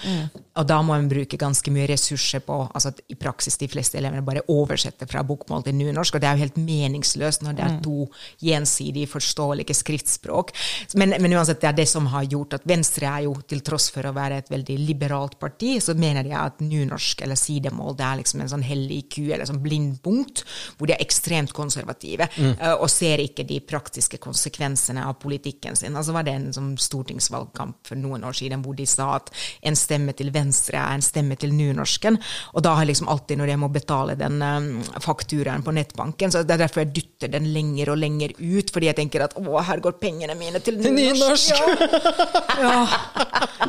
Og 0.55 0.67
da 0.69 0.77
må 0.85 0.93
en 0.93 1.07
bruke 1.09 1.39
ganske 1.41 1.71
mye 1.73 1.87
ressurser 1.89 2.43
på 2.45 2.59
altså 2.67 2.91
at 2.93 3.01
i 3.09 3.17
praksis 3.17 3.57
de 3.57 3.69
fleste 3.71 3.97
elevene 3.97 4.21
bare 4.25 4.43
oversetter 4.51 5.09
fra 5.09 5.23
bokmål 5.25 5.65
til 5.65 5.77
nynorsk, 5.79 6.15
og 6.15 6.21
det 6.21 6.29
er 6.29 6.37
jo 6.37 6.45
helt 6.45 6.59
meningsløst 6.61 7.45
når 7.45 7.57
det 7.57 7.65
er 7.65 7.79
to 7.85 8.05
gjensidig 8.45 9.07
forståelige 9.09 9.73
skriftspråk. 9.77 10.53
Men, 11.01 11.15
men 11.21 11.33
uansett, 11.33 11.63
det 11.63 11.71
er 11.71 11.79
det 11.79 11.87
som 11.89 12.11
har 12.13 12.29
gjort 12.29 12.59
at 12.59 12.69
Venstre 12.69 13.09
er 13.09 13.25
jo, 13.25 13.33
til 13.49 13.65
tross 13.65 13.89
for 13.93 14.05
å 14.05 14.13
være 14.15 14.43
et 14.43 14.53
veldig 14.53 14.77
liberalt 14.85 15.39
parti, 15.41 15.79
så 15.81 15.97
mener 15.97 16.29
jeg 16.29 16.37
at 16.39 16.61
nynorsk 16.61 17.25
eller 17.25 17.39
sidemål 17.39 17.97
det 17.97 18.05
er 18.05 18.21
liksom 18.21 18.45
en 18.45 18.53
sånn 18.53 18.65
hellig 18.65 19.01
ku, 19.17 19.23
eller 19.31 19.49
sånn 19.49 19.63
blindpunkt, 19.65 20.45
hvor 20.77 20.89
de 20.89 20.95
er 20.95 21.03
ekstremt 21.03 21.55
konservative, 21.57 22.29
mm. 22.37 22.55
og 22.77 22.87
ser 22.91 23.25
ikke 23.25 23.47
de 23.49 23.59
praktiske 23.65 24.21
konsekvensene 24.21 25.03
av 25.05 25.17
politikken 25.55 25.75
sin. 25.75 25.95
Altså 25.95 26.11
var 26.11 26.23
det 26.23 26.33
en 26.33 26.53
sånn 26.53 26.75
stortingsvalgkamp 26.77 27.87
for 27.87 27.95
noen 27.95 28.23
år 28.23 28.33
siden 28.33 28.63
hvor 28.63 28.75
de 28.75 28.85
sa 28.85 29.15
at 29.15 29.31
en 29.63 29.75
stemme 29.75 30.13
til 30.13 30.31
Venstre 30.31 30.77
er 30.77 30.95
en 30.95 31.01
stemme 31.01 31.35
til 31.35 31.53
nynorsken, 31.53 32.17
og 32.53 32.63
da 32.63 32.75
har 32.75 32.83
jeg 32.83 32.93
liksom 32.93 33.09
alltid 33.09 33.37
når 33.37 33.49
jeg 33.49 33.59
må 33.59 33.69
betale 33.69 34.15
den 34.15 34.41
um, 34.41 34.83
fakturaen 35.01 35.63
på 35.63 35.73
nettbanken, 35.75 36.31
så 36.31 36.43
det 36.43 36.55
er 36.55 36.63
derfor 36.65 36.83
jeg 36.83 36.93
dytter 36.95 37.31
den 37.31 37.47
lenger 37.53 37.91
og 37.91 37.99
lenger 37.99 38.35
ut, 38.39 38.71
fordi 38.71 38.89
jeg 38.89 38.99
tenker 38.99 39.25
at 39.25 39.35
å, 39.37 39.45
her 39.61 39.79
går 39.79 39.97
pengene 39.99 40.35
mine 40.35 40.61
til 40.63 40.79
nynorsk. 40.81 41.55
Ja. 41.55 42.65
ja. 42.65 42.75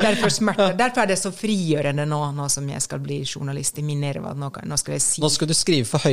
Derfor 0.01 0.33
smerter. 0.33 0.75
Derfor 0.77 1.05
er 1.05 1.13
det 1.13 1.19
så 1.21 1.31
frigjørende 1.35 2.07
nå, 2.07 2.21
nå 2.35 2.49
som 2.51 2.67
jeg 2.69 2.83
skal 2.83 3.01
bli 3.03 3.23
journalist 3.23 3.79
i 3.79 3.85
Minerva. 3.85 4.33
Nå, 4.37 4.51
nå 4.67 4.79
skal 4.79 4.97
jeg 4.97 5.05
si 5.05 5.23
Nå 5.23 5.31
skal 5.33 5.49
du 5.49 5.55
skrive 5.57 5.87
for 5.89 6.03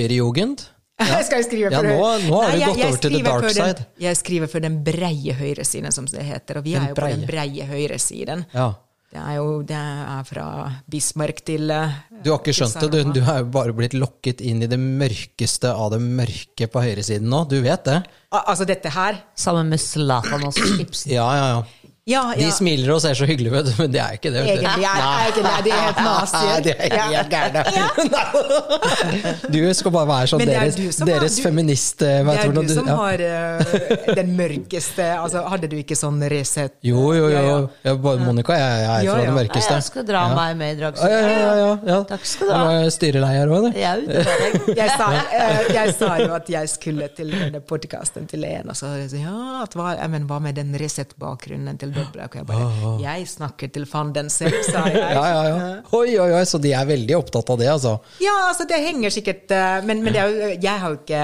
Høyrejugend. 1.01 1.25
skal 1.29 1.39
jeg 1.41 1.47
skrive 1.49 1.71
Ja, 1.75 1.83
nå- 1.83 2.29
nå 2.29 2.43
har 2.43 2.53
du 2.53 2.59
jeg- 2.59 2.69
gått 2.69 2.79
jeg 2.79 2.87
over 2.89 2.99
til 2.99 3.13
the 3.13 3.23
dark 3.25 3.51
side. 3.51 3.75
den-. 3.75 3.87
Jeg 3.99 4.17
skriver 4.17 4.47
for 4.49 4.61
den 4.61 4.83
breie 4.85 5.33
høyresiden, 5.35 5.93
som 5.93 6.07
det 6.07 6.23
heter. 6.23 6.59
Og 6.59 6.65
vi 6.65 6.75
Den 6.75 6.83
er 6.85 6.89
jo 6.89 6.95
på 6.95 7.09
den 7.11 7.27
breie. 7.27 7.51
breie 7.51 7.67
høyresiden. 7.67 8.45
Ja. 8.55 8.75
Det 9.15 9.23
er 9.23 9.35
jo 9.37 9.63
det 9.63 9.77
er 9.79 10.25
fra 10.27 10.73
Bismarck 10.91 11.45
til 11.47 11.71
eh, 11.71 11.93
Du 12.25 12.33
har 12.33 12.41
ikke 12.41 12.51
skjønt 12.53 12.81
det, 12.81 12.91
du, 12.91 13.13
du 13.13 13.21
er 13.23 13.39
jo 13.45 13.45
bare 13.45 13.73
blitt 13.73 13.93
lokket 13.95 14.41
inn 14.43 14.61
i 14.63 14.67
det 14.67 14.79
mørkeste 14.81 15.71
av 15.71 15.93
det 15.93 16.01
mørke 16.03 16.67
på 16.67 16.83
høyresiden 16.83 17.29
nå. 17.31 17.45
Du 17.49 17.61
vet 17.63 17.85
det? 17.85 18.01
Al- 18.33 18.43
Altså, 18.51 18.67
dette 18.67 18.91
her 18.91 19.21
Sammen 19.37 19.69
med 19.71 19.79
Zlatan 19.79 20.43
og 20.49 20.53
Ibsen. 20.83 21.13
Ja, 21.15 21.29
ja, 21.37 21.47
ja. 21.55 21.63
Ja, 22.05 22.35
De 22.37 22.51
smiler 22.53 22.91
og 22.93 22.99
ser 23.01 23.17
så 23.17 23.25
hyggelige 23.25 23.63
ut, 23.65 23.69
men 23.79 23.93
de 23.95 23.99
er 24.03 24.19
ikke 24.19 24.29
det. 24.29 24.43
Egentlig 24.45 24.85
er 24.85 25.29
ikke 25.31 25.45
det, 25.47 25.53
de 25.65 25.71
helt 25.73 26.01
nazier. 26.05 26.59
De 26.67 26.73
er 26.77 26.99
helt 27.09 27.31
gærne. 27.33 27.63
Du 29.55 29.59
skal 29.77 29.93
bare 29.95 30.09
være 30.09 30.29
sånn 30.31 30.41
Men 30.43 30.51
er 30.51 30.67
deres, 30.67 30.99
har- 30.99 31.09
deres 31.09 31.37
feminist 31.43 32.03
eh, 32.05 32.21
Det 32.27 32.35
er 32.43 32.53
du, 32.53 32.61
du 32.65 32.73
som 32.73 32.89
ja. 32.89 32.97
har 32.99 33.23
uh, 33.23 34.13
den 34.17 34.33
mørkeste 34.37 35.05
altså, 35.17 35.43
Hadde 35.49 35.69
du 35.71 35.77
ikke 35.79 35.97
sånn 35.99 36.21
Resett? 36.31 36.75
Jo, 36.85 37.07
jo, 37.17 37.29
jo. 37.29 37.33
Ja, 37.33 37.43
ja. 37.49 37.59
Ja, 37.89 37.95
Monica, 38.21 38.57
jeg, 38.59 38.83
jeg 38.85 38.91
er 38.91 39.11
fra 39.11 39.17
den 39.21 39.29
ja. 39.29 39.35
Mørkeste. 39.39 39.77
jeg 39.79 39.87
skal 39.89 40.07
dra 40.09 40.23
meg 40.35 40.59
med 40.61 40.75
i 40.75 40.85
Ja, 40.85 40.93
ja, 41.01 41.21
ja, 41.25 41.55
ja, 41.61 41.71
ja. 41.89 41.99
Takk 42.11 42.29
skal 42.29 42.51
du 42.51 42.55
ha. 42.55 42.91
Styreleder 42.95 43.55
òg, 43.55 43.69
du. 43.69 43.81
Jeg 43.81 44.85
er 44.85 44.95
sa, 44.99 45.09
eh, 45.25 45.73
jeg 45.75 45.97
sa 45.99 46.11
jo 46.21 46.31
at 46.37 46.53
jeg 46.53 46.73
skulle 46.73 47.09
til 47.17 47.33
denne 47.35 47.63
podkasten 47.65 48.29
til 48.31 48.45
en, 48.49 48.73
og 48.73 48.79
så 48.79 48.93
sa 48.93 49.01
jeg 49.01 49.25
ja, 49.25 49.37
at 49.65 49.77
hva, 49.79 49.95
men 50.13 50.29
hva 50.31 50.41
med 50.45 50.59
den 50.61 50.75
Resett-bakgrunnen 50.81 51.81
til 51.81 51.94
Og 52.01 52.37
jeg 52.39 52.47
bare 52.49 52.95
Jeg 53.03 53.29
snakker 53.29 53.71
til 53.75 53.87
fanden 53.89 54.31
selv, 54.33 54.57
sa 54.67 54.87
jeg. 54.91 55.03
Ja, 55.17 55.25
ja, 55.29 55.43
ja. 55.49 55.59
Oi, 55.95 56.17
oi, 56.19 56.31
oi, 56.39 56.45
så 56.49 56.59
de 56.63 56.73
er 56.75 56.89
veldig 56.89 57.17
opptatt 57.19 57.53
av 57.55 57.61
det, 57.61 57.69
altså. 57.71 57.97
Ja, 58.25 58.35
altså 58.49 58.67
det 58.71 58.81
henger 58.85 59.15
sikkert 59.15 59.53
eh, 59.55 59.79
Men, 59.87 60.03
men 60.07 60.17
jo, 60.19 60.27
jeg 60.55 60.75
har 60.83 60.95
jo 60.95 61.01
ikke 61.03 61.23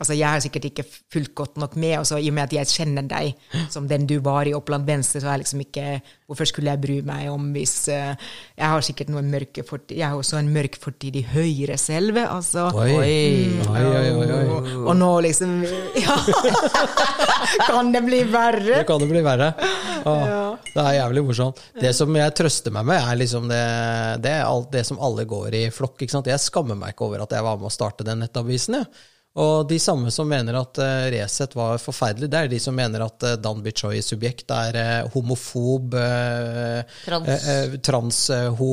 Altså 0.00 0.16
Jeg 0.16 0.28
har 0.28 0.40
sikkert 0.42 0.64
ikke 0.70 0.84
fulgt 1.12 1.34
godt 1.38 1.58
nok 1.60 1.76
med, 1.76 1.98
Også, 2.00 2.18
i 2.18 2.30
og 2.30 2.36
med 2.36 2.48
at 2.48 2.56
jeg 2.56 2.70
kjenner 2.72 3.06
deg 3.06 3.36
som 3.70 3.86
den 3.88 4.06
du 4.08 4.18
var 4.24 4.48
i 4.48 4.54
Oppland 4.56 4.86
Venstre, 4.88 5.20
så 5.20 5.28
er 5.28 5.36
jeg 5.36 5.44
liksom 5.44 5.64
ikke 5.66 5.86
Hvorfor 6.26 6.48
skulle 6.48 6.72
jeg 6.72 6.80
bry 6.80 6.96
meg 7.04 7.28
om 7.28 7.50
hvis 7.52 7.74
uh, 7.92 8.14
Jeg 8.56 8.72
har 8.72 8.86
sikkert 8.86 9.12
noe 9.12 9.22
mørke 9.26 9.64
fortid 9.68 9.98
Jeg 10.00 10.08
har 10.08 10.18
også 10.18 10.40
en 10.40 10.50
mørk 10.54 10.78
fortid 10.80 11.18
i 11.20 11.24
Høyre 11.32 11.76
selv, 11.80 12.16
altså. 12.22 12.70
Oi, 12.72 12.94
oi, 12.96 13.60
oi, 13.68 13.84
oi, 13.92 14.26
oi. 14.26 14.42
Og, 14.56 14.70
og 14.86 14.96
nå 14.96 15.12
liksom 15.28 15.60
Ja! 16.00 16.16
kan 17.68 17.92
det 17.92 18.02
bli 18.06 18.22
verre? 18.32 18.80
Det 18.80 18.86
kan 18.88 19.02
det 19.02 19.10
bli 19.10 19.22
verre. 19.24 19.52
Åh, 20.08 20.56
Det 20.72 20.82
er 20.82 20.98
jævlig 20.98 21.24
morsomt. 21.28 21.60
Det 21.78 21.92
som 21.96 22.16
jeg 22.16 22.34
trøster 22.38 22.74
meg 22.74 22.88
med, 22.88 22.98
er 23.00 23.18
liksom 23.20 23.48
det, 23.50 23.62
det, 24.24 24.34
er 24.40 24.48
alt 24.48 24.70
det 24.72 24.84
som 24.88 25.00
alle 25.04 25.26
går 25.28 25.56
i 25.58 25.64
flokk. 25.74 26.02
Jeg 26.02 26.40
skammer 26.42 26.78
meg 26.78 26.94
ikke 26.94 27.06
over 27.10 27.24
at 27.26 27.34
jeg 27.36 27.44
var 27.44 27.60
med 27.60 27.68
å 27.68 27.74
starte 27.74 28.06
den 28.06 28.22
nettavisen. 28.24 28.80
Jeg. 28.80 29.11
Og 29.32 29.64
de 29.64 29.78
samme 29.80 30.10
som 30.12 30.28
mener 30.28 30.58
at 30.60 30.76
uh, 30.82 31.06
Resett 31.14 31.56
var 31.56 31.78
forferdelig, 31.80 32.28
det 32.28 32.40
er 32.42 32.50
de 32.52 32.58
som 32.60 32.76
mener 32.76 33.06
at 33.06 33.24
uh, 33.24 33.36
Dan 33.40 33.62
Bichoy 33.64 34.02
subjekt 34.04 34.52
er 34.52 34.76
uh, 34.76 35.08
homofob, 35.14 35.96
uh, 35.96 36.82
Trans. 37.06 37.46
trans 37.80 38.20
ho, 38.58 38.70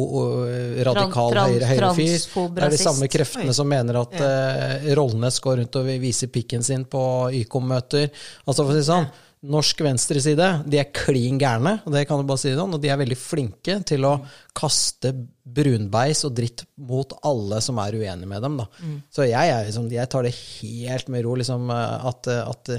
radikal 0.84 1.32
Tran- 1.32 1.53
høyre 1.55 1.72
høyrefyr. 1.72 2.28
Det 2.57 2.68
er 2.68 2.76
de 2.76 2.82
samme 2.84 3.07
kreftene 3.07 3.30
kreftene 3.30 3.55
som 3.55 3.70
mener 3.70 4.01
at 4.01 4.20
uh, 4.20 4.91
Rollnes 4.99 5.39
går 5.43 5.62
rundt 5.62 5.80
og 5.80 5.89
viser 6.01 6.32
pikken 6.34 6.64
sin 6.66 6.86
på 6.89 7.01
YKOM-møter. 7.43 8.10
Altså 8.45 8.66
for 8.66 8.74
å 8.74 8.78
si 8.80 8.88
sånn, 8.89 9.10
Norsk 9.49 9.80
venstreside 9.86 10.47
de 10.68 10.82
er 10.82 10.89
klin 10.91 11.38
gærne, 11.39 11.78
og 11.88 11.93
det 11.95 12.01
kan 12.10 12.20
du 12.20 12.28
bare 12.28 12.41
si 12.41 12.51
sånn, 12.51 12.74
og 12.76 12.82
de 12.84 12.89
er 12.91 12.99
veldig 12.99 13.16
flinke 13.16 13.78
til 13.88 14.03
å 14.03 14.18
kaste 14.60 15.14
brunbeis 15.49 16.22
og 16.28 16.36
dritt 16.38 16.66
mot 16.86 17.14
alle 17.26 17.57
som 17.64 17.80
er 17.82 17.95
uenige 17.97 18.30
med 18.30 18.43
dem. 18.45 18.60
Da. 18.60 18.68
Så 19.14 19.26
jeg, 19.26 19.55
liksom, 19.70 19.88
jeg 19.93 20.12
tar 20.12 20.28
det 20.28 20.34
helt 20.36 21.10
med 21.10 21.26
ro. 21.26 21.34
Liksom, 21.39 21.72
at, 21.74 22.30
at 22.30 22.74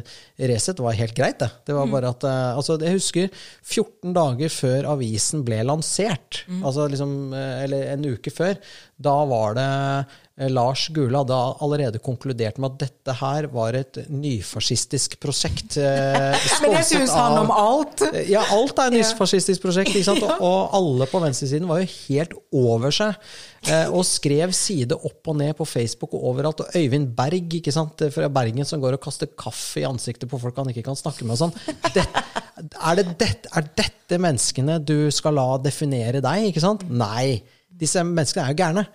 Resett 0.51 0.83
var 0.85 0.99
helt 0.99 1.17
greit. 1.17 1.41
Det, 1.41 1.51
det 1.67 1.77
var 1.77 1.91
bare 1.91 2.13
at, 2.15 2.29
eh, 2.29 2.57
altså, 2.61 2.79
Jeg 2.85 3.01
husker 3.01 3.29
14 3.65 4.15
dager 4.17 4.53
før 4.55 4.93
avisen 4.95 5.45
ble 5.47 5.63
lansert, 5.67 6.45
altså 6.61 6.87
liksom, 6.91 7.33
eh, 7.37 7.65
eller 7.65 7.91
en 7.95 8.11
uke 8.15 8.33
før, 8.35 8.59
da 9.01 9.15
var 9.29 9.55
det 9.57 9.69
eh, 10.41 10.49
Lars 10.53 10.87
Gule 10.93 11.21
hadde 11.23 11.37
allerede 11.65 12.01
konkludert 12.05 12.59
med 12.61 12.75
at 12.75 12.83
dette 12.85 13.15
her 13.21 13.49
var 13.53 13.77
et 13.79 13.99
nyfascistisk 14.13 15.17
prosjekt. 15.23 15.79
eh, 15.81 16.37
Men 16.37 16.43
sponset 16.57 16.91
syns 16.95 17.15
han 17.17 17.39
om 17.43 17.53
alt. 17.55 18.05
ja, 18.29 18.45
alt 18.57 18.77
er 18.81 18.91
et 18.91 18.97
nyfascistisk 19.01 19.65
prosjekt. 19.65 19.97
Og, 20.13 20.25
og 20.51 20.77
alle 20.77 21.09
på 21.11 21.23
venstresiden 21.25 21.69
var 21.71 21.81
jo 21.83 21.91
helt 21.93 22.35
over 22.61 22.95
seg. 22.95 23.31
Eh, 23.67 23.87
og 23.89 24.05
skrev 24.09 24.53
side 24.57 24.97
opp 24.97 25.31
og 25.31 25.39
ned 25.41 25.55
på 25.59 25.69
Facebook 25.69 26.17
og 26.19 26.27
overalt. 26.33 26.65
Og 26.65 26.77
Øyvind 26.77 27.13
Berg 27.17 27.57
ikke 27.61 27.75
sant? 27.75 28.05
fra 28.15 28.29
Bergen 28.33 28.69
som 28.69 28.83
går 28.83 28.99
og 28.99 29.05
kaster 29.05 29.31
kaffe 29.39 29.83
i 29.83 29.89
ansiktet 29.89 30.31
på 30.31 30.41
folk 30.41 30.59
han 30.61 30.71
ikke 30.73 30.87
kan 30.91 30.99
snakke 30.99 31.27
med. 31.27 31.39
og 31.39 31.47
sånn. 31.47 31.81
Det, 31.95 32.05
er, 32.05 33.01
det 33.01 33.17
det, 33.21 33.33
er 33.57 33.73
dette 33.79 34.21
menneskene 34.21 34.79
du 34.85 35.11
skal 35.15 35.39
la 35.39 35.49
definere 35.63 36.23
deg? 36.25 36.51
ikke 36.51 36.65
sant? 36.65 36.87
Nei. 36.91 37.41
Disse 37.81 38.05
menneskene 38.05 38.47
er 38.47 38.55
jo 38.55 38.61
gærne. 38.61 38.89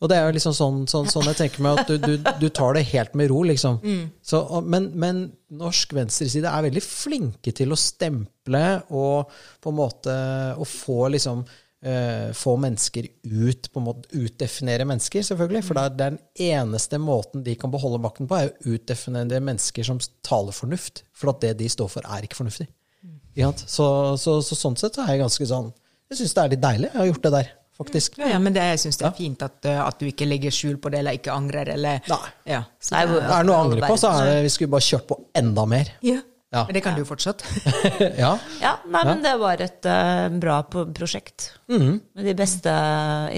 Og 0.00 0.08
det 0.08 0.16
er 0.16 0.28
jo 0.30 0.36
liksom 0.36 0.54
sånn, 0.56 0.76
sånn, 0.88 1.08
sånn 1.12 1.28
jeg 1.28 1.36
tenker 1.42 1.64
meg 1.64 1.80
at 1.82 1.90
du, 1.90 1.98
du, 2.00 2.28
du 2.40 2.46
tar 2.56 2.72
det 2.76 2.86
helt 2.88 3.16
med 3.18 3.28
ro, 3.28 3.42
liksom. 3.44 3.80
Så, 4.24 4.40
men, 4.64 4.88
men 4.96 5.26
norsk 5.60 5.92
venstreside 5.96 6.48
er 6.48 6.64
veldig 6.70 6.82
flinke 6.84 7.52
til 7.56 7.74
å 7.74 7.78
stemple 7.78 8.64
og 8.96 9.34
på 9.60 9.72
en 9.72 9.76
måte 9.76 10.14
å 10.56 10.64
få 10.64 11.10
liksom 11.12 11.44
eh, 11.84 12.32
få 12.36 12.56
mennesker 12.60 13.06
ut, 13.24 13.68
på 13.72 13.80
en 13.80 13.86
måte 13.86 14.10
utdefinere 14.16 14.84
mennesker, 14.88 15.22
selvfølgelig. 15.26 15.62
For 15.66 15.78
det 15.78 15.84
er 15.86 15.96
den 16.02 16.18
eneste 16.50 16.98
måten 17.00 17.44
de 17.46 17.54
kan 17.60 17.72
beholde 17.72 18.00
makten 18.02 18.28
på, 18.30 18.36
er 18.36 18.50
å 18.52 18.74
utdefinere 18.74 19.40
mennesker 19.44 19.86
som 19.86 20.00
taler 20.26 20.52
fornuft. 20.56 21.04
For 21.16 21.32
at 21.32 21.40
det 21.44 21.54
de 21.60 21.68
står 21.72 21.88
for, 21.92 22.06
er 22.06 22.26
ikke 22.28 22.40
fornuftig. 22.40 22.68
Mm. 23.04 23.54
Så, 23.64 23.86
så, 24.20 24.40
så 24.44 24.58
sånn 24.58 24.76
sett 24.76 24.98
så 24.98 25.06
er 25.06 25.14
jeg 25.14 25.22
ganske 25.22 25.46
sånn 25.48 25.70
Jeg 26.10 26.18
syns 26.18 26.34
det 26.36 26.42
er 26.42 26.52
litt 26.56 26.62
deilig. 26.64 26.88
Jeg 26.90 26.98
har 26.98 27.06
gjort 27.06 27.22
det 27.28 27.30
der, 27.36 27.50
faktisk. 27.78 28.16
Ja, 28.18 28.32
ja, 28.34 28.38
men 28.42 28.52
det, 28.56 28.64
jeg 28.74 28.80
syns 28.82 28.98
det 28.98 29.06
er 29.06 29.14
fint 29.16 29.44
at, 29.46 29.60
uh, 29.70 29.84
at 29.86 30.00
du 30.02 30.08
ikke 30.10 30.26
legger 30.26 30.50
skjul 30.52 30.76
på 30.82 30.90
det, 30.90 30.98
eller 31.00 31.16
ikke 31.16 31.32
angrer, 31.32 31.70
eller 31.76 32.02
Nei. 32.10 32.24
Ja, 32.50 32.64
så 32.82 32.96
Nei, 32.96 33.04
det 33.06 33.20
er- 33.22 33.30
Er 33.30 33.38
det 33.38 33.46
noe 33.46 33.56
å 33.56 33.62
angre 33.68 33.86
på, 33.86 33.96
så 34.02 34.10
er 34.18 34.26
det 34.26 34.42
vi 34.48 34.50
skulle 34.56 34.74
bare 34.74 34.84
kjørt 34.88 35.06
på 35.06 35.20
enda 35.38 35.64
mer. 35.70 35.94
ja. 36.02 36.18
Ja. 36.50 36.64
Men 36.66 36.74
det 36.74 36.80
kan 36.82 36.96
du 36.98 37.04
fortsatt. 37.06 37.44
ja. 38.18 38.32
Ja, 38.58 38.72
nei, 38.90 39.02
men 39.06 39.20
det 39.22 39.36
var 39.38 39.60
et 39.62 39.86
uh, 39.86 40.26
bra 40.42 40.56
prosjekt. 40.66 41.52
Mm. 41.70 42.00
Med 42.02 42.26
de 42.26 42.34
beste 42.34 42.72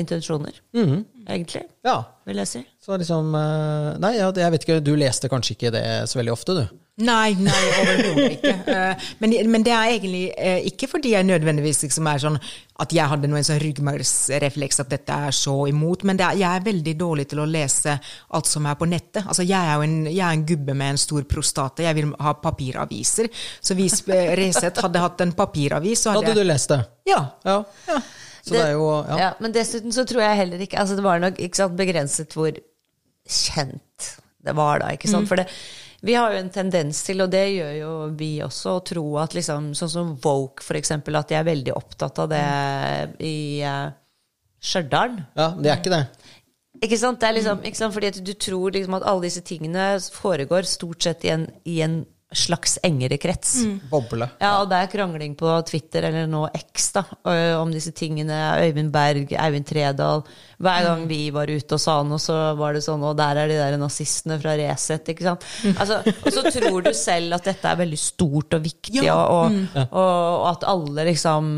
intensjoner, 0.00 0.56
egentlig, 1.26 1.66
ja. 1.84 1.98
vil 2.24 2.40
jeg 2.40 2.48
si. 2.48 2.62
Så 2.82 2.96
liksom 2.98 3.34
eh, 3.36 3.90
Nei, 4.02 4.14
ja, 4.16 4.30
jeg 4.34 4.54
vet 4.54 4.64
ikke, 4.64 4.78
du 4.82 4.94
leste 4.98 5.28
kanskje 5.30 5.54
ikke 5.54 5.74
det 5.74 5.84
så 6.10 6.18
veldig 6.18 6.32
ofte, 6.32 6.56
du? 6.56 6.80
Nei, 7.00 7.32
nei, 7.40 7.60
overhodet 7.80 8.34
ikke. 8.34 8.50
Eh, 8.68 9.04
men, 9.22 9.32
men 9.48 9.62
det 9.64 9.72
er 9.72 9.92
egentlig 9.94 10.26
eh, 10.36 10.58
ikke 10.68 10.90
fordi 10.90 11.14
jeg 11.14 11.24
nødvendigvis 11.24 11.80
liksom 11.86 12.08
er 12.10 12.20
sånn 12.20 12.36
at 12.84 12.92
jeg 12.92 13.08
hadde 13.08 13.30
noen 13.32 13.46
sånn 13.46 13.62
ryggmargsrefleks 13.62 14.82
at 14.84 14.90
dette 14.92 15.16
er 15.28 15.32
så 15.32 15.54
imot, 15.70 16.04
men 16.04 16.18
det 16.20 16.26
er, 16.26 16.36
jeg 16.42 16.58
er 16.58 16.66
veldig 16.66 16.94
dårlig 17.00 17.24
til 17.30 17.40
å 17.40 17.46
lese 17.48 17.94
alt 18.36 18.50
som 18.50 18.68
er 18.68 18.76
på 18.76 18.88
nettet. 18.90 19.22
Altså, 19.24 19.46
jeg 19.48 19.56
er 19.56 19.80
jo 19.80 19.86
en, 19.86 19.94
jeg 20.10 20.20
er 20.26 20.36
en 20.36 20.44
gubbe 20.52 20.76
med 20.76 20.94
en 20.94 21.00
stor 21.00 21.24
prostata, 21.30 21.86
jeg 21.86 21.96
vil 21.96 22.10
ha 22.26 22.34
papiraviser. 22.44 23.30
Så 23.64 23.76
hvis 23.78 24.02
eh, 24.12 24.34
Resett 24.42 24.82
hadde 24.84 25.04
hatt 25.06 25.24
en 25.24 25.32
papiravis, 25.38 26.04
så 26.04 26.12
Da 26.12 26.18
hadde 26.20 26.34
hadde 26.34 26.44
du 26.44 26.50
lest 26.52 26.74
det? 26.74 26.82
Ja. 27.08 27.22
Ja. 27.48 27.62
Så 28.42 28.52
det 28.52 28.66
er 28.66 28.74
jo 28.74 28.90
ja. 29.06 29.16
Ja, 29.20 29.30
men 29.40 29.54
dessuten 29.54 29.94
så 29.94 30.04
tror 30.08 30.24
jeg 30.24 30.38
heller 30.40 30.62
ikke 30.64 30.80
altså 30.82 30.96
Det 30.98 31.04
var 31.04 31.20
nok 31.22 31.36
ikke 31.38 31.60
sant, 31.60 31.76
begrenset 31.78 32.34
hvor 32.34 32.50
kjent 33.22 34.08
det 34.42 34.54
var 34.58 34.82
da. 34.82 34.90
ikke 34.96 35.06
sant? 35.08 35.28
For 35.30 35.38
det, 35.38 35.46
vi 36.02 36.14
har 36.18 36.34
jo 36.34 36.40
en 36.42 36.50
tendens 36.50 37.00
til, 37.06 37.22
og 37.22 37.30
det 37.30 37.44
gjør 37.54 37.74
jo 37.78 37.90
vi 38.18 38.30
også, 38.42 38.76
å 38.76 38.84
tro 38.86 39.04
at 39.22 39.36
liksom, 39.38 39.70
sånn 39.78 39.92
som 39.92 40.12
Woke, 40.24 40.64
for 40.66 40.78
eksempel, 40.78 41.14
at 41.18 41.30
de 41.30 41.38
er 41.38 41.46
veldig 41.46 41.74
opptatt 41.78 42.18
av 42.24 42.30
det 42.32 42.46
i 43.22 43.36
uh, 43.62 43.92
Stjørdal. 44.62 45.14
ja, 45.38 45.52
det 45.58 45.70
er 45.70 45.78
ikke 45.78 45.94
det. 45.94 46.02
Ikke 46.82 46.98
sant? 46.98 47.20
Det 47.22 47.28
er 47.28 47.36
liksom, 47.36 47.62
ikke 47.62 47.78
sant? 47.78 47.94
Fordi 47.94 48.10
at 48.10 48.18
du 48.26 48.32
tror 48.34 48.74
liksom 48.74 48.98
at 48.98 49.06
alle 49.06 49.28
disse 49.28 49.44
tingene 49.46 49.86
foregår 50.16 50.66
stort 50.66 51.06
sett 51.06 51.22
i 51.28 51.30
en, 51.36 51.46
i 51.70 51.78
en 51.86 52.00
slags 52.34 52.78
engere 52.84 53.18
krets. 53.20 53.58
Boble. 53.90 54.28
Ja, 54.40 54.54
og 54.62 54.68
det 54.70 54.78
er 54.82 54.90
krangling 54.92 55.34
på 55.38 55.50
Twitter, 55.68 56.06
eller 56.08 56.26
nå 56.30 56.44
X, 56.56 56.90
da, 56.96 57.02
om 57.60 57.72
disse 57.74 57.92
tingene. 57.96 58.36
Øyvind 58.62 58.92
Berg, 58.94 59.32
Eivind 59.36 59.66
Tredal. 59.68 60.24
Hver 60.62 60.84
gang 60.86 61.06
vi 61.10 61.24
var 61.34 61.50
ute 61.50 61.74
og 61.74 61.80
sa 61.82 61.96
noe, 62.06 62.20
så 62.22 62.36
var 62.54 62.76
det 62.76 62.84
sånn 62.84 63.02
Og 63.02 63.16
der 63.18 63.40
er 63.42 63.48
de 63.50 63.56
der 63.58 63.74
nazistene 63.80 64.36
fra 64.38 64.52
Resett, 64.60 65.08
ikke 65.10 65.24
sant. 65.26 65.46
Altså, 65.74 65.96
og 66.22 66.28
så 66.36 66.44
tror 66.54 66.84
du 66.86 66.92
selv 66.94 67.34
at 67.34 67.48
dette 67.50 67.66
er 67.72 67.80
veldig 67.80 67.98
stort 67.98 68.54
og 68.58 68.62
viktig, 68.62 69.00
Ja. 69.02 69.16
og, 69.18 69.56
og, 69.74 69.88
og 69.98 70.46
at 70.52 70.68
alle 70.70 71.08
liksom 71.10 71.50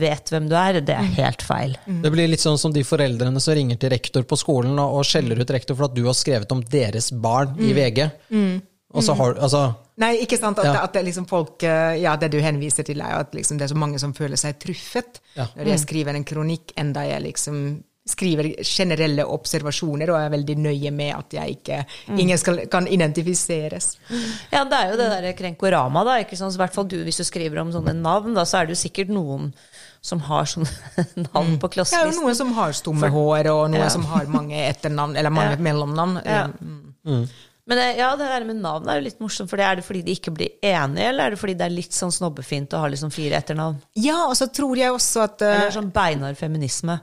vet 0.00 0.30
hvem 0.32 0.46
du 0.50 0.54
er. 0.58 0.80
Det 0.86 0.94
er 0.94 1.10
helt 1.18 1.42
feil. 1.46 1.74
Det 1.86 2.12
blir 2.14 2.30
litt 2.30 2.44
sånn 2.44 2.58
som 2.60 2.72
de 2.74 2.84
foreldrene 2.86 3.42
som 3.42 3.56
ringer 3.58 3.80
til 3.82 3.90
rektor 3.96 4.22
på 4.28 4.38
skolen 4.38 4.78
og, 4.78 5.00
og 5.00 5.08
skjeller 5.08 5.42
ut 5.42 5.50
rektor 5.56 5.74
for 5.78 5.88
at 5.90 5.96
du 5.96 6.04
har 6.06 6.14
skrevet 6.16 6.52
om 6.54 6.62
deres 6.62 7.10
barn 7.12 7.56
i 7.58 7.72
VG. 7.76 8.06
Og 8.94 9.02
så 9.04 9.16
har 9.18 9.34
du 9.34 9.42
Altså 9.46 9.64
Nei, 9.98 10.12
ikke 10.26 10.36
sant? 10.38 10.58
At, 10.58 10.64
Ja. 10.68 10.82
at 10.84 10.92
det 10.92 11.04
liksom 11.06 11.26
folk 11.28 11.62
eh, 11.64 11.96
Ja, 12.02 12.16
det 12.20 12.30
du 12.30 12.38
henviser 12.44 12.84
til, 12.84 13.00
er 13.00 13.14
jo 13.14 13.20
at 13.24 13.32
liksom 13.32 13.56
det 13.58 13.64
er 13.64 13.74
så 13.74 13.78
mange 13.80 13.98
som 13.98 14.12
føler 14.12 14.36
seg 14.36 14.58
truffet 14.60 15.20
Ja. 15.36 15.46
når 15.56 15.66
jeg 15.72 15.78
skriver 15.86 16.14
en 16.14 16.24
kronikk, 16.24 16.72
enda 16.76 17.00
jeg 17.08 17.22
liksom 17.22 17.82
skriver 18.06 18.52
generelle 18.62 19.24
observasjoner 19.26 20.10
og 20.12 20.16
er 20.20 20.28
veldig 20.30 20.54
nøye 20.62 20.92
med 20.94 21.10
at 21.16 21.32
jeg 21.34 21.56
ikke 21.56 21.78
Ingen 22.20 22.38
skal, 22.38 22.60
kan 22.70 22.86
identifiseres. 22.86 23.96
Ja, 24.52 24.60
det 24.64 24.78
er 24.78 24.92
jo 24.92 24.96
det 25.00 25.08
der 25.10 25.32
krenkorama, 25.34 26.04
da. 26.06 26.18
ikke 26.22 26.36
sant? 26.38 26.52
Så 26.54 26.60
i 26.60 26.62
hvert 26.62 26.74
fall 26.76 26.86
du, 26.86 27.00
Hvis 27.02 27.16
du 27.18 27.24
skriver 27.24 27.58
om 27.64 27.72
sånne 27.74 27.96
navn, 27.98 28.32
da, 28.36 28.44
så 28.46 28.60
er 28.60 28.66
det 28.68 28.76
jo 28.76 28.82
sikkert 28.88 29.08
noen 29.10 29.52
som 30.06 30.20
har 30.28 30.44
sånne 30.46 30.70
navn 31.34 31.58
på 31.58 31.68
Det 31.74 31.82
er 31.98 32.12
jo 32.12 32.20
noen 32.20 32.36
som 32.38 32.52
har 32.54 32.70
stumme 32.78 33.10
hår, 33.10 33.48
og 33.50 33.70
noen 33.72 33.82
Ja. 33.82 33.88
som 33.90 34.04
har 34.12 34.26
mange 34.30 34.54
etternavn, 34.68 35.16
eller 35.18 35.30
mange 35.34 35.56
Ja. 35.58 35.62
mellomnavn. 35.66 36.20
Ja. 36.24 36.46
Mm. 37.06 37.26
Men 37.66 37.80
ja, 37.98 38.12
det 38.14 38.28
der 38.30 38.44
med 38.46 38.60
navn 38.62 38.86
er 38.86 39.00
jo 39.00 39.06
litt 39.08 39.18
morsomt, 39.18 39.50
for 39.50 39.58
det 39.58 39.66
er 39.66 39.80
det 39.80 39.84
fordi 39.86 40.04
de 40.06 40.14
ikke 40.14 40.32
blir 40.34 40.52
enige, 40.62 41.08
eller 41.10 41.26
er 41.26 41.34
det 41.34 41.40
fordi 41.40 41.56
det 41.58 41.66
er 41.66 41.74
litt 41.74 41.96
sånn 41.96 42.14
snobbefint 42.14 42.76
å 42.76 42.84
ha 42.84 42.90
liksom 42.92 43.10
fire 43.14 43.40
etternavn? 43.40 43.80
Ja, 43.98 44.20
og 44.28 44.36
så 44.38 44.46
tror 44.54 44.78
jeg 44.78 44.94
også 44.94 45.24
at 45.24 45.42
uh, 45.42 45.50
Eller 45.50 45.74
sånn 45.74 45.90
beinhard 45.94 46.38
feminisme? 46.38 47.00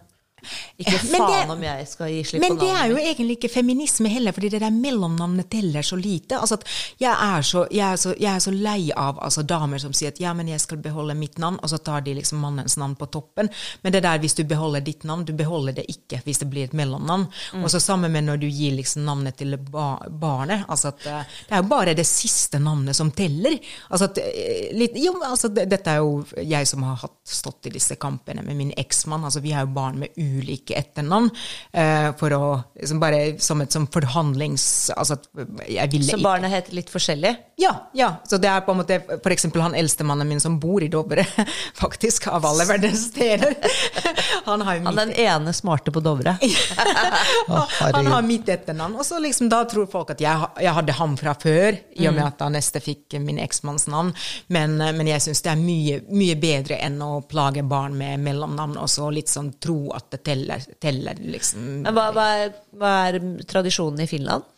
Ikke 0.79 0.97
faen 0.99 1.27
det- 1.31 1.49
om 1.55 1.63
jeg 1.63 1.87
skal 1.87 2.11
gi 2.13 2.23
slipp 2.23 2.43
på 2.43 2.49
navnet. 2.49 2.63
Men 2.63 2.67
det 2.67 2.81
er 2.81 2.89
jo 2.91 2.97
egentlig 3.13 3.37
ikke 3.37 3.51
feminisme 3.53 4.09
heller, 4.09 4.31
fordi 4.31 4.49
det 4.49 4.61
der 4.61 4.71
mellomnavnet 4.71 5.49
teller 5.49 5.81
så 5.81 5.95
lite. 5.99 6.39
Altså 6.39 6.57
jeg, 6.99 7.11
er 7.13 7.41
så, 7.41 7.65
jeg, 7.71 7.91
er 7.91 7.95
så, 7.97 8.13
jeg 8.19 8.35
er 8.35 8.39
så 8.39 8.51
lei 8.51 8.91
av 8.95 9.19
altså, 9.23 9.43
damer 9.43 9.77
som 9.81 9.93
sier 9.93 10.13
at 10.13 10.19
ja, 10.19 10.33
men 10.33 10.47
jeg 10.47 10.59
skal 10.63 10.77
beholde 10.77 11.15
mitt 11.17 11.37
navn, 11.37 11.59
og 11.63 11.69
så 11.69 11.77
tar 11.77 12.01
de 12.05 12.13
liksom 12.19 12.39
mannens 12.43 12.77
navn 12.77 12.95
på 12.95 13.05
toppen. 13.11 13.49
Men 13.81 13.93
det 13.93 14.03
der 14.03 14.19
hvis 14.19 14.35
du 14.37 14.43
beholder 14.43 14.81
ditt 14.81 15.03
navn, 15.03 15.25
du 15.25 15.33
beholder 15.33 15.73
det 15.73 15.85
ikke 15.89 16.21
hvis 16.25 16.39
det 16.43 16.49
blir 16.49 16.69
et 16.69 16.73
mellomnavn. 16.77 17.27
Og 17.63 17.69
så 17.71 17.79
sammen 17.79 18.11
med 18.11 18.25
når 18.27 18.37
du 18.43 18.47
gir 18.47 18.75
liksom 18.77 19.05
navnet 19.05 19.37
til 19.37 19.57
ba 19.57 19.97
barnet. 20.09 20.65
altså 20.67 20.87
at 20.93 21.05
eh, 21.05 21.23
Det 21.49 21.55
er 21.57 21.61
jo 21.63 21.69
bare 21.69 21.93
det 21.97 22.05
siste 22.07 22.59
navnet 22.59 22.95
som 22.95 23.11
teller. 23.11 23.57
Altså 23.89 24.05
at, 24.09 24.17
eh, 24.17 24.69
litt, 24.77 24.95
jo, 24.97 25.15
altså 25.23 25.49
det, 25.53 25.67
Dette 25.69 25.91
er 25.91 26.01
jo 26.03 26.23
jeg 26.41 26.67
som 26.67 26.83
har 26.83 26.95
hatt, 27.03 27.17
stått 27.27 27.67
i 27.69 27.73
disse 27.73 27.95
kampene 27.95 28.43
med 28.43 28.55
min 28.55 28.73
eksmann. 28.77 29.23
altså 29.23 29.41
Vi 29.43 29.51
har 29.51 29.65
jo 29.65 29.73
barn 29.73 29.99
med 29.99 30.09
ulike 30.39 30.75
etternavn. 30.79 31.29
eh, 31.73 32.09
for 32.19 32.33
å 32.35 32.43
liksom 32.79 32.99
bare 33.01 33.21
Som 33.39 33.61
et 33.61 33.71
som 33.71 33.87
forhandlings... 33.87 34.91
altså 34.95 35.13
at 35.19 35.27
jeg 35.69 35.91
ville 35.91 36.05
Så 36.07 36.17
ikke 36.17 36.25
barna 36.25 36.49
heter 36.51 36.73
litt 36.77 36.89
forskjellig? 36.93 37.35
ja, 37.57 37.73
ja. 37.93 38.15
Så 38.27 38.37
det 38.41 38.49
er 38.49 38.63
på 38.65 38.73
en 38.73 38.79
måte 38.81 38.97
for 39.07 39.31
eksempel 39.33 39.61
han 39.61 39.75
eldstemannen 39.77 40.27
min 40.27 40.41
som 40.41 40.57
bor 40.59 40.83
i 40.83 40.89
Dovre, 40.91 41.25
faktisk, 41.81 42.27
av 42.27 42.45
alle 42.45 42.65
verdens 42.65 43.07
steder. 43.11 43.55
Han 44.45 44.61
har 44.61 44.79
Han 44.83 44.95
den 44.95 45.11
ene 45.23 45.53
smarte 45.53 45.91
på 45.91 46.01
Dovre. 46.03 46.35
han 47.93 48.07
har 48.07 48.21
mitt 48.21 48.49
etternavn. 48.49 48.95
Og 48.99 49.05
så 49.05 49.19
liksom 49.23 49.49
da 49.49 49.61
tror 49.69 49.87
folk 49.91 50.11
at 50.11 50.21
jeg, 50.21 50.49
jeg 50.59 50.73
hadde 50.75 50.95
ham 50.97 51.15
fra 51.19 51.35
før, 51.39 51.77
i 51.95 52.07
og 52.09 52.15
med 52.17 52.25
at 52.25 52.39
da 52.41 52.49
neste 52.51 52.81
fikk 52.83 53.15
min 53.23 53.39
eksmanns 53.39 53.87
navn. 53.91 54.11
Men, 54.53 54.75
eh, 54.81 54.91
men 54.95 55.07
jeg 55.13 55.23
syns 55.23 55.43
det 55.45 55.53
er 55.53 55.61
mye, 55.61 56.01
mye 56.11 56.35
bedre 56.39 56.79
enn 56.83 56.99
å 57.05 57.21
plage 57.29 57.63
barn 57.63 57.95
med 57.97 58.19
mellomnavn, 58.25 58.75
og 58.81 58.91
så 58.91 59.07
litt 59.13 59.31
sånn 59.31 59.53
tro 59.63 59.93
at 59.95 60.09
det 60.11 60.22
teller, 60.25 60.63
teller 60.81 61.19
liksom. 61.19 61.65
Men 61.85 61.95
hva, 61.95 62.09
hva, 62.15 62.27
er, 62.45 62.53
hva 62.79 62.93
er 63.09 63.19
tradisjonen 63.49 64.05
i 64.05 64.09
Finland? 64.09 64.49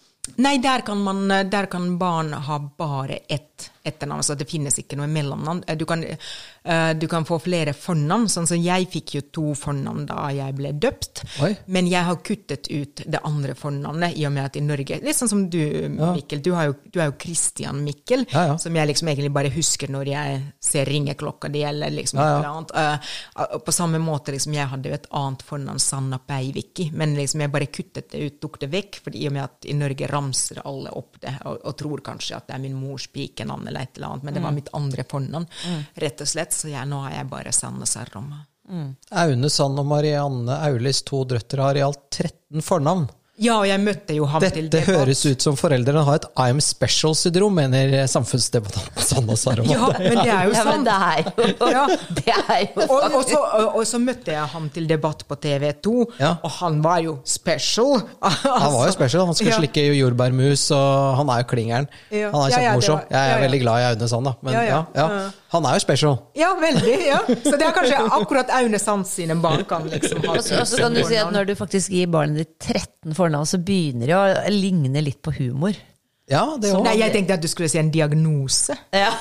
Nei, 0.42 0.58
der 0.58 0.82
kan, 0.86 1.02
man, 1.06 1.28
der 1.30 1.70
kan 1.70 1.98
barn 2.02 2.34
ha 2.34 2.60
bare 2.78 3.22
ett 3.30 3.70
etternavn, 3.86 4.24
så 4.26 4.36
det 4.38 4.48
finnes 4.50 4.76
ikke 4.82 4.98
noe 5.00 5.08
mellomnavn. 5.08 5.64
Eh, 5.68 5.76
Du 5.76 5.86
kan, 5.86 6.04
eh, 6.04 6.94
du 6.94 7.08
kan 7.08 7.26
få 7.26 7.40
flere 7.42 7.74
fornavn, 7.74 8.28
sånn 8.30 8.48
som 8.48 8.58
jeg 8.62 8.88
fikk 8.92 9.16
jo 9.16 9.22
to 9.32 9.44
fornavn 9.56 10.06
da 10.10 10.30
jeg 10.34 10.56
ble 10.56 10.72
døpt. 10.74 11.24
Oi. 11.44 11.56
Men 11.68 11.88
jeg 11.88 12.04
har 12.04 12.16
kuttet 12.26 12.70
ut 12.72 13.04
det 13.06 13.20
andre 13.24 13.54
fornavnet, 13.56 14.18
i 14.18 14.26
og 14.26 14.32
med 14.34 14.46
at 14.46 14.56
i 14.58 14.62
Norge 14.62 15.02
Litt 15.04 15.16
sånn 15.16 15.30
som 15.30 15.50
du, 15.50 15.60
Mikkel. 15.90 16.42
Du, 16.42 16.52
har 16.54 16.66
jo, 16.70 16.76
du 16.92 17.00
er 17.00 17.12
jo 17.12 17.18
Christian 17.20 17.84
Mikkel, 17.84 18.26
Ja, 18.32 18.46
ja. 18.48 18.58
som 18.58 18.74
jeg 18.76 18.88
liksom 18.88 19.08
egentlig 19.10 19.34
bare 19.34 19.50
husker 19.54 19.88
når 19.90 20.06
jeg 20.12 20.42
ser 20.60 20.86
ringeklokka 20.86 21.50
di, 21.52 21.62
eller 21.64 21.90
liksom 21.92 22.20
Ja, 22.20 22.38
eller 22.38 22.50
annet. 22.50 22.72
Eh, 22.76 23.58
på 23.66 23.72
samme 23.74 24.00
måte, 24.00 24.32
liksom, 24.34 24.54
jeg 24.54 24.68
hadde 24.68 24.90
jo 24.90 24.94
et 24.96 25.08
annet 25.12 25.42
fornavn, 25.44 25.80
Sanna 25.80 26.18
Peiviki, 26.20 26.90
men 26.94 27.16
liksom 27.16 27.42
jeg 27.42 27.52
bare 27.52 27.68
kuttet 27.68 28.10
det 28.12 28.22
ut, 28.26 28.40
tok 28.42 28.60
det 28.60 28.70
vekk, 28.72 29.00
fordi 29.04 29.22
i 29.24 29.28
og 29.28 29.34
med 29.34 29.44
at 29.44 29.66
i 29.70 29.74
Norge 29.78 30.08
ramser 30.10 30.62
alle 30.66 30.90
opp 30.96 31.20
det, 31.22 31.36
og, 31.46 31.60
og 31.66 31.78
tror 31.78 32.02
kanskje 32.06 32.36
at 32.38 32.48
det 32.48 32.56
er 32.56 32.64
min 32.64 32.76
mors 32.80 33.08
pikenavn 33.08 33.68
eller 33.76 33.90
et 33.90 33.98
eller 34.00 34.08
annet, 34.16 34.24
men 34.24 34.34
det 34.34 34.44
var 34.44 34.56
mitt 34.56 34.70
andre 34.74 35.04
fornavn, 35.04 35.48
rett 36.02 36.22
og 36.24 36.28
slett, 36.32 36.56
så 36.56 36.72
jeg, 36.72 36.88
nå 36.88 37.02
er 37.10 37.18
jeg 37.20 37.30
bare 37.32 37.52
Sanne 37.56 37.88
Sarroma. 37.90 38.46
Aune 39.12 39.50
Sand 39.54 39.78
og 39.78 39.86
Marianne 39.86 40.56
Aulis 40.66 41.04
to 41.06 41.20
drøtter 41.30 41.62
har 41.62 41.78
i 41.78 41.84
alt 41.86 42.02
13 42.10 42.64
fornavn. 42.66 43.06
Ja, 43.38 43.58
og 43.60 43.66
jeg 43.68 43.82
møtte 43.84 44.16
jo 44.16 44.24
ham 44.32 44.40
til 44.42 44.70
Dette 44.70 44.80
debatt. 44.86 44.96
høres 45.08 45.26
ut 45.28 45.42
som 45.44 45.58
foreldrene 45.60 46.04
har 46.08 46.16
et 46.22 46.26
I'm 46.40 46.62
special-syndrom, 46.64 47.52
mener 47.58 48.06
samfunnsdebattanten 48.08 49.04
Sanna 49.04 49.36
Saroma. 49.36 49.74
Ja, 49.76 49.90
men 50.00 50.22
det 50.22 50.32
er 50.32 50.46
jo 50.48 50.54
Ja, 50.56 50.64
men 50.70 50.86
det 50.86 50.94
er 50.96 51.18
jo 51.26 51.70
Ja. 51.74 51.86
Det 52.16 52.28
er 52.32 52.62
jo 52.64 52.86
Og, 52.86 53.04
og, 53.12 53.24
så, 53.28 53.40
og, 53.60 53.76
og 53.82 53.84
så 53.90 54.00
møtte 54.00 54.32
jeg 54.32 54.48
ham 54.56 54.70
til 54.72 54.88
debatt 54.88 55.26
på 55.28 55.36
TV 55.44 55.74
2, 55.84 55.96
Ja. 56.22 56.36
og 56.44 56.52
han 56.62 56.80
var 56.86 57.00
jo 57.04 57.18
special. 57.26 58.00
Han 58.46 58.72
var 58.74 58.86
jo 58.88 58.92
special. 58.96 59.26
Han 59.26 59.36
skulle 59.36 59.52
Ja. 59.52 59.60
slikke 59.60 59.84
jordbærmus, 60.00 60.70
og 60.72 61.18
han 61.20 61.30
er 61.30 61.44
jo 61.44 61.48
klingeren. 61.52 61.88
Ja. 62.12 62.32
Han 62.32 62.42
er 62.46 62.50
Ja, 62.50 62.60
ja, 62.60 62.60
kjempemorsom. 62.72 63.02
Jeg 63.12 63.20
er 63.20 63.28
ja, 63.30 63.36
ja. 63.36 63.42
veldig 63.48 63.60
glad 63.62 63.82
i 63.82 63.90
Aune 63.92 64.08
Sand, 64.10 64.26
da. 64.26 64.34
Men 64.42 64.54
Ja, 64.54 64.62
ja, 64.62 64.70
ja. 64.70 64.86
ja, 64.96 65.08
Ja. 65.26 65.32
Han 65.56 65.64
er 65.70 65.74
jo 65.78 65.80
special. 65.80 66.16
Ja, 66.36 66.50
veldig. 66.60 66.96
ja. 67.08 67.20
Så 67.46 67.54
det 67.56 67.64
er 67.68 67.72
kanskje 67.76 68.00
akkurat 68.12 68.50
Aune 68.58 68.80
Sand 68.80 69.06
sine 69.08 69.36
barn 69.40 69.64
kan 69.70 69.86
liksom 69.88 70.24
ha 70.26 70.34
Og 70.36 70.44
så 70.44 70.60
og 70.60 70.68
så 70.68 70.78
kan 70.82 70.94
du 70.94 71.04
si 71.08 71.16
at 71.16 71.32
når 71.32 71.46
du 71.48 71.54
faktisk 71.56 71.92
gir 71.96 72.08
barnet 72.12 72.42
ditt 72.44 72.60
13 72.60 73.16
fornavn, 73.26 73.50
så 73.50 73.60
begynner 73.62 74.10
det 74.14 74.16
å 74.22 74.56
ligne 74.56 75.04
litt 75.04 75.22
på 75.26 75.34
humor. 75.42 75.76
Ja, 76.26 76.56
det. 76.58 76.72
Nei, 76.82 76.96
jeg 76.98 77.14
tenkte 77.14 77.36
at 77.36 77.44
du 77.44 77.46
skulle 77.46 77.68
si 77.70 77.78
en 77.78 77.92
diagnose. 77.94 78.74
Ja. 78.90 79.12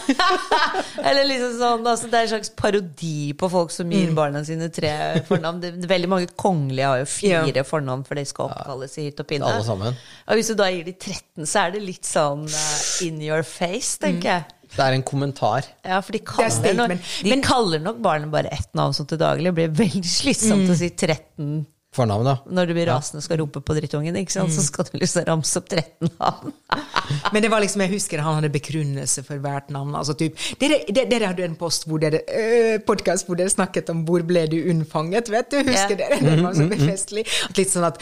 Eller 1.09 1.27
liksom 1.29 1.59
sånn, 1.59 1.83
altså 1.85 2.09
Det 2.09 2.17
er 2.17 2.25
en 2.25 2.31
slags 2.31 2.53
parodi 2.57 3.35
på 3.37 3.51
folk 3.53 3.75
som 3.75 3.93
gir 3.93 4.09
Mm. 4.09 4.15
barna 4.17 4.41
sine 4.47 4.71
tre 4.73 5.21
fornavn. 5.29 5.61
Det, 5.61 5.73
veldig 5.91 6.09
mange 6.09 6.31
kongelige 6.33 6.89
har 6.89 7.03
jo 7.03 7.11
fire 7.13 7.65
fornavn, 7.69 8.07
for 8.09 8.17
de 8.17 8.25
skal 8.25 8.49
oppkalles 8.49 8.97
i 8.97 9.11
hytt 9.11 9.21
og 9.21 9.29
pinne. 9.29 9.51
Alle 9.51 9.67
sammen. 9.67 10.01
Og 10.25 10.41
hvis 10.41 10.49
du 10.49 10.57
da 10.57 10.71
gir 10.73 10.89
de 10.89 10.97
13, 10.97 11.45
så 11.45 11.67
er 11.67 11.77
det 11.77 11.85
litt 11.85 12.09
sånn 12.09 12.49
uh, 12.49 13.05
in 13.05 13.21
your 13.21 13.45
face, 13.45 13.99
tenker 14.01 14.31
jeg. 14.31 14.49
Det 14.75 14.83
er 14.83 14.97
en 14.97 15.05
kommentar. 15.07 15.69
Ja, 15.85 16.01
for 16.01 16.17
de 16.17 16.23
er 16.25 16.27
kaller, 16.33 16.75
nok, 16.81 16.97
de 16.97 17.31
men, 17.31 17.45
kaller 17.45 17.85
nok 17.85 18.01
barnet 18.03 18.33
bare 18.33 18.49
ett 18.57 18.73
navn 18.75 18.97
som 18.97 19.07
til 19.07 19.21
daglig. 19.21 19.53
Det 19.53 19.55
blir 19.61 19.77
veldig 19.85 20.09
slitsomt 20.09 20.73
å 20.73 20.81
si 20.81 20.89
13 20.89 21.67
Fornavn, 21.95 22.27
da. 22.27 22.35
når 22.51 22.67
du 22.67 22.75
blir 22.75 22.89
rasende 22.91 23.21
og 23.23 23.27
skal 23.27 23.39
rope 23.39 23.61
på 23.63 23.77
drittungen. 23.77 24.17
ikke 24.19 24.35
sant? 24.35 24.53
Så 24.53 24.65
skal 24.67 24.89
du 24.89 24.97
liksom 24.99 25.27
ramse 25.29 25.61
opp 25.61 25.69
13 25.71 26.11
navn. 26.19 26.55
Men 27.33 27.45
det 27.45 27.51
var 27.53 27.63
liksom, 27.63 27.85
jeg 27.85 27.95
husker 27.95 28.23
han 28.25 28.39
hadde 28.41 28.51
begrunnelse 28.55 29.23
for 29.27 29.43
hvert 29.43 29.71
navn. 29.75 29.95
altså 29.95 30.17
typ, 30.19 30.39
Dere, 30.61 30.81
dere, 30.89 31.07
dere 31.11 31.31
hadde 31.31 31.47
en 31.47 31.57
post 31.61 31.87
hvor 31.89 32.03
dere, 32.03 32.25
øh, 32.27 32.79
podcast 32.87 33.29
hvor 33.29 33.39
dere 33.39 33.53
snakket 33.53 33.91
om 33.93 34.05
'Hvor 34.05 34.25
ble 34.27 34.47
du 34.51 34.57
unnfanget?' 34.71 35.31
vet 35.31 35.51
du? 35.51 35.59
Husker 35.63 35.97
yeah. 35.97 36.21
dere? 36.21 36.37
Det 36.37 36.43
var 36.43 36.55
så 36.55 36.69
befestelig. 36.69 37.27
At 37.49 37.59
litt 37.59 37.71
sånn 37.71 37.89
at, 37.89 38.01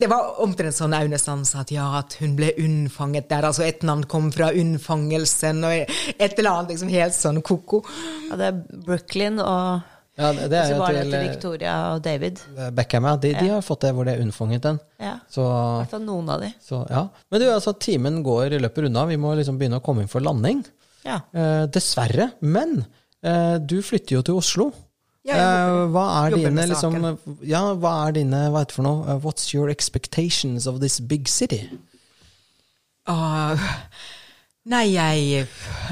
det 0.00 0.10
var 0.10 0.40
omtrent 0.44 0.76
sånn 0.76 0.94
Aune 0.96 1.18
Sand 1.18 1.48
sa 1.48 1.62
at 1.66 1.72
ja, 1.74 1.88
at 1.98 2.16
hun 2.20 2.36
ble 2.38 2.52
unnfanget 2.58 3.28
der. 3.30 3.48
altså 3.48 3.66
Et 3.66 3.82
navn 3.82 4.04
kom 4.04 4.30
fra 4.34 4.52
unnfangelsen, 4.52 5.64
og 5.64 5.72
et 5.72 6.38
eller 6.38 6.50
annet 6.50 6.74
liksom 6.74 6.92
helt 6.92 7.16
sånn 7.16 7.42
ko-ko. 7.42 7.82
Ja, 8.30 8.38
det 8.38 8.50
er 8.52 8.82
Brooklyn 8.86 9.40
og 9.42 9.82
Ja, 10.18 10.28
det 10.36 10.48
det 10.52 10.58
så 10.66 10.68
er 10.68 10.74
jo 10.74 10.78
var 10.82 10.92
det 10.92 11.02
til 11.06 11.14
eh, 11.16 11.22
Victoria 11.30 11.74
og 11.94 12.02
David. 12.04 12.40
Beckham, 12.76 13.06
ja. 13.08 13.14
De, 13.16 13.30
de 13.38 13.48
har 13.48 13.62
fått 13.64 13.80
det 13.86 13.92
hvor 13.96 14.04
det 14.04 14.12
er 14.18 14.20
unnfanget 14.26 14.62
den. 14.66 14.78
Ja. 15.00 15.14
Så, 15.32 15.40
I 15.46 15.78
hvert 15.82 15.94
fall 15.94 16.04
noen 16.04 16.28
av 16.34 16.42
de. 16.44 16.50
så 16.60 16.82
ja. 16.90 17.06
Men 17.32 17.40
du, 17.40 17.46
altså, 17.48 17.72
timen 17.80 18.18
går, 18.26 18.58
løper 18.60 18.90
unna. 18.90 19.06
Vi 19.08 19.16
må 19.22 19.32
liksom 19.38 19.56
begynne 19.60 19.80
å 19.80 19.84
komme 19.84 20.04
inn 20.04 20.10
for 20.12 20.20
landing. 20.24 20.60
Ja. 21.06 21.16
Eh, 21.32 21.64
dessverre. 21.72 22.28
Men 22.44 22.82
eh, 23.24 23.56
du 23.58 23.78
flytter 23.82 24.18
jo 24.18 24.22
til 24.28 24.40
Oslo. 24.42 24.68
Ja, 25.24 25.36
Eh, 25.38 25.68
jobber- 25.70 25.90
hva 25.94 26.04
er 26.26 26.34
dine 26.36 26.62
liksom. 26.66 26.94
Ja, 27.46 27.60
hva 27.78 27.92
er 28.08 28.12
dine 28.16 28.40
Hva 28.50 28.58
heter 28.64 28.72
det 28.72 28.76
for 28.80 28.82
noe? 28.88 29.04
Eh, 29.06 29.18
What's 29.22 29.52
your 29.54 29.70
expectations 29.70 30.66
of 30.66 30.80
this 30.82 30.98
big 31.00 31.28
city? 31.30 31.60
Uh, 33.08 33.58
nei, 34.66 34.84
jeg 34.94 35.46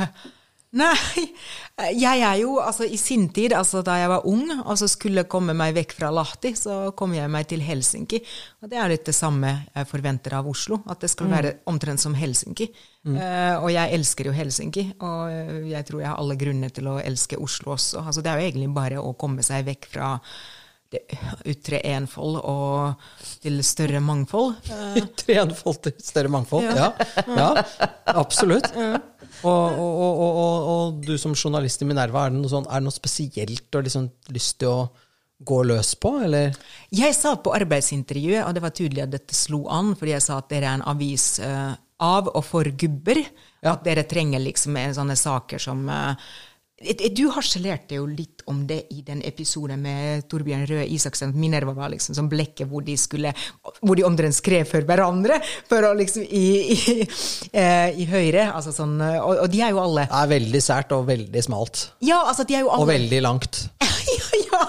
Nei, 0.81 1.25
jeg 1.97 2.23
er 2.27 2.37
jo 2.43 2.59
altså 2.63 2.85
i 2.85 2.99
sin 3.01 3.29
tid, 3.35 3.55
altså 3.57 3.83
da 3.87 3.97
jeg 4.01 4.11
var 4.13 4.27
ung 4.29 4.45
og 4.61 4.73
så 4.79 4.89
skulle 4.91 5.27
komme 5.31 5.55
meg 5.57 5.75
vekk 5.77 5.95
fra 5.99 6.11
Lahti, 6.15 6.53
så 6.59 6.93
kom 6.99 7.15
jeg 7.17 7.31
meg 7.33 7.49
til 7.51 7.63
Helsinki. 7.65 8.21
Og 8.63 8.71
det 8.73 8.79
er 8.81 8.93
litt 8.93 9.09
det 9.09 9.17
samme 9.17 9.53
jeg 9.75 9.89
forventer 9.91 10.37
av 10.39 10.49
Oslo, 10.51 10.81
at 10.91 11.03
det 11.03 11.13
skal 11.13 11.31
være 11.33 11.55
omtrent 11.71 12.03
som 12.03 12.17
Helsinki. 12.19 12.71
Eh, 13.09 13.57
og 13.57 13.71
jeg 13.73 13.97
elsker 13.97 14.29
jo 14.29 14.37
Helsinki, 14.37 14.87
og 15.01 15.69
jeg 15.71 15.87
tror 15.89 16.03
jeg 16.03 16.11
har 16.11 16.21
alle 16.21 16.39
grunner 16.41 16.73
til 16.75 16.91
å 16.91 16.99
elske 17.01 17.39
Oslo 17.41 17.77
også. 17.77 18.05
Altså 18.05 18.25
det 18.25 18.33
er 18.33 18.41
jo 18.41 18.51
egentlig 18.51 18.73
bare 18.77 19.01
å 19.01 19.15
komme 19.19 19.47
seg 19.47 19.69
vekk 19.71 19.89
fra 19.95 20.17
det 20.91 21.05
ytre 21.47 21.79
enfold 21.87 22.41
og 22.43 23.05
til 23.45 23.61
større 23.67 24.03
mangfold. 24.03 24.57
Eh, 24.81 25.07
Treenfold 25.23 25.79
til 25.85 25.95
større 26.03 26.31
mangfold. 26.33 26.67
Ja, 26.75 26.91
ja, 27.31 27.51
absolutt. 28.11 28.67
Og, 29.47 29.79
og, 29.81 30.25
og, 30.25 30.71
og, 30.73 30.99
du 31.05 31.15
som 31.21 31.37
journalist 31.37 31.83
i 31.83 31.89
Minerva, 31.89 32.27
er 32.27 32.35
det 32.35 32.41
noe, 32.41 32.53
sånn, 32.53 32.69
er 32.69 32.83
det 32.83 32.89
noe 32.89 32.97
spesielt 32.97 33.69
du 33.69 33.79
har 33.79 33.87
liksom 33.87 34.11
lyst 34.35 34.59
til 34.61 34.73
å 34.73 34.81
gå 35.41 35.63
løs 35.65 35.95
på, 35.97 36.19
eller? 36.27 36.57
Jeg 36.93 37.17
sa 37.17 37.35
på 37.41 37.55
arbeidsintervjuet, 37.57 38.43
og 38.45 38.57
det 38.57 38.65
var 38.65 38.75
tydelig 38.77 39.07
at 39.07 39.15
dette 39.15 39.37
slo 39.37 39.63
an, 39.73 39.95
fordi 39.97 40.13
jeg 40.13 40.27
sa 40.27 40.41
at 40.41 40.51
dere 40.53 40.69
er 40.69 40.81
en 40.81 40.89
avis 40.93 41.31
uh, 41.41 41.73
av 42.01 42.29
og 42.33 42.45
for 42.45 42.69
gubber. 42.77 43.23
At 43.61 43.85
dere 43.85 44.07
trenger 44.09 44.41
liksom 44.41 44.79
sånne 44.97 45.17
saker 45.21 45.61
som 45.61 45.83
eh, 45.93 46.29
Du 46.81 47.27
harselerte 47.29 47.99
jo 47.99 48.07
litt 48.09 48.41
om 48.49 48.63
det 48.65 48.87
i 48.95 49.03
den 49.05 49.19
episoden 49.29 49.83
med 49.85 50.23
Torbjørn 50.33 50.63
Røe 50.65 50.87
Isaksen. 50.89 51.35
Minerva 51.37 51.75
var 51.77 51.91
liksom 51.93 52.17
som 52.17 52.31
blekket 52.31 52.71
hvor 52.71 52.81
de 52.87 52.95
skulle 52.97 53.35
Hvor 53.83 53.99
de 53.99 54.07
omtrent 54.09 54.39
skrev 54.39 54.65
for 54.65 54.87
hverandre 54.89 55.37
for 55.69 55.85
å 55.85 55.93
liksom 55.99 56.25
i, 56.25 56.47
i, 56.73 56.95
eh, 57.53 57.93
i 58.01 58.09
Høyre. 58.09 58.47
Altså 58.57 58.73
sånn, 58.73 58.97
og, 58.97 59.43
og 59.45 59.53
de 59.53 59.61
er 59.61 59.75
jo 59.75 59.83
alle 59.83 60.07
Det 60.09 60.23
er 60.23 60.33
veldig 60.33 60.65
sært 60.65 60.97
og 60.97 61.05
veldig 61.11 61.45
smalt. 61.45 61.85
Ja, 62.01 62.23
altså 62.25 62.49
de 62.49 62.57
er 62.57 62.65
jo 62.65 62.73
alle 62.73 62.89
Og 62.89 62.93
veldig 62.95 63.23
langt. 63.29 63.61
ja. 64.49 64.65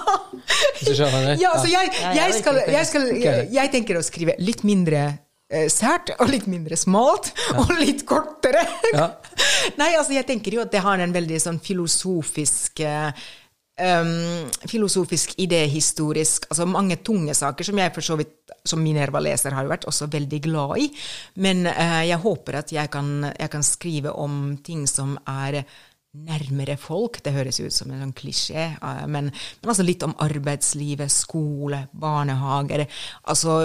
Hvis 0.76 0.92
du 0.92 0.94
skjønner? 0.98 1.32
Ja, 1.40 1.56
altså 1.56 1.72
jeg, 1.72 1.96
Ja, 1.96 2.12
jeg 2.26 2.40
skal, 2.42 2.60
jeg, 2.68 2.92
skal, 2.92 3.12
jeg 3.56 3.72
tenker 3.72 3.96
å 3.96 4.04
skrive 4.04 4.36
litt 4.42 4.66
mindre 4.68 5.14
sært, 5.72 6.14
og 6.18 6.30
litt 6.32 6.48
mindre 6.50 6.78
smalt, 6.80 7.32
og 7.60 7.74
litt 7.80 8.06
kortere. 8.08 8.64
Ja. 8.94 9.10
Nei, 9.80 9.92
altså 9.98 10.16
jeg 10.16 10.26
tenker 10.28 10.56
jo 10.56 10.64
at 10.64 10.72
det 10.72 10.82
har 10.84 11.02
en 11.02 11.14
veldig 11.14 11.38
sånn 11.42 11.60
filosofisk 11.62 12.82
eh, 12.86 13.24
um, 13.80 14.48
filosofisk 14.68 15.34
idéhistorisk 15.40 16.46
Altså 16.50 16.66
mange 16.68 16.98
tunge 17.04 17.34
saker 17.34 17.66
som 17.66 17.80
jeg 17.80 17.94
for 17.94 18.04
så 18.04 18.18
vidt 18.20 18.34
som 18.68 18.82
Minerva-leser 18.84 19.54
har 19.56 19.66
vært 19.70 19.88
også 19.90 20.06
veldig 20.12 20.38
glad 20.44 20.76
i. 20.84 20.90
Men 21.42 21.66
uh, 21.66 22.02
jeg 22.06 22.20
håper 22.22 22.60
at 22.60 22.74
jeg 22.74 22.92
kan, 22.92 23.32
jeg 23.32 23.50
kan 23.50 23.64
skrive 23.66 24.12
om 24.14 24.58
ting 24.62 24.84
som 24.90 25.16
er 25.26 25.64
nærmere 26.12 26.76
folk. 26.76 27.20
Det 27.24 27.32
høres 27.32 27.60
ut 27.62 27.72
som 27.72 27.90
en 27.90 28.02
sånn 28.04 28.12
klisjé, 28.16 28.66
men, 29.08 29.30
men 29.32 29.70
altså 29.72 29.84
litt 29.86 30.02
om 30.04 30.12
arbeidslivet, 30.20 31.08
skole, 31.12 31.86
barnehager. 31.92 32.84
Altså 33.24 33.58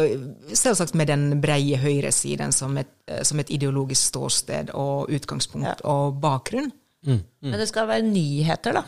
selvsagt 0.55 0.95
med 0.95 1.11
den 1.11 1.41
breie 1.43 1.77
høyresiden 1.81 2.55
som 2.55 2.77
et, 2.79 2.93
eh, 3.11 3.23
som 3.27 3.39
et 3.43 3.51
ideologisk 3.51 4.13
ståsted 4.13 4.71
og 4.73 5.11
utgangspunkt 5.11 5.83
og 5.83 6.21
bakgrunn. 6.23 6.71
Men 7.41 7.59
det 7.59 7.67
skal 7.69 7.87
være 7.87 8.07
nyheter, 8.07 8.79
da. 8.79 8.83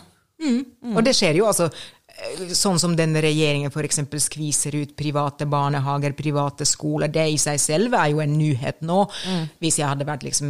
Og 0.96 1.04
det 1.04 1.16
skjer 1.16 1.36
jo, 1.42 1.46
altså. 1.52 1.70
Eh, 2.20 2.54
Sånn 2.56 2.80
som 2.82 2.96
denne 2.98 3.22
regjeringen 3.24 3.72
f.eks. 3.72 4.00
skviser 4.26 4.76
ut 4.80 4.96
private 5.00 5.46
barnehager, 5.50 6.14
private 6.18 6.66
skoler. 6.68 7.08
Det 7.14 7.28
i 7.34 7.38
seg 7.42 7.60
selv 7.60 7.96
er 8.00 8.12
jo 8.14 8.20
en 8.24 8.38
nyhet 8.38 8.82
nå. 8.86 9.04
Hvis 9.60 9.80
jeg 9.82 9.88
hadde 9.90 10.08
vært 10.10 10.26
liksom 10.28 10.50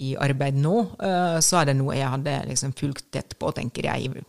i 0.00 0.14
arbeid 0.20 0.58
nå, 0.60 0.80
eh, 0.98 1.38
så 1.44 1.62
er 1.62 1.70
det 1.72 1.78
noe 1.80 1.96
jeg 1.96 2.10
hadde 2.16 2.40
liksom 2.50 2.74
fulgt 2.78 3.10
tett 3.14 3.38
på, 3.38 3.52
tenker 3.56 3.90
jeg. 3.92 4.24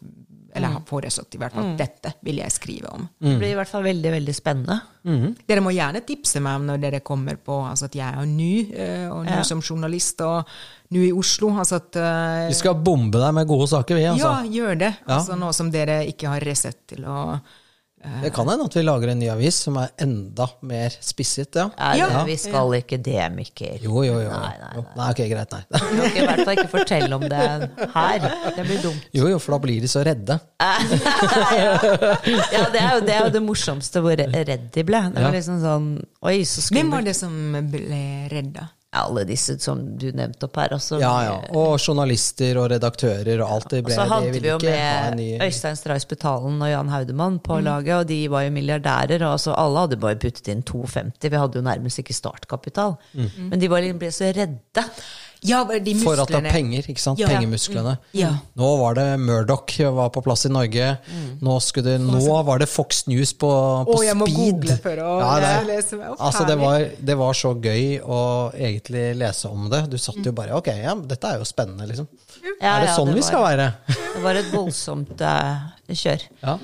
Eller 0.55 0.71
har 0.71 0.85
foreslått 0.87 1.35
i 1.35 1.39
hvert 1.41 1.51
fall. 1.51 1.73
Dette 1.75 2.13
vil 2.23 2.37
jeg 2.39 2.53
skrive 2.55 2.87
om. 2.95 3.09
Det 3.19 3.33
blir 3.41 3.49
i 3.51 3.57
hvert 3.57 3.67
fall 3.67 3.83
veldig, 3.83 4.11
veldig 4.13 4.35
spennende. 4.37 4.77
Dere 5.45 5.61
må 5.61 5.73
gjerne 5.75 5.99
tipse 6.07 6.39
meg 6.39 6.61
om 6.61 6.69
når 6.69 6.79
dere 6.81 7.01
kommer 7.05 7.35
på 7.35 7.57
altså 7.67 7.89
at 7.89 7.97
jeg 7.99 8.07
er 8.07 8.25
ny, 8.29 8.53
eh, 8.73 9.09
og 9.11 9.25
ny 9.27 9.41
som 9.45 9.59
journalist, 9.61 10.21
og 10.23 10.47
nå 10.95 11.03
i 11.09 11.11
Oslo. 11.15 11.51
Altså 11.59 11.81
at 11.81 11.99
uh, 11.99 12.47
Vi 12.49 12.57
skal 12.57 12.79
bombe 12.79 13.19
deg 13.21 13.35
med 13.35 13.47
gode 13.51 13.67
saker, 13.71 13.99
vi. 13.99 14.07
altså. 14.13 14.31
Ja, 14.31 14.55
gjør 14.61 14.81
det. 14.87 14.93
Altså 15.05 15.37
Nå 15.39 15.51
som 15.55 15.69
dere 15.73 16.01
ikke 16.09 16.31
har 16.31 16.43
resett 16.45 16.81
til 16.93 17.05
å 17.05 17.37
Det 18.21 18.29
kan 18.35 18.45
hende 18.45 18.67
at 18.69 18.75
vi 18.77 18.83
lager 18.85 19.09
en 19.09 19.17
ny 19.17 19.31
avis 19.33 19.55
som 19.65 19.79
er 19.81 19.89
enda 20.03 20.45
mer 20.69 20.93
spisset. 21.01 21.55
ja. 21.57 21.63
Nei, 21.73 21.95
Ja. 21.97 22.21
Vi 22.27 22.35
skal 22.37 22.75
ikke 22.77 22.99
det, 23.01 23.23
Mikkel. 23.33 23.79
Jo, 23.81 24.03
jo, 24.05 24.19
jo. 24.21 24.29
Nei, 24.29 24.51
nei, 24.61 24.69
nei. 24.75 24.83
nei 24.99 25.07
ok, 25.15 25.21
greit, 25.31 25.55
nei. 25.55 25.63
Vi 25.73 26.11
kan 26.13 26.21
i 26.21 26.27
hvert 26.27 26.43
fall 26.45 26.53
ikke 26.59 26.69
fortelle 26.75 27.17
om 27.17 27.25
det 27.25 27.41
her. 27.95 28.27
Det 28.59 28.67
blir 28.67 28.83
dumt. 28.83 29.07
Jo, 29.17 29.25
jo, 29.33 29.39
for 29.41 29.55
da 29.57 29.61
blir 29.65 29.81
de 29.81 29.89
så 29.89 30.03
redde. 30.05 30.37
Ja, 32.55 32.63
det 32.71 32.79
er 32.81 32.93
jo 32.95 33.01
det, 33.05 33.13
er 33.15 33.25
jo 33.27 33.33
det 33.33 33.41
morsomste 33.43 34.01
hvor 34.05 34.17
redd 34.21 34.69
de 34.73 34.85
ble. 34.85 35.01
Det 35.13 35.25
var 35.25 35.33
liksom 35.35 35.59
sånn 35.63 35.89
Oi, 36.25 36.39
så 36.47 36.63
Hvem 36.73 36.93
var 36.93 37.05
det 37.05 37.15
som 37.17 37.33
ble 37.71 38.01
redda? 38.31 38.69
Alle 38.95 39.25
disse 39.27 39.57
som 39.59 39.81
du 39.99 40.07
nevnte 40.15 40.47
opp 40.47 40.55
her. 40.61 40.73
Altså, 40.77 40.99
Ja, 41.01 41.13
ja. 41.25 41.33
Og 41.57 41.75
journalister 41.79 42.57
og 42.61 42.69
redaktører 42.71 43.41
og 43.43 43.51
alt. 43.57 43.69
Det 43.69 43.83
Og 43.85 43.91
så 43.91 44.05
hadde 44.09 44.31
vi 44.31 44.47
jo 44.47 44.57
med 44.63 45.17
ny 45.19 45.27
Øystein 45.43 45.75
Stray 45.75 45.99
Spetalen 45.99 46.61
og 46.61 46.69
Jan 46.71 46.89
Haudemann 46.93 47.39
på 47.39 47.59
laget, 47.63 47.93
og 47.99 48.07
de 48.07 48.19
var 48.31 48.41
jo 48.47 48.51
milliardærer. 48.55 49.21
Og 49.25 49.31
altså 49.35 49.53
alle 49.57 49.79
hadde 49.85 49.97
bare 49.99 50.15
puttet 50.15 50.47
inn 50.47 50.63
2,50. 50.63 51.29
Vi 51.29 51.35
hadde 51.37 51.59
jo 51.59 51.65
nærmest 51.65 51.99
ikke 51.99 52.13
startkapital. 52.15 52.95
Men 53.13 53.59
de 53.59 53.67
var, 53.69 53.81
liksom- 53.81 53.99
ble 53.99 54.11
så 54.11 54.31
redde. 54.35 54.85
Ja, 55.45 55.61
de. 55.65 55.93
For 56.01 56.19
at 56.21 56.31
det 56.31 56.39
er 56.41 56.47
penger, 56.53 56.87
ikke 56.91 57.01
sant? 57.01 57.19
Ja. 57.21 57.29
Pengemusklene. 57.31 57.95
Ja. 58.17 58.31
Nå 58.59 58.69
var 58.81 58.97
det 58.97 59.05
Murdoch 59.21 59.75
var 59.95 60.09
på 60.15 60.23
plass 60.25 60.45
i 60.49 60.51
Norge. 60.53 60.91
Nå, 61.45 61.57
skulle 61.63 61.95
det, 61.95 62.01
nå 62.03 62.37
var 62.47 62.61
det 62.63 62.67
Fox 62.71 63.05
News 63.11 63.33
på, 63.37 63.49
på 63.87 63.97
Å, 63.99 64.03
jeg 64.05 64.17
må 64.19 64.27
speed. 64.29 64.37
google 64.39 64.77
for 64.83 65.03
å 65.05 65.15
Ja, 65.21 65.33
det- 65.43 65.67
lese 65.69 65.99
meg 65.99 66.11
opp. 66.13 66.19
Altså, 66.19 66.45
det 66.49 66.57
var, 66.61 66.87
det 67.11 67.17
var 67.21 67.33
så 67.33 67.53
gøy 67.55 67.99
å 68.01 68.21
egentlig 68.53 69.05
lese 69.19 69.51
om 69.51 69.69
det. 69.69 69.83
Du 69.91 69.97
satt 70.01 70.19
jo 70.25 70.31
bare 70.35 70.55
Ok, 70.55 70.67
ja, 70.67 70.95
dette 70.95 71.33
er 71.33 71.41
jo 71.41 71.47
spennende, 71.47 71.87
liksom. 71.89 72.07
Ja, 72.61 72.75
er 72.77 72.85
det 72.85 72.89
ja, 72.91 72.95
sånn 72.95 73.13
vi 73.15 73.21
skal 73.25 73.41
være? 73.43 73.69
Det 73.89 74.21
var 74.23 74.37
et 74.39 74.51
voldsomt 74.53 75.21
uh, 75.21 75.71
kjør. 75.89 76.25
Ja. 76.43 76.57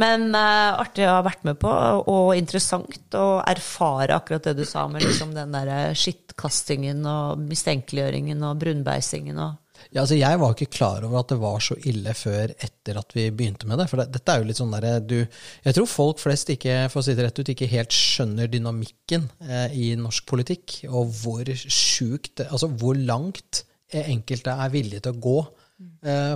Men 0.00 0.32
uh, 0.34 0.74
artig 0.82 1.06
å 1.06 1.18
ha 1.18 1.24
vært 1.24 1.44
med 1.46 1.58
på, 1.62 1.70
og 1.70 2.32
interessant 2.34 3.14
å 3.14 3.40
erfare 3.46 4.16
akkurat 4.16 4.48
det 4.48 4.56
du 4.58 4.64
sa 4.66 4.88
med 4.90 5.04
liksom 5.04 5.34
den 5.36 5.54
der 5.54 5.94
skittkastingen 5.98 7.04
og 7.06 7.44
mistenkeliggjøringen 7.44 8.42
og 8.42 8.58
brunbeisingen 8.64 9.38
og 9.38 9.60
Ja, 9.92 10.02
altså 10.02 10.16
Jeg 10.16 10.38
var 10.40 10.54
ikke 10.54 10.72
klar 10.72 11.04
over 11.06 11.20
at 11.20 11.30
det 11.30 11.38
var 11.42 11.62
så 11.62 11.76
ille 11.86 12.14
før 12.16 12.54
etter 12.56 12.98
at 12.98 13.14
vi 13.14 13.28
begynte 13.30 13.68
med 13.70 13.78
det. 13.78 13.86
For 13.90 14.00
det, 14.00 14.08
dette 14.16 14.32
er 14.32 14.40
jo 14.40 14.48
litt 14.48 14.58
sånn 14.58 14.72
der, 14.74 14.86
du, 15.04 15.18
Jeg 15.66 15.76
tror 15.76 15.90
folk 15.90 16.22
flest 16.22 16.50
ikke 16.54 16.78
for 16.90 17.02
å 17.02 17.04
si 17.06 17.14
det 17.14 17.26
rett 17.26 17.38
ut, 17.38 17.52
ikke 17.52 17.70
helt 17.70 17.94
skjønner 17.94 18.50
dynamikken 18.50 19.28
eh, 19.44 19.76
i 19.76 19.92
norsk 20.00 20.26
politikk. 20.30 20.80
Og 20.88 21.12
hvor 21.20 21.52
sjukt 21.54 22.42
Altså 22.48 22.70
hvor 22.72 22.98
langt 22.98 23.62
enkelte 23.94 24.56
er 24.58 24.72
villige 24.72 25.04
til 25.04 25.14
å 25.14 25.22
gå 25.22 25.38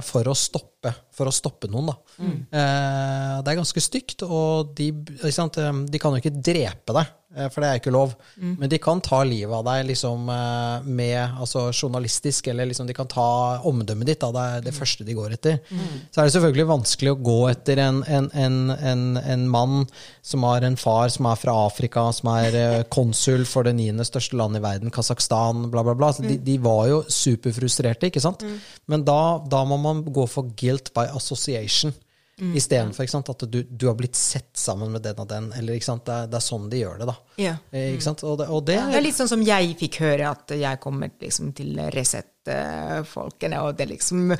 for, 0.04 0.28
å 0.28 0.34
stoppe, 0.36 0.92
for 1.14 1.30
å 1.30 1.34
stoppe 1.34 1.70
noen. 1.70 1.92
da. 1.92 1.96
Eh, 2.24 3.34
det 3.44 3.52
er 3.52 3.60
ganske 3.60 3.82
stygt, 3.84 4.24
og 4.26 4.74
de, 4.78 4.90
eh, 4.90 5.82
de 5.92 6.00
kan 6.02 6.14
jo 6.16 6.22
ikke 6.22 6.34
drepe 6.40 6.96
deg. 6.96 7.14
Eh, 7.38 7.48
For 7.54 7.62
det 7.64 7.68
er 7.70 7.80
ikke 7.80 7.94
lov. 7.94 8.14
Men 8.38 8.68
de 8.70 8.78
kan 8.82 9.00
ta 9.04 9.22
livet 9.26 9.54
av 9.54 9.64
deg 9.68 9.86
liksom, 9.92 10.28
eh, 10.34 10.88
med, 10.88 11.38
altså, 11.38 11.68
journalistisk, 11.72 12.50
eller 12.52 12.68
liksom, 12.70 12.88
de 12.88 12.96
kan 12.96 13.08
ta 13.10 13.28
omdømmet 13.68 14.10
ditt. 14.10 14.20
Da. 14.20 14.32
Det 14.34 14.46
er 14.58 14.66
det 14.68 14.74
første 14.76 15.06
de 15.06 15.16
går 15.16 15.36
etter. 15.38 15.60
Så 16.10 16.20
er 16.20 16.28
det 16.28 16.34
selvfølgelig 16.36 16.68
vanskelig 16.72 17.14
å 17.14 17.20
gå 17.30 17.38
etter 17.52 17.82
en, 17.84 18.02
en, 18.06 18.30
en, 18.34 18.58
en, 18.76 19.04
en 19.22 19.46
mann 19.48 19.86
som 20.22 20.44
har 20.48 20.66
en 20.66 20.76
far 20.76 21.08
som 21.14 21.28
er 21.30 21.38
fra 21.40 21.54
Afrika, 21.66 22.08
som 22.12 22.32
er 22.34 22.58
eh, 22.58 22.82
konsul 22.92 23.46
for 23.48 23.66
det 23.68 23.76
niende 23.78 24.06
største 24.08 24.36
landet 24.38 24.62
i 24.62 24.66
verden, 24.66 24.92
Kasakhstan, 24.94 25.70
bla, 25.72 25.84
bla, 25.86 25.94
bla. 25.98 26.12
Så 26.12 26.26
de, 26.26 26.36
de 26.42 26.58
var 26.62 26.86
jo 26.90 27.02
superfrustrerte, 27.08 28.10
ikke 28.10 28.22
sant? 28.24 28.44
Men 28.90 29.04
da, 29.06 29.38
da 29.48 29.64
må 29.68 29.78
man 29.80 30.02
gå 30.04 30.26
for 30.30 30.50
guilt 30.58 30.92
by 30.96 31.08
association. 31.16 31.94
Istedenfor 32.38 33.02
ikke 33.02 33.10
sant, 33.16 33.28
at 33.32 33.44
du, 33.50 33.62
du 33.66 33.86
har 33.88 33.96
blitt 33.98 34.14
sett 34.18 34.52
sammen 34.58 34.92
med 34.94 35.02
den 35.02 35.18
og 35.18 35.26
den. 35.30 35.48
eller 35.58 35.74
ikke 35.74 35.88
sant, 35.88 36.04
Det 36.06 36.14
er, 36.14 36.28
det 36.30 36.38
er 36.38 36.44
sånn 36.44 36.68
de 36.70 36.82
gjør 36.84 37.00
det, 37.00 37.08
da. 37.10 37.16
Ja. 37.42 37.54
Mm. 37.72 37.78
Ikke 37.96 38.06
sant? 38.06 38.22
Og 38.22 38.38
det, 38.38 38.46
og 38.48 38.62
det 38.68 38.76
Det 38.92 39.00
er 39.00 39.06
litt 39.08 39.18
sånn 39.18 39.30
som 39.30 39.42
jeg 39.42 39.74
fikk 39.80 39.98
høre 40.04 40.30
at 40.30 40.54
jeg 40.54 40.80
kommer 40.82 41.10
liksom 41.20 41.50
til 41.58 41.80
Resett-folkene, 41.94 43.60
og 43.66 43.74
det 43.78 43.88
liksom 43.90 44.30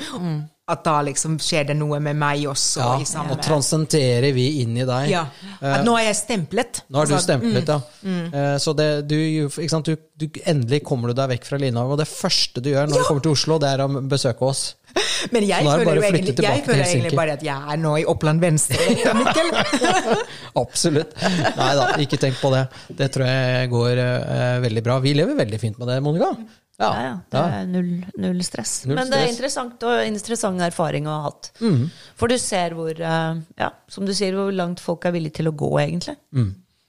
At 0.68 0.82
da 0.84 0.98
liksom 1.00 1.38
skjer 1.40 1.70
det 1.70 1.76
noe 1.78 1.96
med 2.04 2.18
meg 2.20 2.42
også 2.50 2.82
ja, 2.82 2.96
i 3.00 3.06
og 3.32 3.38
transcenterer 3.40 4.34
vi 4.36 4.60
inn 4.60 4.76
i 4.76 4.84
deg. 4.84 5.06
Ja. 5.08 5.22
At 5.64 5.80
nå 5.86 5.94
er 5.96 6.10
jeg 6.10 6.18
stemplet. 6.20 6.82
Nå 6.92 7.00
er 7.00 7.08
du 7.08 7.14
stemplet, 7.16 7.64
stemplet, 7.64 7.72
ja. 8.04 8.42
Eh, 8.42 8.56
Så 8.60 8.74
det, 8.76 9.08
du, 9.08 9.16
ikke 9.48 9.70
sant, 9.72 9.88
du, 9.88 9.96
du, 10.12 10.28
endelig 10.44 10.82
kommer 10.84 11.08
du 11.08 11.16
deg 11.16 11.32
vekk 11.32 11.48
fra 11.48 11.58
Lindhaug, 11.62 11.96
og 11.96 12.02
det 12.02 12.08
første 12.10 12.60
du 12.60 12.68
gjør 12.74 12.90
når 12.90 13.00
du 13.00 13.08
kommer 13.08 13.24
til 13.24 13.32
Oslo, 13.32 13.56
det 13.62 13.72
er 13.72 13.86
å 13.86 13.88
besøke 14.12 14.44
oss. 14.44 14.66
Men 15.34 15.46
jeg 15.48 15.64
er 15.64 15.82
føler, 15.82 15.98
jo 15.98 16.06
egentlig, 16.08 16.34
jeg 16.44 16.64
føler 16.66 16.84
egentlig 16.84 17.18
bare 17.18 17.34
at 17.38 17.44
jeg 17.46 17.74
er 17.74 17.80
nå 17.80 17.94
i 18.02 18.06
Oppland 18.08 18.42
Venstre, 18.42 18.78
Mikkel. 19.18 19.50
Absolutt. 20.62 21.16
Nei 21.58 21.72
da, 21.78 21.90
ikke 22.04 22.20
tenk 22.20 22.38
på 22.42 22.52
det. 22.54 22.64
Det 22.98 23.10
tror 23.14 23.28
jeg 23.28 23.72
går 23.72 24.00
uh, 24.02 24.56
veldig 24.64 24.84
bra. 24.86 24.98
Vi 25.04 25.14
lever 25.18 25.38
veldig 25.38 25.60
fint 25.62 25.78
med 25.80 25.92
det, 25.92 26.00
Monica. 26.04 26.32
Ja, 26.78 26.92
ja. 27.02 27.14
Det 27.26 27.40
er 27.42 27.66
null, 27.66 27.90
null 28.22 28.38
stress. 28.46 28.84
Null 28.86 29.00
Men 29.00 29.10
det 29.10 29.18
er 29.18 29.32
interessant 29.32 29.82
og 29.88 29.98
interessant 30.06 30.62
erfaring 30.62 31.08
å 31.10 31.16
ha 31.16 31.26
hatt. 31.26 31.50
Mm. 31.58 31.88
For 32.18 32.30
du 32.30 32.38
ser 32.38 32.76
hvor, 32.78 32.94
uh, 32.94 33.40
ja, 33.58 33.72
som 33.90 34.06
du 34.06 34.14
sier, 34.14 34.38
hvor 34.38 34.54
langt 34.54 34.82
folk 34.82 35.08
er 35.08 35.16
villige 35.16 35.40
til 35.40 35.50
å 35.50 35.56
gå, 35.58 35.72
egentlig. 35.82 36.18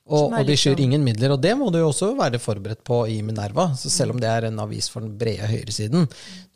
Og, 0.09 0.33
og 0.33 0.45
de 0.47 0.55
skyr 0.57 0.73
sånn- 0.73 0.81
ingen 0.87 1.03
midler, 1.05 1.31
og 1.35 1.41
det 1.43 1.51
må 1.59 1.67
du 1.71 1.77
jo 1.77 1.89
også 1.91 2.07
være 2.17 2.39
forberedt 2.41 2.81
på 2.87 3.03
i 3.13 3.19
Minerva. 3.21 3.67
Så 3.77 3.91
selv 3.93 4.15
om 4.15 4.19
det 4.19 4.29
er 4.29 4.47
en 4.47 4.57
avis 4.63 4.87
for 4.89 5.05
den 5.05 5.11
brede 5.21 5.45
høyresiden, 5.47 6.07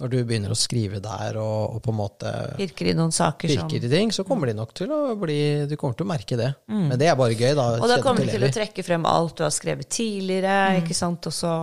når 0.01 0.09
du 0.09 0.17
begynner 0.25 0.53
å 0.55 0.57
skrive 0.57 0.99
der 1.03 1.37
og, 1.37 1.75
og 1.75 1.81
på 1.85 1.93
en 1.93 1.99
måte 1.99 2.31
Pirker 2.57 2.89
i 2.89 2.95
noen 2.97 3.13
saker 3.13 3.53
som 3.53 3.69
i 3.69 3.79
ting, 3.87 4.11
så 4.15 4.25
kommer 4.25 4.49
de 4.49 4.55
nok 4.57 4.73
til 4.73 4.89
å 4.91 5.01
bli 5.21 5.37
Du 5.69 5.75
kommer 5.77 5.93
til 5.99 6.07
å 6.07 6.09
merke 6.09 6.37
det. 6.39 6.49
Men 6.67 6.97
det 6.97 7.07
er 7.11 7.15
bare 7.19 7.37
gøy, 7.37 7.53
da. 7.55 7.67
Og 7.77 7.87
da 7.93 7.99
kommer 8.01 8.25
de 8.25 8.33
til 8.33 8.47
å 8.49 8.53
trekke 8.53 8.83
frem 8.89 9.05
alt 9.05 9.37
du 9.37 9.43
har 9.45 9.53
skrevet 9.53 9.89
tidligere, 9.93 10.57
ikke 10.81 10.97
sant, 10.97 11.29
og 11.29 11.33
så 11.35 11.53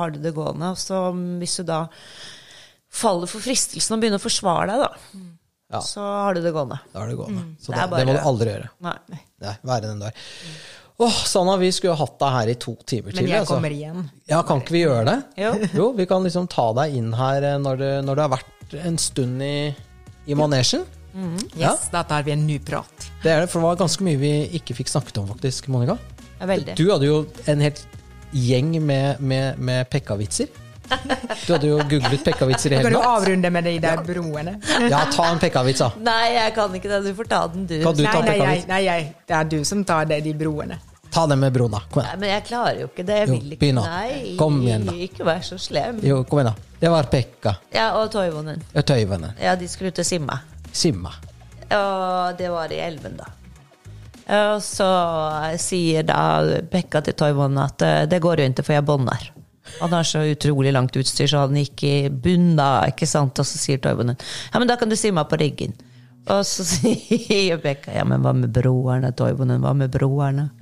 har 0.00 0.14
du 0.14 0.20
det 0.22 0.32
gående. 0.36 0.70
Og 0.70 0.78
så 0.78 1.02
hvis 1.42 1.58
du 1.60 1.66
da 1.68 1.82
faller 2.90 3.28
for 3.30 3.42
fristelsen 3.42 3.94
og 3.96 4.00
begynner 4.02 4.18
å 4.18 4.24
forsvare 4.24 4.70
deg, 4.70 4.80
da, 4.86 5.26
Ja. 5.70 5.78
så 5.86 6.02
har 6.02 6.34
du 6.34 6.40
det 6.42 6.50
gående. 6.52 6.80
Da 6.92 7.04
er 7.04 7.08
det 7.12 7.16
gående. 7.20 7.44
Så 7.62 7.70
Det 7.70 7.76
det, 7.76 7.82
er 7.86 7.96
det 7.98 8.06
må 8.08 8.12
du 8.16 8.24
aldri 8.26 8.46
gjøre. 8.50 8.70
Nei. 8.82 8.96
Nei, 9.40 9.52
være 9.62 9.80
den 9.86 10.00
du 10.00 10.06
er. 10.08 10.12
Åh, 11.00 11.18
Sanna, 11.24 11.54
vi 11.56 11.70
skulle 11.72 11.94
ha 11.96 12.04
hatt 12.04 12.18
deg 12.20 12.32
her 12.34 12.50
i 12.52 12.54
to 12.60 12.74
timer 12.84 13.14
Men 13.16 13.24
jeg 13.30 13.40
altså. 13.40 13.54
kommer 13.56 13.72
igjen. 13.72 14.02
Ja, 14.28 14.42
kan 14.44 14.60
ikke 14.60 14.74
vi 14.76 14.82
gjøre 14.84 15.04
det? 15.08 15.18
Jo. 15.40 15.52
jo 15.78 15.86
vi 15.96 16.04
kan 16.10 16.26
liksom 16.26 16.48
ta 16.52 16.66
deg 16.76 16.96
inn 16.98 17.12
her 17.16 17.46
eh, 17.54 17.58
når 17.62 17.80
du, 17.80 17.86
når 18.04 18.18
det 18.20 18.26
har 18.26 18.32
vært 18.34 18.74
en 18.84 18.98
stund 19.00 19.40
i, 19.42 19.54
i 20.28 20.36
manesjen. 20.36 20.84
Ja. 21.56 21.72
Yes, 21.72 21.88
Da 21.90 22.04
tar 22.06 22.22
vi 22.28 22.34
en 22.36 22.44
ny 22.46 22.58
prat. 22.62 23.08
Det 23.24 23.32
er 23.32 23.40
det, 23.42 23.48
for 23.50 23.58
det 23.62 23.70
var 23.70 23.80
ganske 23.80 24.04
mye 24.06 24.20
vi 24.20 24.32
ikke 24.60 24.76
fikk 24.78 24.92
snakket 24.92 25.22
om, 25.22 25.30
faktisk, 25.32 25.66
Monica. 25.72 25.96
Ja, 26.38 26.46
veldig. 26.52 26.76
Du 26.78 26.84
hadde 26.92 27.08
jo 27.08 27.22
en 27.50 27.64
helt 27.64 27.80
gjeng 28.36 28.76
med, 28.84 29.18
med, 29.24 29.56
med 29.58 29.88
pekkavitser. 29.90 30.52
Du 31.46 31.52
hadde 31.54 31.68
jo 31.70 31.78
googlet 31.86 32.22
pekkavitser 32.26 32.74
i 32.76 32.78
Kan 32.82 32.92
du 32.92 32.98
natt. 32.98 33.08
avrunde 33.08 33.50
med 33.54 33.66
de 33.66 33.74
der 33.82 34.00
broene? 34.06 34.54
Ja, 34.90 35.04
ta 35.14 35.28
en 35.32 35.38
pekkavits, 35.42 35.80
da. 35.82 35.90
Nei, 36.02 36.34
jeg 36.36 36.54
kan 36.56 36.76
ikke 36.76 36.90
det. 36.92 37.00
Du 37.08 37.12
får 37.18 37.28
ta 37.30 37.40
den, 37.56 37.66
du. 37.70 37.76
Kan 37.82 37.96
du 37.98 38.02
Nei, 38.04 38.12
ta 38.14 38.22
nei, 38.26 38.38
nei, 38.38 38.54
nei, 38.68 38.80
nei, 38.86 39.00
det 39.30 39.36
er 39.40 39.50
du 39.56 39.58
som 39.66 39.82
tar 39.86 40.06
det, 40.10 40.20
de 40.28 40.36
broene. 40.44 40.78
Ta 41.10 41.24
det 41.26 41.36
med 41.40 41.52
broen, 41.52 41.72
da. 41.74 41.80
Kom 41.90 42.04
Nei, 42.06 42.16
men 42.22 42.28
jeg 42.30 42.44
klarer 42.46 42.80
jo 42.84 42.86
ikke 42.90 43.04
det. 43.08 43.16
Jeg 43.24 43.28
Jo, 43.28 43.34
vil 43.34 43.52
ikke. 43.56 43.60
begynn 43.64 43.78
nå. 43.80 43.82
Nei, 43.86 44.36
Kom 44.38 44.60
igjen 44.62 44.84
da. 44.86 44.92
ikke 45.06 45.24
vær 45.26 45.40
så 45.42 45.58
slem. 45.58 45.98
Jo, 46.06 46.20
kom 46.24 46.38
igjen, 46.42 46.52
da. 46.52 46.68
Det 46.80 46.90
var 46.94 47.08
Pekka. 47.12 47.54
Ja, 47.74 47.88
og 47.98 48.12
Toivonen. 48.14 48.62
Ja, 48.74 48.82
Toivonen. 48.86 49.34
Ja, 49.42 49.56
de 49.58 49.68
skulle 49.68 49.90
ut 49.90 49.98
og 49.98 50.06
simme. 50.06 50.38
Simma. 50.72 51.10
Og 51.74 52.38
det 52.38 52.48
var 52.50 52.72
i 52.72 52.78
elven, 52.86 53.18
da. 53.18 53.26
Og 54.30 54.62
så 54.62 54.86
sier 55.58 56.04
da 56.06 56.20
Pekka 56.70 57.02
til 57.02 57.16
Toivonen 57.18 57.58
at 57.64 57.82
eh, 57.82 58.04
det 58.06 58.20
går 58.22 58.38
jo 58.44 58.48
ikke, 58.52 58.64
for 58.68 58.76
jeg 58.78 58.86
bånder. 58.86 59.28
Han 59.80 59.92
har 59.94 60.06
så 60.06 60.22
utrolig 60.26 60.72
langt 60.74 60.96
utstyr, 60.98 61.26
så 61.30 61.44
han 61.44 61.58
gikk 61.58 61.82
i 61.86 61.94
bunn 62.10 62.54
da, 62.58 62.84
ikke 62.90 63.06
sant? 63.06 63.38
Og 63.42 63.46
så 63.46 63.58
sier 63.60 63.78
Toivonen 63.82 64.16
ja, 64.18 64.58
men 64.58 64.66
da 64.70 64.76
kan 64.80 64.88
du 64.90 64.96
simme 64.98 65.22
på 65.30 65.38
riggen. 65.42 65.74
Og 66.28 66.44
så 66.46 66.64
sier 66.68 67.56
Bekka 67.62 67.92
ja, 67.96 68.04
men 68.06 68.20
hva 68.22 68.32
med 68.36 68.52
broerne, 68.54 69.10
Toivonen? 69.16 69.60
Hva 69.64 69.72
med 69.74 69.90
broerne? 69.94 70.50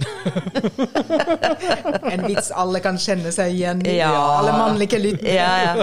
En 2.13 2.23
vits 2.27 2.51
alle 2.55 2.81
kan 2.85 2.99
kjenne 3.01 3.31
seg 3.35 3.53
igjen 3.57 3.81
i. 3.87 3.89
Ja. 3.99 4.11
Alle 4.39 4.53
mannlige 4.55 4.99
lytter. 5.01 5.35
Ja, 5.35 5.57
ja. 5.65 5.75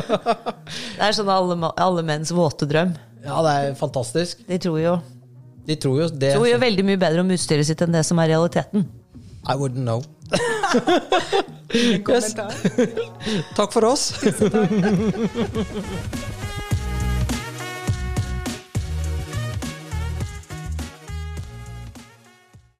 Det 0.96 1.04
er 1.06 1.12
sånn 1.18 1.30
alle, 1.32 1.56
alle 1.82 2.04
menns 2.08 2.32
våte 2.36 2.66
drøm. 2.70 2.92
Ja, 3.26 3.36
det 3.46 3.52
er 3.60 3.76
fantastisk. 3.80 4.34
De 4.48 4.58
tror 4.62 4.80
jo, 4.82 4.96
De 5.66 5.76
tror 5.82 6.02
jo 6.04 6.08
det. 6.14 6.34
tror 6.38 6.48
jo 6.50 6.58
veldig 6.62 6.84
mye 6.88 7.00
bedre 7.02 7.20
om 7.26 7.32
utstyret 7.36 7.66
sitt 7.68 7.82
enn 7.86 7.96
det 7.96 8.04
som 8.08 8.18
er 8.22 8.28
realiteten. 8.34 8.80
I 9.46 9.54
wouldn't 9.58 9.84
know. 9.86 10.02
Takk 13.58 13.72
for 13.74 13.84
oss. 13.86 14.04